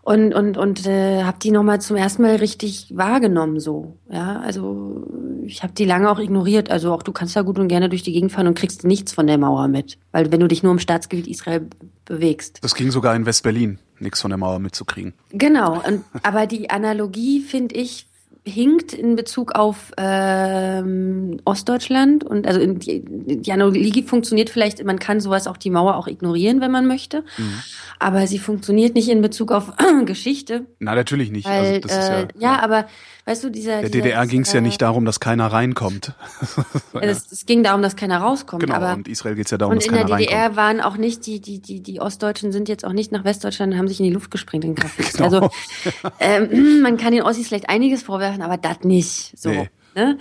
und 0.03 0.33
und 0.33 0.57
und 0.57 0.87
äh, 0.87 1.23
habe 1.23 1.37
die 1.41 1.51
noch 1.51 1.63
mal 1.63 1.79
zum 1.79 1.95
ersten 1.95 2.23
Mal 2.23 2.37
richtig 2.37 2.91
wahrgenommen 2.95 3.59
so 3.59 3.97
ja. 4.09 4.39
Also 4.39 5.07
ich 5.45 5.63
habe 5.63 5.73
die 5.73 5.85
lange 5.85 6.09
auch 6.09 6.19
ignoriert. 6.19 6.71
Also 6.71 6.93
auch 6.93 7.03
du 7.03 7.11
kannst 7.11 7.35
da 7.35 7.41
gut 7.41 7.59
und 7.59 7.67
gerne 7.67 7.89
durch 7.89 8.03
die 8.03 8.13
Gegend 8.13 8.31
fahren 8.31 8.47
und 8.47 8.57
kriegst 8.57 8.83
nichts 8.83 9.13
von 9.13 9.27
der 9.27 9.37
Mauer 9.37 9.67
mit. 9.67 9.97
Weil 10.11 10.31
wenn 10.31 10.39
du 10.39 10.47
dich 10.47 10.63
nur 10.63 10.71
im 10.71 10.79
Staatsgebiet 10.79 11.27
Israel 11.27 11.67
bewegst. 12.05 12.59
Das 12.61 12.75
ging 12.75 12.91
sogar 12.91 13.15
in 13.15 13.25
Westberlin 13.25 13.79
nichts 13.99 14.21
von 14.21 14.29
der 14.29 14.37
Mauer 14.37 14.59
mitzukriegen. 14.59 15.13
Genau. 15.31 15.81
Und, 15.85 16.03
aber 16.23 16.47
die 16.47 16.69
Analogie 16.69 17.41
finde 17.41 17.75
ich 17.75 18.07
hinkt 18.43 18.93
in 18.93 19.15
Bezug 19.15 19.53
auf 19.53 19.91
ähm, 19.97 21.39
Ostdeutschland 21.45 22.23
und 22.23 22.47
also 22.47 22.59
in, 22.59 22.79
die, 22.79 23.03
die 23.05 23.51
Analogie 23.51 24.01
funktioniert 24.01 24.49
vielleicht, 24.49 24.83
man 24.83 24.97
kann 24.97 25.19
sowas 25.19 25.45
auch 25.45 25.57
die 25.57 25.69
Mauer 25.69 25.95
auch 25.95 26.07
ignorieren, 26.07 26.59
wenn 26.59 26.71
man 26.71 26.87
möchte, 26.87 27.23
mhm. 27.37 27.61
aber 27.99 28.25
sie 28.25 28.39
funktioniert 28.39 28.95
nicht 28.95 29.09
in 29.09 29.21
Bezug 29.21 29.51
auf 29.51 29.73
Geschichte. 30.05 30.65
Na 30.79 30.95
natürlich 30.95 31.29
nicht. 31.31 31.45
Also 31.45 31.71
weil, 31.71 31.81
also 31.83 32.11
äh, 32.11 32.27
ja, 32.39 32.53
ja, 32.53 32.59
aber 32.63 32.87
weißt 33.25 33.43
du, 33.43 33.49
dieser. 33.49 33.81
Der 33.81 33.89
DDR 33.89 34.25
ging 34.27 34.41
es 34.41 34.53
ja 34.53 34.61
nicht 34.61 34.81
darum, 34.81 35.05
dass 35.05 35.19
keiner 35.19 35.47
reinkommt. 35.47 36.13
ja. 36.93 37.01
es, 37.01 37.31
es, 37.31 37.45
ging 37.45 37.63
darum, 37.63 37.81
dass 37.81 37.95
keiner 37.95 38.19
rauskommt. 38.19 38.63
Genau, 38.63 38.75
aber, 38.75 38.93
und 38.93 39.07
Israel 39.07 39.35
geht 39.35 39.45
es 39.45 39.51
ja 39.51 39.57
darum, 39.57 39.75
dass 39.75 39.85
keiner 39.85 40.01
reinkommt. 40.01 40.13
Und 40.13 40.19
in 40.21 40.27
der 40.27 40.37
DDR 40.37 40.55
waren 40.55 40.81
auch 40.81 40.97
nicht 40.97 41.25
die, 41.25 41.39
die, 41.39 41.59
die, 41.59 41.81
die 41.81 41.99
Ostdeutschen 41.99 42.51
sind 42.51 42.69
jetzt 42.69 42.85
auch 42.85 42.93
nicht 42.93 43.11
nach 43.11 43.23
Westdeutschland, 43.23 43.75
haben 43.77 43.87
sich 43.87 43.99
in 43.99 44.05
die 44.05 44.13
Luft 44.13 44.31
gesprengt 44.31 44.65
in 44.65 44.75
genau. 44.75 45.23
Also 45.23 45.49
ähm, 46.19 46.81
man 46.81 46.97
kann 46.97 47.13
den 47.13 47.23
Ossis 47.23 47.47
vielleicht 47.47 47.69
einiges 47.69 48.03
vorwerfen, 48.03 48.41
aber 48.41 48.57
das 48.57 48.81
nicht. 48.81 49.37
So. 49.37 49.49
Nee. 49.49 49.69
Ne? 49.95 50.17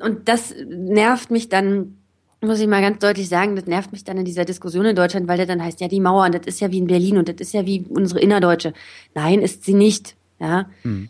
Und 0.00 0.28
das 0.28 0.54
nervt 0.68 1.30
mich 1.30 1.48
dann 1.48 1.96
muss 2.42 2.60
ich 2.60 2.66
mal 2.66 2.82
ganz 2.82 2.98
deutlich 2.98 3.28
sagen, 3.28 3.54
das 3.54 3.66
nervt 3.66 3.92
mich 3.92 4.04
dann 4.04 4.18
in 4.18 4.24
dieser 4.24 4.44
Diskussion 4.44 4.84
in 4.84 4.96
Deutschland, 4.96 5.28
weil 5.28 5.36
der 5.36 5.46
dann 5.46 5.62
heißt, 5.62 5.80
ja, 5.80 5.88
die 5.88 6.00
Mauer, 6.00 6.26
und 6.26 6.34
das 6.34 6.46
ist 6.46 6.60
ja 6.60 6.70
wie 6.72 6.78
in 6.78 6.88
Berlin 6.88 7.18
und 7.18 7.28
das 7.28 7.36
ist 7.38 7.54
ja 7.54 7.64
wie 7.66 7.84
unsere 7.88 8.20
Innerdeutsche. 8.20 8.74
Nein, 9.14 9.40
ist 9.40 9.64
sie 9.64 9.74
nicht. 9.74 10.16
Ja. 10.40 10.68
Hm. 10.82 11.08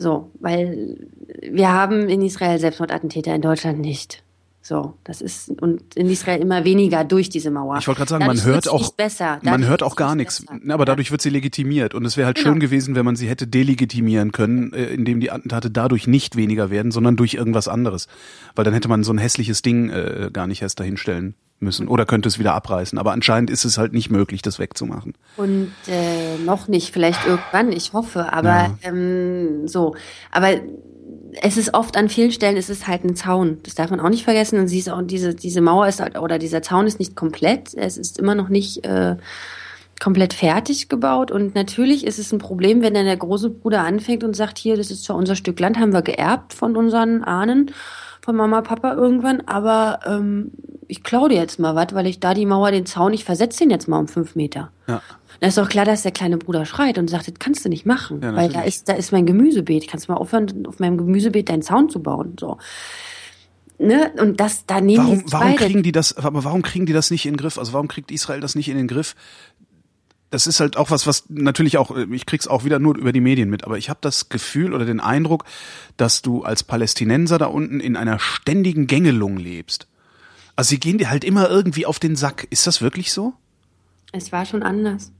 So, 0.00 0.30
weil 0.40 0.96
wir 1.42 1.70
haben 1.70 2.08
in 2.08 2.22
Israel 2.22 2.58
Selbstmordattentäter, 2.58 3.34
in 3.34 3.42
Deutschland 3.42 3.80
nicht. 3.80 4.22
So, 4.62 4.94
das 5.04 5.22
ist 5.22 5.50
und 5.62 5.96
in 5.96 6.10
Israel 6.10 6.40
immer 6.40 6.64
weniger 6.64 7.02
durch 7.02 7.30
diese 7.30 7.50
Mauer. 7.50 7.78
Ich 7.78 7.86
wollte 7.86 8.00
gerade 8.00 8.10
sagen, 8.10 8.24
dadurch 8.24 8.44
man 8.44 8.52
hört 8.52 8.68
auch 8.68 8.92
besser. 8.92 9.40
man 9.42 9.66
hört 9.66 9.82
auch 9.82 9.96
gar 9.96 10.14
nichts, 10.14 10.44
besser. 10.44 10.74
aber 10.74 10.84
dadurch 10.84 11.10
wird 11.10 11.22
sie 11.22 11.30
legitimiert 11.30 11.94
und 11.94 12.04
es 12.04 12.18
wäre 12.18 12.26
halt 12.26 12.36
genau. 12.36 12.50
schön 12.50 12.60
gewesen, 12.60 12.94
wenn 12.94 13.06
man 13.06 13.16
sie 13.16 13.26
hätte 13.26 13.46
delegitimieren 13.46 14.32
können, 14.32 14.74
äh, 14.74 14.84
indem 14.86 15.20
die 15.20 15.30
Attentate 15.30 15.70
dadurch 15.70 16.06
nicht 16.06 16.36
weniger 16.36 16.70
werden, 16.70 16.92
sondern 16.92 17.16
durch 17.16 17.34
irgendwas 17.34 17.68
anderes, 17.68 18.06
weil 18.54 18.64
dann 18.64 18.74
hätte 18.74 18.88
man 18.88 19.02
so 19.02 19.12
ein 19.12 19.18
hässliches 19.18 19.62
Ding 19.62 19.88
äh, 19.88 20.28
gar 20.30 20.46
nicht 20.46 20.60
erst 20.60 20.78
dahinstellen 20.78 21.34
müssen 21.60 21.88
oder 21.88 22.04
könnte 22.06 22.28
es 22.28 22.38
wieder 22.38 22.54
abreißen. 22.54 22.98
Aber 22.98 23.12
anscheinend 23.12 23.50
ist 23.50 23.64
es 23.64 23.78
halt 23.78 23.92
nicht 23.92 24.10
möglich, 24.10 24.42
das 24.42 24.58
wegzumachen. 24.58 25.14
Und 25.36 25.72
äh, 25.88 26.36
noch 26.44 26.68
nicht, 26.68 26.92
vielleicht 26.92 27.26
irgendwann, 27.26 27.72
ich 27.72 27.92
hoffe. 27.92 28.32
Aber 28.32 28.48
ja. 28.48 28.76
ähm, 28.82 29.68
so, 29.68 29.94
aber 30.30 30.52
es 31.42 31.56
ist 31.56 31.74
oft 31.74 31.96
an 31.96 32.08
vielen 32.08 32.32
Stellen 32.32 32.56
ist 32.56 32.70
es 32.70 32.86
halt 32.86 33.04
ein 33.04 33.16
Zaun. 33.16 33.58
Das 33.62 33.74
darf 33.74 33.90
man 33.90 34.00
auch 34.00 34.08
nicht 34.08 34.24
vergessen. 34.24 34.58
Und 34.58 34.68
sie 34.68 34.78
ist 34.78 34.90
auch 34.90 35.02
diese 35.02 35.34
diese 35.34 35.60
Mauer 35.60 35.88
ist 35.88 36.00
halt 36.00 36.18
oder 36.18 36.38
dieser 36.38 36.62
Zaun 36.62 36.86
ist 36.86 36.98
nicht 36.98 37.16
komplett. 37.16 37.74
Es 37.74 37.96
ist 37.96 38.18
immer 38.18 38.34
noch 38.34 38.48
nicht 38.48 38.84
äh, 38.84 39.16
komplett 40.00 40.34
fertig 40.34 40.88
gebaut. 40.88 41.30
Und 41.30 41.54
natürlich 41.54 42.06
ist 42.06 42.18
es 42.18 42.32
ein 42.32 42.38
Problem, 42.38 42.82
wenn 42.82 42.94
dann 42.94 43.04
der 43.04 43.16
große 43.16 43.50
Bruder 43.50 43.84
anfängt 43.84 44.24
und 44.24 44.34
sagt, 44.34 44.58
hier, 44.58 44.76
das 44.76 44.90
ist 44.90 45.04
zwar 45.04 45.16
unser 45.16 45.36
Stück 45.36 45.60
Land, 45.60 45.78
haben 45.78 45.92
wir 45.92 46.02
geerbt 46.02 46.54
von 46.54 46.76
unseren 46.76 47.22
Ahnen, 47.22 47.70
von 48.22 48.36
Mama, 48.36 48.60
Papa 48.60 48.94
irgendwann, 48.94 49.40
aber 49.42 50.00
ähm, 50.06 50.52
ich 50.88 51.02
klaue 51.02 51.28
dir 51.28 51.36
jetzt 51.36 51.58
mal 51.58 51.74
was, 51.74 51.94
weil 51.94 52.06
ich 52.06 52.20
da 52.20 52.34
die 52.34 52.46
Mauer, 52.46 52.70
den 52.70 52.86
Zaun, 52.86 53.12
ich 53.12 53.24
versetze 53.24 53.60
den 53.60 53.70
jetzt 53.70 53.88
mal 53.88 53.98
um 53.98 54.08
fünf 54.08 54.34
Meter. 54.34 54.70
Ja. 54.88 55.02
Dann 55.40 55.48
ist 55.48 55.56
doch 55.56 55.68
klar, 55.68 55.84
dass 55.86 56.02
der 56.02 56.12
kleine 56.12 56.36
Bruder 56.36 56.66
schreit 56.66 56.98
und 56.98 57.08
sagt, 57.08 57.28
das 57.28 57.34
kannst 57.38 57.64
du 57.64 57.68
nicht 57.70 57.86
machen, 57.86 58.20
ja, 58.22 58.34
weil 58.36 58.50
da 58.50 58.62
ist, 58.62 58.88
da 58.88 58.92
ist 58.92 59.10
mein 59.10 59.24
Gemüsebeet. 59.24 59.88
Kannst 59.88 60.08
du 60.08 60.12
mal 60.12 60.18
aufhören, 60.18 60.66
auf 60.66 60.78
meinem 60.80 60.98
Gemüsebeet 60.98 61.48
deinen 61.48 61.62
Zaun 61.62 61.88
zu 61.88 62.02
bauen. 62.02 62.36
So. 62.38 62.58
ne, 63.78 64.12
und 64.20 64.38
das, 64.38 64.66
da 64.66 64.80
nehmen 64.82 65.04
warum, 65.04 65.24
die 65.24 65.32
warum 65.32 65.46
beide. 65.46 65.64
kriegen 65.64 65.82
die 65.82 65.92
das, 65.92 66.16
aber 66.16 66.44
warum 66.44 66.62
kriegen 66.62 66.84
die 66.84 66.92
das 66.92 67.10
nicht 67.10 67.24
in 67.24 67.32
den 67.32 67.38
Griff? 67.38 67.56
Also 67.56 67.72
warum 67.72 67.88
kriegt 67.88 68.10
Israel 68.10 68.40
das 68.40 68.54
nicht 68.54 68.68
in 68.68 68.76
den 68.76 68.86
Griff? 68.88 69.14
Das 70.30 70.46
ist 70.46 70.60
halt 70.60 70.76
auch 70.76 70.90
was, 70.90 71.06
was 71.06 71.24
natürlich 71.28 71.76
auch, 71.76 71.96
ich 71.96 72.24
krieg's 72.24 72.46
auch 72.46 72.64
wieder 72.64 72.78
nur 72.78 72.96
über 72.96 73.12
die 73.12 73.20
Medien 73.20 73.50
mit, 73.50 73.64
aber 73.64 73.78
ich 73.78 73.90
habe 73.90 73.98
das 74.00 74.28
Gefühl 74.28 74.72
oder 74.72 74.84
den 74.84 75.00
Eindruck, 75.00 75.44
dass 75.96 76.22
du 76.22 76.44
als 76.44 76.62
Palästinenser 76.62 77.38
da 77.38 77.46
unten 77.46 77.80
in 77.80 77.96
einer 77.96 78.18
ständigen 78.20 78.86
Gängelung 78.86 79.36
lebst. 79.36 79.88
Also 80.54 80.70
sie 80.70 80.80
gehen 80.80 80.98
dir 80.98 81.10
halt 81.10 81.24
immer 81.24 81.48
irgendwie 81.48 81.86
auf 81.86 81.98
den 81.98 82.16
Sack. 82.16 82.46
Ist 82.50 82.66
das 82.66 82.80
wirklich 82.80 83.12
so? 83.12 83.34
Es 84.12 84.30
war 84.30 84.44
schon 84.46 84.62
anders. 84.62 85.12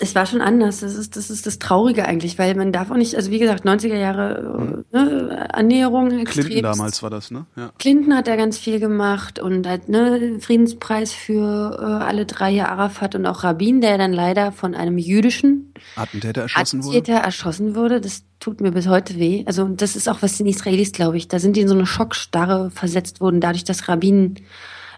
Es 0.00 0.14
war 0.14 0.24
schon 0.26 0.40
anders. 0.40 0.80
Das 0.80 0.94
ist, 0.94 1.16
das 1.16 1.30
ist 1.30 1.46
das 1.46 1.58
Traurige 1.58 2.06
eigentlich, 2.06 2.38
weil 2.38 2.54
man 2.54 2.72
darf 2.72 2.90
auch 2.90 2.96
nicht, 2.96 3.14
also 3.14 3.30
wie 3.30 3.38
gesagt, 3.38 3.66
90er 3.66 3.96
Jahre 3.96 4.84
äh, 4.92 4.96
ne, 4.96 5.54
Annäherung 5.54 6.08
Clinton 6.08 6.26
extremst. 6.26 6.64
damals 6.64 7.02
war 7.02 7.10
das, 7.10 7.30
ne? 7.30 7.46
Ja. 7.56 7.70
Clinton 7.78 8.14
hat 8.14 8.26
da 8.26 8.36
ganz 8.36 8.56
viel 8.56 8.80
gemacht 8.80 9.38
und 9.38 9.66
hat 9.66 9.88
ne, 9.88 10.38
Friedenspreis 10.40 11.12
für 11.12 11.78
äh, 11.78 11.84
alle 12.04 12.24
drei 12.26 12.50
Jahre 12.50 12.70
Arafat 12.70 13.14
und 13.14 13.26
auch 13.26 13.44
Rabin, 13.44 13.80
der 13.80 13.98
dann 13.98 14.12
leider 14.12 14.52
von 14.52 14.74
einem 14.74 14.96
jüdischen 14.96 15.74
Attentäter 15.96 16.42
erschossen 16.42 16.84
wurde. 16.84 16.96
Attentäter 16.96 17.18
erschossen 17.20 17.74
wurde. 17.74 18.00
Das 18.00 18.22
tut 18.38 18.60
mir 18.60 18.72
bis 18.72 18.86
heute 18.86 19.16
weh. 19.16 19.44
Also 19.46 19.68
das 19.68 19.96
ist 19.96 20.08
auch 20.08 20.22
was 20.22 20.38
den 20.38 20.46
Israelis, 20.46 20.92
glaube 20.92 21.16
ich. 21.16 21.28
Da 21.28 21.38
sind 21.38 21.56
die 21.56 21.60
in 21.60 21.68
so 21.68 21.74
eine 21.74 21.86
Schockstarre 21.86 22.70
versetzt 22.70 23.20
worden, 23.20 23.40
dadurch, 23.40 23.64
dass 23.64 23.88
Rabin 23.88 24.36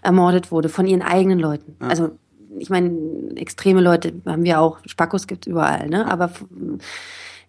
ermordet 0.01 0.51
wurde 0.51 0.69
von 0.69 0.85
ihren 0.85 1.01
eigenen 1.01 1.39
Leuten. 1.39 1.75
Also 1.79 2.17
ich 2.59 2.69
meine, 2.69 2.91
extreme 3.35 3.81
Leute 3.81 4.13
haben 4.25 4.43
wir 4.43 4.59
auch, 4.59 4.79
Spackos 4.85 5.27
gibt's 5.27 5.47
überall, 5.47 5.89
ne? 5.89 6.09
Aber 6.09 6.31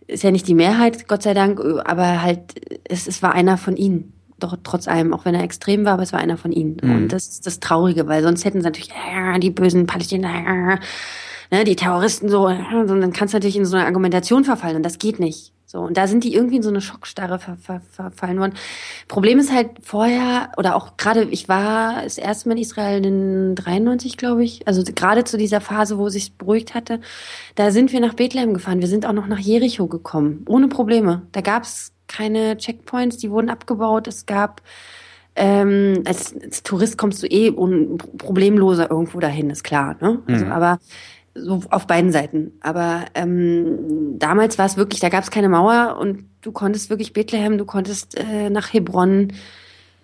ist 0.07 0.23
ja 0.23 0.31
nicht 0.31 0.49
die 0.49 0.55
Mehrheit, 0.55 1.09
Gott 1.09 1.23
sei 1.23 1.35
Dank, 1.35 1.61
aber 1.85 2.23
halt, 2.23 2.55
es, 2.85 3.07
es 3.07 3.23
war 3.23 3.33
einer 3.33 3.57
von 3.57 3.77
ihnen. 3.77 4.13
Doch 4.39 4.57
trotz 4.63 4.89
allem, 4.89 5.15
auch 5.15 5.25
wenn 5.25 5.35
er 5.35 5.45
extrem 5.45 5.85
war, 5.85 5.95
aber 5.95 6.03
es 6.03 6.13
war 6.13 6.21
einer 6.21 6.37
von 6.37 6.53
ihnen. 6.53 6.77
Und 6.81 7.09
das 7.09 7.29
ist 7.29 7.47
das 7.47 7.61
Traurige, 7.61 8.07
weil 8.09 8.23
sonst 8.23 8.45
hätten 8.45 8.61
sie 8.61 8.65
natürlich, 8.65 8.91
äh, 8.91 9.39
die 9.39 9.51
bösen 9.51 9.87
Palästinenser, 9.87 10.75
äh, 10.75 10.79
ne, 11.55 11.65
die 11.65 11.77
Terroristen 11.77 12.29
so, 12.29 12.49
äh, 12.49 12.59
und 12.75 13.01
dann 13.01 13.13
kannst 13.13 13.33
du 13.33 13.37
natürlich 13.37 13.57
in 13.57 13.65
so 13.65 13.77
eine 13.77 13.87
Argumentation 13.87 14.45
verfallen 14.45 14.77
und 14.77 14.83
das 14.83 14.99
geht 14.99 15.21
nicht. 15.21 15.53
So, 15.67 15.81
und 15.81 15.97
da 15.97 16.07
sind 16.07 16.23
die 16.23 16.35
irgendwie 16.35 16.57
in 16.57 16.63
so 16.63 16.69
eine 16.69 16.81
Schockstarre 16.81 17.39
ver, 17.39 17.57
ver, 17.57 17.81
verfallen 17.91 18.39
worden. 18.39 18.55
Problem 19.09 19.39
ist 19.39 19.53
halt 19.53 19.71
vorher, 19.83 20.53
oder 20.57 20.77
auch 20.77 20.97
gerade, 20.97 21.25
ich 21.25 21.49
war 21.49 22.03
das 22.03 22.19
erste 22.19 22.49
Mal 22.49 22.57
in 22.57 22.63
Israel 22.63 23.05
in 23.05 23.55
93, 23.57 24.17
glaube 24.17 24.45
ich, 24.45 24.69
also 24.69 24.83
gerade 24.85 25.25
zu 25.25 25.37
dieser 25.37 25.61
Phase, 25.61 25.99
wo 25.99 26.09
sich 26.09 26.37
beruhigt 26.37 26.75
hatte, 26.75 27.01
da 27.57 27.73
sind 27.73 27.93
wir 27.93 28.01
nach 28.01 28.15
Bethlehem 28.15 28.55
gefahren. 28.55 28.81
Wir 28.81 28.89
sind 28.89 29.07
auch 29.07 29.13
noch 29.13 29.27
nach 29.27 29.41
Jericho 29.41 29.89
gekommen, 29.89 30.45
ohne 30.49 30.69
Probleme. 30.69 31.23
Da 31.33 31.41
gab 31.41 31.65
es 31.65 31.93
keine 32.07 32.57
Checkpoints, 32.57 33.17
die 33.17 33.31
wurden 33.31 33.51
abgebaut. 33.51 34.07
Es 34.07 34.27
gab 34.27 34.61
ähm, 35.37 36.03
als, 36.05 36.35
als 36.41 36.63
Tourist 36.63 36.97
kommst 36.97 37.23
du 37.23 37.27
eh 37.27 37.51
un, 37.51 37.99
problemloser 38.19 38.91
irgendwo 38.91 39.19
dahin, 39.19 39.51
ist 39.51 39.65
klar. 39.65 39.97
Ne? 40.01 40.23
Also, 40.29 40.47
aber 40.47 40.79
so 41.35 41.63
auf 41.71 41.87
beiden 41.87 42.13
Seiten. 42.13 42.53
Aber 42.61 43.05
ähm, 43.15 44.19
damals 44.19 44.59
war 44.59 44.67
es 44.67 44.77
wirklich, 44.77 45.01
da 45.01 45.09
gab 45.09 45.25
es 45.25 45.31
keine 45.31 45.49
Mauer 45.49 45.97
und 46.01 46.25
du 46.43 46.53
konntest 46.53 46.91
wirklich 46.91 47.13
Bethlehem, 47.13 47.59
du 47.59 47.65
konntest 47.65 48.17
äh, 48.17 48.51
nach 48.51 48.73
Hebron. 48.73 49.33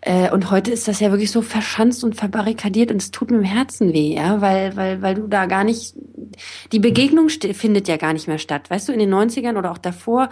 Äh, 0.00 0.30
und 0.30 0.50
heute 0.50 0.70
ist 0.70 0.88
das 0.88 1.00
ja 1.00 1.10
wirklich 1.10 1.30
so 1.30 1.42
verschanzt 1.42 2.02
und 2.04 2.16
verbarrikadiert 2.16 2.90
und 2.90 3.02
es 3.02 3.10
tut 3.10 3.30
mir 3.30 3.38
im 3.38 3.44
Herzen 3.44 3.92
weh, 3.92 4.14
ja, 4.14 4.40
weil, 4.40 4.74
weil, 4.76 5.02
weil 5.02 5.14
du 5.14 5.26
da 5.26 5.46
gar 5.46 5.62
nicht, 5.62 5.94
die 6.72 6.78
Begegnung 6.78 7.28
findet 7.28 7.86
ja 7.86 7.96
gar 7.96 8.12
nicht 8.12 8.26
mehr 8.26 8.38
statt. 8.38 8.70
Weißt 8.70 8.88
du, 8.88 8.92
in 8.92 8.98
den 8.98 9.12
90ern 9.12 9.58
oder 9.58 9.70
auch 9.70 9.78
davor 9.78 10.30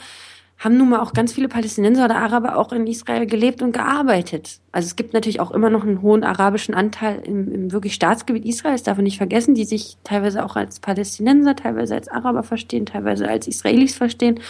haben 0.59 0.77
nun 0.77 0.89
mal 0.89 0.99
auch 0.99 1.13
ganz 1.13 1.33
viele 1.33 1.49
Palästinenser 1.49 2.05
oder 2.05 2.17
Araber 2.17 2.57
auch 2.57 2.73
in 2.73 2.87
Israel 2.89 3.27
gelebt 3.27 3.63
und 3.63 3.73
gearbeitet. 3.73 4.59
Also 4.73 4.87
es 4.87 4.97
gibt 4.97 5.15
natürlich 5.15 5.39
auch 5.39 5.53
immer 5.53 5.71
noch 5.71 5.85
einen 5.85 6.03
hohen 6.03 6.25
arabischen 6.25 6.75
Anteil 6.75 7.23
im, 7.25 7.53
im 7.53 7.73
wirklich 7.73 7.95
Staatsgebiet 7.95 8.45
Israels, 8.45 8.83
darf 8.83 8.97
man 8.97 9.05
nicht 9.05 9.19
vergessen, 9.19 9.55
die 9.55 9.65
sich 9.65 9.99
teilweise 10.03 10.45
auch 10.45 10.57
als 10.57 10.81
Palästinenser, 10.81 11.55
teilweise 11.55 11.95
als 11.95 12.09
Araber 12.09 12.43
verstehen, 12.43 12.87
teilweise 12.87 13.29
als 13.29 13.47
Israelis 13.47 13.95
verstehen, 13.95 14.41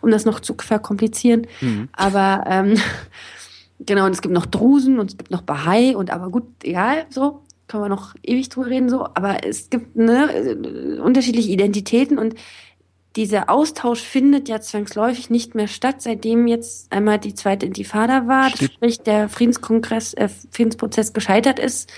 um 0.00 0.12
das 0.12 0.24
noch 0.24 0.38
zu 0.38 0.54
verkomplizieren. 0.56 1.48
Aber 1.92 2.44
ähm, 2.46 2.74
genau, 3.80 4.06
und 4.06 4.12
es 4.12 4.22
gibt 4.22 4.34
noch 4.34 4.46
Drusen 4.46 5.00
und 5.00 5.10
es 5.10 5.16
gibt 5.16 5.32
noch 5.32 5.42
Bahai 5.42 5.96
und 5.96 6.10
aber 6.10 6.30
gut, 6.30 6.44
egal, 6.62 7.06
so 7.10 7.42
können 7.66 7.82
wir 7.82 7.88
noch 7.88 8.14
ewig 8.22 8.48
drüber 8.48 8.68
reden, 8.68 8.88
so, 8.88 9.04
aber 9.14 9.44
es 9.44 9.70
gibt 9.70 9.94
ne, 9.94 10.32
äh, 10.32 11.00
unterschiedliche 11.00 11.50
Identitäten 11.50 12.18
und 12.18 12.34
dieser 13.18 13.50
Austausch 13.50 14.00
findet 14.00 14.48
ja 14.48 14.60
zwangsläufig 14.60 15.28
nicht 15.28 15.54
mehr 15.54 15.66
statt, 15.68 16.00
seitdem 16.00 16.46
jetzt 16.46 16.90
einmal 16.92 17.18
die 17.18 17.34
zweite 17.34 17.66
Intifada 17.66 18.26
war, 18.28 18.48
Steht- 18.50 18.72
sprich 18.72 19.00
der 19.00 19.28
Friedenskongress, 19.28 20.14
äh, 20.14 20.28
Friedensprozess 20.52 21.12
gescheitert 21.12 21.58
ist. 21.58 21.90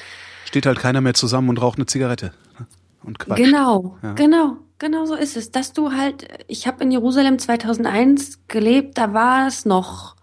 Steht 0.47 0.65
halt 0.67 0.79
keiner 0.81 1.01
mehr 1.01 1.15
zusammen 1.15 1.51
und 1.51 1.59
raucht 1.61 1.79
eine 1.79 1.87
Zigarette. 1.87 2.33
ne? 2.59 2.67
Und 3.05 3.19
Quatsch. 3.19 3.37
Genau, 3.39 3.97
Ja. 4.03 4.13
genau, 4.15 4.57
genau 4.79 5.05
so 5.05 5.15
ist 5.15 5.37
es. 5.37 5.51
Dass 5.51 5.73
du 5.73 5.93
halt, 5.93 6.27
ich 6.49 6.67
habe 6.67 6.83
in 6.85 6.91
Jerusalem 6.91 7.39
2001 7.39 8.41
gelebt, 8.49 8.99
da 8.99 9.13
war 9.13 9.47
es 9.47 9.65
noch. 9.65 10.17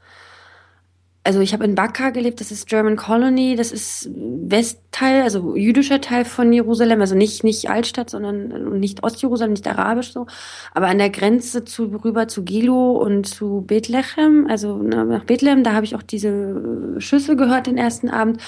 Also 1.27 1.41
ich 1.41 1.51
habe 1.51 1.65
in 1.65 1.75
Bakka 1.75 2.11
gelebt, 2.11 2.39
das 2.39 2.51
ist 2.51 2.69
German 2.69 2.95
Colony, 2.95 3.57
das 3.57 3.73
ist 3.73 4.09
Westteil, 4.15 5.23
also 5.23 5.57
jüdischer 5.57 5.99
Teil 5.99 6.23
von 6.23 6.53
Jerusalem, 6.53 7.01
also 7.01 7.15
nicht 7.15 7.43
nicht 7.43 7.69
Altstadt, 7.69 8.09
sondern 8.09 8.79
nicht 8.79 9.03
Ostjerusalem, 9.03 9.51
nicht 9.51 9.67
arabisch 9.67 10.13
so, 10.13 10.25
aber 10.73 10.87
an 10.87 10.99
der 10.99 11.09
Grenze 11.09 11.65
zu 11.65 11.87
rüber 12.01 12.29
zu 12.29 12.45
Gilo 12.45 12.93
und 12.93 13.27
zu 13.27 13.65
Bethlehem, 13.67 14.47
also 14.49 14.79
na, 14.81 15.03
nach 15.03 15.25
Bethlehem, 15.25 15.65
da 15.65 15.73
habe 15.73 15.83
ich 15.83 15.95
auch 15.97 16.01
diese 16.01 16.95
Schüsse 16.99 17.35
gehört 17.35 17.67
den 17.67 17.77
ersten 17.77 18.09
Abend 18.09 18.41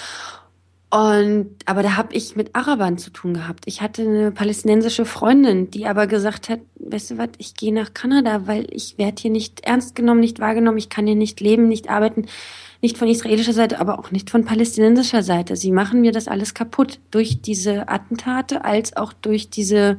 und 0.90 1.58
aber 1.66 1.84
da 1.84 1.98
habe 1.98 2.14
ich 2.14 2.38
mit 2.38 2.56
Arabern 2.56 2.98
zu 2.98 3.12
tun 3.12 3.34
gehabt. 3.34 3.66
Ich 3.68 3.82
hatte 3.82 4.04
eine 4.04 4.32
palästinensische 4.32 5.04
Freundin, 5.04 5.70
die 5.70 5.86
aber 5.86 6.08
gesagt 6.08 6.48
hat, 6.48 6.62
weißt 6.80 7.12
du 7.12 7.18
was, 7.18 7.30
ich 7.40 7.56
gehe 7.56 7.74
nach 7.74 7.94
Kanada, 7.94 8.48
weil 8.48 8.68
ich 8.72 8.98
werde 8.98 9.22
hier 9.22 9.32
nicht 9.32 9.66
ernst 9.66 9.96
genommen, 9.96 10.22
nicht 10.22 10.40
wahrgenommen, 10.40 10.78
ich 10.78 10.90
kann 10.90 11.06
hier 11.06 11.16
nicht 11.16 11.42
leben, 11.42 11.68
nicht 11.68 11.90
arbeiten, 11.90 12.26
nicht 12.82 12.98
von 12.98 13.08
israelischer 13.08 13.54
Seite, 13.54 13.80
aber 13.80 14.00
auch 14.00 14.12
nicht 14.12 14.30
von 14.30 14.46
palästinensischer 14.46 15.24
Seite. 15.24 15.56
Sie 15.56 15.72
machen 15.72 16.02
mir 16.02 16.12
das 16.12 16.28
alles 16.28 16.54
kaputt 16.54 17.00
durch 17.12 17.42
diese 17.42 17.90
Attentate, 17.90 18.64
als 18.64 18.96
auch 18.96 19.12
durch 19.14 19.50
diese 19.50 19.98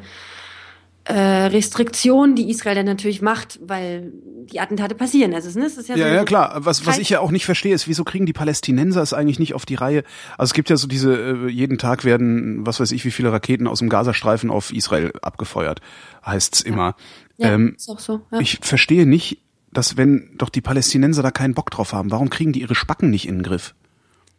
äh, 1.05 1.13
Restriktionen, 1.13 2.37
die 2.37 2.51
Israel 2.51 2.77
dann 2.77 2.87
natürlich 2.87 3.21
macht, 3.21 3.59
weil 3.63 4.13
die 4.51 4.61
Attentate 4.61 4.95
passieren. 4.95 5.35
Also 5.35 5.59
ne, 5.59 5.67
es 5.67 5.77
ist 5.77 5.89
ja, 5.89 5.97
Ja, 5.97 6.09
so 6.09 6.15
ja, 6.15 6.25
klar. 6.25 6.65
Was, 6.65 6.87
was 6.87 6.99
ich 6.99 7.11
ja 7.11 7.21
auch 7.21 7.31
nicht 7.31 7.45
verstehe, 7.45 7.75
ist, 7.75 7.89
wieso 7.89 8.05
kriegen 8.05 8.27
die 8.27 8.33
Palästinenser 8.33 9.03
es 9.03 9.13
eigentlich 9.13 9.39
nicht 9.39 9.55
auf 9.55 9.67
die 9.67 9.75
Reihe? 9.75 10.05
Also 10.39 10.51
es 10.51 10.55
gibt 10.55 10.71
ja 10.71 10.77
so 10.77 10.87
diese, 10.87 11.15
äh, 11.15 11.49
jeden 11.49 11.79
Tag 11.79 12.05
werden, 12.05 12.65
was 12.67 12.81
weiß 12.81 12.93
ich, 12.93 13.05
wie 13.05 13.11
viele 13.11 13.33
Raketen 13.33 13.67
aus 13.67 13.81
dem 13.81 13.89
Gazastreifen 13.89 14.51
auf 14.51 14.73
Israel 14.73 15.13
abgefeuert, 15.21 15.81
heißt's 16.25 16.61
immer. 16.61 16.95
Ja, 17.39 17.55
ähm, 17.55 17.75
ist 17.77 17.89
auch 17.89 17.99
so. 17.99 18.21
Ja. 18.31 18.41
Ich 18.41 18.59
verstehe 18.63 19.07
nicht, 19.07 19.39
dass 19.73 19.97
wenn 19.97 20.31
doch 20.37 20.49
die 20.49 20.61
Palästinenser 20.61 21.23
da 21.23 21.31
keinen 21.31 21.55
Bock 21.55 21.71
drauf 21.71 21.93
haben, 21.93 22.11
warum 22.11 22.31
kriegen 22.31 22.53
die 22.53 22.61
ihre 22.61 22.75
Spacken 22.75 23.11
nicht 23.11 23.27
in 23.29 23.37
den 23.39 23.43
Griff? 23.43 23.75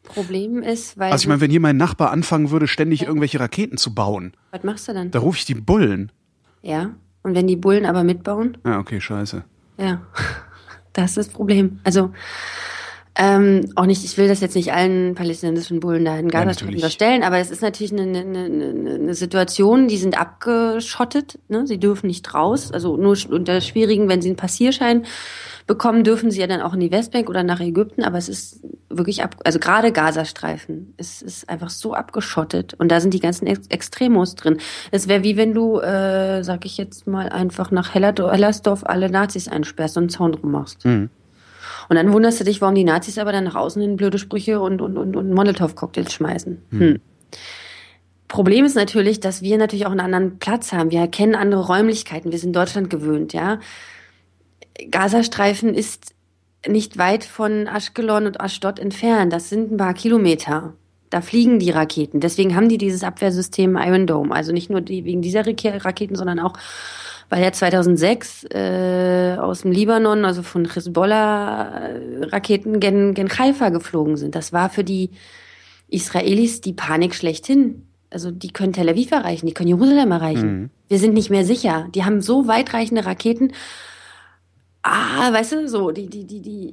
Problem 0.03 0.61
ist, 0.63 0.97
weil 0.97 1.11
Also 1.11 1.23
ich 1.23 1.27
meine, 1.27 1.41
wenn 1.41 1.51
hier 1.51 1.59
mein 1.59 1.77
Nachbar 1.77 2.11
anfangen 2.11 2.49
würde, 2.51 2.67
ständig 2.67 3.03
irgendwelche 3.03 3.39
Raketen 3.39 3.77
zu 3.77 3.93
bauen, 3.93 4.33
was 4.51 4.63
machst 4.63 4.87
du 4.87 4.93
dann? 4.93 5.11
da 5.11 5.19
rufe 5.19 5.37
ich 5.37 5.45
die 5.45 5.53
Bullen. 5.55 6.11
Ja. 6.61 6.91
Und 7.23 7.35
wenn 7.35 7.45
die 7.47 7.55
Bullen 7.55 7.85
aber 7.85 8.03
mitbauen, 8.03 8.57
Ja, 8.65 8.79
okay, 8.79 8.99
scheiße. 8.99 9.43
ja, 9.77 10.01
das 10.93 11.11
ist 11.11 11.17
das 11.17 11.29
Problem. 11.29 11.79
Also 11.83 12.11
ähm, 13.15 13.69
auch 13.75 13.85
nicht, 13.85 14.05
ich 14.05 14.17
will 14.17 14.29
das 14.29 14.39
jetzt 14.39 14.55
nicht 14.55 14.71
allen 14.71 15.15
palästinensischen 15.15 15.81
Bullen 15.81 16.05
da 16.05 16.17
in 16.17 16.29
Gazastreifen 16.29 16.67
natürlich. 16.67 16.75
unterstellen, 16.75 17.23
aber 17.23 17.39
es 17.39 17.51
ist 17.51 17.61
natürlich 17.61 17.91
eine, 17.91 18.03
eine, 18.03 18.19
eine, 18.19 18.93
eine 18.95 19.13
Situation, 19.15 19.89
die 19.89 19.97
sind 19.97 20.19
abgeschottet, 20.19 21.37
ne? 21.49 21.67
sie 21.67 21.77
dürfen 21.77 22.07
nicht 22.07 22.33
raus, 22.33 22.71
also 22.71 22.95
nur 22.95 23.17
unter 23.29 23.59
schwierigen, 23.59 24.07
wenn 24.07 24.21
sie 24.21 24.29
einen 24.29 24.37
Passierschein 24.37 25.05
bekommen, 25.67 26.05
dürfen 26.05 26.31
sie 26.31 26.39
ja 26.39 26.47
dann 26.47 26.61
auch 26.61 26.73
in 26.73 26.79
die 26.79 26.91
Westbank 26.91 27.29
oder 27.29 27.43
nach 27.43 27.59
Ägypten, 27.59 28.03
aber 28.03 28.17
es 28.17 28.29
ist 28.29 28.61
wirklich 28.89 29.23
ab, 29.23 29.35
also 29.43 29.59
gerade 29.59 29.91
Gazastreifen, 29.91 30.93
es 30.95 31.21
ist 31.21 31.49
einfach 31.49 31.69
so 31.69 31.93
abgeschottet 31.93 32.75
und 32.75 32.89
da 32.89 33.01
sind 33.01 33.13
die 33.13 33.19
ganzen 33.19 33.45
Ex 33.45 33.67
Extremos 33.67 34.35
drin. 34.35 34.57
Es 34.91 35.09
wäre 35.09 35.23
wie 35.23 35.35
wenn 35.35 35.53
du, 35.53 35.79
äh, 35.79 36.43
sag 36.43 36.65
ich 36.65 36.77
jetzt 36.77 37.07
mal, 37.07 37.27
einfach 37.27 37.71
nach 37.71 37.93
Hellersdorf 37.93 38.85
alle 38.85 39.09
Nazis 39.09 39.49
einsperrst 39.49 39.97
und 39.97 40.03
einen 40.03 40.09
Zaun 40.09 40.31
drum 40.31 40.51
machst. 40.51 40.85
Mhm. 40.85 41.09
Und 41.91 41.97
dann 41.97 42.13
wunderst 42.13 42.39
du 42.39 42.45
dich, 42.45 42.61
warum 42.61 42.73
die 42.73 42.85
Nazis 42.85 43.17
aber 43.17 43.33
dann 43.33 43.43
nach 43.43 43.55
außen 43.55 43.81
hin 43.81 43.97
blöde 43.97 44.17
Sprüche 44.17 44.61
und, 44.61 44.81
und, 44.81 44.97
und, 44.97 45.17
und 45.17 45.33
Molotow-Cocktails 45.33 46.13
schmeißen. 46.13 46.61
Hm. 46.69 47.01
Problem 48.29 48.63
ist 48.63 48.77
natürlich, 48.77 49.19
dass 49.19 49.41
wir 49.41 49.57
natürlich 49.57 49.85
auch 49.85 49.91
einen 49.91 49.99
anderen 49.99 50.39
Platz 50.39 50.71
haben. 50.71 50.89
Wir 50.89 51.05
kennen 51.09 51.35
andere 51.35 51.67
Räumlichkeiten. 51.67 52.31
Wir 52.31 52.39
sind 52.39 52.55
Deutschland 52.55 52.89
gewöhnt, 52.89 53.33
ja. 53.33 53.59
Gazastreifen 54.89 55.75
ist 55.75 56.15
nicht 56.65 56.97
weit 56.97 57.25
von 57.25 57.67
Aschkelon 57.67 58.25
und 58.25 58.39
Aschdod 58.39 58.79
entfernt. 58.79 59.33
Das 59.33 59.49
sind 59.49 59.73
ein 59.73 59.77
paar 59.77 59.93
Kilometer. 59.93 60.75
Da 61.09 61.19
fliegen 61.19 61.59
die 61.59 61.71
Raketen. 61.71 62.21
Deswegen 62.21 62.55
haben 62.55 62.69
die 62.69 62.77
dieses 62.77 63.03
Abwehrsystem 63.03 63.75
Iron 63.75 64.07
Dome. 64.07 64.33
Also 64.33 64.53
nicht 64.53 64.69
nur 64.69 64.79
die, 64.79 65.03
wegen 65.03 65.21
dieser 65.21 65.45
Rake- 65.45 65.83
Raketen, 65.83 66.15
sondern 66.15 66.39
auch 66.39 66.53
weil 67.31 67.41
ja 67.43 67.53
2006 67.53 68.43
äh, 68.53 69.37
aus 69.39 69.61
dem 69.61 69.71
Libanon, 69.71 70.25
also 70.25 70.43
von 70.43 70.65
Hezbollah, 70.65 71.87
äh, 71.87 72.25
Raketen 72.25 72.81
gen, 72.81 73.13
gen 73.13 73.29
Haifa 73.29 73.69
geflogen 73.69 74.17
sind. 74.17 74.35
Das 74.35 74.51
war 74.51 74.69
für 74.69 74.83
die 74.83 75.11
Israelis 75.87 76.59
die 76.59 76.73
Panik 76.73 77.15
schlechthin. 77.15 77.87
Also 78.09 78.31
die 78.31 78.51
können 78.51 78.73
Tel 78.73 78.89
Aviv 78.89 79.11
erreichen, 79.11 79.47
die 79.47 79.53
können 79.53 79.69
Jerusalem 79.69 80.11
erreichen. 80.11 80.51
Mhm. 80.51 80.69
Wir 80.89 80.99
sind 80.99 81.13
nicht 81.13 81.29
mehr 81.29 81.45
sicher. 81.45 81.87
Die 81.95 82.03
haben 82.03 82.19
so 82.19 82.49
weitreichende 82.49 83.05
Raketen. 83.05 83.53
Ah, 84.81 85.31
weißt 85.31 85.53
du, 85.53 85.69
so, 85.69 85.91
die, 85.91 86.07
die, 86.07 86.25
die, 86.25 86.41
die, 86.41 86.71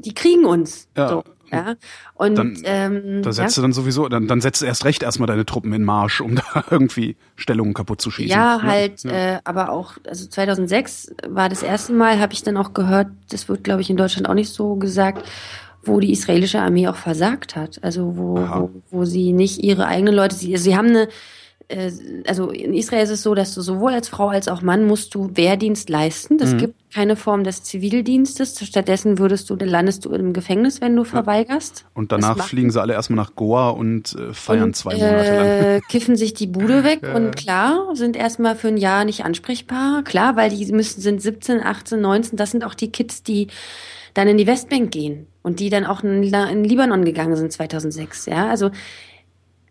die 0.00 0.14
kriegen 0.14 0.44
uns. 0.44 0.88
Ja. 0.94 1.08
So. 1.08 1.24
Ja. 1.52 1.74
Und 2.14 2.36
dann, 2.36 2.58
ähm, 2.64 3.22
da 3.22 3.32
setzt 3.32 3.56
ja. 3.56 3.60
du 3.60 3.62
dann 3.62 3.72
sowieso, 3.72 4.08
dann, 4.08 4.26
dann 4.26 4.40
setzt 4.40 4.62
du 4.62 4.66
erst 4.66 4.84
recht 4.84 5.02
erstmal 5.02 5.26
deine 5.26 5.46
Truppen 5.46 5.72
in 5.72 5.84
Marsch, 5.84 6.20
um 6.20 6.34
da 6.54 6.64
irgendwie 6.70 7.16
Stellungen 7.36 7.74
kaputt 7.74 8.00
zu 8.00 8.10
schießen. 8.10 8.30
Ja, 8.30 8.62
halt, 8.62 9.02
ja. 9.04 9.10
Äh, 9.10 9.40
aber 9.44 9.70
auch, 9.70 9.94
also 10.06 10.26
2006 10.26 11.14
war 11.28 11.48
das 11.48 11.62
erste 11.62 11.92
Mal, 11.92 12.20
habe 12.20 12.32
ich 12.32 12.42
dann 12.42 12.56
auch 12.56 12.72
gehört, 12.72 13.08
das 13.30 13.48
wird, 13.48 13.64
glaube 13.64 13.80
ich, 13.80 13.90
in 13.90 13.96
Deutschland 13.96 14.28
auch 14.28 14.34
nicht 14.34 14.52
so 14.52 14.76
gesagt, 14.76 15.26
wo 15.82 15.98
die 16.00 16.12
israelische 16.12 16.60
Armee 16.60 16.88
auch 16.88 16.96
versagt 16.96 17.56
hat. 17.56 17.82
Also 17.82 18.16
wo, 18.16 18.36
wo, 18.36 18.70
wo 18.90 19.04
sie 19.04 19.32
nicht 19.32 19.62
ihre 19.62 19.86
eigenen 19.86 20.14
Leute, 20.14 20.34
sie, 20.34 20.56
sie 20.56 20.76
haben 20.76 20.88
eine 20.88 21.08
also 22.26 22.50
in 22.50 22.74
Israel 22.74 23.04
ist 23.04 23.10
es 23.10 23.22
so, 23.22 23.34
dass 23.34 23.54
du 23.54 23.60
sowohl 23.60 23.92
als 23.92 24.08
Frau 24.08 24.28
als 24.28 24.48
auch 24.48 24.62
Mann 24.62 24.86
musst 24.86 25.14
du 25.14 25.30
Wehrdienst 25.34 25.88
leisten. 25.88 26.38
Das 26.38 26.54
mhm. 26.54 26.58
gibt 26.58 26.74
keine 26.92 27.14
Form 27.14 27.44
des 27.44 27.62
Zivildienstes. 27.62 28.58
Stattdessen 28.66 29.18
würdest 29.18 29.48
du, 29.50 29.54
landest 29.54 30.04
du 30.04 30.10
im 30.10 30.32
Gefängnis, 30.32 30.80
wenn 30.80 30.96
du 30.96 31.04
verweigerst. 31.04 31.84
Und 31.94 32.10
danach 32.10 32.48
fliegen 32.48 32.70
sie 32.70 32.80
alle 32.80 32.94
erstmal 32.94 33.16
nach 33.16 33.36
Goa 33.36 33.70
und 33.70 34.14
äh, 34.14 34.32
feiern 34.32 34.64
und, 34.64 34.76
zwei 34.76 34.96
Monate 34.96 35.36
lang. 35.36 35.46
Äh, 35.46 35.80
kiffen 35.88 36.16
sich 36.16 36.34
die 36.34 36.48
Bude 36.48 36.82
weg 36.82 37.00
ja. 37.02 37.14
und 37.14 37.36
klar, 37.36 37.94
sind 37.94 38.16
erstmal 38.16 38.56
für 38.56 38.68
ein 38.68 38.76
Jahr 38.76 39.04
nicht 39.04 39.24
ansprechbar. 39.24 40.02
Klar, 40.02 40.36
weil 40.36 40.50
die 40.50 40.72
müssen, 40.72 41.00
sind 41.00 41.22
17, 41.22 41.62
18, 41.62 42.00
19, 42.00 42.36
das 42.36 42.50
sind 42.50 42.64
auch 42.64 42.74
die 42.74 42.90
Kids, 42.90 43.22
die 43.22 43.48
dann 44.14 44.26
in 44.26 44.36
die 44.36 44.46
Westbank 44.46 44.90
gehen 44.90 45.28
und 45.42 45.60
die 45.60 45.70
dann 45.70 45.86
auch 45.86 46.02
in, 46.02 46.22
in 46.22 46.64
Libanon 46.64 47.04
gegangen 47.04 47.36
sind 47.36 47.52
2006. 47.52 48.26
Ja, 48.26 48.48
also 48.48 48.70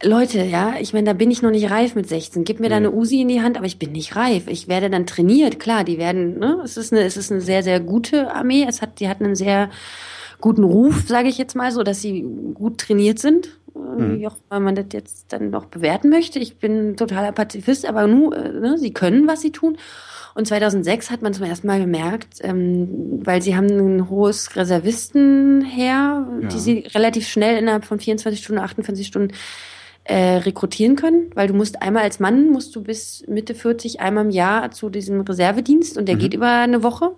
Leute, 0.02 0.44
ja, 0.44 0.76
ich 0.80 0.94
meine, 0.94 1.08
da 1.08 1.14
bin 1.14 1.30
ich 1.30 1.42
noch 1.42 1.52
nicht 1.52 1.70
reif 1.70 1.94
mit 1.94 2.08
16. 2.08 2.46
Gib 2.46 2.62
mir 2.62 2.70
da 2.70 2.78
eine 2.78 2.94
Usi 2.94 3.20
in 3.20 3.28
die 3.28 3.42
Hand, 3.42 3.58
aber 3.58 3.66
ich 3.66 3.80
bin 3.80 3.92
nicht 3.92 4.16
reif. 4.16 4.48
Ich 4.48 4.70
werde 4.70 4.90
dann 4.90 5.06
trainiert, 5.06 5.60
klar, 5.60 5.84
die 5.84 5.98
werden, 5.98 6.40
ne, 6.40 6.62
es 6.64 6.78
ist 6.78 6.94
eine, 6.94 7.04
es 7.04 7.18
ist 7.18 7.32
eine 7.32 7.42
sehr, 7.42 7.64
sehr 7.64 7.82
gute 7.82 8.34
Armee. 8.34 8.66
Es 8.68 8.82
hat, 8.82 9.02
die 9.02 9.10
hat 9.10 9.22
einen 9.22 9.36
sehr 9.36 9.70
guten 10.40 10.64
Ruf, 10.64 11.04
sage 11.06 11.28
ich 11.28 11.38
jetzt 11.38 11.56
mal 11.56 11.74
so, 11.74 11.84
dass 11.84 12.02
sie 12.02 12.26
gut 12.54 12.78
trainiert 12.78 13.20
sind. 13.20 13.60
Mhm. 13.76 14.20
Wie 14.20 14.28
auch 14.28 14.38
wenn 14.50 14.64
man 14.64 14.76
das 14.76 14.86
jetzt 14.94 15.34
dann 15.34 15.50
noch 15.50 15.66
bewerten 15.66 16.10
möchte. 16.10 16.40
Ich 16.40 16.58
bin 16.58 16.96
totaler 16.96 17.34
Pazifist, 17.34 17.86
aber 17.86 18.08
nur, 18.08 18.36
äh, 18.38 18.54
ne, 18.54 18.78
sie 18.78 18.94
können, 18.94 19.28
was 19.28 19.42
sie 19.42 19.52
tun. 19.52 19.78
Und 20.34 20.48
2006 20.48 21.12
hat 21.12 21.22
man 21.22 21.34
zum 21.34 21.44
ersten 21.44 21.68
Mal 21.68 21.82
gemerkt, 21.82 22.40
ähm, 22.42 23.20
weil 23.26 23.42
sie 23.42 23.58
haben 23.58 23.68
ein 23.68 24.10
hohes 24.10 24.56
Reservistenheer, 24.56 26.26
ja. 26.42 26.48
die 26.48 26.60
sie 26.60 26.80
relativ 26.94 27.28
schnell 27.28 27.58
innerhalb 27.58 27.84
von 27.84 28.00
24 28.00 28.42
Stunden, 28.42 28.62
48 28.62 29.06
Stunden 29.06 29.34
äh, 30.10 30.38
rekrutieren 30.38 30.96
können, 30.96 31.30
weil 31.36 31.48
du 31.48 31.54
musst 31.54 31.84
einmal 31.84 32.02
als 32.02 32.20
Mann 32.20 32.50
musst 32.50 32.76
du 32.76 32.82
bis 32.82 33.24
Mitte 33.28 33.54
40 33.54 34.02
einmal 34.02 34.26
im 34.26 34.32
Jahr 34.32 34.72
zu 34.72 34.90
diesem 34.90 35.22
Reservedienst 35.22 36.00
und 36.00 36.08
der 36.08 36.16
mhm. 36.16 36.20
geht 36.20 36.34
über 36.34 36.50
eine 36.50 36.82
Woche. 36.82 37.12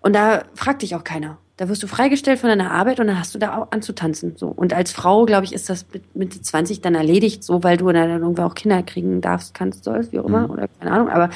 Und 0.00 0.14
da 0.14 0.44
fragt 0.54 0.82
dich 0.82 0.94
auch 0.94 1.02
keiner. 1.02 1.38
Da 1.56 1.68
wirst 1.68 1.82
du 1.82 1.88
freigestellt 1.88 2.38
von 2.38 2.50
deiner 2.50 2.70
Arbeit 2.70 3.00
und 3.00 3.08
dann 3.08 3.18
hast 3.18 3.34
du 3.34 3.38
da 3.40 3.58
auch 3.58 3.72
anzutanzen. 3.72 4.36
So. 4.36 4.46
Und 4.46 4.72
als 4.72 4.92
Frau, 4.92 5.26
glaube 5.26 5.44
ich, 5.44 5.52
ist 5.52 5.68
das 5.68 5.86
mit 5.92 6.14
Mitte 6.14 6.40
20 6.40 6.82
dann 6.82 6.94
erledigt, 6.94 7.42
so 7.42 7.64
weil 7.64 7.76
du 7.76 7.90
dann 7.90 8.10
irgendwann 8.10 8.46
auch 8.46 8.54
Kinder 8.54 8.82
kriegen 8.84 9.20
darfst, 9.20 9.52
kannst, 9.52 9.82
sollst, 9.82 10.12
wie 10.12 10.20
auch 10.20 10.26
immer, 10.26 10.46
mhm. 10.46 10.50
oder 10.50 10.68
keine 10.78 10.92
Ahnung. 10.92 11.08
Aber 11.08 11.30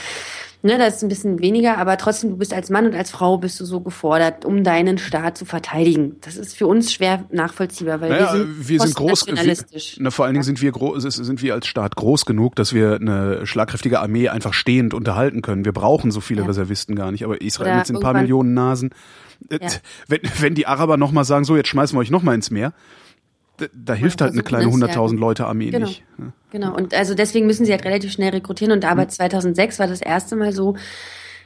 Ne, 0.66 0.78
das 0.78 0.96
ist 0.96 1.02
ein 1.04 1.08
bisschen 1.08 1.38
weniger, 1.38 1.78
aber 1.78 1.96
trotzdem, 1.96 2.30
du 2.30 2.36
bist 2.38 2.52
als 2.52 2.70
Mann 2.70 2.86
und 2.86 2.94
als 2.96 3.12
Frau 3.12 3.38
bist 3.38 3.60
du 3.60 3.64
so 3.64 3.80
gefordert, 3.80 4.44
um 4.44 4.64
deinen 4.64 4.98
Staat 4.98 5.38
zu 5.38 5.44
verteidigen. 5.44 6.16
Das 6.22 6.36
ist 6.36 6.56
für 6.56 6.66
uns 6.66 6.92
schwer 6.92 7.24
nachvollziehbar, 7.30 8.00
weil 8.00 8.10
naja, 8.10 8.32
wir 8.32 8.38
sind, 8.40 8.68
wir 8.68 8.80
sind 8.80 8.94
groß, 8.96 9.26
wir, 9.28 9.56
na, 9.98 10.10
vor 10.10 10.24
allen 10.24 10.34
Dingen 10.34 10.42
sind 10.42 10.60
wir 10.60 10.72
groß, 10.72 11.04
sind 11.04 11.40
wir 11.40 11.54
als 11.54 11.68
Staat 11.68 11.94
groß 11.94 12.26
genug, 12.26 12.56
dass 12.56 12.72
wir 12.72 12.96
eine 12.96 13.46
schlagkräftige 13.46 14.00
Armee 14.00 14.28
einfach 14.28 14.52
stehend 14.52 14.92
unterhalten 14.92 15.40
können. 15.40 15.64
Wir 15.64 15.72
brauchen 15.72 16.10
so 16.10 16.20
viele 16.20 16.40
ja. 16.40 16.48
Reservisten 16.48 16.96
gar 16.96 17.12
nicht, 17.12 17.24
aber 17.24 17.40
Israel 17.40 17.70
Oder 17.70 17.78
mit 17.78 17.90
ein 17.90 18.00
paar 18.00 18.14
Millionen 18.14 18.52
Nasen. 18.52 18.90
Äh, 19.48 19.60
ja. 19.62 19.68
Wenn, 20.08 20.20
wenn 20.40 20.56
die 20.56 20.66
Araber 20.66 20.96
nochmal 20.96 21.24
sagen, 21.24 21.44
so 21.44 21.56
jetzt 21.56 21.68
schmeißen 21.68 21.96
wir 21.96 22.00
euch 22.00 22.10
nochmal 22.10 22.34
ins 22.34 22.50
Meer, 22.50 22.72
da, 23.58 23.66
da 23.72 23.94
hilft 23.94 24.20
halt 24.20 24.32
eine 24.32 24.42
kleine 24.42 24.66
100.000 24.66 25.16
Leute 25.16 25.46
Armee 25.46 25.70
genau. 25.70 25.86
nicht. 25.86 26.02
Genau, 26.56 26.74
und 26.74 26.94
also 26.94 27.12
deswegen 27.12 27.46
müssen 27.46 27.66
sie 27.66 27.72
halt 27.72 27.84
relativ 27.84 28.12
schnell 28.12 28.30
rekrutieren. 28.30 28.72
Und 28.72 28.86
aber 28.86 29.06
2006 29.06 29.78
war 29.78 29.88
das 29.88 30.00
erste 30.00 30.36
Mal 30.36 30.54
so, 30.54 30.74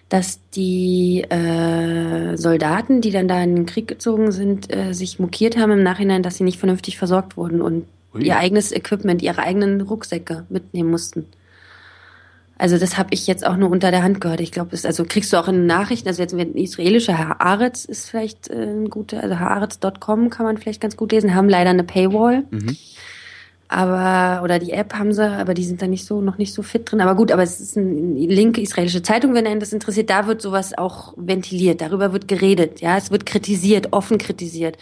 dass 0.09 0.39
die 0.51 1.23
äh, 1.23 2.37
Soldaten, 2.37 3.01
die 3.01 3.11
dann 3.11 3.27
da 3.27 3.43
in 3.43 3.57
den 3.57 3.67
Krieg 3.67 3.89
gezogen 3.89 4.31
sind, 4.31 4.73
äh, 4.73 4.93
sich 4.93 5.19
mokiert 5.19 5.57
haben 5.57 5.73
im 5.73 5.83
Nachhinein, 5.83 6.23
dass 6.23 6.37
sie 6.37 6.45
nicht 6.45 6.61
vernünftig 6.61 6.97
versorgt 6.97 7.37
wurden 7.37 7.61
und 7.61 7.87
Ui. 8.15 8.23
ihr 8.23 8.37
eigenes 8.37 8.71
Equipment, 8.71 9.21
ihre 9.21 9.43
eigenen 9.43 9.81
Rucksäcke 9.81 10.47
mitnehmen 10.49 10.93
mussten. 10.93 11.27
Also 12.57 12.79
das 12.79 12.97
habe 12.97 13.09
ich 13.11 13.27
jetzt 13.27 13.45
auch 13.45 13.57
nur 13.57 13.69
unter 13.69 13.91
der 13.91 14.05
Hand 14.05 14.21
gehört. 14.21 14.41
Ich 14.41 14.53
glaube, 14.53 14.79
also 14.81 15.05
kriegst 15.05 15.33
du 15.33 15.39
auch 15.39 15.49
in 15.49 15.67
Nachrichten, 15.67 16.07
also 16.07 16.23
jetzt 16.23 16.35
ein 16.35 16.55
israelischer 16.55 17.19
Haaretz 17.19 17.85
ist 17.85 18.09
vielleicht 18.09 18.49
äh, 18.49 18.63
ein 18.63 18.91
guter, 18.91 19.25
also 19.25 19.41
haaretz.com 19.41 20.31
kann 20.31 20.47
man 20.47 20.57
vielleicht 20.57 20.81
ganz 20.81 20.97
gut 20.97 21.11
lesen, 21.11 21.35
haben 21.35 21.49
leider 21.49 21.71
eine 21.71 21.83
Paywall. 21.83 22.45
Mhm. 22.53 22.77
Aber, 23.73 24.43
oder 24.43 24.59
die 24.59 24.73
App 24.73 24.95
haben 24.95 25.13
sie, 25.13 25.25
aber 25.25 25.55
die 25.55 25.63
sind 25.63 25.81
da 25.81 25.87
nicht 25.87 26.05
so, 26.05 26.21
noch 26.21 26.39
nicht 26.39 26.53
so 26.53 26.63
fit 26.63 26.91
drin. 26.91 27.01
Aber 27.01 27.15
gut, 27.15 27.31
aber 27.31 27.45
es 27.45 27.61
ist 27.61 27.79
eine 27.79 27.87
linke 27.87 28.61
israelische 28.61 29.01
Zeitung, 29.01 29.33
wenn 29.33 29.47
einen 29.47 29.61
das 29.61 29.73
interessiert, 29.73 30.11
da 30.11 30.27
wird 30.27 30.43
sowas 30.43 30.77
auch 30.77 31.15
ventiliert, 31.17 31.81
darüber 31.81 32.13
wird 32.13 32.27
geredet, 32.27 32.81
ja, 32.81 32.97
es 32.97 33.13
wird 33.13 33.27
kritisiert, 33.27 33.93
offen 33.93 34.19
kritisiert. 34.19 34.77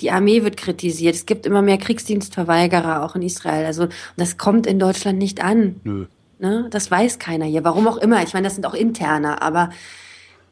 Die 0.00 0.10
Armee 0.10 0.42
wird 0.42 0.56
kritisiert, 0.56 1.14
es 1.14 1.24
gibt 1.24 1.46
immer 1.46 1.62
mehr 1.62 1.78
Kriegsdienstverweigerer 1.78 3.04
auch 3.04 3.14
in 3.14 3.22
Israel. 3.22 3.64
Also, 3.64 3.86
das 4.16 4.38
kommt 4.38 4.66
in 4.66 4.80
Deutschland 4.80 5.20
nicht 5.20 5.40
an. 5.40 5.76
Nö. 5.84 6.06
Ne? 6.40 6.66
Das 6.70 6.90
weiß 6.90 7.20
keiner 7.20 7.44
hier. 7.44 7.62
Warum 7.62 7.86
auch 7.86 7.98
immer. 7.98 8.24
Ich 8.24 8.34
meine, 8.34 8.48
das 8.48 8.56
sind 8.56 8.66
auch 8.66 8.74
interne, 8.74 9.40
aber 9.40 9.70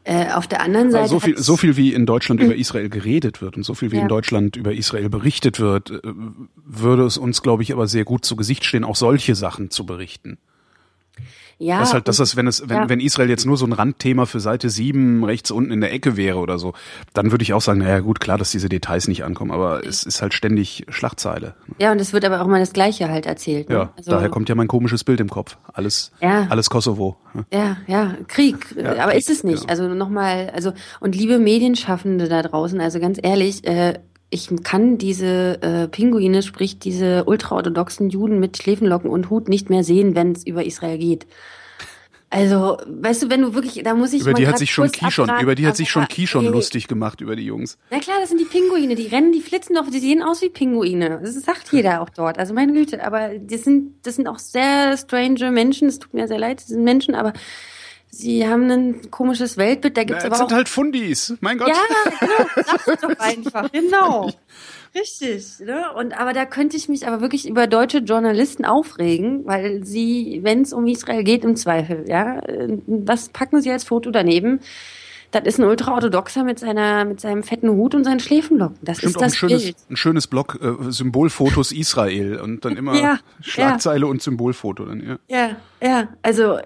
äh, 0.05 0.31
auf 0.32 0.47
der 0.47 0.62
anderen 0.62 0.90
Seite. 0.90 1.09
so 1.09 1.20
viel, 1.20 1.36
so 1.36 1.56
viel 1.56 1.77
wie 1.77 1.93
in 1.93 2.06
Deutschland 2.06 2.40
über 2.40 2.55
Israel 2.55 2.89
geredet 2.89 3.43
wird 3.43 3.56
und 3.56 3.64
so 3.64 3.74
viel 3.74 3.93
wie 3.93 3.97
ja. 3.97 4.02
in 4.02 4.09
Deutschland 4.09 4.56
über 4.56 4.72
Israel 4.72 5.10
berichtet 5.10 5.60
wird, 5.60 5.90
äh, 5.90 6.01
würde 6.56 7.05
es 7.05 7.18
uns, 7.18 7.43
glaube 7.43 7.62
ich, 7.62 7.72
aber 7.72 7.86
sehr 7.86 8.05
gut 8.05 8.24
zu 8.24 8.36
Gesicht 8.36 8.64
stehen, 8.64 8.85
auch 8.85 8.97
solche 8.97 9.35
Sachen 9.35 9.70
zu 9.70 9.85
berichten. 9.85 10.39
Ja. 11.61 11.78
Das 11.81 11.93
halt, 11.93 12.09
dass 12.09 12.16
das, 12.16 12.37
wenn 12.37 12.47
es, 12.47 12.69
wenn, 12.70 12.77
ja. 12.77 12.89
wenn 12.89 13.01
Israel 13.01 13.28
jetzt 13.28 13.45
nur 13.45 13.59
so 13.59 13.66
ein 13.66 13.74
Randthema 13.74 14.24
für 14.24 14.41
Seite 14.41 14.70
7 14.70 15.23
rechts 15.24 15.51
unten 15.51 15.70
in 15.73 15.82
der 15.82 15.93
Ecke 15.93 16.16
wäre 16.16 16.39
oder 16.39 16.59
so, 16.59 16.73
dann 17.12 17.32
würde 17.32 17.43
ich 17.43 17.53
auch 17.53 17.61
sagen, 17.61 17.81
naja 17.81 18.01
gut, 18.01 18.19
klar, 18.19 18.39
dass 18.39 18.51
diese 18.51 18.70
Details 18.70 19.09
nicht 19.09 19.24
ankommen, 19.24 19.51
aber 19.51 19.87
es 19.87 20.03
ist 20.03 20.23
halt 20.23 20.32
ständig 20.32 20.87
Schlachtzeile. 20.89 21.55
Ja, 21.78 21.93
und 21.93 22.01
es 22.01 22.15
wird 22.15 22.24
aber 22.24 22.41
auch 22.41 22.47
mal 22.47 22.61
das 22.61 22.73
Gleiche 22.73 23.11
halt 23.11 23.27
erzählt. 23.27 23.69
Ne? 23.69 23.74
Ja, 23.74 23.93
also, 23.95 24.11
daher 24.11 24.31
kommt 24.31 24.49
ja 24.49 24.55
mein 24.55 24.69
komisches 24.69 25.05
Bild 25.05 25.20
im 25.20 25.28
Kopf. 25.28 25.59
Alles, 25.70 26.12
ja. 26.23 26.47
alles 26.49 26.70
Kosovo. 26.70 27.19
Ja, 27.53 27.77
ja, 27.87 28.15
Krieg. 28.27 28.74
Ja, 28.77 29.05
aber 29.05 29.15
ist 29.15 29.28
es 29.28 29.45
nicht. 29.45 29.65
Ja. 29.65 29.69
Also 29.69 29.87
nochmal, 29.87 30.51
also, 30.55 30.73
und 31.01 31.15
liebe 31.15 31.39
Medienschaffende 31.39 32.27
da 32.28 32.43
draußen, 32.43 32.81
also 32.81 33.01
ganz 33.01 33.19
ehrlich, 33.23 33.66
äh, 33.66 33.99
ich 34.31 34.48
kann 34.62 34.97
diese 34.97 35.61
äh, 35.62 35.89
Pinguine, 35.89 36.43
sprich 36.43 36.78
diese 36.78 37.24
ultraorthodoxen 37.24 38.11
Juden 38.11 38.39
mit 38.39 38.57
Schläfenlocken 38.57 39.11
und 39.11 39.28
Hut 39.28 39.48
nicht 39.48 39.70
mehr 39.70 39.85
sehen, 39.85 40.15
wenn 40.15 40.32
es 40.32 40.47
über 40.47 40.65
Israel 40.65 40.98
geht. 40.98 41.27
Also, 42.32 42.78
weißt 42.86 43.24
du, 43.24 43.31
wenn 43.31 43.43
du 43.43 43.55
wirklich, 43.55 43.82
da 43.82 43.93
muss 43.93 44.12
ich 44.12 44.20
über 44.20 44.35
die 44.35 44.47
hat 44.47 44.57
sich 44.57 44.70
schon 44.70 44.93
Kishon, 44.93 45.28
über 45.43 45.57
die 45.57 45.66
hat 45.66 45.77
sich 45.77 45.90
schon 45.90 46.07
Kishon 46.07 46.44
ey. 46.44 46.52
lustig 46.52 46.86
gemacht 46.86 47.20
über 47.20 47.35
die 47.35 47.44
Jungs. 47.44 47.77
Na 47.90 47.98
klar, 47.98 48.19
das 48.20 48.28
sind 48.28 48.40
die 48.40 48.44
Pinguine, 48.44 48.94
die 48.94 49.09
rennen, 49.09 49.32
die 49.32 49.40
flitzen 49.40 49.74
doch, 49.74 49.90
die 49.90 49.98
sehen 49.98 50.23
aus 50.23 50.40
wie 50.40 50.48
Pinguine. 50.48 51.19
Das 51.24 51.35
sagt 51.35 51.73
jeder 51.73 52.01
auch 52.01 52.09
dort. 52.09 52.39
Also 52.39 52.55
meine 52.55 52.73
Güte, 52.73 53.05
aber 53.05 53.31
das 53.40 53.65
sind, 53.65 53.94
das 54.05 54.15
sind 54.15 54.28
auch 54.28 54.39
sehr 54.39 54.97
strange 54.97 55.51
Menschen. 55.51 55.89
Es 55.89 55.98
tut 55.98 56.15
mir 56.15 56.28
sehr 56.28 56.39
leid, 56.39 56.61
das 56.61 56.69
sind 56.69 56.85
Menschen, 56.85 57.16
aber 57.16 57.32
Sie 58.11 58.47
haben 58.47 58.70
ein 58.70 59.11
komisches 59.11 59.57
Weltbild, 59.57 59.97
da 59.97 60.05
gibt's 60.05 60.24
Na, 60.24 60.28
aber 60.28 60.37
sind 60.37 60.53
halt 60.53 60.69
Fundis, 60.69 61.35
mein 61.41 61.59
Gott. 61.59 61.69
Ja, 61.69 62.11
genau, 62.20 62.74
sag 62.85 63.01
doch 63.01 63.19
einfach, 63.19 63.73
genau. 63.73 64.31
Richtig, 64.95 65.61
ne? 65.61 65.85
Und 65.95 66.19
aber 66.19 66.32
da 66.32 66.45
könnte 66.45 66.77
ich 66.77 66.89
mich 66.89 67.07
aber 67.07 67.20
wirklich 67.20 67.49
über 67.49 67.69
deutsche 67.69 67.99
Journalisten 67.99 68.65
aufregen, 68.65 69.47
weil 69.47 69.85
sie, 69.85 70.41
wenn 70.43 70.62
es 70.62 70.73
um 70.73 70.87
Israel 70.89 71.23
geht, 71.23 71.45
im 71.45 71.55
Zweifel, 71.55 72.07
ja, 72.09 72.43
was 72.87 73.28
packen 73.28 73.61
sie 73.61 73.70
als 73.70 73.85
Foto 73.85 74.11
daneben? 74.11 74.61
Das 75.31 75.45
ist 75.45 75.61
ein 75.61 75.65
Ultraorthodoxer 75.65 76.43
mit 76.43 76.59
seiner 76.59 77.05
mit 77.05 77.20
seinem 77.20 77.45
fetten 77.45 77.70
Hut 77.70 77.95
und 77.95 78.03
seinen 78.03 78.19
Schläfenlocken. 78.19 78.78
Das 78.82 78.99
Stimmt, 78.99 79.15
ist 79.15 79.20
das 79.20 79.32
ein 79.32 79.37
schönes, 79.37 79.62
Bild. 79.62 79.77
ein 79.91 79.97
schönes 79.97 80.27
Block 80.27 80.59
äh, 80.61 80.91
Symbolfotos 80.91 81.70
Israel 81.70 82.41
und 82.41 82.65
dann 82.65 82.77
immer 82.77 83.01
ja, 83.01 83.20
Schlagzeile 83.41 84.07
ja. 84.07 84.11
und 84.11 84.20
Symbolfoto 84.20 84.87
dann 84.87 85.01
ja. 85.01 85.19
Ja, 85.28 85.57
ja, 85.81 86.09
also 86.23 86.59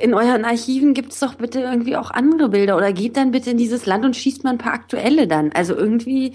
in 0.00 0.14
euren 0.14 0.44
Archiven 0.44 0.94
gibt 0.94 1.12
es 1.12 1.20
doch 1.20 1.34
bitte 1.34 1.60
irgendwie 1.60 1.96
auch 1.96 2.10
andere 2.10 2.48
Bilder 2.48 2.76
oder 2.76 2.92
geht 2.92 3.16
dann 3.16 3.32
bitte 3.32 3.50
in 3.50 3.58
dieses 3.58 3.86
Land 3.86 4.04
und 4.04 4.16
schießt 4.16 4.44
mal 4.44 4.50
ein 4.50 4.58
paar 4.58 4.74
aktuelle 4.74 5.26
dann. 5.26 5.52
Also 5.52 5.74
irgendwie, 5.74 6.32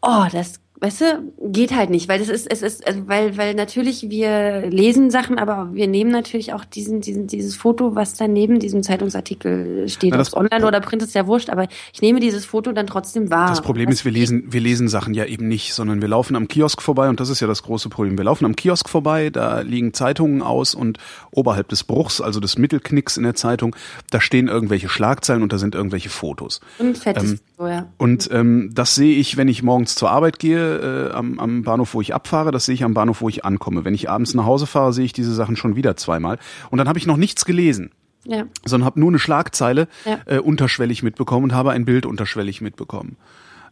oh, 0.00 0.24
das, 0.32 0.60
weißt 0.82 1.00
du, 1.00 1.32
geht 1.52 1.72
halt 1.76 1.90
nicht, 1.90 2.08
weil 2.08 2.18
das 2.18 2.28
ist, 2.28 2.50
es 2.50 2.60
ist, 2.60 2.84
also 2.84 3.06
weil, 3.06 3.36
weil 3.36 3.54
natürlich 3.54 4.10
wir 4.10 4.68
lesen 4.68 5.12
Sachen, 5.12 5.38
aber 5.38 5.68
wir 5.72 5.86
nehmen 5.86 6.10
natürlich 6.10 6.52
auch 6.54 6.64
diesen, 6.64 7.00
diesen, 7.00 7.28
dieses 7.28 7.54
Foto, 7.54 7.94
was 7.94 8.14
da 8.14 8.26
neben 8.26 8.58
diesem 8.58 8.82
Zeitungsartikel 8.82 9.88
steht. 9.88 10.12
Ob 10.12 10.32
online 10.34 10.66
oder 10.66 10.80
print 10.80 11.04
ist 11.04 11.14
ja 11.14 11.28
wurscht, 11.28 11.50
aber 11.50 11.68
ich 11.92 12.02
nehme 12.02 12.18
dieses 12.18 12.44
Foto 12.44 12.72
dann 12.72 12.88
trotzdem 12.88 13.30
wahr. 13.30 13.48
Das 13.48 13.62
Problem 13.62 13.90
ist, 13.90 14.04
wir 14.04 14.10
lesen, 14.10 14.52
wir 14.52 14.60
lesen 14.60 14.88
Sachen 14.88 15.14
ja 15.14 15.24
eben 15.24 15.46
nicht, 15.46 15.72
sondern 15.72 16.00
wir 16.00 16.08
laufen 16.08 16.34
am 16.34 16.48
Kiosk 16.48 16.82
vorbei 16.82 17.08
und 17.08 17.20
das 17.20 17.28
ist 17.28 17.38
ja 17.38 17.46
das 17.46 17.62
große 17.62 17.88
Problem. 17.88 18.18
Wir 18.18 18.24
laufen 18.24 18.44
am 18.44 18.56
Kiosk 18.56 18.88
vorbei, 18.88 19.30
da 19.30 19.60
liegen 19.60 19.94
Zeitungen 19.94 20.42
aus 20.42 20.74
und 20.74 20.98
oberhalb 21.30 21.68
des 21.68 21.84
Bruchs, 21.84 22.20
also 22.20 22.40
des 22.40 22.58
Mittelknicks 22.58 23.16
in 23.16 23.22
der 23.22 23.34
Zeitung, 23.34 23.76
da 24.10 24.20
stehen 24.20 24.48
irgendwelche 24.48 24.88
Schlagzeilen 24.88 25.44
und 25.44 25.52
da 25.52 25.58
sind 25.58 25.76
irgendwelche 25.76 26.08
Fotos. 26.08 26.60
Und 26.80 26.98
fettes 26.98 27.30
ähm, 27.30 27.40
Foto, 27.56 27.68
ja. 27.68 27.86
Und 27.98 28.28
ähm, 28.32 28.70
das 28.74 28.96
sehe 28.96 29.14
ich, 29.14 29.36
wenn 29.36 29.46
ich 29.46 29.62
morgens 29.62 29.94
zur 29.94 30.10
Arbeit 30.10 30.40
gehe, 30.40 30.71
äh, 30.80 31.14
am, 31.14 31.38
am 31.38 31.62
Bahnhof, 31.62 31.94
wo 31.94 32.00
ich 32.00 32.14
abfahre, 32.14 32.50
das 32.50 32.64
sehe 32.64 32.74
ich 32.74 32.84
am 32.84 32.94
Bahnhof, 32.94 33.20
wo 33.20 33.28
ich 33.28 33.44
ankomme. 33.44 33.84
Wenn 33.84 33.94
ich 33.94 34.10
abends 34.10 34.34
nach 34.34 34.44
Hause 34.44 34.66
fahre, 34.66 34.92
sehe 34.92 35.04
ich 35.04 35.12
diese 35.12 35.34
Sachen 35.34 35.56
schon 35.56 35.76
wieder 35.76 35.96
zweimal. 35.96 36.38
Und 36.70 36.78
dann 36.78 36.88
habe 36.88 36.98
ich 36.98 37.06
noch 37.06 37.16
nichts 37.16 37.44
gelesen. 37.44 37.90
Ja. 38.24 38.44
Sondern 38.64 38.86
habe 38.86 39.00
nur 39.00 39.10
eine 39.10 39.18
Schlagzeile 39.18 39.88
ja. 40.04 40.18
äh, 40.26 40.38
unterschwellig 40.38 41.02
mitbekommen 41.02 41.44
und 41.44 41.54
habe 41.54 41.72
ein 41.72 41.84
Bild 41.84 42.06
unterschwellig 42.06 42.60
mitbekommen. 42.60 43.16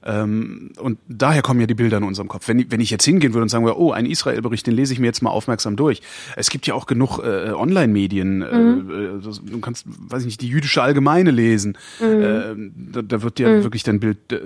Ähm, 0.04 0.72
und 0.78 0.98
daher 1.08 1.42
kommen 1.42 1.60
ja 1.60 1.66
die 1.66 1.74
Bilder 1.74 1.98
in 1.98 2.04
unserem 2.04 2.28
Kopf. 2.28 2.48
Wenn, 2.48 2.70
wenn 2.70 2.80
ich 2.80 2.90
jetzt 2.90 3.04
hingehen 3.04 3.34
würde 3.34 3.42
und 3.42 3.48
sagen, 3.48 3.66
oh, 3.66 3.92
ein 3.92 4.06
Israel-Bericht, 4.06 4.66
den 4.66 4.74
lese 4.74 4.92
ich 4.92 4.98
mir 4.98 5.06
jetzt 5.06 5.22
mal 5.22 5.30
aufmerksam 5.30 5.76
durch. 5.76 6.00
Es 6.36 6.50
gibt 6.50 6.66
ja 6.66 6.74
auch 6.74 6.86
genug 6.86 7.18
äh, 7.18 7.50
Online-Medien. 7.50 8.42
Äh, 8.42 8.58
mhm. 8.58 9.20
Äh, 9.20 9.50
du 9.50 9.60
kannst, 9.60 9.86
weiß 9.86 10.22
ich 10.22 10.26
nicht, 10.26 10.40
die 10.40 10.48
jüdische 10.48 10.82
Allgemeine 10.82 11.30
lesen. 11.30 11.76
Mhm. 12.00 12.06
Äh, 12.06 12.92
da, 12.92 13.02
da, 13.02 13.22
wird 13.22 13.38
ja 13.38 13.48
mhm. 13.48 13.62
wirklich 13.62 13.82
dein 13.82 14.00
Bild 14.00 14.32
äh, 14.32 14.40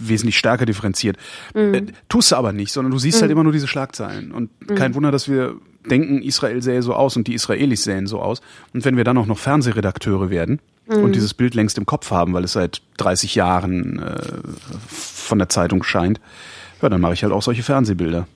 wesentlich 0.00 0.38
stärker 0.38 0.66
differenziert. 0.66 1.16
Mhm. 1.54 1.74
Äh, 1.74 1.82
tust 2.08 2.32
du 2.32 2.36
aber 2.36 2.52
nicht, 2.52 2.72
sondern 2.72 2.92
du 2.92 2.98
siehst 2.98 3.20
halt 3.20 3.30
mhm. 3.30 3.32
immer 3.32 3.42
nur 3.44 3.52
diese 3.52 3.68
Schlagzeilen. 3.68 4.32
Und 4.32 4.50
mhm. 4.68 4.74
kein 4.74 4.94
Wunder, 4.94 5.10
dass 5.10 5.28
wir 5.28 5.56
denken, 5.88 6.22
Israel 6.22 6.62
sähe 6.62 6.82
so 6.82 6.94
aus 6.94 7.16
und 7.16 7.26
die 7.26 7.34
Israelis 7.34 7.84
sähen 7.84 8.06
so 8.06 8.20
aus. 8.20 8.40
Und 8.74 8.84
wenn 8.84 8.96
wir 8.96 9.04
dann 9.04 9.18
auch 9.18 9.26
noch 9.26 9.38
Fernsehredakteure 9.38 10.30
werden, 10.30 10.60
mhm. 10.90 11.04
und 11.04 11.14
dieses 11.14 11.34
Bild 11.34 11.54
längst 11.54 11.78
im 11.78 11.86
Kopf 11.86 12.10
haben, 12.10 12.34
weil 12.34 12.44
es 12.44 12.52
seit 12.52 12.82
30 12.98 13.34
Jahren 13.34 14.00
äh, 14.00 14.22
von 14.88 15.38
der 15.38 15.48
Zeitung 15.48 15.82
scheint, 15.82 16.20
ja, 16.82 16.88
dann 16.88 17.00
mache 17.00 17.14
ich 17.14 17.22
halt 17.22 17.32
auch 17.32 17.42
solche 17.42 17.62
Fernsehbilder. 17.62 18.26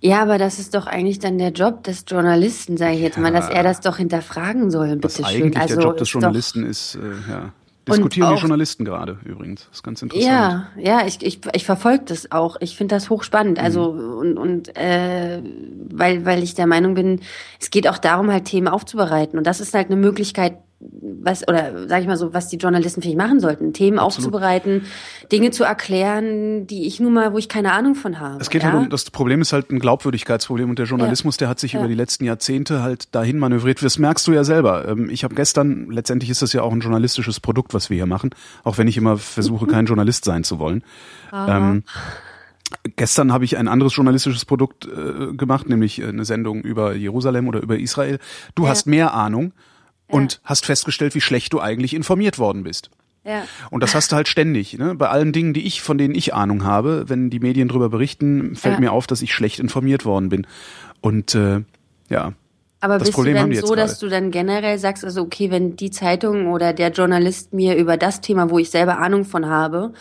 Ja, 0.00 0.20
aber 0.20 0.36
das 0.36 0.58
ist 0.58 0.74
doch 0.74 0.86
eigentlich 0.86 1.20
dann 1.20 1.38
der 1.38 1.50
Job 1.50 1.84
des 1.84 2.04
Journalisten, 2.08 2.76
sage 2.76 2.94
ich 2.94 3.00
jetzt 3.00 3.16
ja, 3.16 3.22
mal, 3.22 3.32
dass 3.32 3.48
er 3.48 3.62
das 3.62 3.80
doch 3.80 3.98
hinterfragen 3.98 4.70
soll, 4.70 4.96
bitte 4.96 5.24
schön. 5.24 5.44
Eigentlich 5.44 5.60
also 5.60 5.76
der 5.76 5.84
Job 5.84 5.96
des 5.96 6.12
Journalisten 6.12 6.66
ist, 6.66 6.96
äh, 6.96 7.30
ja. 7.30 7.52
Diskutieren 7.88 8.34
die 8.34 8.40
Journalisten 8.40 8.84
gerade 8.84 9.18
übrigens. 9.24 9.66
Das 9.66 9.78
ist 9.78 9.82
ganz 9.82 10.02
interessant. 10.02 10.30
Ja, 10.30 10.68
ja, 10.76 11.04
ich, 11.04 11.20
ich, 11.20 11.40
ich 11.52 11.64
verfolge 11.64 12.04
das 12.06 12.30
auch. 12.30 12.56
Ich 12.60 12.76
finde 12.76 12.94
das 12.94 13.10
hochspannend. 13.10 13.58
Also 13.58 13.92
mhm. 13.92 14.18
und, 14.18 14.38
und 14.38 14.76
äh, 14.76 15.42
weil, 15.90 16.24
weil 16.24 16.44
ich 16.44 16.54
der 16.54 16.68
Meinung 16.68 16.94
bin, 16.94 17.20
es 17.60 17.70
geht 17.70 17.88
auch 17.88 17.98
darum, 17.98 18.30
halt 18.30 18.44
Themen 18.44 18.68
aufzubereiten. 18.68 19.36
Und 19.36 19.48
das 19.48 19.60
ist 19.60 19.74
halt 19.74 19.88
eine 19.88 19.96
Möglichkeit, 19.96 20.58
was 21.22 21.46
oder 21.46 21.88
sage 21.88 22.02
ich 22.02 22.08
mal 22.08 22.16
so, 22.16 22.34
was 22.34 22.48
die 22.48 22.56
Journalisten 22.56 23.02
vielleicht 23.02 23.18
machen 23.18 23.40
sollten, 23.40 23.72
Themen 23.72 23.98
Absolut. 23.98 24.26
aufzubereiten, 24.26 24.82
Dinge 25.30 25.50
zu 25.50 25.64
erklären, 25.64 26.66
die 26.66 26.86
ich 26.86 27.00
nun 27.00 27.12
mal, 27.12 27.32
wo 27.32 27.38
ich 27.38 27.48
keine 27.48 27.72
Ahnung 27.72 27.94
von 27.94 28.18
habe. 28.18 28.40
Es 28.40 28.50
geht 28.50 28.62
halt 28.62 28.72
ja? 28.72 28.78
halt 28.78 28.86
um 28.86 28.90
das 28.90 29.10
Problem 29.10 29.40
ist 29.40 29.52
halt 29.52 29.70
ein 29.70 29.78
Glaubwürdigkeitsproblem 29.78 30.70
und 30.70 30.78
der 30.78 30.86
Journalismus, 30.86 31.36
ja. 31.36 31.40
der 31.40 31.48
hat 31.48 31.60
sich 31.60 31.74
ja. 31.74 31.80
über 31.80 31.88
die 31.88 31.94
letzten 31.94 32.24
Jahrzehnte 32.24 32.82
halt 32.82 33.14
dahin 33.14 33.38
manövriert. 33.38 33.82
Das 33.82 33.98
merkst 33.98 34.26
du 34.26 34.32
ja 34.32 34.44
selber. 34.44 34.88
Ähm, 34.88 35.08
ich 35.10 35.24
habe 35.24 35.34
gestern, 35.34 35.90
letztendlich 35.90 36.30
ist 36.30 36.42
das 36.42 36.52
ja 36.52 36.62
auch 36.62 36.72
ein 36.72 36.80
journalistisches 36.80 37.40
Produkt, 37.40 37.74
was 37.74 37.90
wir 37.90 37.96
hier 37.96 38.06
machen, 38.06 38.30
auch 38.64 38.78
wenn 38.78 38.88
ich 38.88 38.96
immer 38.96 39.16
versuche, 39.18 39.66
kein 39.66 39.86
Journalist 39.92 40.24
sein 40.24 40.44
zu 40.44 40.58
wollen. 40.58 40.82
Ähm, 41.32 41.84
Gestern 42.96 43.32
habe 43.32 43.44
ich 43.44 43.58
ein 43.58 43.68
anderes 43.68 43.94
journalistisches 43.94 44.46
Produkt 44.46 44.86
äh, 44.86 45.34
gemacht, 45.34 45.68
nämlich 45.68 46.02
eine 46.02 46.24
Sendung 46.24 46.62
über 46.62 46.94
Jerusalem 46.94 47.46
oder 47.46 47.60
über 47.60 47.78
Israel. 47.78 48.18
Du 48.54 48.64
ja. 48.64 48.70
hast 48.70 48.86
mehr 48.86 49.12
Ahnung 49.14 49.52
und 50.12 50.40
hast 50.44 50.66
festgestellt, 50.66 51.14
wie 51.14 51.20
schlecht 51.20 51.52
du 51.52 51.60
eigentlich 51.60 51.94
informiert 51.94 52.38
worden 52.38 52.64
bist. 52.64 52.90
Ja. 53.24 53.44
Und 53.70 53.82
das 53.82 53.94
hast 53.94 54.12
du 54.12 54.16
halt 54.16 54.28
ständig. 54.28 54.76
Ne? 54.78 54.94
Bei 54.94 55.08
allen 55.08 55.32
Dingen, 55.32 55.54
die 55.54 55.64
ich, 55.66 55.80
von 55.80 55.96
denen 55.96 56.14
ich 56.14 56.34
Ahnung 56.34 56.64
habe, 56.64 57.08
wenn 57.08 57.30
die 57.30 57.38
Medien 57.38 57.68
darüber 57.68 57.88
berichten, 57.88 58.56
fällt 58.56 58.74
ja. 58.74 58.80
mir 58.80 58.92
auf, 58.92 59.06
dass 59.06 59.22
ich 59.22 59.32
schlecht 59.32 59.60
informiert 59.60 60.04
worden 60.04 60.28
bin. 60.28 60.46
Und 61.00 61.34
äh, 61.34 61.62
ja. 62.08 62.32
Aber 62.80 62.98
das 62.98 63.08
bist 63.08 63.14
Problem 63.14 63.36
du 63.36 63.54
dann 63.54 63.66
so, 63.66 63.74
dass 63.76 64.00
du 64.00 64.08
dann 64.08 64.32
generell 64.32 64.76
sagst, 64.78 65.04
also 65.04 65.22
okay, 65.22 65.52
wenn 65.52 65.76
die 65.76 65.90
Zeitung 65.90 66.48
oder 66.48 66.72
der 66.72 66.90
Journalist 66.90 67.52
mir 67.52 67.76
über 67.76 67.96
das 67.96 68.20
Thema, 68.20 68.50
wo 68.50 68.58
ich 68.58 68.70
selber 68.70 68.98
Ahnung 68.98 69.24
von 69.24 69.46
habe, 69.46 69.92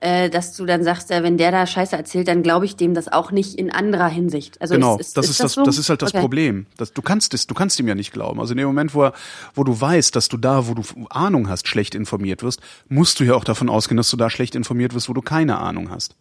äh, 0.00 0.30
dass 0.30 0.54
du 0.56 0.64
dann 0.64 0.84
sagst, 0.84 1.10
äh, 1.10 1.22
wenn 1.22 1.36
der 1.36 1.50
da 1.50 1.66
Scheiße 1.66 1.96
erzählt, 1.96 2.28
dann 2.28 2.42
glaube 2.42 2.64
ich 2.64 2.76
dem 2.76 2.94
das 2.94 3.08
auch 3.08 3.32
nicht 3.32 3.56
in 3.56 3.72
anderer 3.72 4.08
Hinsicht. 4.08 4.60
Also 4.60 4.74
genau, 4.74 4.96
ist, 4.96 5.08
ist, 5.08 5.16
das 5.16 5.24
ist, 5.24 5.30
ist 5.32 5.40
das, 5.40 5.46
das, 5.46 5.54
so? 5.54 5.64
das 5.64 5.78
ist 5.78 5.90
halt 5.90 6.02
das 6.02 6.10
okay. 6.10 6.20
Problem. 6.20 6.66
Das, 6.76 6.92
du 6.92 7.02
kannst 7.02 7.34
es, 7.34 7.46
du 7.46 7.54
kannst 7.54 7.80
ihm 7.80 7.88
ja 7.88 7.94
nicht 7.94 8.12
glauben. 8.12 8.38
Also 8.38 8.52
in 8.52 8.58
dem 8.58 8.66
Moment, 8.68 8.94
wo, 8.94 9.10
wo 9.54 9.64
du 9.64 9.80
weißt, 9.80 10.14
dass 10.14 10.28
du 10.28 10.36
da, 10.36 10.68
wo 10.68 10.74
du 10.74 10.82
Ahnung 11.10 11.48
hast, 11.48 11.66
schlecht 11.66 11.94
informiert 11.94 12.42
wirst, 12.42 12.60
musst 12.88 13.18
du 13.18 13.24
ja 13.24 13.34
auch 13.34 13.44
davon 13.44 13.68
ausgehen, 13.68 13.96
dass 13.96 14.10
du 14.10 14.16
da 14.16 14.30
schlecht 14.30 14.54
informiert 14.54 14.94
wirst, 14.94 15.08
wo 15.08 15.14
du 15.14 15.22
keine 15.22 15.58
Ahnung 15.58 15.90
hast. 15.90 16.14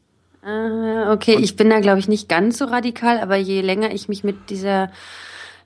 Uh, 0.43 1.11
okay, 1.11 1.35
Und 1.35 1.43
ich 1.43 1.55
bin 1.55 1.69
da 1.69 1.79
glaube 1.79 1.99
ich 1.99 2.07
nicht 2.07 2.29
ganz 2.29 2.57
so 2.57 2.65
radikal, 2.65 3.19
aber 3.19 3.35
je 3.35 3.61
länger 3.61 3.91
ich 3.93 4.07
mich 4.07 4.23
mit 4.23 4.49
dieser 4.49 4.91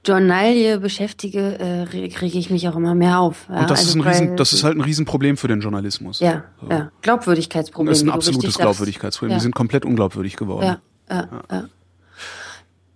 Journalie 0.05 0.79
beschäftige, 0.79 1.59
äh, 1.59 1.81
rege 1.83 2.39
ich 2.39 2.49
mich 2.49 2.67
auch 2.67 2.75
immer 2.75 2.95
mehr 2.95 3.19
auf. 3.19 3.45
Ja? 3.49 3.61
Und 3.61 3.69
das 3.69 3.79
also 3.79 3.89
ist 3.89 3.95
ein 3.95 4.01
Riesen, 4.01 4.37
das 4.37 4.53
ist 4.53 4.63
halt 4.63 4.77
ein 4.77 4.81
Riesenproblem 4.81 5.37
für 5.37 5.47
den 5.47 5.61
Journalismus. 5.61 6.19
Ja, 6.19 6.43
so. 6.59 6.69
ja. 6.69 6.91
Glaubwürdigkeitsproblem. 7.01 7.91
Das 7.91 7.99
ist 7.99 8.03
ein 8.03 8.09
absolutes 8.09 8.57
Glaubwürdigkeitsproblem. 8.57 9.31
Ja. 9.31 9.37
Wir 9.37 9.41
sind 9.41 9.53
komplett 9.53 9.85
unglaubwürdig 9.85 10.37
geworden. 10.37 10.65
Ja, 10.65 10.81
ja, 11.09 11.29
ja. 11.31 11.43
ja. 11.51 11.69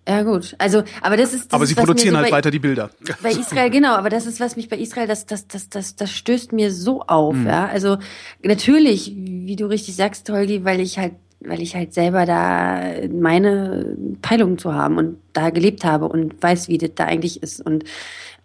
Ja 0.07 0.21
gut, 0.21 0.53
also 0.59 0.83
aber 1.01 1.17
das 1.17 1.33
ist. 1.33 1.45
Das 1.45 1.53
aber 1.53 1.63
ist, 1.63 1.69
sie 1.69 1.75
produzieren 1.75 2.11
so 2.11 2.17
halt 2.17 2.29
bei, 2.29 2.37
weiter 2.37 2.51
die 2.51 2.59
Bilder. 2.59 2.91
Bei 3.23 3.31
Israel 3.31 3.71
genau, 3.71 3.95
aber 3.95 4.09
das 4.09 4.27
ist 4.27 4.39
was 4.39 4.55
mich 4.55 4.69
bei 4.69 4.77
Israel 4.77 5.07
das 5.07 5.25
das 5.25 5.47
das 5.47 5.69
das 5.69 5.95
das 5.95 6.11
stößt 6.11 6.53
mir 6.53 6.71
so 6.71 7.01
auf, 7.01 7.35
mhm. 7.35 7.47
ja. 7.47 7.65
Also 7.65 7.97
natürlich, 8.43 9.13
wie 9.15 9.55
du 9.55 9.65
richtig 9.65 9.95
sagst, 9.95 10.29
Holgi, 10.29 10.63
weil 10.63 10.79
ich 10.79 10.99
halt 10.99 11.13
weil 11.39 11.61
ich 11.61 11.75
halt 11.75 11.93
selber 11.93 12.25
da 12.25 12.81
meine 13.11 13.97
Peilung 14.21 14.57
zu 14.57 14.73
haben 14.73 14.97
und 14.97 15.17
da 15.33 15.49
gelebt 15.49 15.83
habe 15.83 16.07
und 16.07 16.41
weiß, 16.41 16.67
wie 16.67 16.77
das 16.77 16.91
da 16.95 17.05
eigentlich 17.05 17.43
ist 17.43 17.65
und 17.65 17.83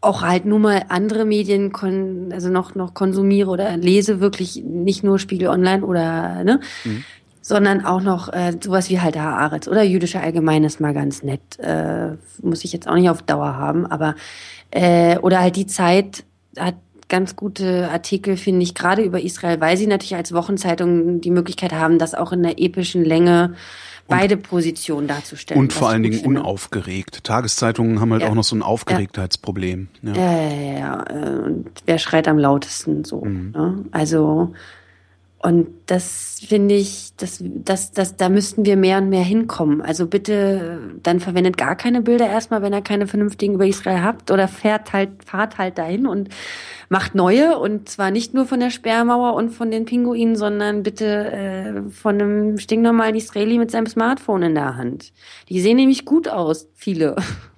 auch 0.01 0.23
halt 0.23 0.47
nur 0.47 0.59
mal 0.59 0.85
andere 0.89 1.25
Medien 1.25 1.73
kon 1.73 2.31
also 2.33 2.49
noch 2.49 2.75
noch 2.75 2.95
konsumiere 2.95 3.51
oder 3.51 3.77
lese 3.77 4.21
wirklich 4.21 4.63
nicht 4.65 5.05
nur 5.05 5.19
Spiegel 5.19 5.49
Online 5.49 5.85
oder 5.85 6.43
ne, 6.45 6.61
mhm. 6.85 7.05
sondern 7.43 7.85
auch 7.85 8.01
noch 8.01 8.33
äh, 8.33 8.57
sowas 8.63 8.89
wie 8.89 9.01
halt 9.01 9.19
Haaretz 9.19 9.69
oder 9.69 9.83
jüdische 9.83 10.21
Allgemeine 10.21 10.67
ist 10.67 10.81
mal 10.81 10.95
ganz 10.95 11.23
nett, 11.23 11.59
äh, 11.59 12.13
muss 12.43 12.65
ich 12.65 12.73
jetzt 12.73 12.89
auch 12.89 12.95
nicht 12.95 13.11
auf 13.11 13.23
Dauer 13.23 13.57
haben, 13.57 13.87
aber 13.87 14.15
äh, 14.71 15.19
oder 15.19 15.41
halt 15.41 15.57
die 15.57 15.67
Zeit 15.67 16.25
hat 16.59 16.77
ganz 17.11 17.37
gute 17.37 17.91
Artikel, 17.91 18.39
finde 18.39 18.63
ich, 18.63 18.75
gerade 18.75 19.03
über 19.03 19.21
Israel, 19.21 19.61
weil 19.61 19.77
sie 19.77 19.87
natürlich 19.87 20.17
als 20.17 20.33
Wochenzeitung 20.33 21.21
die 21.21 21.31
Möglichkeit 21.31 21.75
haben, 21.75 21.99
das 21.99 22.15
auch 22.15 22.33
in 22.33 22.43
der 22.43 22.59
epischen 22.59 23.05
Länge 23.05 23.55
beide 24.09 24.37
Positionen 24.37 25.07
darzustellen. 25.07 25.61
Und 25.61 25.73
vor 25.73 25.89
allen 25.89 26.03
Dingen 26.03 26.21
finde. 26.21 26.41
unaufgeregt. 26.41 27.25
Tageszeitungen 27.25 28.01
haben 28.01 28.13
halt 28.13 28.23
ja. 28.23 28.29
auch 28.29 28.35
noch 28.35 28.45
so 28.45 28.57
ein 28.57 28.63
Aufgeregtheitsproblem. 28.63 29.89
Ja. 30.03 30.13
Ja, 30.15 30.43
ja, 30.43 30.79
ja. 30.79 31.05
Und 31.45 31.71
wer 31.87 31.99
schreit 31.99 32.27
am 32.27 32.39
lautesten 32.39 33.05
so? 33.05 33.23
Mhm. 33.23 33.53
Ne? 33.53 33.85
Also 33.93 34.53
und 35.43 35.69
das 35.87 36.39
finde 36.47 36.75
ich, 36.75 37.13
das, 37.17 37.43
das, 37.43 37.93
das, 37.93 38.17
da 38.17 38.29
müssten 38.29 38.67
wir 38.67 38.77
mehr 38.77 38.99
und 38.99 39.09
mehr 39.09 39.23
hinkommen. 39.25 39.81
Also 39.81 40.07
bitte, 40.07 40.93
dann 41.03 41.19
verwendet 41.19 41.57
gar 41.57 41.77
keine 41.77 42.03
Bilder 42.03 42.29
erstmal, 42.29 42.61
wenn 42.61 42.75
ihr 42.75 42.83
keine 42.83 43.07
vernünftigen 43.07 43.55
über 43.55 43.67
Israel 43.67 44.03
habt, 44.03 44.31
oder 44.31 44.49
fährt 44.49 44.93
halt, 44.93 45.25
fahrt 45.25 45.57
halt 45.57 45.79
dahin 45.79 46.07
und 46.07 46.29
macht 46.91 47.15
neue 47.15 47.59
und 47.59 47.89
zwar 47.89 48.11
nicht 48.11 48.35
nur 48.35 48.45
von 48.45 48.61
der 48.61 48.69
Sperrmauer 48.69 49.33
und 49.33 49.49
von 49.49 49.71
den 49.71 49.87
Pinguinen, 49.87 50.37
sondern 50.37 50.83
bitte 50.83 51.07
äh, 51.07 51.91
von 51.91 52.21
einem 52.21 52.59
stinknormalen 52.59 53.15
Israeli 53.15 53.57
mit 53.57 53.71
seinem 53.71 53.87
Smartphone 53.87 54.43
in 54.43 54.55
der 54.55 54.77
Hand. 54.77 55.11
Die 55.49 55.63
sehen 55.63 55.77
nämlich 55.77 56.05
gut 56.05 56.29
aus, 56.29 56.69
viele. 56.75 57.17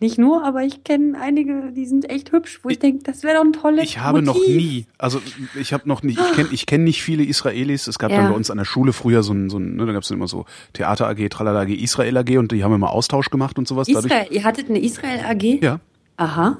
Nicht 0.00 0.18
nur, 0.18 0.44
aber 0.44 0.62
ich 0.62 0.84
kenne 0.84 1.18
einige, 1.20 1.72
die 1.72 1.86
sind 1.86 2.10
echt 2.10 2.32
hübsch, 2.32 2.60
wo 2.62 2.68
ich, 2.68 2.74
ich 2.74 2.78
denke, 2.80 3.04
das 3.04 3.22
wäre 3.22 3.36
doch 3.36 3.44
ein 3.44 3.52
tolles 3.52 3.84
Ich 3.84 3.98
habe 3.98 4.22
Motiv. 4.22 4.42
noch 4.42 4.48
nie, 4.48 4.86
also 4.98 5.20
ich 5.58 5.72
habe 5.72 5.88
noch 5.88 6.02
nicht, 6.02 6.18
ich 6.18 6.32
kenne 6.32 6.48
ich 6.52 6.66
kenn 6.66 6.84
nicht 6.84 7.02
viele 7.02 7.24
Israelis. 7.24 7.86
Es 7.86 7.98
gab 7.98 8.10
ja. 8.10 8.18
dann 8.18 8.30
bei 8.30 8.36
uns 8.36 8.50
an 8.50 8.58
der 8.58 8.64
Schule 8.64 8.92
früher 8.92 9.22
so 9.22 9.32
ein, 9.32 9.50
so 9.50 9.58
ein 9.58 9.76
ne, 9.76 9.86
da 9.86 9.92
gab 9.92 10.02
es 10.02 10.10
immer 10.10 10.28
so 10.28 10.44
Theater 10.72 11.08
AG, 11.08 11.28
Tralala 11.30 11.62
AG, 11.62 11.70
Israel 11.70 12.16
AG 12.18 12.38
und 12.38 12.52
die 12.52 12.64
haben 12.64 12.74
immer 12.74 12.90
Austausch 12.90 13.30
gemacht 13.30 13.58
und 13.58 13.68
sowas. 13.68 13.88
Israel, 13.88 14.08
Dadurch, 14.08 14.30
ihr 14.30 14.44
hattet 14.44 14.68
eine 14.68 14.80
Israel 14.80 15.20
AG? 15.24 15.62
Ja. 15.62 15.80
Aha. 16.16 16.58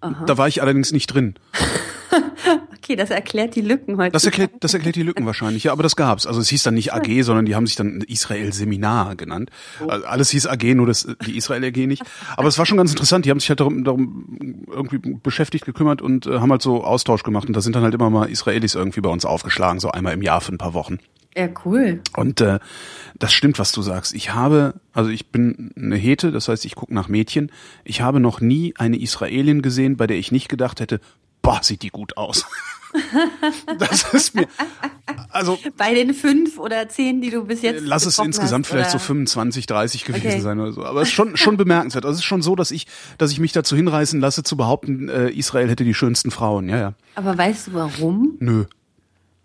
Aha. 0.00 0.24
Da 0.26 0.38
war 0.38 0.48
ich 0.48 0.60
allerdings 0.60 0.92
nicht 0.92 1.06
drin. 1.06 1.34
okay, 2.84 2.96
das 2.96 3.10
erklärt 3.10 3.54
die 3.54 3.62
Lücken 3.62 3.96
heute. 3.96 4.12
Das 4.12 4.24
erklärt, 4.24 4.52
das 4.60 4.74
erklärt 4.74 4.96
die 4.96 5.02
Lücken 5.02 5.24
wahrscheinlich, 5.26 5.64
ja, 5.64 5.72
aber 5.72 5.82
das 5.82 5.96
gab's. 5.96 6.26
Also 6.26 6.40
es 6.40 6.48
hieß 6.48 6.62
dann 6.62 6.74
nicht 6.74 6.92
AG, 6.92 7.22
sondern 7.22 7.46
die 7.46 7.54
haben 7.54 7.66
sich 7.66 7.76
dann 7.76 8.02
Israel 8.02 8.52
Seminar 8.52 9.16
genannt. 9.16 9.50
Oh. 9.82 9.88
Also 9.88 10.06
alles 10.06 10.30
hieß 10.30 10.46
AG, 10.46 10.74
nur 10.74 10.86
das, 10.86 11.08
die 11.26 11.36
Israel 11.36 11.64
AG 11.64 11.76
nicht. 11.86 12.02
Aber 12.36 12.48
es 12.48 12.58
war 12.58 12.66
schon 12.66 12.76
ganz 12.76 12.90
interessant. 12.90 13.24
Die 13.24 13.30
haben 13.30 13.40
sich 13.40 13.48
halt 13.48 13.60
darum, 13.60 13.84
darum 13.84 14.66
irgendwie 14.70 14.98
beschäftigt, 14.98 15.64
gekümmert 15.64 16.02
und 16.02 16.26
äh, 16.26 16.38
haben 16.38 16.50
halt 16.50 16.62
so 16.62 16.84
Austausch 16.84 17.22
gemacht. 17.22 17.48
Und 17.48 17.56
da 17.56 17.60
sind 17.60 17.74
dann 17.74 17.82
halt 17.82 17.94
immer 17.94 18.10
mal 18.10 18.26
Israelis 18.26 18.74
irgendwie 18.74 19.00
bei 19.00 19.10
uns 19.10 19.24
aufgeschlagen, 19.24 19.80
so 19.80 19.90
einmal 19.90 20.12
im 20.12 20.22
Jahr 20.22 20.40
für 20.40 20.52
ein 20.52 20.58
paar 20.58 20.74
Wochen. 20.74 20.98
Ja, 21.36 21.48
cool. 21.64 22.00
Und 22.16 22.40
äh, 22.40 22.60
das 23.18 23.32
stimmt, 23.32 23.58
was 23.58 23.72
du 23.72 23.82
sagst. 23.82 24.14
Ich 24.14 24.34
habe, 24.34 24.74
also 24.92 25.10
ich 25.10 25.30
bin 25.32 25.72
eine 25.76 25.96
Hete, 25.96 26.30
das 26.30 26.46
heißt, 26.46 26.64
ich 26.64 26.76
gucke 26.76 26.94
nach 26.94 27.08
Mädchen. 27.08 27.50
Ich 27.82 28.02
habe 28.02 28.20
noch 28.20 28.40
nie 28.40 28.74
eine 28.76 29.00
Israelin 29.00 29.60
gesehen, 29.60 29.96
bei 29.96 30.06
der 30.06 30.16
ich 30.16 30.30
nicht 30.30 30.48
gedacht 30.48 30.78
hätte, 30.78 31.00
boah, 31.44 31.60
sieht 31.62 31.82
die 31.82 31.90
gut 31.90 32.16
aus. 32.16 32.44
das 33.78 34.12
ist 34.12 34.34
mir, 34.34 34.46
also. 35.30 35.58
Bei 35.76 35.94
den 35.94 36.14
fünf 36.14 36.58
oder 36.58 36.88
zehn, 36.88 37.20
die 37.20 37.30
du 37.30 37.44
bis 37.44 37.62
jetzt. 37.62 37.82
Lass 37.84 38.06
es 38.06 38.18
insgesamt 38.18 38.66
hast, 38.66 38.72
vielleicht 38.72 38.90
so 38.90 38.98
25, 38.98 39.66
30 39.66 40.04
gewesen 40.04 40.26
Okay. 40.26 40.40
sein 40.40 40.60
oder 40.60 40.72
so. 40.72 40.84
Aber 40.84 41.02
es 41.02 41.08
ist 41.08 41.14
schon, 41.14 41.36
schon 41.36 41.56
bemerkenswert. 41.56 42.04
Also 42.04 42.14
es 42.14 42.20
ist 42.20 42.24
schon 42.24 42.42
so, 42.42 42.54
dass 42.56 42.70
ich, 42.70 42.86
dass 43.18 43.30
ich 43.32 43.40
mich 43.40 43.52
dazu 43.52 43.76
hinreißen 43.76 44.20
lasse, 44.20 44.42
zu 44.42 44.56
behaupten, 44.56 45.08
äh, 45.08 45.30
Israel 45.30 45.68
hätte 45.68 45.84
die 45.84 45.94
schönsten 45.94 46.30
Frauen. 46.30 46.68
Ja, 46.68 46.78
ja. 46.78 46.94
Aber 47.16 47.36
weißt 47.36 47.68
du 47.68 47.74
warum? 47.74 48.36
Nö. 48.38 48.64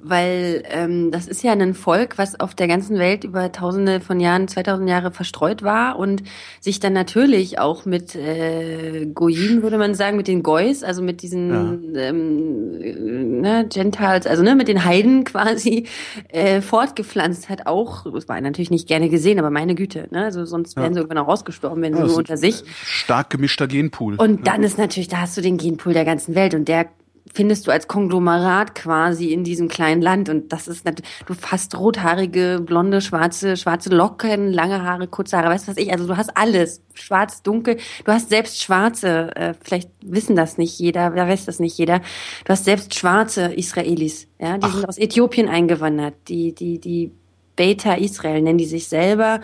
Weil 0.01 0.63
ähm, 0.69 1.11
das 1.11 1.27
ist 1.27 1.43
ja 1.43 1.51
ein 1.51 1.73
Volk, 1.73 2.17
was 2.17 2.39
auf 2.39 2.55
der 2.55 2.69
ganzen 2.69 2.97
Welt 2.99 3.26
über 3.26 3.51
Tausende 3.51 3.99
von 3.99 4.21
Jahren, 4.21 4.47
2000 4.47 4.89
Jahre 4.89 5.11
verstreut 5.11 5.61
war 5.61 5.99
und 5.99 6.23
sich 6.61 6.80
dann 6.80 6.93
natürlich 6.93 7.59
auch 7.59 7.84
mit 7.85 8.15
äh, 8.15 9.07
Goyim, 9.13 9.61
würde 9.61 9.77
man 9.77 9.95
sagen, 9.95 10.15
mit 10.15 10.30
den 10.30 10.41
Goys, 10.41 10.84
also 10.84 11.01
mit 11.01 11.21
diesen 11.21 11.95
ähm, 11.97 12.81
äh, 12.81 12.93
ne, 12.93 13.67
Gentiles, 13.67 14.26
also 14.26 14.41
ne, 14.41 14.55
mit 14.55 14.69
den 14.69 14.85
Heiden 14.85 15.23
quasi 15.26 15.85
äh, 16.30 16.61
fortgepflanzt 16.61 17.49
hat. 17.49 17.67
Auch, 17.67 18.05
das 18.09 18.30
war 18.30 18.39
natürlich 18.39 18.71
nicht 18.71 18.88
gerne 18.88 19.09
gesehen, 19.09 19.38
aber 19.38 19.49
meine 19.49 19.76
Güte, 19.76 20.07
ne, 20.11 20.23
also 20.23 20.45
sonst 20.45 20.77
wären 20.77 20.93
sie 20.93 21.01
irgendwann 21.01 21.17
auch 21.17 21.27
rausgestorben, 21.27 21.84
wenn 21.84 21.93
sie 21.93 21.99
Ja, 21.99 22.03
das 22.05 22.11
nur 22.11 22.19
unter 22.19 22.38
sich. 22.38 22.63
Stark 22.85 23.31
gemischter 23.31 23.67
Genpool. 23.67 24.15
Und 24.15 24.47
dann 24.47 24.63
ist 24.63 24.77
natürlich, 24.77 25.09
da 25.09 25.17
hast 25.17 25.35
du 25.35 25.41
den 25.41 25.57
Genpool 25.57 25.91
der 25.91 26.05
ganzen 26.05 26.35
Welt 26.35 26.53
und 26.53 26.69
der 26.69 26.88
findest 27.34 27.68
du 27.68 27.72
als 27.72 27.88
Konglomerat 27.88 28.76
quasi 28.76 29.31
in 29.31 29.43
diesem 29.43 29.68
kleinen 29.68 30.01
Land. 30.01 30.30
Und 30.30 30.51
das 30.51 30.68
ist 30.68 30.85
natürlich, 30.85 31.10
du 31.26 31.35
hast 31.49 31.77
rothaarige, 31.77 32.61
blonde, 32.64 33.01
schwarze, 33.01 33.57
schwarze 33.57 33.89
Locken, 33.89 34.51
lange 34.51 34.84
Haare, 34.84 35.07
kurze 35.07 35.38
Haare, 35.38 35.49
weißt 35.49 35.68
du 35.68 35.72
was 35.72 35.77
ich, 35.77 35.91
also 35.91 36.07
du 36.07 36.18
hast 36.18 36.35
alles, 36.35 36.81
schwarz, 36.93 37.41
dunkel, 37.43 37.77
du 38.03 38.11
hast 38.11 38.30
selbst 38.30 38.61
schwarze, 38.61 39.35
äh, 39.35 39.53
vielleicht 39.61 39.89
wissen 40.01 40.35
das 40.35 40.57
nicht 40.57 40.77
jeder, 40.80 41.11
da 41.11 41.27
weiß 41.27 41.45
das 41.45 41.60
nicht 41.60 41.77
jeder, 41.77 41.99
du 41.99 42.49
hast 42.49 42.65
selbst 42.65 42.95
schwarze 42.95 43.53
Israelis, 43.53 44.27
ja, 44.39 44.57
die 44.57 44.69
sind 44.69 44.88
aus 44.88 44.97
Äthiopien 44.97 45.47
eingewandert, 45.47 46.15
die, 46.27 46.53
die, 46.53 46.80
die 46.80 47.11
Beta 47.56 47.95
Israel 47.95 48.41
nennen 48.41 48.57
die 48.57 48.65
sich 48.65 48.88
selber, 48.88 49.41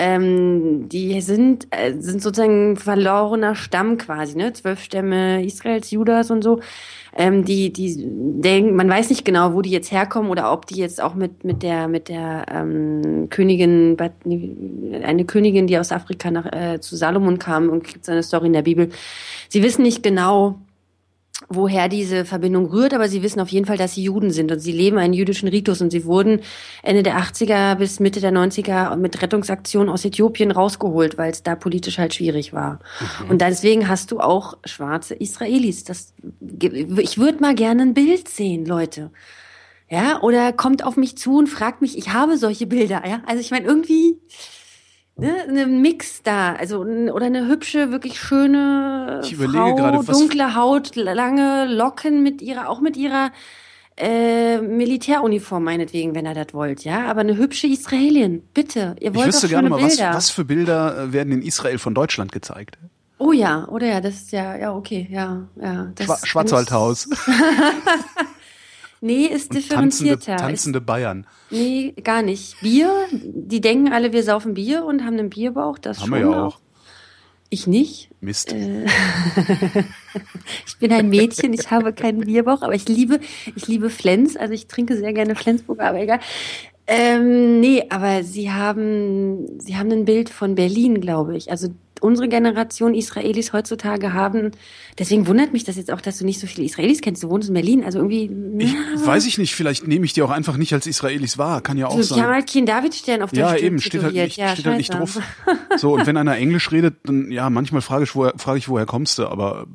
ähm, 0.00 0.88
die 0.88 1.20
sind, 1.20 1.66
äh, 1.70 1.92
sind 1.98 2.22
sozusagen 2.22 2.72
ein 2.72 2.76
verlorener 2.76 3.56
Stamm 3.56 3.98
quasi, 3.98 4.36
ne? 4.36 4.52
Zwölf 4.52 4.80
Stämme 4.80 5.44
Israels, 5.44 5.90
Judas 5.90 6.30
und 6.30 6.42
so. 6.42 6.60
Ähm, 7.16 7.44
die, 7.44 7.72
die 7.72 7.96
denken, 8.06 8.76
man 8.76 8.88
weiß 8.88 9.10
nicht 9.10 9.24
genau, 9.24 9.54
wo 9.54 9.62
die 9.62 9.70
jetzt 9.70 9.90
herkommen 9.90 10.30
oder 10.30 10.52
ob 10.52 10.66
die 10.66 10.76
jetzt 10.76 11.02
auch 11.02 11.14
mit, 11.14 11.44
mit 11.44 11.62
der, 11.62 11.88
mit 11.88 12.08
der 12.08 12.46
ähm, 12.50 13.28
Königin, 13.30 13.96
eine 15.02 15.24
Königin, 15.24 15.66
die 15.66 15.78
aus 15.78 15.92
Afrika 15.92 16.30
nach, 16.30 16.46
äh, 16.46 16.80
zu 16.80 16.96
Salomon 16.96 17.38
kam 17.38 17.68
und 17.68 17.84
gibt 17.84 18.08
eine 18.08 18.22
Story 18.22 18.46
in 18.46 18.52
der 18.52 18.62
Bibel. 18.62 18.90
Sie 19.48 19.62
wissen 19.62 19.82
nicht 19.82 20.02
genau, 20.02 20.58
woher 21.48 21.88
diese 21.88 22.24
Verbindung 22.24 22.66
rührt, 22.66 22.92
aber 22.92 23.08
sie 23.08 23.22
wissen 23.22 23.40
auf 23.40 23.48
jeden 23.48 23.66
Fall, 23.66 23.78
dass 23.78 23.94
sie 23.94 24.02
Juden 24.02 24.30
sind 24.30 24.52
und 24.52 24.60
sie 24.60 24.72
leben 24.72 24.98
einen 24.98 25.14
jüdischen 25.14 25.48
Ritus 25.48 25.80
und 25.80 25.90
sie 25.90 26.04
wurden 26.04 26.40
Ende 26.82 27.02
der 27.02 27.18
80er 27.18 27.76
bis 27.76 28.00
Mitte 28.00 28.20
der 28.20 28.32
90er 28.32 28.96
mit 28.96 29.22
Rettungsaktionen 29.22 29.88
aus 29.88 30.04
Äthiopien 30.04 30.50
rausgeholt, 30.50 31.16
weil 31.16 31.30
es 31.30 31.42
da 31.42 31.54
politisch 31.54 31.98
halt 31.98 32.14
schwierig 32.14 32.52
war. 32.52 32.80
Und 33.28 33.40
deswegen 33.40 33.88
hast 33.88 34.10
du 34.10 34.20
auch 34.20 34.58
schwarze 34.64 35.14
Israelis. 35.14 35.84
Das, 35.84 36.12
ich 36.50 37.18
würde 37.18 37.40
mal 37.40 37.54
gerne 37.54 37.82
ein 37.82 37.94
Bild 37.94 38.28
sehen, 38.28 38.66
Leute. 38.66 39.10
Ja, 39.90 40.20
oder 40.20 40.52
kommt 40.52 40.84
auf 40.84 40.98
mich 40.98 41.16
zu 41.16 41.38
und 41.38 41.46
fragt 41.46 41.80
mich, 41.80 41.96
ich 41.96 42.12
habe 42.12 42.36
solche 42.36 42.66
Bilder, 42.66 43.02
ja? 43.06 43.22
Also 43.26 43.40
ich 43.40 43.50
meine, 43.50 43.66
irgendwie 43.66 44.18
ne, 45.18 45.62
ein 45.62 45.80
Mix 45.82 46.22
da, 46.22 46.54
also 46.54 46.80
oder 46.80 47.26
eine 47.26 47.46
hübsche, 47.48 47.90
wirklich 47.90 48.20
schöne 48.20 49.20
Ich 49.24 49.32
überlege 49.32 49.58
Frau, 49.58 49.74
gerade, 49.74 49.98
was- 50.06 50.18
dunkle 50.18 50.54
Haut, 50.54 50.96
lange 50.96 51.66
Locken 51.66 52.22
mit 52.22 52.40
ihrer, 52.42 52.68
auch 52.68 52.80
mit 52.80 52.96
ihrer 52.96 53.30
äh, 53.96 54.58
Militäruniform 54.60 55.64
meinetwegen, 55.64 56.14
wenn 56.14 56.24
ihr 56.24 56.34
das 56.34 56.54
wollt, 56.54 56.84
ja, 56.84 57.06
aber 57.06 57.20
eine 57.22 57.36
hübsche 57.36 57.66
Israelin, 57.66 58.42
bitte, 58.54 58.94
ihr 59.00 59.10
Ich 59.10 59.16
wollt 59.16 59.26
wüsste 59.28 59.48
doch 59.48 59.50
schöne 59.50 59.68
gerne 59.68 59.70
mal, 59.70 59.82
was, 59.82 59.96
Bilder. 59.96 60.14
was 60.14 60.30
für 60.30 60.44
Bilder 60.44 61.02
äh, 61.04 61.12
werden 61.12 61.32
in 61.32 61.42
Israel 61.42 61.78
von 61.78 61.94
Deutschland 61.94 62.30
gezeigt? 62.32 62.78
Oh 63.18 63.32
ja, 63.32 63.66
oder 63.66 63.88
ja, 63.88 64.00
das 64.00 64.14
ist 64.14 64.30
ja, 64.30 64.56
ja 64.56 64.72
okay, 64.72 65.08
ja, 65.10 65.48
ja. 65.60 65.90
Das 65.96 66.06
Schwa 66.06 66.18
Schwarzwaldhaus. 66.24 67.08
Nee, 69.00 69.26
ist 69.26 69.54
Und 69.54 69.68
tanzende, 69.68 70.16
differenzierter. 70.16 70.36
tanzende 70.36 70.80
Bayern. 70.80 71.26
Nee, 71.50 71.94
gar 72.02 72.22
nicht. 72.22 72.60
Bier, 72.60 72.92
die 73.12 73.60
denken 73.60 73.92
alle, 73.92 74.12
wir 74.12 74.22
saufen 74.22 74.54
Bier 74.54 74.84
und 74.84 75.04
haben 75.04 75.18
einen 75.18 75.30
Bierbauch, 75.30 75.78
das 75.78 75.98
Haben 76.00 76.08
schon 76.08 76.18
wir 76.18 76.30
ja 76.30 76.44
auch. 76.46 76.58
Ich 77.50 77.66
nicht. 77.66 78.10
Mist. 78.20 78.52
Äh, 78.52 78.84
Ich 80.66 80.78
bin 80.78 80.92
ein 80.92 81.08
Mädchen, 81.08 81.52
ich 81.52 81.70
habe 81.70 81.92
keinen 81.92 82.20
Bierbauch, 82.20 82.62
aber 82.62 82.74
ich 82.74 82.88
liebe, 82.88 83.20
ich 83.56 83.66
liebe 83.68 83.90
Flens, 83.90 84.36
also 84.36 84.52
ich 84.54 84.66
trinke 84.66 84.96
sehr 84.96 85.12
gerne 85.12 85.34
Flensburger, 85.34 85.84
aber 85.86 86.00
egal. 86.00 86.20
Ähm, 86.86 87.60
nee, 87.60 87.84
aber 87.90 88.22
sie 88.24 88.50
haben, 88.50 89.60
sie 89.60 89.76
haben 89.76 89.90
ein 89.92 90.04
Bild 90.06 90.30
von 90.30 90.54
Berlin, 90.54 91.00
glaube 91.00 91.36
ich. 91.36 91.50
Also 91.50 91.68
unsere 92.02 92.28
Generation 92.28 92.94
Israelis 92.94 93.52
heutzutage 93.52 94.12
haben, 94.12 94.50
deswegen 94.98 95.26
wundert 95.26 95.52
mich 95.52 95.64
das 95.64 95.76
jetzt 95.76 95.90
auch, 95.92 96.00
dass 96.00 96.18
du 96.18 96.24
nicht 96.24 96.40
so 96.40 96.46
viele 96.46 96.66
Israelis 96.66 97.00
kennst. 97.00 97.22
Du 97.22 97.30
wohnst 97.30 97.48
in 97.48 97.54
Berlin, 97.54 97.84
also 97.84 97.98
irgendwie, 97.98 98.30
Ich 98.58 98.74
weiß 99.06 99.26
ich 99.26 99.38
nicht, 99.38 99.54
vielleicht 99.54 99.86
nehme 99.86 100.04
ich 100.04 100.12
die 100.12 100.22
auch 100.22 100.30
einfach 100.30 100.56
nicht 100.56 100.72
als 100.72 100.86
Israelis 100.86 101.38
wahr. 101.38 101.60
Kann 101.62 101.76
ja 101.78 101.86
auch 101.88 102.00
so, 102.00 102.14
die 102.14 102.20
haben 102.20 102.26
sein. 102.28 102.34
halt 102.36 102.52
keinen 102.52 102.66
Davidstern 102.66 103.22
auf 103.22 103.30
der 103.30 103.40
Ja, 103.40 103.48
Stirn 103.50 103.64
eben, 103.66 103.80
steht 103.80 104.02
halt 104.02 104.14
nicht, 104.14 104.36
ja, 104.36 104.48
steht 104.54 104.66
halt 104.66 104.78
nicht 104.78 104.92
drauf. 104.94 105.18
So, 105.76 105.94
und 105.94 106.06
wenn 106.06 106.16
einer 106.16 106.36
Englisch 106.36 106.70
redet, 106.72 106.96
dann, 107.04 107.30
ja, 107.30 107.50
manchmal 107.50 107.80
frage 107.82 108.04
ich, 108.04 108.14
woher, 108.14 108.34
frage 108.36 108.58
ich, 108.58 108.68
woher 108.68 108.86
kommst 108.86 109.18
du, 109.18 109.26
aber 109.26 109.66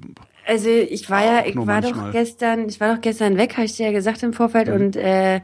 Also 0.45 0.69
ich 0.69 1.09
war 1.09 1.23
ja, 1.23 1.45
ich 1.45 1.55
war 1.55 1.65
manchmal. 1.65 2.05
doch 2.07 2.11
gestern, 2.11 2.67
ich 2.67 2.79
war 2.79 2.95
doch 2.95 3.01
gestern 3.01 3.37
weg, 3.37 3.53
habe 3.53 3.65
ich 3.65 3.77
dir 3.77 3.87
ja 3.87 3.91
gesagt 3.91 4.23
im 4.23 4.33
Vorfeld 4.33 4.67
Mhm. 4.67 4.73
und 4.73 4.95
äh, 4.95 5.41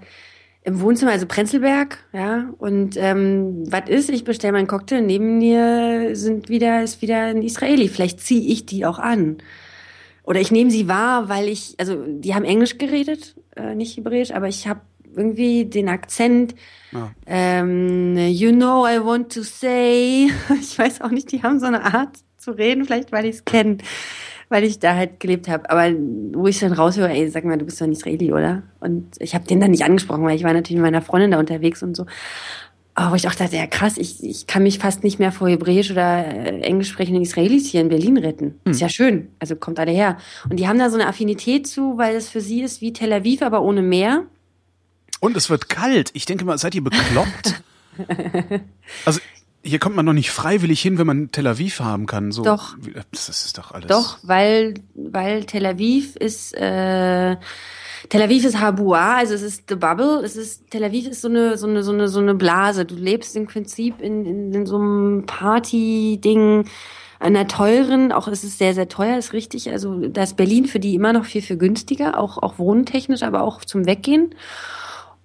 im 0.64 0.82
Wohnzimmer, 0.82 1.12
also 1.12 1.26
Prenzlberg, 1.26 1.98
ja. 2.12 2.50
Und 2.58 2.98
ähm, 2.98 3.64
was 3.72 3.90
ist? 3.90 4.10
Ich 4.10 4.24
bestelle 4.24 4.54
meinen 4.54 4.68
Cocktail. 4.68 5.02
Neben 5.02 5.38
mir 5.38 6.16
sind 6.16 6.50
wieder 6.50 6.84
ist 6.84 7.02
wieder 7.02 7.24
ein 7.24 7.42
Israeli. 7.42 7.88
Vielleicht 7.88 8.20
ziehe 8.20 8.52
ich 8.52 8.66
die 8.66 8.86
auch 8.86 9.00
an. 9.00 9.38
Oder 10.24 10.42
ich 10.42 10.52
nehme 10.52 10.70
sie 10.70 10.88
wahr, 10.88 11.30
weil 11.30 11.48
ich, 11.48 11.76
also 11.80 12.04
die 12.06 12.36
haben 12.36 12.46
Englisch 12.46 12.78
geredet, 12.78 13.36
äh, 13.56 13.74
nicht 13.74 13.98
Hebräisch, 13.98 14.32
aber 14.32 14.48
ich 14.48 14.68
habe 14.68 14.82
irgendwie 15.16 15.66
den 15.66 15.90
Akzent. 15.90 16.56
Ja. 16.92 17.12
Ähm, 17.26 18.16
you 18.18 18.52
know, 18.52 18.86
I 18.86 19.04
want 19.04 19.34
to 19.34 19.42
say. 19.42 20.30
Ich 20.62 20.78
weiß 20.78 21.02
auch 21.02 21.10
nicht, 21.10 21.32
die 21.32 21.42
haben 21.42 21.60
so 21.60 21.66
eine 21.66 21.94
Art 21.94 22.18
zu 22.38 22.52
reden, 22.52 22.86
vielleicht 22.86 23.12
weil 23.12 23.26
ich 23.26 23.38
es 23.38 23.46
kenne, 23.46 23.78
weil 24.50 24.64
ich 24.64 24.80
da 24.80 24.96
halt 24.96 25.20
gelebt 25.20 25.48
habe. 25.48 25.70
Aber 25.70 25.92
wo 26.34 26.48
ich 26.48 26.60
dann 26.60 26.74
raushöre, 26.74 27.10
ey, 27.10 27.30
sag 27.30 27.46
mal, 27.46 27.58
du 27.58 27.66
bist 27.66 27.80
doch 27.80 27.86
ein 27.86 27.92
Israeli, 27.92 28.34
oder? 28.34 28.64
Und 28.80 29.16
ich 29.20 29.36
habe 29.36 29.46
den 29.46 29.60
dann 29.60 29.72
nicht 29.72 29.84
angesprochen, 29.84 30.24
weil 30.24 30.36
ich 30.36 30.44
war 30.44 30.54
natürlich 30.54 30.82
mit 30.82 30.92
meiner 30.92 31.02
Freundin 31.02 31.32
da 31.32 31.40
unterwegs 31.40 31.84
und 31.84 31.96
so. 31.96 32.06
Aber 32.96 33.16
ich 33.16 33.28
auch 33.30 33.36
dachte, 33.36 33.56
ja 33.56 33.66
krass, 33.66 33.98
ich, 33.98 34.22
ich 34.24 34.46
kann 34.46 34.64
mich 34.64 34.80
fast 34.80 35.06
nicht 35.06 35.20
mehr 35.20 35.32
vor 35.32 35.48
Hebräisch 35.48 35.90
oder 35.90 36.26
äh, 36.26 36.60
Englisch 36.62 36.90
sprechenden 36.90 37.24
Israelis 37.24 37.70
hier 37.70 37.80
in 37.80 37.88
Berlin 37.88 38.18
retten. 38.18 38.60
Ist 38.66 38.82
ja 38.82 38.90
schön, 38.90 39.30
also 39.40 39.56
kommt 39.56 39.80
alle 39.80 39.92
her. 39.92 40.18
Und 40.50 40.60
die 40.60 40.68
haben 40.68 40.80
da 40.80 40.90
so 40.90 40.96
eine 40.96 41.08
Affinität 41.08 41.66
zu, 41.66 41.98
weil 41.98 42.16
es 42.16 42.28
für 42.28 42.42
sie 42.42 42.62
ist 42.62 42.82
wie 42.82 42.92
Tel 42.92 43.14
Aviv, 43.14 43.42
aber 43.42 43.62
ohne 43.62 43.82
Meer. 43.82 44.26
Und 45.22 45.38
es 45.38 45.50
wird 45.50 45.70
kalt. 45.70 46.10
Ich 46.14 46.26
denke 46.26 46.44
mal, 46.44 46.58
seid 46.58 46.76
ihr 46.76 46.84
bekloppt? 46.84 47.62
also, 49.06 49.22
hier 49.64 49.80
kommt 49.80 49.96
man 49.96 50.06
doch 50.06 50.14
nicht 50.14 50.32
freiwillig 50.32 50.82
hin, 50.82 50.98
wenn 50.98 51.08
man 51.08 51.32
Tel 51.32 51.48
Aviv 51.48 51.80
haben 51.80 52.06
kann. 52.06 52.32
So, 52.32 52.44
Doch. 52.44 52.76
Das 53.12 53.30
ist 53.30 53.58
doch 53.58 53.72
alles. 53.72 53.88
Doch, 53.88 54.18
weil, 54.24 54.76
weil 54.96 55.44
Tel 55.44 55.66
Aviv 55.66 56.16
ist, 56.16 56.54
äh, 56.54 57.36
Tel 58.08 58.22
Aviv 58.22 58.46
ist 58.46 58.60
Habua, 58.60 59.18
also 59.18 59.34
es 59.34 59.42
ist 59.42 59.64
the 59.68 59.76
bubble, 59.76 60.22
es 60.24 60.38
ist, 60.38 60.72
Tel 60.72 60.84
Aviv 60.84 61.08
ist 61.08 61.22
so 61.22 61.28
eine, 61.28 61.58
so 61.58 61.68
eine, 61.68 61.84
so 61.84 61.92
eine, 61.92 62.08
so 62.08 62.20
eine 62.20 62.36
Blase. 62.36 62.86
Du 62.86 62.96
lebst 62.96 63.36
im 63.36 63.48
Prinzip 63.48 64.02
in, 64.02 64.26
in, 64.26 64.54
in 64.54 64.66
so 64.66 64.78
einem 64.78 65.26
Party-Ding, 65.26 66.66
einer 67.20 67.48
teuren, 67.50 68.14
auch 68.14 68.30
es 68.30 68.46
ist 68.46 68.60
sehr, 68.60 68.74
sehr 68.74 68.88
teuer, 68.88 69.18
ist 69.18 69.34
richtig. 69.34 69.70
Also 69.72 70.08
da 70.08 70.24
ist 70.24 70.38
Berlin 70.38 70.66
für 70.66 70.80
die 70.80 70.96
immer 70.96 71.12
noch 71.12 71.26
viel, 71.26 71.42
viel 71.42 71.58
günstiger, 71.58 72.18
auch, 72.18 72.38
auch 72.38 72.58
wohntechnisch, 72.60 73.24
aber 73.24 73.42
auch 73.42 73.66
zum 73.66 73.86
Weggehen. 73.86 74.34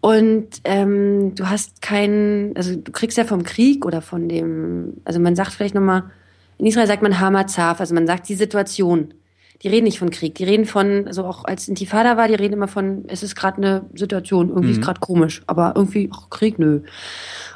Und 0.04 0.48
ähm, 0.64 1.34
du 1.34 1.48
hast 1.48 1.80
keinen, 1.80 2.54
also 2.58 2.76
du 2.76 2.92
kriegst 2.92 3.16
ja 3.16 3.24
vom 3.24 3.42
Krieg 3.42 3.86
oder 3.86 4.02
von 4.02 4.28
dem, 4.28 4.98
also 5.06 5.18
man 5.18 5.34
sagt 5.34 5.54
vielleicht 5.54 5.74
nochmal, 5.74 6.10
in 6.58 6.66
Israel 6.66 6.86
sagt 6.86 7.00
man 7.00 7.20
Hamazav, 7.20 7.80
also 7.80 7.94
man 7.94 8.06
sagt 8.06 8.28
die 8.28 8.34
Situation. 8.34 9.14
Die 9.62 9.68
reden 9.68 9.84
nicht 9.84 9.98
von 9.98 10.10
Krieg, 10.10 10.34
die 10.34 10.44
reden 10.44 10.66
von, 10.66 11.06
also 11.06 11.24
auch 11.24 11.46
als 11.46 11.68
Intifada 11.68 12.18
war, 12.18 12.28
die 12.28 12.34
reden 12.34 12.52
immer 12.52 12.68
von, 12.68 13.04
es 13.08 13.22
ist 13.22 13.34
gerade 13.34 13.56
eine 13.56 13.86
Situation, 13.94 14.50
irgendwie 14.50 14.72
ist 14.72 14.82
gerade 14.82 15.00
komisch, 15.00 15.42
aber 15.46 15.72
irgendwie 15.74 16.10
ach, 16.12 16.28
Krieg, 16.28 16.58
nö. 16.58 16.82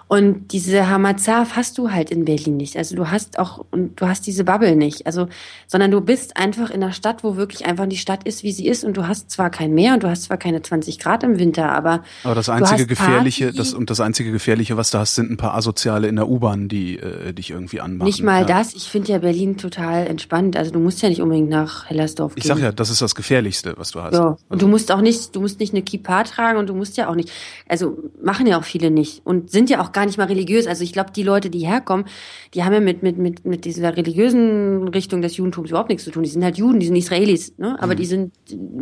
Und 0.08 0.52
diese 0.52 0.88
Hamazaf 0.88 1.54
hast 1.54 1.76
du 1.76 1.90
halt 1.92 2.10
in 2.10 2.24
Berlin 2.24 2.56
nicht. 2.56 2.78
Also 2.78 2.96
du 2.96 3.10
hast 3.10 3.38
auch, 3.38 3.66
und 3.70 4.00
du 4.00 4.08
hast 4.08 4.26
diese 4.26 4.42
Bubble 4.42 4.74
nicht. 4.74 5.06
Also, 5.06 5.28
sondern 5.66 5.90
du 5.90 6.00
bist 6.00 6.38
einfach 6.38 6.70
in 6.70 6.82
einer 6.82 6.92
Stadt, 6.92 7.22
wo 7.22 7.36
wirklich 7.36 7.66
einfach 7.66 7.86
die 7.86 7.98
Stadt 7.98 8.24
ist, 8.24 8.42
wie 8.42 8.52
sie 8.52 8.66
ist. 8.66 8.84
Und 8.84 8.96
du 8.96 9.06
hast 9.06 9.30
zwar 9.30 9.50
kein 9.50 9.74
Meer 9.74 9.92
und 9.92 10.02
du 10.02 10.08
hast 10.08 10.22
zwar 10.22 10.38
keine 10.38 10.62
20 10.62 10.98
Grad 10.98 11.22
im 11.24 11.38
Winter, 11.38 11.70
aber. 11.70 12.02
Aber 12.24 12.34
das 12.34 12.48
einzige 12.48 12.86
gefährliche, 12.86 13.52
das, 13.52 13.74
und 13.74 13.90
das 13.90 14.00
einzige 14.00 14.32
gefährliche, 14.32 14.78
was 14.78 14.90
du 14.90 14.98
hast, 14.98 15.14
sind 15.14 15.30
ein 15.30 15.36
paar 15.36 15.54
Asoziale 15.54 16.08
in 16.08 16.16
der 16.16 16.26
U-Bahn, 16.26 16.68
die 16.68 16.98
äh, 16.98 17.34
dich 17.34 17.50
irgendwie 17.50 17.82
anmachen. 17.82 18.06
Nicht 18.06 18.22
mal 18.22 18.40
ja. 18.40 18.46
das. 18.46 18.74
Ich 18.74 18.88
finde 18.88 19.12
ja 19.12 19.18
Berlin 19.18 19.58
total 19.58 20.06
entspannt. 20.06 20.56
Also 20.56 20.70
du 20.70 20.78
musst 20.78 21.02
ja 21.02 21.10
nicht 21.10 21.20
unbedingt 21.20 21.50
nach 21.50 21.84
Hellersdorf 21.84 22.34
gehen. 22.34 22.42
Ich 22.42 22.48
sag 22.48 22.58
ja, 22.58 22.72
das 22.72 22.88
ist 22.88 23.02
das 23.02 23.14
Gefährlichste, 23.14 23.74
was 23.76 23.90
du 23.90 24.00
hast. 24.00 24.14
So. 24.14 24.22
Und 24.22 24.38
also. 24.48 24.60
du 24.60 24.68
musst 24.68 24.90
auch 24.90 25.02
nicht, 25.02 25.36
du 25.36 25.42
musst 25.42 25.60
nicht 25.60 25.74
eine 25.74 25.82
Kippa 25.82 26.24
tragen 26.24 26.58
und 26.58 26.66
du 26.66 26.74
musst 26.74 26.96
ja 26.96 27.10
auch 27.10 27.14
nicht, 27.14 27.30
also 27.68 27.98
machen 28.24 28.46
ja 28.46 28.58
auch 28.58 28.64
viele 28.64 28.90
nicht 28.90 29.20
und 29.26 29.50
sind 29.50 29.68
ja 29.68 29.82
auch 29.82 29.92
gar 29.98 30.06
nicht 30.06 30.18
mal 30.18 30.28
religiös. 30.28 30.66
Also 30.66 30.84
ich 30.84 30.92
glaube, 30.92 31.10
die 31.10 31.24
Leute, 31.24 31.50
die 31.50 31.66
herkommen, 31.66 32.06
die 32.54 32.62
haben 32.62 32.72
ja 32.72 32.80
mit, 32.80 33.02
mit, 33.02 33.18
mit, 33.18 33.44
mit 33.44 33.64
dieser 33.64 33.96
religiösen 33.96 34.86
Richtung 34.88 35.22
des 35.22 35.36
Judentums 35.36 35.70
überhaupt 35.70 35.88
nichts 35.88 36.04
zu 36.04 36.12
tun. 36.12 36.22
Die 36.22 36.28
sind 36.28 36.44
halt 36.44 36.56
Juden, 36.56 36.78
die 36.78 36.86
sind 36.86 36.96
Israelis, 36.96 37.58
ne? 37.58 37.76
Aber 37.80 37.94
mhm. 37.94 37.96
die 37.96 38.06
sind, 38.06 38.32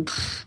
pff, 0.05 0.47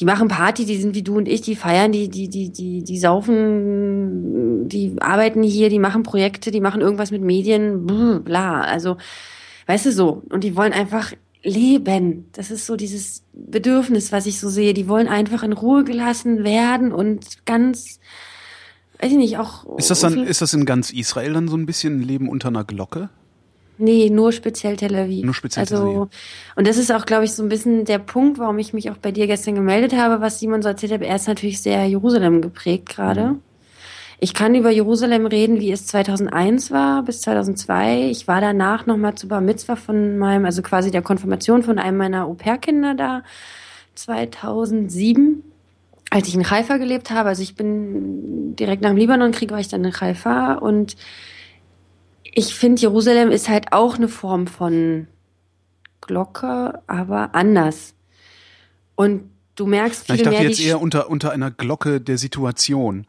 die 0.00 0.04
machen 0.04 0.26
Party, 0.26 0.64
die 0.66 0.76
sind 0.76 0.96
wie 0.96 1.04
du 1.04 1.16
und 1.16 1.28
ich, 1.28 1.42
die 1.42 1.54
feiern, 1.54 1.92
die, 1.92 2.08
die, 2.08 2.28
die, 2.28 2.50
die, 2.50 2.82
die 2.82 2.98
saufen, 2.98 4.68
die 4.68 4.96
arbeiten 5.00 5.44
hier, 5.44 5.68
die 5.68 5.78
machen 5.78 6.02
Projekte, 6.02 6.50
die 6.50 6.60
machen 6.60 6.80
irgendwas 6.80 7.12
mit 7.12 7.22
Medien, 7.22 7.86
bla. 8.24 8.62
Also, 8.62 8.96
weißt 9.66 9.86
du 9.86 9.92
so. 9.92 10.22
Und 10.30 10.42
die 10.42 10.56
wollen 10.56 10.72
einfach 10.72 11.12
leben. 11.44 12.26
Das 12.32 12.50
ist 12.50 12.66
so 12.66 12.74
dieses 12.74 13.22
Bedürfnis, 13.32 14.10
was 14.10 14.26
ich 14.26 14.40
so 14.40 14.48
sehe. 14.48 14.74
Die 14.74 14.88
wollen 14.88 15.06
einfach 15.06 15.44
in 15.44 15.52
Ruhe 15.52 15.84
gelassen 15.84 16.42
werden 16.42 16.92
und 16.92 17.46
ganz 17.46 18.00
weiß 19.00 19.10
ich 19.10 19.18
nicht, 19.18 19.38
auch. 19.38 19.64
Ist 19.76 19.90
das 19.90 20.00
dann, 20.00 20.24
ist 20.24 20.40
das 20.40 20.54
in 20.54 20.64
ganz 20.64 20.90
Israel 20.90 21.32
dann 21.32 21.48
so 21.48 21.56
ein 21.56 21.66
bisschen 21.66 22.00
Leben 22.00 22.28
unter 22.28 22.48
einer 22.48 22.64
Glocke? 22.64 23.10
Nee, 23.76 24.08
nur 24.08 24.32
speziell 24.32 24.76
Tel 24.76 24.94
Aviv. 24.94 25.24
Nur 25.24 25.34
speziell 25.34 25.62
also, 25.62 25.76
Tel 25.76 25.96
Aviv. 25.96 26.08
Und 26.54 26.66
das 26.66 26.76
ist 26.76 26.92
auch, 26.92 27.06
glaube 27.06 27.24
ich, 27.24 27.32
so 27.32 27.42
ein 27.42 27.48
bisschen 27.48 27.84
der 27.84 27.98
Punkt, 27.98 28.38
warum 28.38 28.58
ich 28.58 28.72
mich 28.72 28.90
auch 28.90 28.96
bei 28.96 29.10
dir 29.10 29.26
gestern 29.26 29.56
gemeldet 29.56 29.94
habe, 29.94 30.20
was 30.20 30.38
Simon 30.38 30.62
so 30.62 30.68
erzählt 30.68 30.92
hat. 30.92 31.02
Er 31.02 31.16
ist 31.16 31.26
natürlich 31.26 31.60
sehr 31.60 31.84
Jerusalem 31.86 32.40
geprägt 32.40 32.88
gerade. 32.88 33.30
Mhm. 33.30 33.40
Ich 34.20 34.32
kann 34.32 34.54
über 34.54 34.70
Jerusalem 34.70 35.26
reden, 35.26 35.60
wie 35.60 35.72
es 35.72 35.86
2001 35.86 36.70
war 36.70 37.02
bis 37.02 37.20
2002. 37.22 38.10
Ich 38.10 38.28
war 38.28 38.40
danach 38.40 38.86
nochmal 38.86 39.16
zu 39.16 39.28
Bar 39.28 39.40
Mitzvah 39.40 39.76
von 39.76 40.18
meinem, 40.18 40.44
also 40.44 40.62
quasi 40.62 40.90
der 40.90 41.02
Konfirmation 41.02 41.62
von 41.62 41.78
einem 41.78 41.98
meiner 41.98 42.24
Au-pair-Kinder 42.24 42.94
da 42.94 43.22
2007 43.96 45.42
als 46.14 46.28
ich 46.28 46.36
in 46.36 46.48
Haifa 46.48 46.76
gelebt 46.76 47.10
habe, 47.10 47.28
also 47.28 47.42
ich 47.42 47.56
bin 47.56 48.54
direkt 48.54 48.82
nach 48.82 48.90
dem 48.90 48.96
Libanonkrieg, 48.96 49.50
war 49.50 49.58
ich 49.58 49.66
dann 49.66 49.84
in 49.84 50.00
Haifa 50.00 50.52
und 50.54 50.94
ich 52.22 52.54
finde, 52.54 52.82
Jerusalem 52.82 53.32
ist 53.32 53.48
halt 53.48 53.72
auch 53.72 53.96
eine 53.96 54.06
Form 54.06 54.46
von 54.46 55.08
Glocke, 56.00 56.78
aber 56.86 57.34
anders. 57.34 57.94
Und 58.94 59.28
du 59.56 59.66
merkst 59.66 60.06
viel 60.06 60.14
mehr. 60.14 60.24
Ich 60.24 60.30
dachte 60.30 60.46
jetzt 60.46 60.60
eher 60.60 60.80
unter, 60.80 61.10
unter 61.10 61.32
einer 61.32 61.50
Glocke 61.50 62.00
der 62.00 62.16
Situation. 62.16 63.08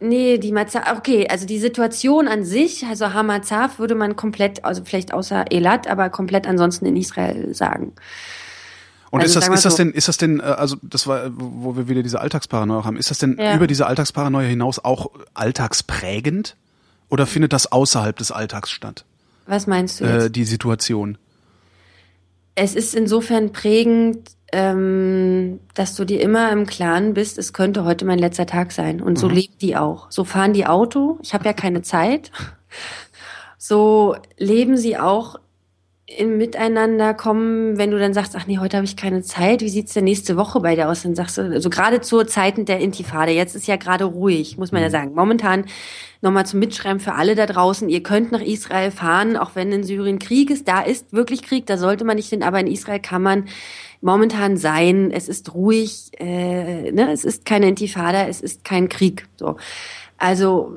Nee, 0.00 0.38
die 0.38 0.52
Mazaf, 0.52 0.96
okay, 0.96 1.28
also 1.28 1.46
die 1.46 1.58
Situation 1.58 2.26
an 2.26 2.42
sich, 2.42 2.86
also 2.86 3.12
Hamazaf 3.12 3.78
würde 3.78 3.94
man 3.94 4.16
komplett, 4.16 4.64
also 4.64 4.82
vielleicht 4.82 5.12
außer 5.12 5.52
Elat, 5.52 5.88
aber 5.88 6.08
komplett 6.08 6.46
ansonsten 6.46 6.86
in 6.86 6.96
Israel 6.96 7.54
sagen. 7.54 7.92
Und 9.10 9.20
also 9.20 9.38
ist 9.38 9.48
das, 9.48 9.54
ist 9.58 9.64
das 9.64 9.76
denn, 9.76 9.90
ist 9.92 10.08
das 10.08 10.16
denn, 10.16 10.40
äh, 10.40 10.42
also 10.42 10.76
das 10.82 11.06
war, 11.06 11.30
wo 11.32 11.76
wir 11.76 11.88
wieder 11.88 12.02
diese 12.02 12.20
Alltagsparanoia 12.20 12.84
haben, 12.84 12.96
ist 12.96 13.10
das 13.10 13.18
denn 13.18 13.36
ja. 13.38 13.54
über 13.54 13.66
diese 13.66 13.86
Alltagsparanoia 13.86 14.46
hinaus 14.46 14.78
auch 14.78 15.10
alltagsprägend? 15.34 16.56
Oder 17.08 17.26
findet 17.26 17.52
das 17.52 17.70
außerhalb 17.70 18.16
des 18.16 18.32
Alltags 18.32 18.70
statt? 18.70 19.04
Was 19.46 19.66
meinst 19.66 20.00
du 20.00 20.04
äh, 20.04 20.14
jetzt? 20.14 20.24
Äh, 20.24 20.30
die 20.30 20.44
Situation. 20.44 21.18
Es 22.56 22.74
ist 22.74 22.94
insofern 22.94 23.52
prägend, 23.52 24.30
ähm, 24.52 25.60
dass 25.74 25.94
du 25.94 26.04
dir 26.04 26.20
immer 26.20 26.50
im 26.50 26.66
Klaren 26.66 27.14
bist, 27.14 27.38
es 27.38 27.52
könnte 27.52 27.84
heute 27.84 28.04
mein 28.04 28.18
letzter 28.18 28.46
Tag 28.46 28.72
sein. 28.72 29.00
Und 29.00 29.18
so 29.18 29.28
mhm. 29.28 29.34
leben 29.34 29.54
die 29.60 29.76
auch. 29.76 30.10
So 30.10 30.24
fahren 30.24 30.52
die 30.52 30.66
Auto. 30.66 31.18
Ich 31.22 31.34
habe 31.34 31.44
ja 31.44 31.52
keine 31.52 31.82
Zeit. 31.82 32.30
So 33.58 34.14
leben 34.36 34.76
sie 34.76 34.96
auch 34.96 35.40
im 36.06 36.38
Miteinander 36.38 37.14
kommen, 37.14 37.78
wenn 37.78 37.90
du 37.90 37.98
dann 37.98 38.14
sagst, 38.14 38.36
ach 38.36 38.46
nee, 38.46 38.58
heute 38.58 38.76
habe 38.76 38.86
ich 38.86 38.96
keine 38.96 39.22
Zeit, 39.22 39.60
wie 39.60 39.68
sieht's 39.68 39.92
denn 39.92 40.04
nächste 40.04 40.36
Woche 40.36 40.60
bei 40.60 40.76
dir 40.76 40.88
aus? 40.88 41.02
Dann 41.02 41.16
sagst 41.16 41.36
du, 41.36 41.42
also 41.42 41.68
gerade 41.68 42.00
zu 42.00 42.22
Zeiten 42.24 42.64
der 42.64 42.78
Intifade, 42.78 43.32
jetzt 43.32 43.56
ist 43.56 43.66
ja 43.66 43.74
gerade 43.74 44.04
ruhig, 44.04 44.56
muss 44.56 44.70
man 44.70 44.82
ja 44.82 44.88
mhm. 44.88 44.92
sagen. 44.92 45.14
Momentan 45.14 45.64
nochmal 46.22 46.46
zum 46.46 46.60
Mitschreiben 46.60 47.00
für 47.00 47.14
alle 47.14 47.34
da 47.34 47.46
draußen, 47.46 47.88
ihr 47.88 48.04
könnt 48.04 48.30
nach 48.30 48.40
Israel 48.40 48.92
fahren, 48.92 49.36
auch 49.36 49.50
wenn 49.54 49.72
in 49.72 49.82
Syrien 49.82 50.20
Krieg 50.20 50.50
ist, 50.50 50.68
da 50.68 50.80
ist 50.80 51.12
wirklich 51.12 51.42
Krieg, 51.42 51.66
da 51.66 51.76
sollte 51.76 52.04
man 52.04 52.16
nicht 52.16 52.30
hin, 52.30 52.44
aber 52.44 52.60
in 52.60 52.68
Israel 52.68 53.00
kann 53.00 53.22
man 53.22 53.46
momentan 54.00 54.56
sein, 54.56 55.10
es 55.10 55.28
ist 55.28 55.54
ruhig, 55.54 56.12
äh, 56.18 56.92
ne? 56.92 57.10
es 57.10 57.24
ist 57.24 57.44
keine 57.44 57.66
Intifada, 57.66 58.28
es 58.28 58.40
ist 58.40 58.64
kein 58.64 58.88
Krieg. 58.88 59.26
So. 59.36 59.56
Also 60.18 60.72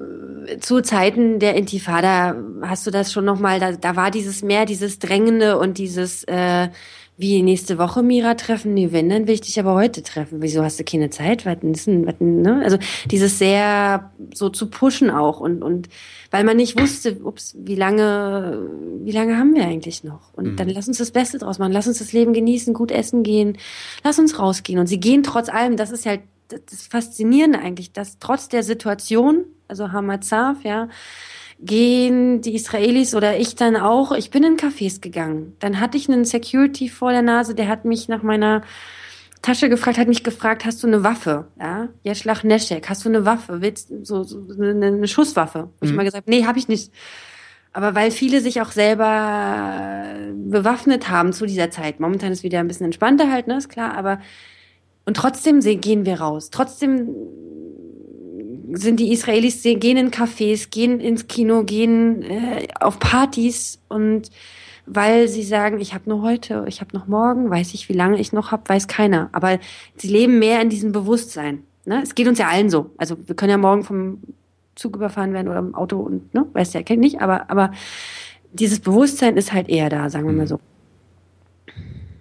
zu 0.60 0.82
Zeiten 0.82 1.40
der 1.40 1.56
Intifada 1.56 2.36
hast 2.62 2.88
du 2.88 2.92
das 2.92 3.14
schon 3.14 3.26
nochmal, 3.26 3.60
da, 3.60 3.74
da 3.74 3.96
war 3.96 4.12
dieses 4.12 4.42
mehr, 4.42 4.66
dieses 4.66 5.00
Drängende 5.00 5.60
und 5.60 5.78
dieses, 5.78 6.24
äh, 6.24 6.70
wie 7.18 7.44
nächste 7.44 7.78
Woche 7.78 8.02
Mira 8.02 8.36
treffen, 8.36 8.74
nee, 8.74 8.94
wenn, 8.94 9.10
dann 9.10 9.28
will 9.28 9.34
ich 9.34 9.42
dich 9.42 9.60
aber 9.60 9.74
heute 9.74 10.02
treffen. 10.04 10.42
Wieso 10.42 10.64
hast 10.64 10.80
du 10.80 10.86
keine 10.86 11.10
Zeit? 11.10 11.46
Was 11.46 11.60
denn, 11.60 12.08
was 12.08 12.18
denn, 12.18 12.42
ne? 12.42 12.62
Also 12.64 12.78
dieses 13.12 13.38
sehr 13.38 14.12
so 14.34 14.48
zu 14.48 14.70
pushen 14.70 15.10
auch 15.10 15.42
und, 15.42 15.62
und 15.62 15.90
weil 16.32 16.46
man 16.46 16.56
nicht 16.56 16.80
wusste, 16.80 17.18
ups, 17.22 17.56
wie 17.60 17.76
lange, 17.76 18.70
wie 19.04 19.12
lange 19.12 19.38
haben 19.38 19.54
wir 19.54 19.66
eigentlich 19.66 20.06
noch? 20.06 20.34
Und 20.34 20.54
mhm. 20.54 20.56
dann 20.56 20.70
lass 20.70 20.88
uns 20.88 20.98
das 20.98 21.12
Beste 21.12 21.40
draus 21.40 21.60
machen, 21.60 21.74
lass 21.74 21.88
uns 21.88 22.00
das 22.00 22.14
Leben 22.14 22.32
genießen, 22.32 22.74
gut 22.74 22.90
essen 22.90 23.22
gehen, 23.24 23.58
lass 24.02 24.18
uns 24.18 24.40
rausgehen. 24.40 24.80
Und 24.80 24.88
sie 24.88 25.02
gehen 25.02 25.22
trotz 25.22 25.50
allem, 25.50 25.76
das 25.76 25.92
ist 25.92 26.06
halt 26.06 26.22
das 26.50 26.88
Faszinierende 26.88 27.60
eigentlich, 27.60 27.94
dass 27.94 28.20
trotz 28.20 28.50
der 28.50 28.64
Situation, 28.64 29.46
also 29.68 29.92
Hamazav, 29.92 30.64
ja, 30.64 30.90
gehen 31.60 32.42
die 32.42 32.56
Israelis 32.56 33.14
oder 33.16 33.38
ich 33.38 33.56
dann 33.56 33.76
auch, 33.76 34.12
ich 34.14 34.32
bin 34.32 34.44
in 34.44 34.58
Cafés 34.58 35.02
gegangen. 35.02 35.56
Dann 35.60 35.80
hatte 35.80 35.98
ich 35.98 36.10
einen 36.10 36.26
Security 36.26 36.90
vor 36.90 37.12
der 37.12 37.22
Nase, 37.22 37.54
der 37.54 37.68
hat 37.68 37.86
mich 37.86 38.08
nach 38.08 38.24
meiner 38.24 38.64
Tasche 39.42 39.70
gefragt, 39.70 39.98
hat 39.98 40.08
mich 40.08 40.24
gefragt, 40.24 40.66
hast 40.66 40.84
du 40.84 40.88
eine 40.88 41.04
Waffe? 41.04 41.48
Ja, 41.60 41.90
Jeschlach 42.04 42.44
Neschek, 42.44 42.90
hast 42.90 43.06
du 43.06 43.10
eine 43.10 43.26
Waffe? 43.26 43.62
Willst 43.62 43.90
so, 44.04 44.24
so 44.24 44.42
eine, 44.58 44.88
eine 44.88 45.08
Schusswaffe? 45.08 45.70
Mhm. 45.80 45.88
ich 45.88 45.94
mal 45.94 46.06
gesagt, 46.06 46.28
nee, 46.28 46.46
habe 46.46 46.60
ich 46.60 46.68
nicht. 46.68 46.92
Aber 47.72 47.94
weil 47.94 48.12
viele 48.12 48.42
sich 48.42 48.62
auch 48.62 48.72
selber 48.72 50.06
bewaffnet 50.34 51.10
haben 51.10 51.34
zu 51.34 51.46
dieser 51.46 51.70
Zeit. 51.70 52.00
Momentan 52.00 52.32
ist 52.32 52.44
wieder 52.44 52.60
ein 52.60 52.68
bisschen 52.68 52.86
entspannter 52.86 53.32
halt, 53.32 53.48
ne, 53.48 53.58
ist 53.58 53.70
klar, 53.70 53.96
aber 53.96 54.20
und 55.10 55.18
trotzdem 55.18 55.62
gehen 55.62 56.06
wir 56.06 56.22
raus. 56.22 56.52
Trotzdem 56.52 57.10
sind 58.74 59.00
die 59.00 59.12
Israelis, 59.12 59.64
gehen 59.64 59.98
in 59.98 60.12
Cafés, 60.12 60.70
gehen 60.70 61.00
ins 61.00 61.26
Kino, 61.26 61.64
gehen 61.64 62.22
äh, 62.22 62.68
auf 62.80 63.00
Partys 63.00 63.80
und 63.88 64.30
weil 64.86 65.28
sie 65.28 65.42
sagen, 65.42 65.80
ich 65.80 65.96
habe 65.96 66.08
nur 66.08 66.22
heute, 66.22 66.64
ich 66.68 66.80
habe 66.80 66.96
noch 66.96 67.08
morgen, 67.08 67.50
weiß 67.50 67.74
ich, 67.74 67.90
wie 67.90 67.94
lange 67.94 68.20
ich 68.20 68.34
noch 68.34 68.52
habe, 68.52 68.62
weiß 68.68 68.88
keiner. 68.88 69.30
Aber 69.32 69.58
sie 69.96 70.10
leben 70.10 70.38
mehr 70.38 70.62
in 70.62 70.70
diesem 70.70 70.92
Bewusstsein. 70.92 71.64
Ne? 71.86 72.04
Es 72.04 72.14
geht 72.14 72.28
uns 72.28 72.38
ja 72.38 72.48
allen 72.48 72.70
so. 72.70 72.92
Also 72.98 73.18
wir 73.26 73.34
können 73.34 73.50
ja 73.50 73.58
morgen 73.58 73.84
vom 73.84 74.20
Zug 74.76 74.96
überfahren 74.96 75.34
werden 75.34 75.48
oder 75.48 75.58
im 75.58 75.74
Auto 75.74 75.98
und 75.98 76.32
ne, 76.36 76.46
weiß 76.54 76.70
der 76.70 76.84
kennt 76.84 77.00
nicht, 77.00 77.20
aber 77.20 77.50
aber 77.50 77.72
dieses 78.54 78.80
Bewusstsein 78.80 79.38
ist 79.38 79.54
halt 79.54 79.70
eher 79.70 79.90
da, 79.90 80.08
sagen 80.12 80.28
wir 80.28 80.34
mal 80.34 80.46
so. 80.46 80.60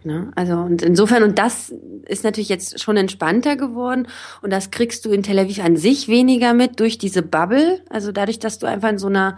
Ne? 0.09 0.31
Also 0.37 0.55
und 0.55 0.81
insofern, 0.81 1.23
und 1.23 1.39
das 1.39 1.71
ist 2.07 2.25
natürlich 2.25 2.49
jetzt 2.49 2.81
schon 2.81 2.97
entspannter 2.97 3.57
geworden 3.57 4.09
und 4.41 4.51
das 4.51 4.71
kriegst 4.71 5.05
du 5.05 5.11
in 5.11 5.23
Tel 5.23 5.39
Aviv 5.39 5.63
an 5.63 5.77
sich 5.77 6.09
weniger 6.09 6.55
mit 6.55 6.81
durch 6.81 6.97
diese 6.97 7.21
Bubble. 7.21 7.83
Also 7.91 8.11
dadurch, 8.11 8.39
dass 8.39 8.59
du 8.59 8.67
einfach 8.67 8.89
in 8.89 8.97
so 8.97 9.09
einer 9.09 9.37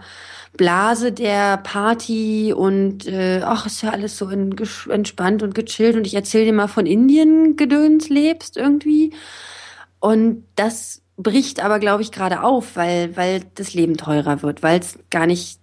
Blase 0.55 1.11
der 1.11 1.57
Party 1.57 2.53
und 2.55 3.05
äh, 3.05 3.41
ach, 3.43 3.65
ist 3.65 3.81
ja 3.81 3.89
alles 3.89 4.17
so 4.17 4.29
in, 4.29 4.55
entspannt 4.89 5.43
und 5.43 5.55
gechillt 5.55 5.97
und 5.97 6.07
ich 6.07 6.15
erzähle 6.15 6.45
dir 6.45 6.53
mal 6.53 6.67
von 6.67 6.85
Indien 6.85 7.57
Gedöns 7.57 8.07
lebst 8.07 8.55
irgendwie. 8.55 9.11
Und 9.99 10.45
das 10.55 11.01
bricht 11.17 11.61
aber, 11.61 11.79
glaube 11.79 12.01
ich, 12.01 12.13
gerade 12.13 12.43
auf, 12.43 12.77
weil, 12.77 13.17
weil 13.17 13.41
das 13.55 13.73
Leben 13.73 13.97
teurer 13.97 14.41
wird, 14.41 14.63
weil 14.63 14.79
es 14.79 14.97
gar 15.09 15.27
nicht 15.27 15.60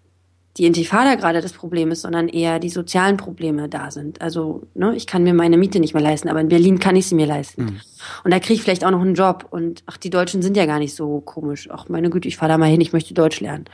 die 0.58 0.66
Intifada 0.66 1.14
gerade 1.14 1.40
das 1.40 1.52
Problem 1.52 1.92
ist, 1.92 2.02
sondern 2.02 2.28
eher 2.28 2.58
die 2.58 2.68
sozialen 2.68 3.16
Probleme 3.16 3.68
da 3.68 3.92
sind. 3.92 4.20
Also, 4.20 4.62
ne, 4.74 4.94
ich 4.96 5.06
kann 5.06 5.22
mir 5.22 5.32
meine 5.32 5.56
Miete 5.56 5.78
nicht 5.78 5.94
mehr 5.94 6.02
leisten, 6.02 6.28
aber 6.28 6.40
in 6.40 6.48
Berlin 6.48 6.80
kann 6.80 6.96
ich 6.96 7.06
sie 7.06 7.14
mir 7.14 7.26
leisten. 7.26 7.64
Mhm. 7.64 7.80
Und 8.24 8.32
da 8.32 8.40
kriege 8.40 8.54
ich 8.54 8.62
vielleicht 8.62 8.84
auch 8.84 8.90
noch 8.90 9.00
einen 9.00 9.14
Job. 9.14 9.46
Und 9.50 9.84
ach, 9.86 9.96
die 9.96 10.10
Deutschen 10.10 10.42
sind 10.42 10.56
ja 10.56 10.66
gar 10.66 10.80
nicht 10.80 10.96
so 10.96 11.20
komisch. 11.20 11.68
Ach, 11.70 11.88
meine 11.88 12.10
Güte, 12.10 12.26
ich 12.26 12.36
fahre 12.36 12.52
da 12.52 12.58
mal 12.58 12.68
hin, 12.68 12.80
ich 12.80 12.92
möchte 12.92 13.14
Deutsch 13.14 13.40
lernen. 13.40 13.66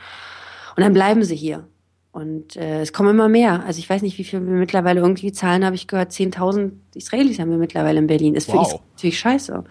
Und 0.75 0.83
dann 0.83 0.93
bleiben 0.93 1.23
sie 1.23 1.35
hier. 1.35 1.67
Und 2.11 2.55
äh, 2.55 2.81
es 2.81 2.93
kommen 2.93 3.09
immer 3.09 3.27
mehr. 3.27 3.65
Also 3.65 3.79
ich 3.79 3.89
weiß 3.89 4.01
nicht, 4.01 4.17
wie 4.17 4.23
viel 4.23 4.45
wir 4.45 4.53
mittlerweile 4.53 5.01
irgendwie 5.01 5.31
Zahlen 5.31 5.65
habe 5.65 5.75
ich 5.75 5.87
gehört. 5.87 6.11
10.000 6.11 6.71
Israelis 6.93 7.39
haben 7.39 7.49
wir 7.49 7.57
mittlerweile 7.57 7.99
in 7.99 8.07
Berlin. 8.07 8.35
Ist 8.35 8.49
für 8.49 8.57
wow. 8.57 8.79
natürlich 8.93 9.19
scheiße. 9.19 9.63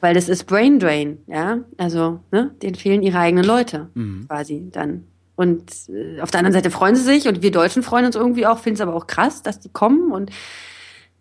weil 0.00 0.14
das 0.14 0.28
ist 0.28 0.44
Brain 0.44 0.78
Drain, 0.78 1.18
ja. 1.26 1.60
Also, 1.78 2.20
ne, 2.30 2.54
denen 2.62 2.74
fehlen 2.74 3.02
ihre 3.02 3.18
eigenen 3.18 3.44
Leute 3.44 3.88
mhm. 3.94 4.26
quasi 4.28 4.68
dann. 4.70 5.04
Und 5.36 5.70
äh, 5.88 6.20
auf 6.20 6.30
der 6.30 6.40
anderen 6.40 6.54
Seite 6.54 6.70
freuen 6.70 6.96
sie 6.96 7.02
sich 7.02 7.26
und 7.26 7.42
wir 7.42 7.50
Deutschen 7.50 7.82
freuen 7.82 8.06
uns 8.06 8.16
irgendwie 8.16 8.46
auch, 8.46 8.58
finden 8.58 8.76
es 8.76 8.80
aber 8.80 8.94
auch 8.94 9.06
krass, 9.06 9.42
dass 9.42 9.60
die 9.60 9.68
kommen 9.68 10.12
und 10.12 10.30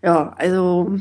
ja, 0.02 0.34
also 0.38 1.00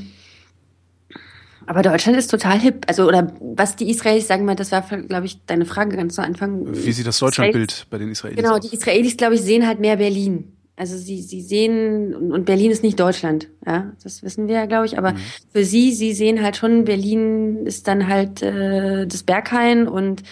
aber 1.66 1.82
Deutschland 1.82 2.18
ist 2.18 2.30
total 2.30 2.58
hip. 2.58 2.84
Also, 2.88 3.06
oder 3.06 3.32
was 3.40 3.76
die 3.76 3.88
Israelis 3.90 4.26
sagen, 4.26 4.44
mal, 4.44 4.56
das 4.56 4.72
war, 4.72 4.82
glaube 4.82 5.26
ich, 5.26 5.44
deine 5.46 5.64
Frage 5.64 5.96
ganz 5.96 6.14
zu 6.14 6.22
Anfang. 6.22 6.66
Wie 6.66 6.92
sieht 6.92 7.06
das 7.06 7.18
Deutschlandbild 7.18 7.86
bei 7.90 7.98
den 7.98 8.10
Israelis 8.10 8.36
Genau, 8.36 8.58
die 8.58 8.74
Israelis, 8.74 9.16
glaube 9.16 9.34
ich, 9.34 9.42
sehen 9.42 9.66
halt 9.66 9.80
mehr 9.80 9.96
Berlin. 9.96 10.56
Also 10.74 10.96
sie, 10.96 11.20
sie 11.22 11.42
sehen, 11.42 12.14
und 12.14 12.46
Berlin 12.46 12.70
ist 12.70 12.82
nicht 12.82 12.98
Deutschland, 12.98 13.48
ja, 13.66 13.92
das 14.02 14.22
wissen 14.22 14.48
wir 14.48 14.54
ja, 14.54 14.66
glaube 14.66 14.86
ich, 14.86 14.96
aber 14.96 15.12
mhm. 15.12 15.18
für 15.52 15.64
sie, 15.64 15.92
sie 15.92 16.14
sehen 16.14 16.42
halt 16.42 16.56
schon, 16.56 16.86
Berlin 16.86 17.66
ist 17.66 17.86
dann 17.86 18.08
halt 18.08 18.42
äh, 18.42 19.06
das 19.06 19.22
Berghain 19.22 19.86
und 19.86 20.22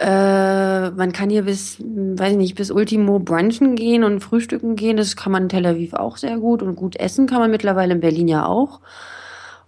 äh, 0.00 0.90
man 0.90 1.12
kann 1.12 1.28
hier 1.28 1.42
bis, 1.42 1.76
weiß 1.78 2.32
ich 2.32 2.38
nicht, 2.38 2.54
bis 2.54 2.70
Ultimo 2.70 3.18
brunchen 3.18 3.76
gehen 3.76 4.02
und 4.02 4.20
frühstücken 4.20 4.74
gehen. 4.74 4.96
Das 4.96 5.14
kann 5.14 5.30
man 5.30 5.42
in 5.42 5.48
Tel 5.50 5.66
Aviv 5.66 5.92
auch 5.92 6.16
sehr 6.16 6.38
gut 6.38 6.62
und 6.62 6.74
gut 6.74 6.96
essen 6.96 7.26
kann 7.26 7.40
man 7.40 7.50
mittlerweile 7.50 7.92
in 7.92 8.00
Berlin 8.00 8.26
ja 8.26 8.46
auch. 8.46 8.80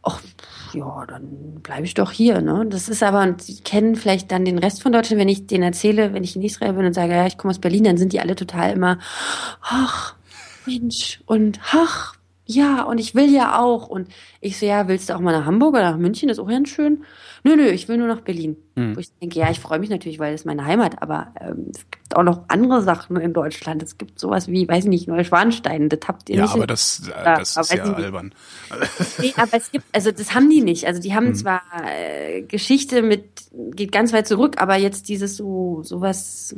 Ach, 0.03 0.23
ja, 0.73 1.05
dann 1.07 1.61
bleibe 1.63 1.85
ich 1.85 1.93
doch 1.93 2.11
hier. 2.11 2.41
Ne? 2.41 2.65
Das 2.67 2.89
ist 2.89 3.03
aber, 3.03 3.35
sie 3.39 3.61
kennen 3.61 3.95
vielleicht 3.95 4.33
dann 4.33 4.47
den 4.47 4.59
Rest 4.59 4.83
von 4.83 4.93
Deutschland, 4.93 5.21
wenn 5.21 5.29
ich 5.29 5.47
denen 5.47 5.65
erzähle, 5.65 6.15
wenn 6.15 6.25
ich 6.25 6.35
in 6.35 6.43
Israel 6.43 6.73
bin 6.73 6.87
und 6.87 6.95
sage, 6.95 7.13
ja, 7.13 7.27
ich 7.27 7.37
komme 7.37 7.51
aus 7.51 7.59
Berlin, 7.59 7.85
dann 7.85 7.99
sind 7.99 8.15
die 8.15 8.21
alle 8.21 8.35
total 8.35 8.73
immer, 8.73 8.99
ach, 9.61 10.15
Mensch, 10.65 11.21
und 11.27 11.61
ach, 11.73 12.15
ja, 12.47 12.85
und 12.85 12.99
ich 12.99 13.15
will 13.15 13.31
ja 13.31 13.61
auch. 13.61 13.87
Und 13.89 14.09
ich 14.41 14.59
so, 14.59 14.65
ja, 14.65 14.89
willst 14.89 15.11
du 15.11 15.15
auch 15.15 15.21
mal 15.21 15.33
nach 15.33 15.45
Hamburg 15.45 15.75
oder 15.75 15.91
nach 15.91 15.99
München? 15.99 16.29
Das 16.29 16.39
ist 16.39 16.43
auch 16.43 16.49
ganz 16.49 16.71
schön. 16.71 17.05
Nö, 17.45 17.57
nö, 17.57 17.69
ich 17.69 17.89
will 17.89 17.97
nur 17.97 18.07
nach 18.07 18.21
Berlin. 18.21 18.57
Mhm. 18.77 18.95
Wo 18.95 19.01
ich 19.01 19.11
denke, 19.21 19.39
ja, 19.39 19.51
ich 19.51 19.59
freue 19.59 19.81
mich 19.81 19.91
natürlich, 19.91 20.21
weil 20.21 20.33
das 20.33 20.43
ist 20.43 20.45
meine 20.45 20.65
Heimat, 20.65 21.03
aber 21.03 21.35
ähm, 21.41 21.67
es 21.73 21.81
gibt 21.91 22.15
auch 22.15 22.23
noch 22.23 22.43
andere 22.49 22.83
Sachen 22.83 23.17
in 23.17 23.33
Deutschland. 23.33 23.83
Es 23.83 23.99
gibt 23.99 24.21
sowas 24.21 24.47
wie, 24.47 24.69
weiß 24.69 24.85
ich 24.85 24.91
nicht, 24.91 25.09
Neuschwanstein. 25.09 25.89
Das 25.89 26.01
habt 26.07 26.31
ihr 26.31 26.37
ja, 26.37 26.43
nicht. 26.43 26.55
Aber 26.55 26.69
das, 26.69 27.09
äh, 27.09 27.25
das 27.25 27.57
ist 27.57 27.73
ja 27.73 27.83
albern. 27.83 28.33
Nee, 29.19 29.33
aber 29.37 29.57
es 29.57 29.73
gibt, 29.73 29.85
also 29.93 30.13
das 30.13 30.35
haben 30.35 30.49
die 30.51 30.63
nicht. 30.63 30.87
Also 30.87 31.01
die 31.01 31.15
haben 31.15 31.29
mhm. 31.29 31.35
zwar 31.35 31.63
äh, 31.85 32.43
Geschichte 32.43 33.03
mit, 33.03 33.25
geht 33.73 33.91
ganz 33.91 34.13
weit 34.13 34.29
zurück, 34.29 34.61
aber 34.63 34.77
jetzt 34.77 35.09
dieses 35.09 35.37
so, 35.37 35.83
sowas 35.83 36.55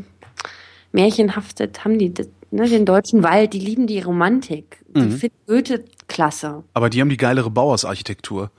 Märchenhaftet 0.93 1.85
haben 1.85 1.99
die, 1.99 2.13
das, 2.13 2.29
ne, 2.51 2.69
den 2.69 2.85
deutschen 2.85 3.23
Wald, 3.23 3.55
die 3.55 3.59
lieben 3.59 3.87
die 3.87 4.01
Romantik. 4.01 4.85
Die 4.95 5.01
mhm. 5.01 5.13
finden 5.13 5.37
Goethe 5.47 5.85
klasse. 6.09 6.63
Aber 6.75 6.91
die 6.91 7.01
haben 7.01 7.09
die 7.09 7.17
geilere 7.17 7.51
Bauersarchitektur. 7.51 8.51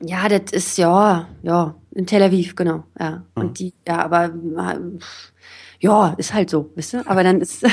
Ja, 0.00 0.28
das 0.28 0.52
ist 0.52 0.78
ja, 0.78 1.28
ja, 1.42 1.74
in 1.92 2.06
Tel 2.06 2.22
Aviv, 2.22 2.54
genau, 2.54 2.84
ja. 2.98 3.22
Mhm. 3.34 3.42
Und 3.42 3.58
die, 3.58 3.74
ja, 3.86 4.04
aber 4.04 4.30
ja, 5.80 6.14
ist 6.18 6.34
halt 6.34 6.50
so, 6.50 6.70
wisst 6.74 6.94
ihr? 6.94 7.02
Aber 7.06 7.22
dann 7.22 7.40
ist. 7.40 7.64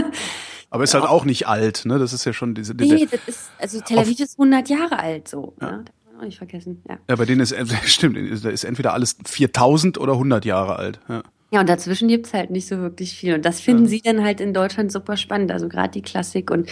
aber 0.70 0.84
ist 0.84 0.94
halt 0.94 1.04
auch 1.04 1.24
nicht 1.24 1.46
alt, 1.48 1.84
ne? 1.84 1.98
Das 1.98 2.12
ist 2.12 2.24
ja 2.24 2.32
schon 2.32 2.54
diese. 2.54 2.74
Nee, 2.74 3.06
das 3.10 3.20
ist, 3.26 3.50
also 3.58 3.80
Tel 3.80 3.98
Aviv 3.98 4.20
ist 4.20 4.38
100 4.38 4.68
Jahre 4.68 4.98
alt, 4.98 5.28
so. 5.28 5.54
Ja. 5.60 5.78
Ne? 5.78 5.84
Auch 6.18 6.22
nicht 6.22 6.38
vergessen, 6.38 6.82
ja. 6.88 6.98
Ja, 7.08 7.16
bei 7.16 7.24
denen 7.24 7.40
ist, 7.40 7.54
stimmt, 7.84 8.16
da 8.44 8.48
ist 8.48 8.64
entweder 8.64 8.94
alles 8.94 9.16
4000 9.24 9.98
oder 9.98 10.14
100 10.14 10.44
Jahre 10.44 10.76
alt, 10.76 11.00
ja. 11.08 11.22
Ja, 11.56 11.60
und 11.60 11.70
dazwischen 11.70 12.08
gibt's 12.08 12.34
halt 12.34 12.50
nicht 12.50 12.68
so 12.68 12.76
wirklich 12.80 13.14
viel. 13.14 13.32
Und 13.32 13.46
das 13.46 13.62
finden 13.62 13.84
ja. 13.84 13.88
sie 13.88 14.02
dann 14.02 14.22
halt 14.22 14.42
in 14.42 14.52
Deutschland 14.52 14.92
super 14.92 15.16
spannend. 15.16 15.50
Also 15.50 15.70
gerade 15.70 15.88
die 15.88 16.02
Klassik 16.02 16.50
und 16.50 16.68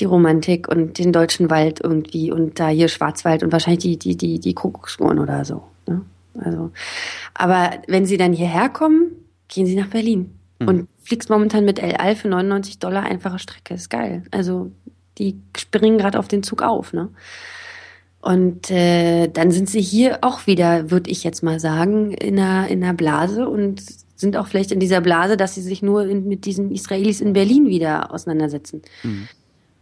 die 0.00 0.04
Romantik 0.04 0.68
und 0.68 0.98
den 0.98 1.14
deutschen 1.14 1.48
Wald 1.48 1.80
irgendwie 1.82 2.30
und 2.30 2.60
da 2.60 2.68
hier 2.68 2.88
Schwarzwald 2.88 3.42
und 3.42 3.52
wahrscheinlich 3.52 3.84
die, 3.84 3.98
die, 3.98 4.18
die, 4.18 4.38
die 4.38 4.52
Kuckucksuhren 4.52 5.18
oder 5.18 5.46
so. 5.46 5.62
Ne? 5.86 6.02
Also, 6.38 6.72
aber 7.32 7.70
wenn 7.86 8.04
sie 8.04 8.18
dann 8.18 8.34
hierher 8.34 8.68
kommen, 8.68 9.12
gehen 9.48 9.64
sie 9.64 9.76
nach 9.76 9.86
Berlin. 9.86 10.34
Mhm. 10.58 10.68
Und 10.68 10.88
fliegst 11.02 11.30
momentan 11.30 11.64
mit 11.64 11.78
El 11.78 11.96
Al 11.96 12.14
für 12.14 12.28
99 12.28 12.80
Dollar 12.80 13.04
einfache 13.04 13.38
Strecke. 13.38 13.72
Ist 13.72 13.88
geil. 13.88 14.24
Also 14.30 14.70
die 15.16 15.40
springen 15.56 15.96
gerade 15.96 16.18
auf 16.18 16.28
den 16.28 16.42
Zug 16.42 16.60
auf, 16.60 16.92
ne? 16.92 17.08
Und 18.20 18.70
äh, 18.70 19.28
dann 19.28 19.52
sind 19.52 19.70
sie 19.70 19.80
hier 19.80 20.18
auch 20.20 20.46
wieder, 20.46 20.90
würde 20.90 21.10
ich 21.10 21.24
jetzt 21.24 21.42
mal 21.42 21.60
sagen, 21.60 22.12
in 22.12 22.38
einer, 22.38 22.68
in 22.68 22.84
einer 22.84 22.92
Blase 22.92 23.48
und 23.48 23.80
sind 24.18 24.36
auch 24.36 24.48
vielleicht 24.48 24.72
in 24.72 24.80
dieser 24.80 25.00
Blase, 25.00 25.36
dass 25.36 25.54
sie 25.54 25.62
sich 25.62 25.80
nur 25.80 26.04
in, 26.04 26.26
mit 26.26 26.44
diesen 26.44 26.70
Israelis 26.72 27.20
in 27.20 27.32
Berlin 27.32 27.66
wieder 27.66 28.12
auseinandersetzen. 28.12 28.82
Mhm. 29.02 29.28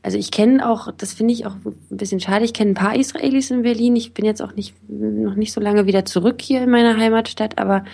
Also 0.02 0.18
ich 0.18 0.30
kenne 0.30 0.68
auch, 0.70 0.92
das 0.96 1.14
finde 1.14 1.34
ich 1.34 1.46
auch 1.46 1.56
ein 1.64 1.96
bisschen 1.96 2.20
schade, 2.20 2.44
ich 2.44 2.52
kenne 2.52 2.72
ein 2.72 2.74
paar 2.74 2.94
Israelis 2.94 3.50
in 3.50 3.62
Berlin. 3.62 3.96
Ich 3.96 4.14
bin 4.14 4.24
jetzt 4.24 4.40
auch 4.40 4.54
nicht, 4.54 4.74
noch 4.88 5.34
nicht 5.34 5.52
so 5.52 5.60
lange 5.60 5.86
wieder 5.86 6.04
zurück 6.04 6.40
hier 6.40 6.62
in 6.62 6.70
meiner 6.70 6.96
Heimatstadt, 6.96 7.58
aber 7.58 7.84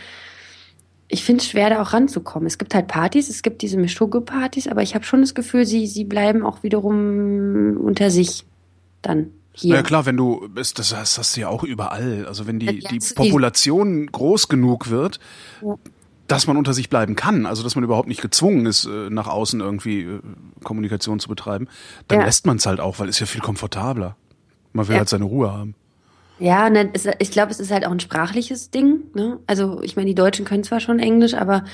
ich 1.09 1.24
finde 1.24 1.43
es 1.43 1.48
schwer, 1.48 1.70
da 1.70 1.81
auch 1.81 1.93
ranzukommen. 1.93 2.47
Es 2.47 2.59
gibt 2.59 2.74
halt 2.74 2.89
Partys, 2.89 3.31
es 3.31 3.43
gibt 3.43 3.62
diese 3.62 3.78
Mischuge-Partys, 3.78 4.66
aber 4.66 4.82
ich 4.82 4.94
habe 4.94 5.05
schon 5.05 5.20
das 5.20 5.35
Gefühl, 5.35 5.64
sie, 5.64 5.86
sie 5.86 6.05
bleiben 6.05 6.44
auch 6.44 6.62
die 6.62 7.78
unter 7.78 8.10
sich 8.10 8.44
dann. 9.01 9.31
Hier. 9.55 9.77
Ja 9.77 9.82
klar, 9.82 10.06
wenn 10.06 10.16
du, 10.16 10.48
das 10.55 10.94
hast 10.97 11.36
du 11.36 11.40
ja 11.43 11.48
auch 11.48 11.62
überall. 11.62 12.24
Also 12.27 12.47
wenn 12.47 12.59
die, 12.59 12.78
die 12.78 13.01
Population 13.14 14.06
groß 14.06 14.48
genug 14.48 14.89
wird, 14.89 15.20
dass 16.32 16.46
man 16.46 16.56
unter 16.56 16.72
sich 16.72 16.88
bleiben 16.88 17.16
kann, 17.16 17.46
also 17.46 17.62
dass 17.62 17.74
man 17.74 17.84
überhaupt 17.84 18.09
nicht 18.09 18.22
gezwungen 18.22 18.66
ist, 18.66 18.86
äh, 18.86 19.10
nach 19.10 19.28
außen 19.28 19.60
irgendwie 19.60 20.02
äh, 20.02 20.20
Kommunikation 20.62 21.20
zu 21.20 21.28
betreiben, 21.28 21.68
dann 22.09 22.20
ja. 22.20 22.24
lässt 22.26 22.46
man 22.46 22.56
es 22.56 22.66
halt 22.66 22.80
auch, 22.80 22.98
weil 22.98 23.09
es 23.09 23.20
ja 23.20 23.26
viel 23.26 23.40
komfortabler. 23.40 24.16
Man 24.72 24.88
will 24.88 24.94
ja. 24.94 25.00
halt 25.00 25.09
seine 25.09 25.24
Ruhe 25.24 25.52
haben. 25.52 25.74
Ja, 26.38 26.70
ne, 26.70 26.90
ich 27.18 27.30
glaube, 27.30 27.52
es 27.52 27.60
ist 27.60 27.70
halt 27.70 27.86
auch 27.86 27.92
ein 27.92 28.00
sprachliches 28.00 28.70
Ding. 28.70 29.02
Ne? 29.14 29.38
Also 29.46 29.80
ich 29.82 29.94
meine, 29.94 30.09
die 30.09 30.14
Deutschen 30.14 30.44
können 30.44 30.64
zwar 30.64 30.80
schon 30.80 30.98
Englisch, 30.98 31.34
aber 31.34 31.64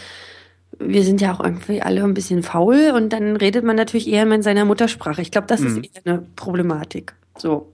wir 0.78 1.04
sind 1.04 1.20
ja 1.20 1.32
auch 1.32 1.40
irgendwie 1.40 1.80
alle 1.80 2.04
ein 2.04 2.14
bisschen 2.14 2.42
faul 2.42 2.92
und 2.94 3.12
dann 3.12 3.36
redet 3.36 3.64
man 3.64 3.76
natürlich 3.76 4.08
eher 4.08 4.30
in 4.30 4.42
seiner 4.42 4.64
Muttersprache. 4.64 5.22
Ich 5.22 5.30
glaube, 5.30 5.46
das 5.46 5.60
mhm. 5.60 5.66
ist 5.66 5.76
eher 5.76 6.02
eine 6.04 6.26
Problematik. 6.36 7.14
So. 7.38 7.72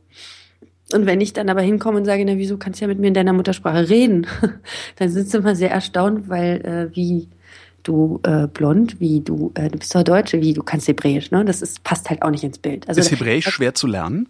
Und 0.94 1.06
wenn 1.06 1.20
ich 1.20 1.32
dann 1.32 1.48
aber 1.48 1.60
hinkomme 1.60 1.98
und 1.98 2.04
sage, 2.04 2.24
na 2.24 2.36
wieso 2.36 2.56
kannst 2.56 2.80
du 2.80 2.84
ja 2.84 2.88
mit 2.88 2.98
mir 2.98 3.08
in 3.08 3.14
deiner 3.14 3.32
Muttersprache 3.32 3.88
reden, 3.88 4.26
dann 4.96 5.10
sind 5.10 5.28
sie 5.28 5.38
immer 5.38 5.56
sehr 5.56 5.70
erstaunt, 5.70 6.28
weil 6.28 6.60
äh, 6.92 6.96
wie 6.96 7.28
du 7.82 8.20
äh, 8.22 8.46
blond, 8.46 9.00
wie 9.00 9.20
du, 9.20 9.52
äh, 9.54 9.68
du 9.68 9.78
bist 9.78 9.94
doch 9.94 10.02
Deutsche, 10.02 10.40
wie 10.40 10.54
du 10.54 10.62
kannst 10.62 10.88
Hebräisch, 10.88 11.30
ne? 11.30 11.44
Das 11.44 11.60
ist, 11.60 11.84
passt 11.84 12.08
halt 12.08 12.22
auch 12.22 12.30
nicht 12.30 12.44
ins 12.44 12.58
Bild. 12.58 12.88
Also, 12.88 13.00
ist 13.00 13.10
Hebräisch 13.10 13.46
schwer 13.46 13.74
zu 13.74 13.86
lernen? 13.86 14.28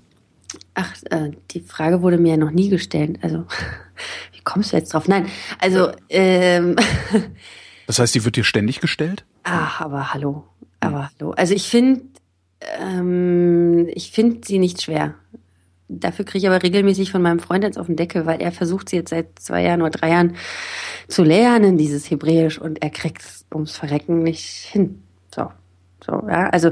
Ach, 0.74 0.92
äh, 1.10 1.30
die 1.52 1.60
Frage 1.60 2.02
wurde 2.02 2.18
mir 2.18 2.30
ja 2.30 2.36
noch 2.36 2.50
nie 2.50 2.68
gestellt. 2.68 3.18
Also, 3.22 3.44
wie 4.32 4.40
kommst 4.42 4.72
du 4.72 4.76
jetzt 4.76 4.92
drauf? 4.92 5.06
Nein, 5.06 5.26
also 5.60 5.92
ähm, 6.08 6.76
Das 7.86 7.98
heißt, 7.98 8.14
die 8.14 8.24
wird 8.24 8.36
dir 8.36 8.44
ständig 8.44 8.80
gestellt? 8.80 9.24
Ach, 9.42 9.80
aber 9.80 10.14
hallo. 10.14 10.44
Aber 10.80 11.10
hallo. 11.18 11.32
Also 11.32 11.54
ich 11.54 11.68
finde, 11.68 12.02
ähm, 12.80 13.88
ich 13.92 14.10
finde 14.10 14.40
sie 14.46 14.58
nicht 14.58 14.82
schwer. 14.82 15.14
Dafür 15.88 16.24
kriege 16.24 16.38
ich 16.38 16.46
aber 16.50 16.62
regelmäßig 16.62 17.10
von 17.10 17.20
meinem 17.22 17.40
Freund 17.40 17.62
jetzt 17.62 17.78
auf 17.78 17.86
den 17.86 17.96
Deckel, 17.96 18.24
weil 18.26 18.40
er 18.40 18.52
versucht 18.52 18.88
sie 18.88 18.96
jetzt 18.96 19.10
seit 19.10 19.38
zwei 19.38 19.62
Jahren 19.62 19.82
oder 19.82 19.90
drei 19.90 20.10
Jahren 20.10 20.36
zu 21.08 21.22
lernen, 21.22 21.76
dieses 21.76 22.10
Hebräisch, 22.10 22.58
und 22.58 22.82
er 22.82 22.90
kriegt 22.90 23.22
es 23.22 23.44
ums 23.52 23.76
Verrecken 23.76 24.22
nicht 24.22 24.44
hin. 24.44 25.02
So. 25.34 25.50
So, 26.06 26.22
ja, 26.28 26.50
also 26.50 26.70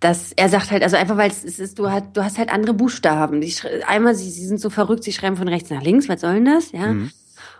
das, 0.00 0.32
er 0.32 0.50
sagt 0.50 0.70
halt, 0.70 0.82
also 0.82 0.96
einfach 0.96 1.16
weil 1.16 1.30
es 1.30 1.42
ist, 1.42 1.78
du 1.78 1.90
hast, 1.90 2.08
du 2.12 2.22
hast 2.22 2.36
halt 2.36 2.50
andere 2.52 2.74
Buchstaben. 2.74 3.40
Die, 3.40 3.54
einmal, 3.86 4.14
sie, 4.14 4.30
sie 4.30 4.46
sind 4.46 4.60
so 4.60 4.68
verrückt, 4.68 5.04
sie 5.04 5.12
schreiben 5.12 5.36
von 5.36 5.48
rechts 5.48 5.70
nach 5.70 5.82
links, 5.82 6.08
was 6.08 6.20
soll 6.20 6.34
denn 6.34 6.44
das? 6.44 6.72
Ja. 6.72 6.92
Mhm. 6.92 7.10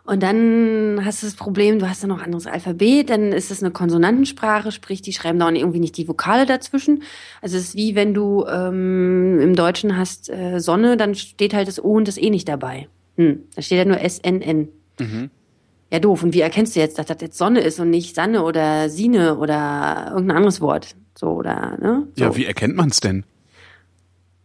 Und 0.07 0.23
dann 0.23 1.01
hast 1.03 1.23
du 1.23 1.27
das 1.27 1.35
Problem, 1.35 1.79
du 1.79 1.89
hast 1.89 2.03
dann 2.03 2.11
noch 2.11 2.19
ein 2.19 2.27
anderes 2.27 2.47
Alphabet, 2.47 3.09
dann 3.09 3.33
ist 3.33 3.51
es 3.51 3.63
eine 3.63 3.73
Konsonantensprache, 3.73 4.71
sprich, 4.71 5.01
die 5.01 5.15
schreiben 5.15 5.39
da 5.39 5.49
irgendwie 5.49 5.81
nicht 5.81 5.97
die 5.97 6.07
Vokale 6.07 6.45
dazwischen. 6.45 7.03
Also 7.41 7.57
es 7.57 7.69
ist 7.69 7.77
wie 7.77 7.95
wenn 7.95 8.13
du 8.13 8.45
ähm, 8.47 9.41
im 9.41 9.57
Deutschen 9.57 9.97
hast 9.97 10.29
äh, 10.29 10.61
Sonne, 10.61 10.99
dann 10.99 11.15
steht 11.15 11.55
halt 11.55 11.69
das 11.69 11.83
O 11.83 11.95
und 11.95 12.07
das 12.07 12.19
E 12.19 12.29
nicht 12.29 12.49
dabei. 12.49 12.89
Hm, 13.17 13.45
da 13.55 13.63
steht 13.63 13.79
ja 13.79 13.85
nur 13.87 14.01
S-N-N. 14.01 14.69
Mhm. 15.01 15.31
Ja, 15.91 16.01
doof. 16.01 16.23
Und 16.23 16.35
wie 16.35 16.41
erkennst 16.41 16.77
du 16.77 16.81
jetzt, 16.81 16.99
dass 16.99 17.07
das 17.07 17.19
jetzt 17.21 17.39
Sonne 17.39 17.61
ist 17.61 17.81
und 17.81 17.89
nicht 17.89 18.15
Sanne 18.15 18.43
oder 18.43 18.91
Sine 18.91 19.39
oder 19.39 20.09
irgendein 20.11 20.37
anderes 20.37 20.61
Wort? 20.61 20.97
So, 21.17 21.29
oder, 21.29 21.79
ne? 21.81 22.09
So. 22.17 22.25
Ja, 22.25 22.37
wie 22.37 22.45
erkennt 22.45 22.77
man 22.77 22.91
es 22.91 23.01
denn? 23.01 23.25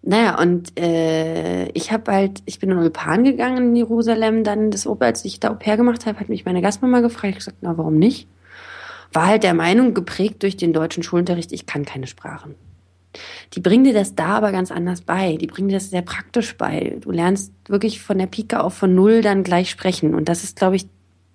Naja, 0.01 0.39
und 0.39 0.79
äh, 0.79 1.67
ich 1.71 1.91
habe 1.91 2.11
halt, 2.11 2.41
ich 2.45 2.59
bin 2.59 2.71
in 2.71 2.77
Ulpan 2.77 3.23
gegangen 3.25 3.69
in 3.69 3.75
Jerusalem, 3.75 4.43
dann 4.43 4.71
das 4.71 4.87
Opa, 4.87 5.05
als 5.05 5.25
ich 5.25 5.39
da 5.39 5.49
Au 5.49 5.55
pair 5.55 5.75
gemacht 5.75 6.05
habe, 6.05 6.19
hat 6.19 6.29
mich 6.29 6.45
meine 6.45 6.61
Gastmama 6.61 7.01
gefragt, 7.01 7.31
ich 7.31 7.35
gesagt, 7.35 7.57
na, 7.61 7.77
warum 7.77 7.97
nicht? 7.97 8.27
War 9.11 9.27
halt 9.27 9.43
der 9.43 9.53
Meinung, 9.53 9.93
geprägt 9.93 10.43
durch 10.43 10.55
den 10.55 10.71
deutschen 10.71 11.03
Schulunterricht, 11.03 11.51
ich 11.51 11.65
kann 11.65 11.83
keine 11.83 12.07
Sprachen. 12.07 12.55
Die 13.53 13.59
bringen 13.59 13.83
dir 13.83 13.93
das 13.93 14.15
da 14.15 14.37
aber 14.37 14.51
ganz 14.51 14.71
anders 14.71 15.01
bei. 15.01 15.35
Die 15.35 15.47
bringen 15.47 15.69
dir 15.69 15.77
das 15.77 15.89
sehr 15.89 16.03
praktisch 16.03 16.55
bei. 16.57 16.97
Du 17.01 17.11
lernst 17.11 17.51
wirklich 17.67 18.01
von 18.01 18.19
der 18.19 18.27
Pike 18.27 18.63
auf 18.63 18.75
von 18.75 18.93
Null 18.93 19.21
dann 19.21 19.43
gleich 19.43 19.69
sprechen. 19.71 20.13
Und 20.13 20.29
das 20.29 20.43
ist, 20.43 20.57
glaube 20.57 20.75
ich, 20.75 20.87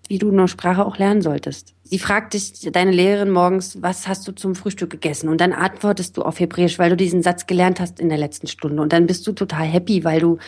wie 0.09 0.18
du 0.18 0.31
eine 0.31 0.48
Sprache 0.48 0.85
auch 0.85 0.98
lernen 0.98 1.22
solltest. 1.22 1.74
Sie 1.82 1.98
fragt 1.98 2.35
dich, 2.35 2.60
deine 2.72 2.90
Lehrerin 2.90 3.31
morgens, 3.31 3.82
was 3.82 4.09
hast 4.09 4.26
du 4.26 4.32
zum 4.32 4.55
Frühstück 4.55 4.90
gegessen? 4.90 5.28
Und 5.28 5.40
dann 5.40 5.52
antwortest 5.52 6.16
du 6.16 6.22
auf 6.22 6.40
Hebräisch, 6.40 6.78
weil 6.78 6.90
du 6.90 6.97
diesen 6.97 7.22
Satz 7.22 7.47
gelernt 7.47 7.81
hast 7.81 8.01
in 8.01 8.09
der 8.09 8.18
letzten 8.18 8.47
Stunde. 8.47 8.82
Und 8.82 8.93
dann 8.93 9.06
bist 9.06 9.26
du 9.26 9.32
total 9.32 9.66
happy, 9.66 10.05
weil 10.05 10.20
du, 10.20 10.39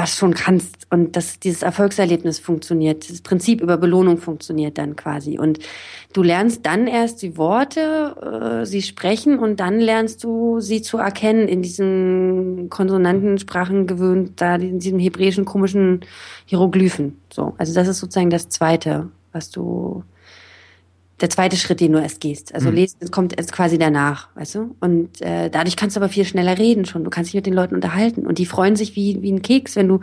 was 0.00 0.16
schon 0.16 0.32
kannst 0.32 0.86
und 0.90 1.14
dass 1.14 1.38
dieses 1.38 1.62
Erfolgserlebnis 1.62 2.38
funktioniert, 2.38 3.10
das 3.10 3.20
Prinzip 3.20 3.60
über 3.60 3.76
Belohnung 3.76 4.16
funktioniert 4.16 4.78
dann 4.78 4.96
quasi 4.96 5.38
und 5.38 5.58
du 6.14 6.22
lernst 6.22 6.64
dann 6.64 6.86
erst 6.86 7.20
die 7.20 7.36
Worte, 7.36 8.62
äh, 8.62 8.64
sie 8.64 8.80
sprechen 8.80 9.38
und 9.38 9.60
dann 9.60 9.78
lernst 9.78 10.24
du 10.24 10.60
sie 10.60 10.80
zu 10.80 10.96
erkennen 10.96 11.48
in 11.48 11.60
diesen 11.60 12.70
Konsonantensprachen 12.70 13.86
gewöhnt, 13.86 14.40
da 14.40 14.54
in 14.54 14.78
diesem 14.78 14.98
hebräischen 14.98 15.44
komischen 15.44 16.00
Hieroglyphen. 16.46 17.20
So, 17.30 17.54
also 17.58 17.74
das 17.74 17.86
ist 17.86 17.98
sozusagen 17.98 18.30
das 18.30 18.48
Zweite, 18.48 19.10
was 19.32 19.50
du 19.50 20.02
der 21.20 21.30
zweite 21.30 21.56
Schritt, 21.56 21.80
den 21.80 21.92
du 21.92 22.00
erst 22.00 22.20
gehst. 22.20 22.54
Also 22.54 22.70
mhm. 22.70 22.76
lesen 22.76 23.10
kommt 23.10 23.36
erst 23.36 23.52
quasi 23.52 23.78
danach, 23.78 24.28
weißt 24.34 24.54
du? 24.54 24.76
Und 24.80 25.20
äh, 25.20 25.50
dadurch 25.50 25.76
kannst 25.76 25.96
du 25.96 26.00
aber 26.00 26.08
viel 26.08 26.24
schneller 26.24 26.58
reden 26.58 26.84
schon. 26.84 27.04
Du 27.04 27.10
kannst 27.10 27.30
dich 27.30 27.34
mit 27.34 27.46
den 27.46 27.54
Leuten 27.54 27.74
unterhalten 27.74 28.26
und 28.26 28.38
die 28.38 28.46
freuen 28.46 28.76
sich 28.76 28.96
wie, 28.96 29.20
wie 29.22 29.32
ein 29.32 29.42
Keks, 29.42 29.76
wenn 29.76 29.88
du 29.88 30.00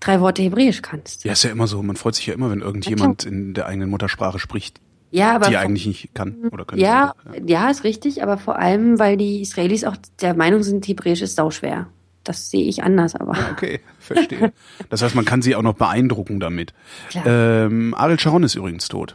drei 0.00 0.20
Worte 0.20 0.42
Hebräisch 0.42 0.82
kannst. 0.82 1.24
Ja, 1.24 1.32
ist 1.32 1.44
ja 1.44 1.50
immer 1.50 1.66
so. 1.66 1.82
Man 1.82 1.96
freut 1.96 2.14
sich 2.14 2.26
ja 2.26 2.34
immer, 2.34 2.50
wenn 2.50 2.60
irgendjemand 2.60 3.24
ja, 3.24 3.30
in 3.30 3.54
der 3.54 3.66
eigenen 3.66 3.90
Muttersprache 3.90 4.38
spricht. 4.38 4.80
Ja, 5.10 5.34
aber 5.34 5.48
die 5.48 5.56
eigentlich 5.56 5.86
nicht 5.86 6.14
kann 6.14 6.48
oder 6.50 6.64
können. 6.64 6.82
Ja, 6.82 7.14
ja, 7.32 7.42
ja, 7.46 7.70
ist 7.70 7.82
richtig, 7.82 8.22
aber 8.22 8.36
vor 8.36 8.58
allem, 8.58 8.98
weil 8.98 9.16
die 9.16 9.40
Israelis 9.40 9.84
auch 9.84 9.96
der 10.20 10.34
Meinung 10.34 10.62
sind, 10.62 10.86
Hebräisch 10.86 11.22
ist 11.22 11.36
sauschwer. 11.36 11.88
Das 12.24 12.50
sehe 12.50 12.66
ich 12.66 12.82
anders, 12.82 13.14
aber. 13.14 13.36
Okay, 13.52 13.80
verstehe. 13.98 14.52
Das 14.90 15.00
heißt, 15.00 15.14
man 15.14 15.24
kann 15.24 15.40
sie 15.40 15.56
auch 15.56 15.62
noch 15.62 15.74
beeindrucken 15.74 16.40
damit. 16.40 16.74
Klar. 17.08 17.26
Ähm, 17.26 17.94
Ariel 17.94 18.20
Sharon 18.20 18.42
ist 18.42 18.54
übrigens 18.54 18.88
tot. 18.88 19.14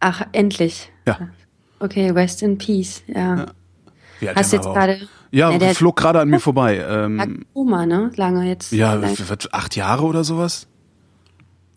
Ach, 0.00 0.22
endlich. 0.32 0.90
Ja. 1.06 1.28
Okay, 1.78 2.10
rest 2.10 2.42
in 2.42 2.58
peace, 2.58 3.02
ja. 3.06 3.46
ja. 4.20 4.34
Hast 4.34 4.52
jetzt 4.52 4.64
gerade. 4.64 5.08
Ja, 5.30 5.50
ja 5.50 5.58
der 5.58 5.74
flog 5.74 5.96
gerade 5.96 6.20
an 6.20 6.28
mir 6.28 6.40
vorbei. 6.40 6.84
Ähm, 6.88 7.44
Oma, 7.52 7.84
ne? 7.84 8.10
Lange 8.16 8.48
jetzt. 8.48 8.72
Ja, 8.72 8.94
lange. 8.94 9.14
acht 9.52 9.76
Jahre 9.76 10.04
oder 10.04 10.24
sowas? 10.24 10.68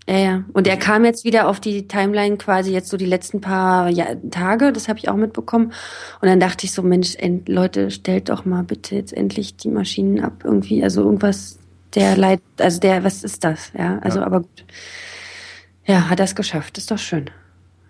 Ja, 0.10 0.18
ja. 0.18 0.44
Und 0.54 0.68
er 0.68 0.78
kam 0.78 1.06
jetzt 1.06 1.24
wieder 1.24 1.48
auf 1.48 1.60
die 1.60 1.88
Timeline 1.88 2.38
quasi 2.38 2.72
jetzt 2.72 2.90
so 2.90 2.98
die 2.98 3.06
letzten 3.06 3.42
paar 3.42 3.90
ja, 3.90 4.08
Tage, 4.32 4.74
das 4.74 4.88
habe 4.88 4.98
ich 4.98 5.08
auch 5.08 5.16
mitbekommen. 5.16 5.72
Und 6.20 6.28
dann 6.28 6.40
dachte 6.40 6.66
ich 6.66 6.72
so, 6.72 6.82
Mensch, 6.82 7.16
Leute, 7.48 7.92
stellt 7.92 8.30
doch 8.30 8.44
mal 8.44 8.64
bitte 8.64 8.96
jetzt 8.96 9.14
endlich 9.14 9.58
die 9.58 9.70
Maschinen 9.70 10.20
ab 10.22 10.42
irgendwie. 10.44 10.84
Also 10.84 11.04
irgendwas, 11.04 11.60
der 11.94 12.18
Leid, 12.18 12.42
also 12.58 12.80
der, 12.80 13.04
was 13.04 13.24
ist 13.24 13.44
das? 13.44 13.72
Ja, 13.78 14.00
also 14.00 14.20
ja. 14.20 14.26
aber 14.26 14.42
gut. 14.42 14.66
Ja, 15.86 16.10
hat 16.10 16.20
es 16.20 16.36
geschafft, 16.36 16.80
ist 16.80 16.90
doch 16.90 16.98
schön. 16.98 17.30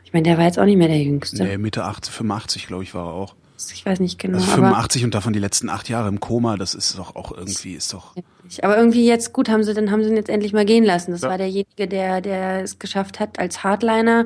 Ich 0.10 0.14
meine, 0.14 0.24
der 0.24 0.40
war 0.40 0.46
jetzt 0.46 0.58
auch 0.58 0.66
nicht 0.66 0.78
mehr 0.78 0.88
der 0.88 1.04
Jüngste. 1.04 1.44
Nee, 1.44 1.60
Mitte 1.60 1.84
80, 1.84 2.12
85, 2.12 2.66
glaube 2.66 2.82
ich, 2.82 2.96
war 2.96 3.10
er 3.10 3.14
auch. 3.14 3.36
Ich 3.72 3.86
weiß 3.86 4.00
nicht 4.00 4.18
genau. 4.18 4.40
Also 4.40 4.50
85 4.50 5.04
und 5.04 5.14
davon 5.14 5.34
die 5.34 5.40
letzten 5.40 5.70
acht 5.70 5.88
Jahre 5.88 6.08
im 6.08 6.20
Koma, 6.20 6.58
das 6.58 6.74
ist 6.74 6.98
doch 6.98 7.16
auch 7.16 7.32
irgendwie, 7.32 7.74
ist 7.74 7.94
doch. 7.94 8.16
Aber 8.64 8.76
irgendwie 8.76 9.06
jetzt, 9.06 9.34
gut, 9.34 9.50
haben 9.50 9.64
sie, 9.64 9.76
dann 9.76 9.92
haben 9.92 10.04
sie 10.04 10.10
ihn 10.10 10.16
jetzt 10.16 10.30
endlich 10.30 10.52
mal 10.52 10.66
gehen 10.66 10.84
lassen. 10.84 11.12
Das 11.12 11.22
ja. 11.22 11.30
war 11.30 11.38
derjenige, 11.38 11.88
der, 11.88 12.22
der 12.22 12.64
es 12.64 12.80
geschafft 12.80 13.20
hat, 13.20 13.38
als 13.38 13.64
Hardliner 13.64 14.26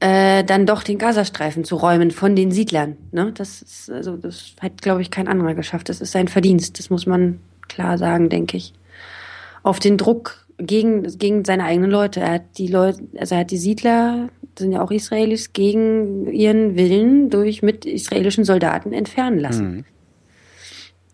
äh, 0.00 0.42
dann 0.42 0.64
doch 0.64 0.84
den 0.84 0.96
Gazastreifen 0.96 1.64
zu 1.64 1.76
räumen 1.76 2.10
von 2.10 2.34
den 2.34 2.50
Siedlern. 2.50 2.96
Ne? 3.12 3.32
Das 3.34 3.60
ist, 3.60 3.90
also, 3.90 4.16
das 4.16 4.54
hat, 4.58 4.80
glaube 4.80 5.02
ich, 5.02 5.10
kein 5.10 5.28
anderer 5.28 5.52
geschafft. 5.52 5.90
Das 5.90 6.00
ist 6.00 6.12
sein 6.12 6.28
Verdienst. 6.28 6.78
Das 6.78 6.88
muss 6.88 7.04
man 7.04 7.40
klar 7.68 7.98
sagen, 7.98 8.30
denke 8.30 8.56
ich. 8.56 8.72
Auf 9.62 9.80
den 9.80 9.98
Druck 9.98 10.46
gegen, 10.56 11.02
gegen 11.18 11.44
seine 11.44 11.64
eigenen 11.64 11.90
Leute. 11.90 12.20
Er 12.20 12.32
hat 12.32 12.56
die 12.56 12.68
Leute, 12.68 13.02
also 13.18 13.34
er 13.34 13.42
hat 13.42 13.50
die 13.50 13.58
Siedler 13.58 14.30
sind 14.58 14.72
ja 14.72 14.82
auch 14.82 14.90
Israelis, 14.90 15.52
gegen 15.52 16.26
ihren 16.32 16.76
Willen 16.76 17.30
durch 17.30 17.62
mit 17.62 17.84
israelischen 17.84 18.44
Soldaten 18.44 18.92
entfernen 18.92 19.38
lassen. 19.38 19.70
Mhm. 19.70 19.84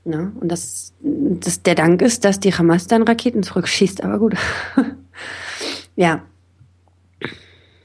Na, 0.04 0.32
und 0.40 0.48
das, 0.50 0.94
das, 1.00 1.62
der 1.62 1.74
Dank 1.74 2.00
ist, 2.00 2.24
dass 2.24 2.40
die 2.40 2.54
Hamas 2.54 2.86
dann 2.86 3.02
Raketen 3.02 3.42
zurückschießt, 3.42 4.02
aber 4.02 4.18
gut. 4.18 4.34
ja. 5.96 6.22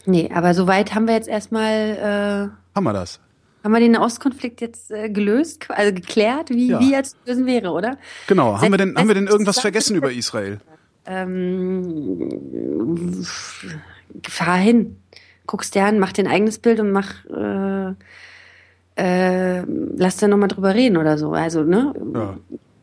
Nee, 0.06 0.30
aber 0.34 0.54
soweit 0.54 0.96
haben 0.96 1.08
wir 1.08 1.16
jetzt 1.16 1.28
erstmal. 1.28 2.52
Äh, 2.52 2.76
haben 2.76 2.84
wir 2.84 2.94
das? 2.94 3.20
Haben 3.64 3.74
wir 3.74 3.80
den 3.80 3.98
Ostkonflikt 3.98 4.62
jetzt 4.62 4.92
äh, 4.92 5.10
gelöst, 5.10 5.66
also 5.70 5.92
geklärt, 5.94 6.52
wie, 6.52 6.68
ja. 6.68 6.80
wie 6.80 6.92
jetzt 6.92 7.18
lösen 7.26 7.48
wäre, 7.48 7.72
oder? 7.72 7.98
Genau. 8.28 8.62
Haben 8.62 8.72
wir 8.72 8.78
denn, 8.78 8.96
haben 8.96 9.08
wir 9.08 9.16
denn 9.16 9.28
irgendwas 9.28 9.60
vergessen 9.60 9.96
über 9.96 10.12
Israel? 10.12 10.60
Ähm, 11.08 12.30
fahr 14.28 14.58
hin 14.58 14.98
guckst 15.48 15.76
dir 15.76 15.86
an, 15.86 16.00
mach 16.00 16.12
dir 16.12 16.26
ein 16.26 16.32
eigenes 16.32 16.60
Bild 16.60 16.80
und 16.80 16.92
mach, 16.92 17.26
äh, 17.26 17.94
äh, 18.98 19.64
lass 19.96 20.18
da 20.18 20.28
nochmal 20.28 20.50
drüber 20.50 20.74
reden 20.74 20.98
oder 20.98 21.18
so. 21.18 21.32
Also, 21.34 21.64
ne? 21.64 21.94
Ja. 22.14 22.38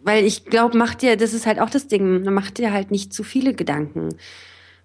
Weil 0.05 0.25
ich 0.25 0.45
glaube, 0.47 0.77
mach 0.77 0.95
dir, 0.95 1.17
das 1.17 1.33
ist 1.33 1.47
halt 1.47 1.61
auch 1.61 1.71
das 1.71 1.87
Ding, 1.87 2.25
mach 2.25 2.51
dir 2.51 2.73
halt 2.73 2.91
nicht 2.91 3.13
zu 3.13 3.23
viele 3.23 3.55
Gedanken 3.55 4.11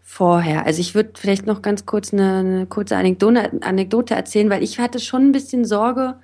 vorher. 0.07 0.65
Also 0.65 0.79
ich 0.79 0.95
würde 0.95 1.11
vielleicht 1.15 1.45
noch 1.45 1.61
ganz 1.61 1.85
kurz 1.85 2.13
eine, 2.13 2.37
eine 2.37 2.65
kurze 2.65 2.95
Anekdote, 2.95 3.51
Anekdote 3.61 4.15
erzählen, 4.15 4.49
weil 4.49 4.63
ich 4.63 4.79
hatte 4.79 4.99
schon 4.99 5.23
ein 5.23 5.31
bisschen 5.33 5.65
Sorge. 5.65 6.15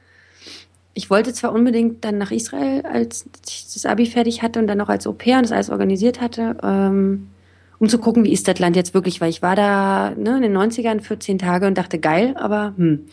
Ich 0.94 1.10
wollte 1.10 1.34
zwar 1.34 1.52
unbedingt 1.52 2.06
dann 2.06 2.18
nach 2.18 2.32
Israel, 2.32 2.84
als 2.86 3.26
ich 3.46 3.74
das 3.74 3.86
Abi 3.86 4.06
fertig 4.06 4.42
hatte 4.42 4.60
und 4.60 4.68
dann 4.68 4.78
noch 4.78 4.88
als 4.88 5.06
Au 5.06 5.12
pair 5.12 5.36
und 5.36 5.44
das 5.44 5.52
alles 5.52 5.70
organisiert 5.70 6.22
hatte. 6.22 6.56
Ähm, 6.64 7.30
um 7.80 7.90
zu 7.90 7.98
gucken, 7.98 8.24
wie 8.24 8.34
ist 8.34 8.48
das 8.48 8.60
Land 8.60 8.76
jetzt 8.76 8.94
wirklich, 8.94 9.22
weil 9.22 9.30
ich 9.30 9.42
war 9.42 9.56
da 9.56 10.14
ne, 10.16 10.38
in 10.38 10.42
den 10.42 10.58
90ern 10.58 11.02
14 11.02 11.40
Tage 11.40 11.68
und 11.68 11.78
dachte, 11.78 12.00
geil, 12.00 12.36
aber 12.38 12.74
hm. 12.78 13.06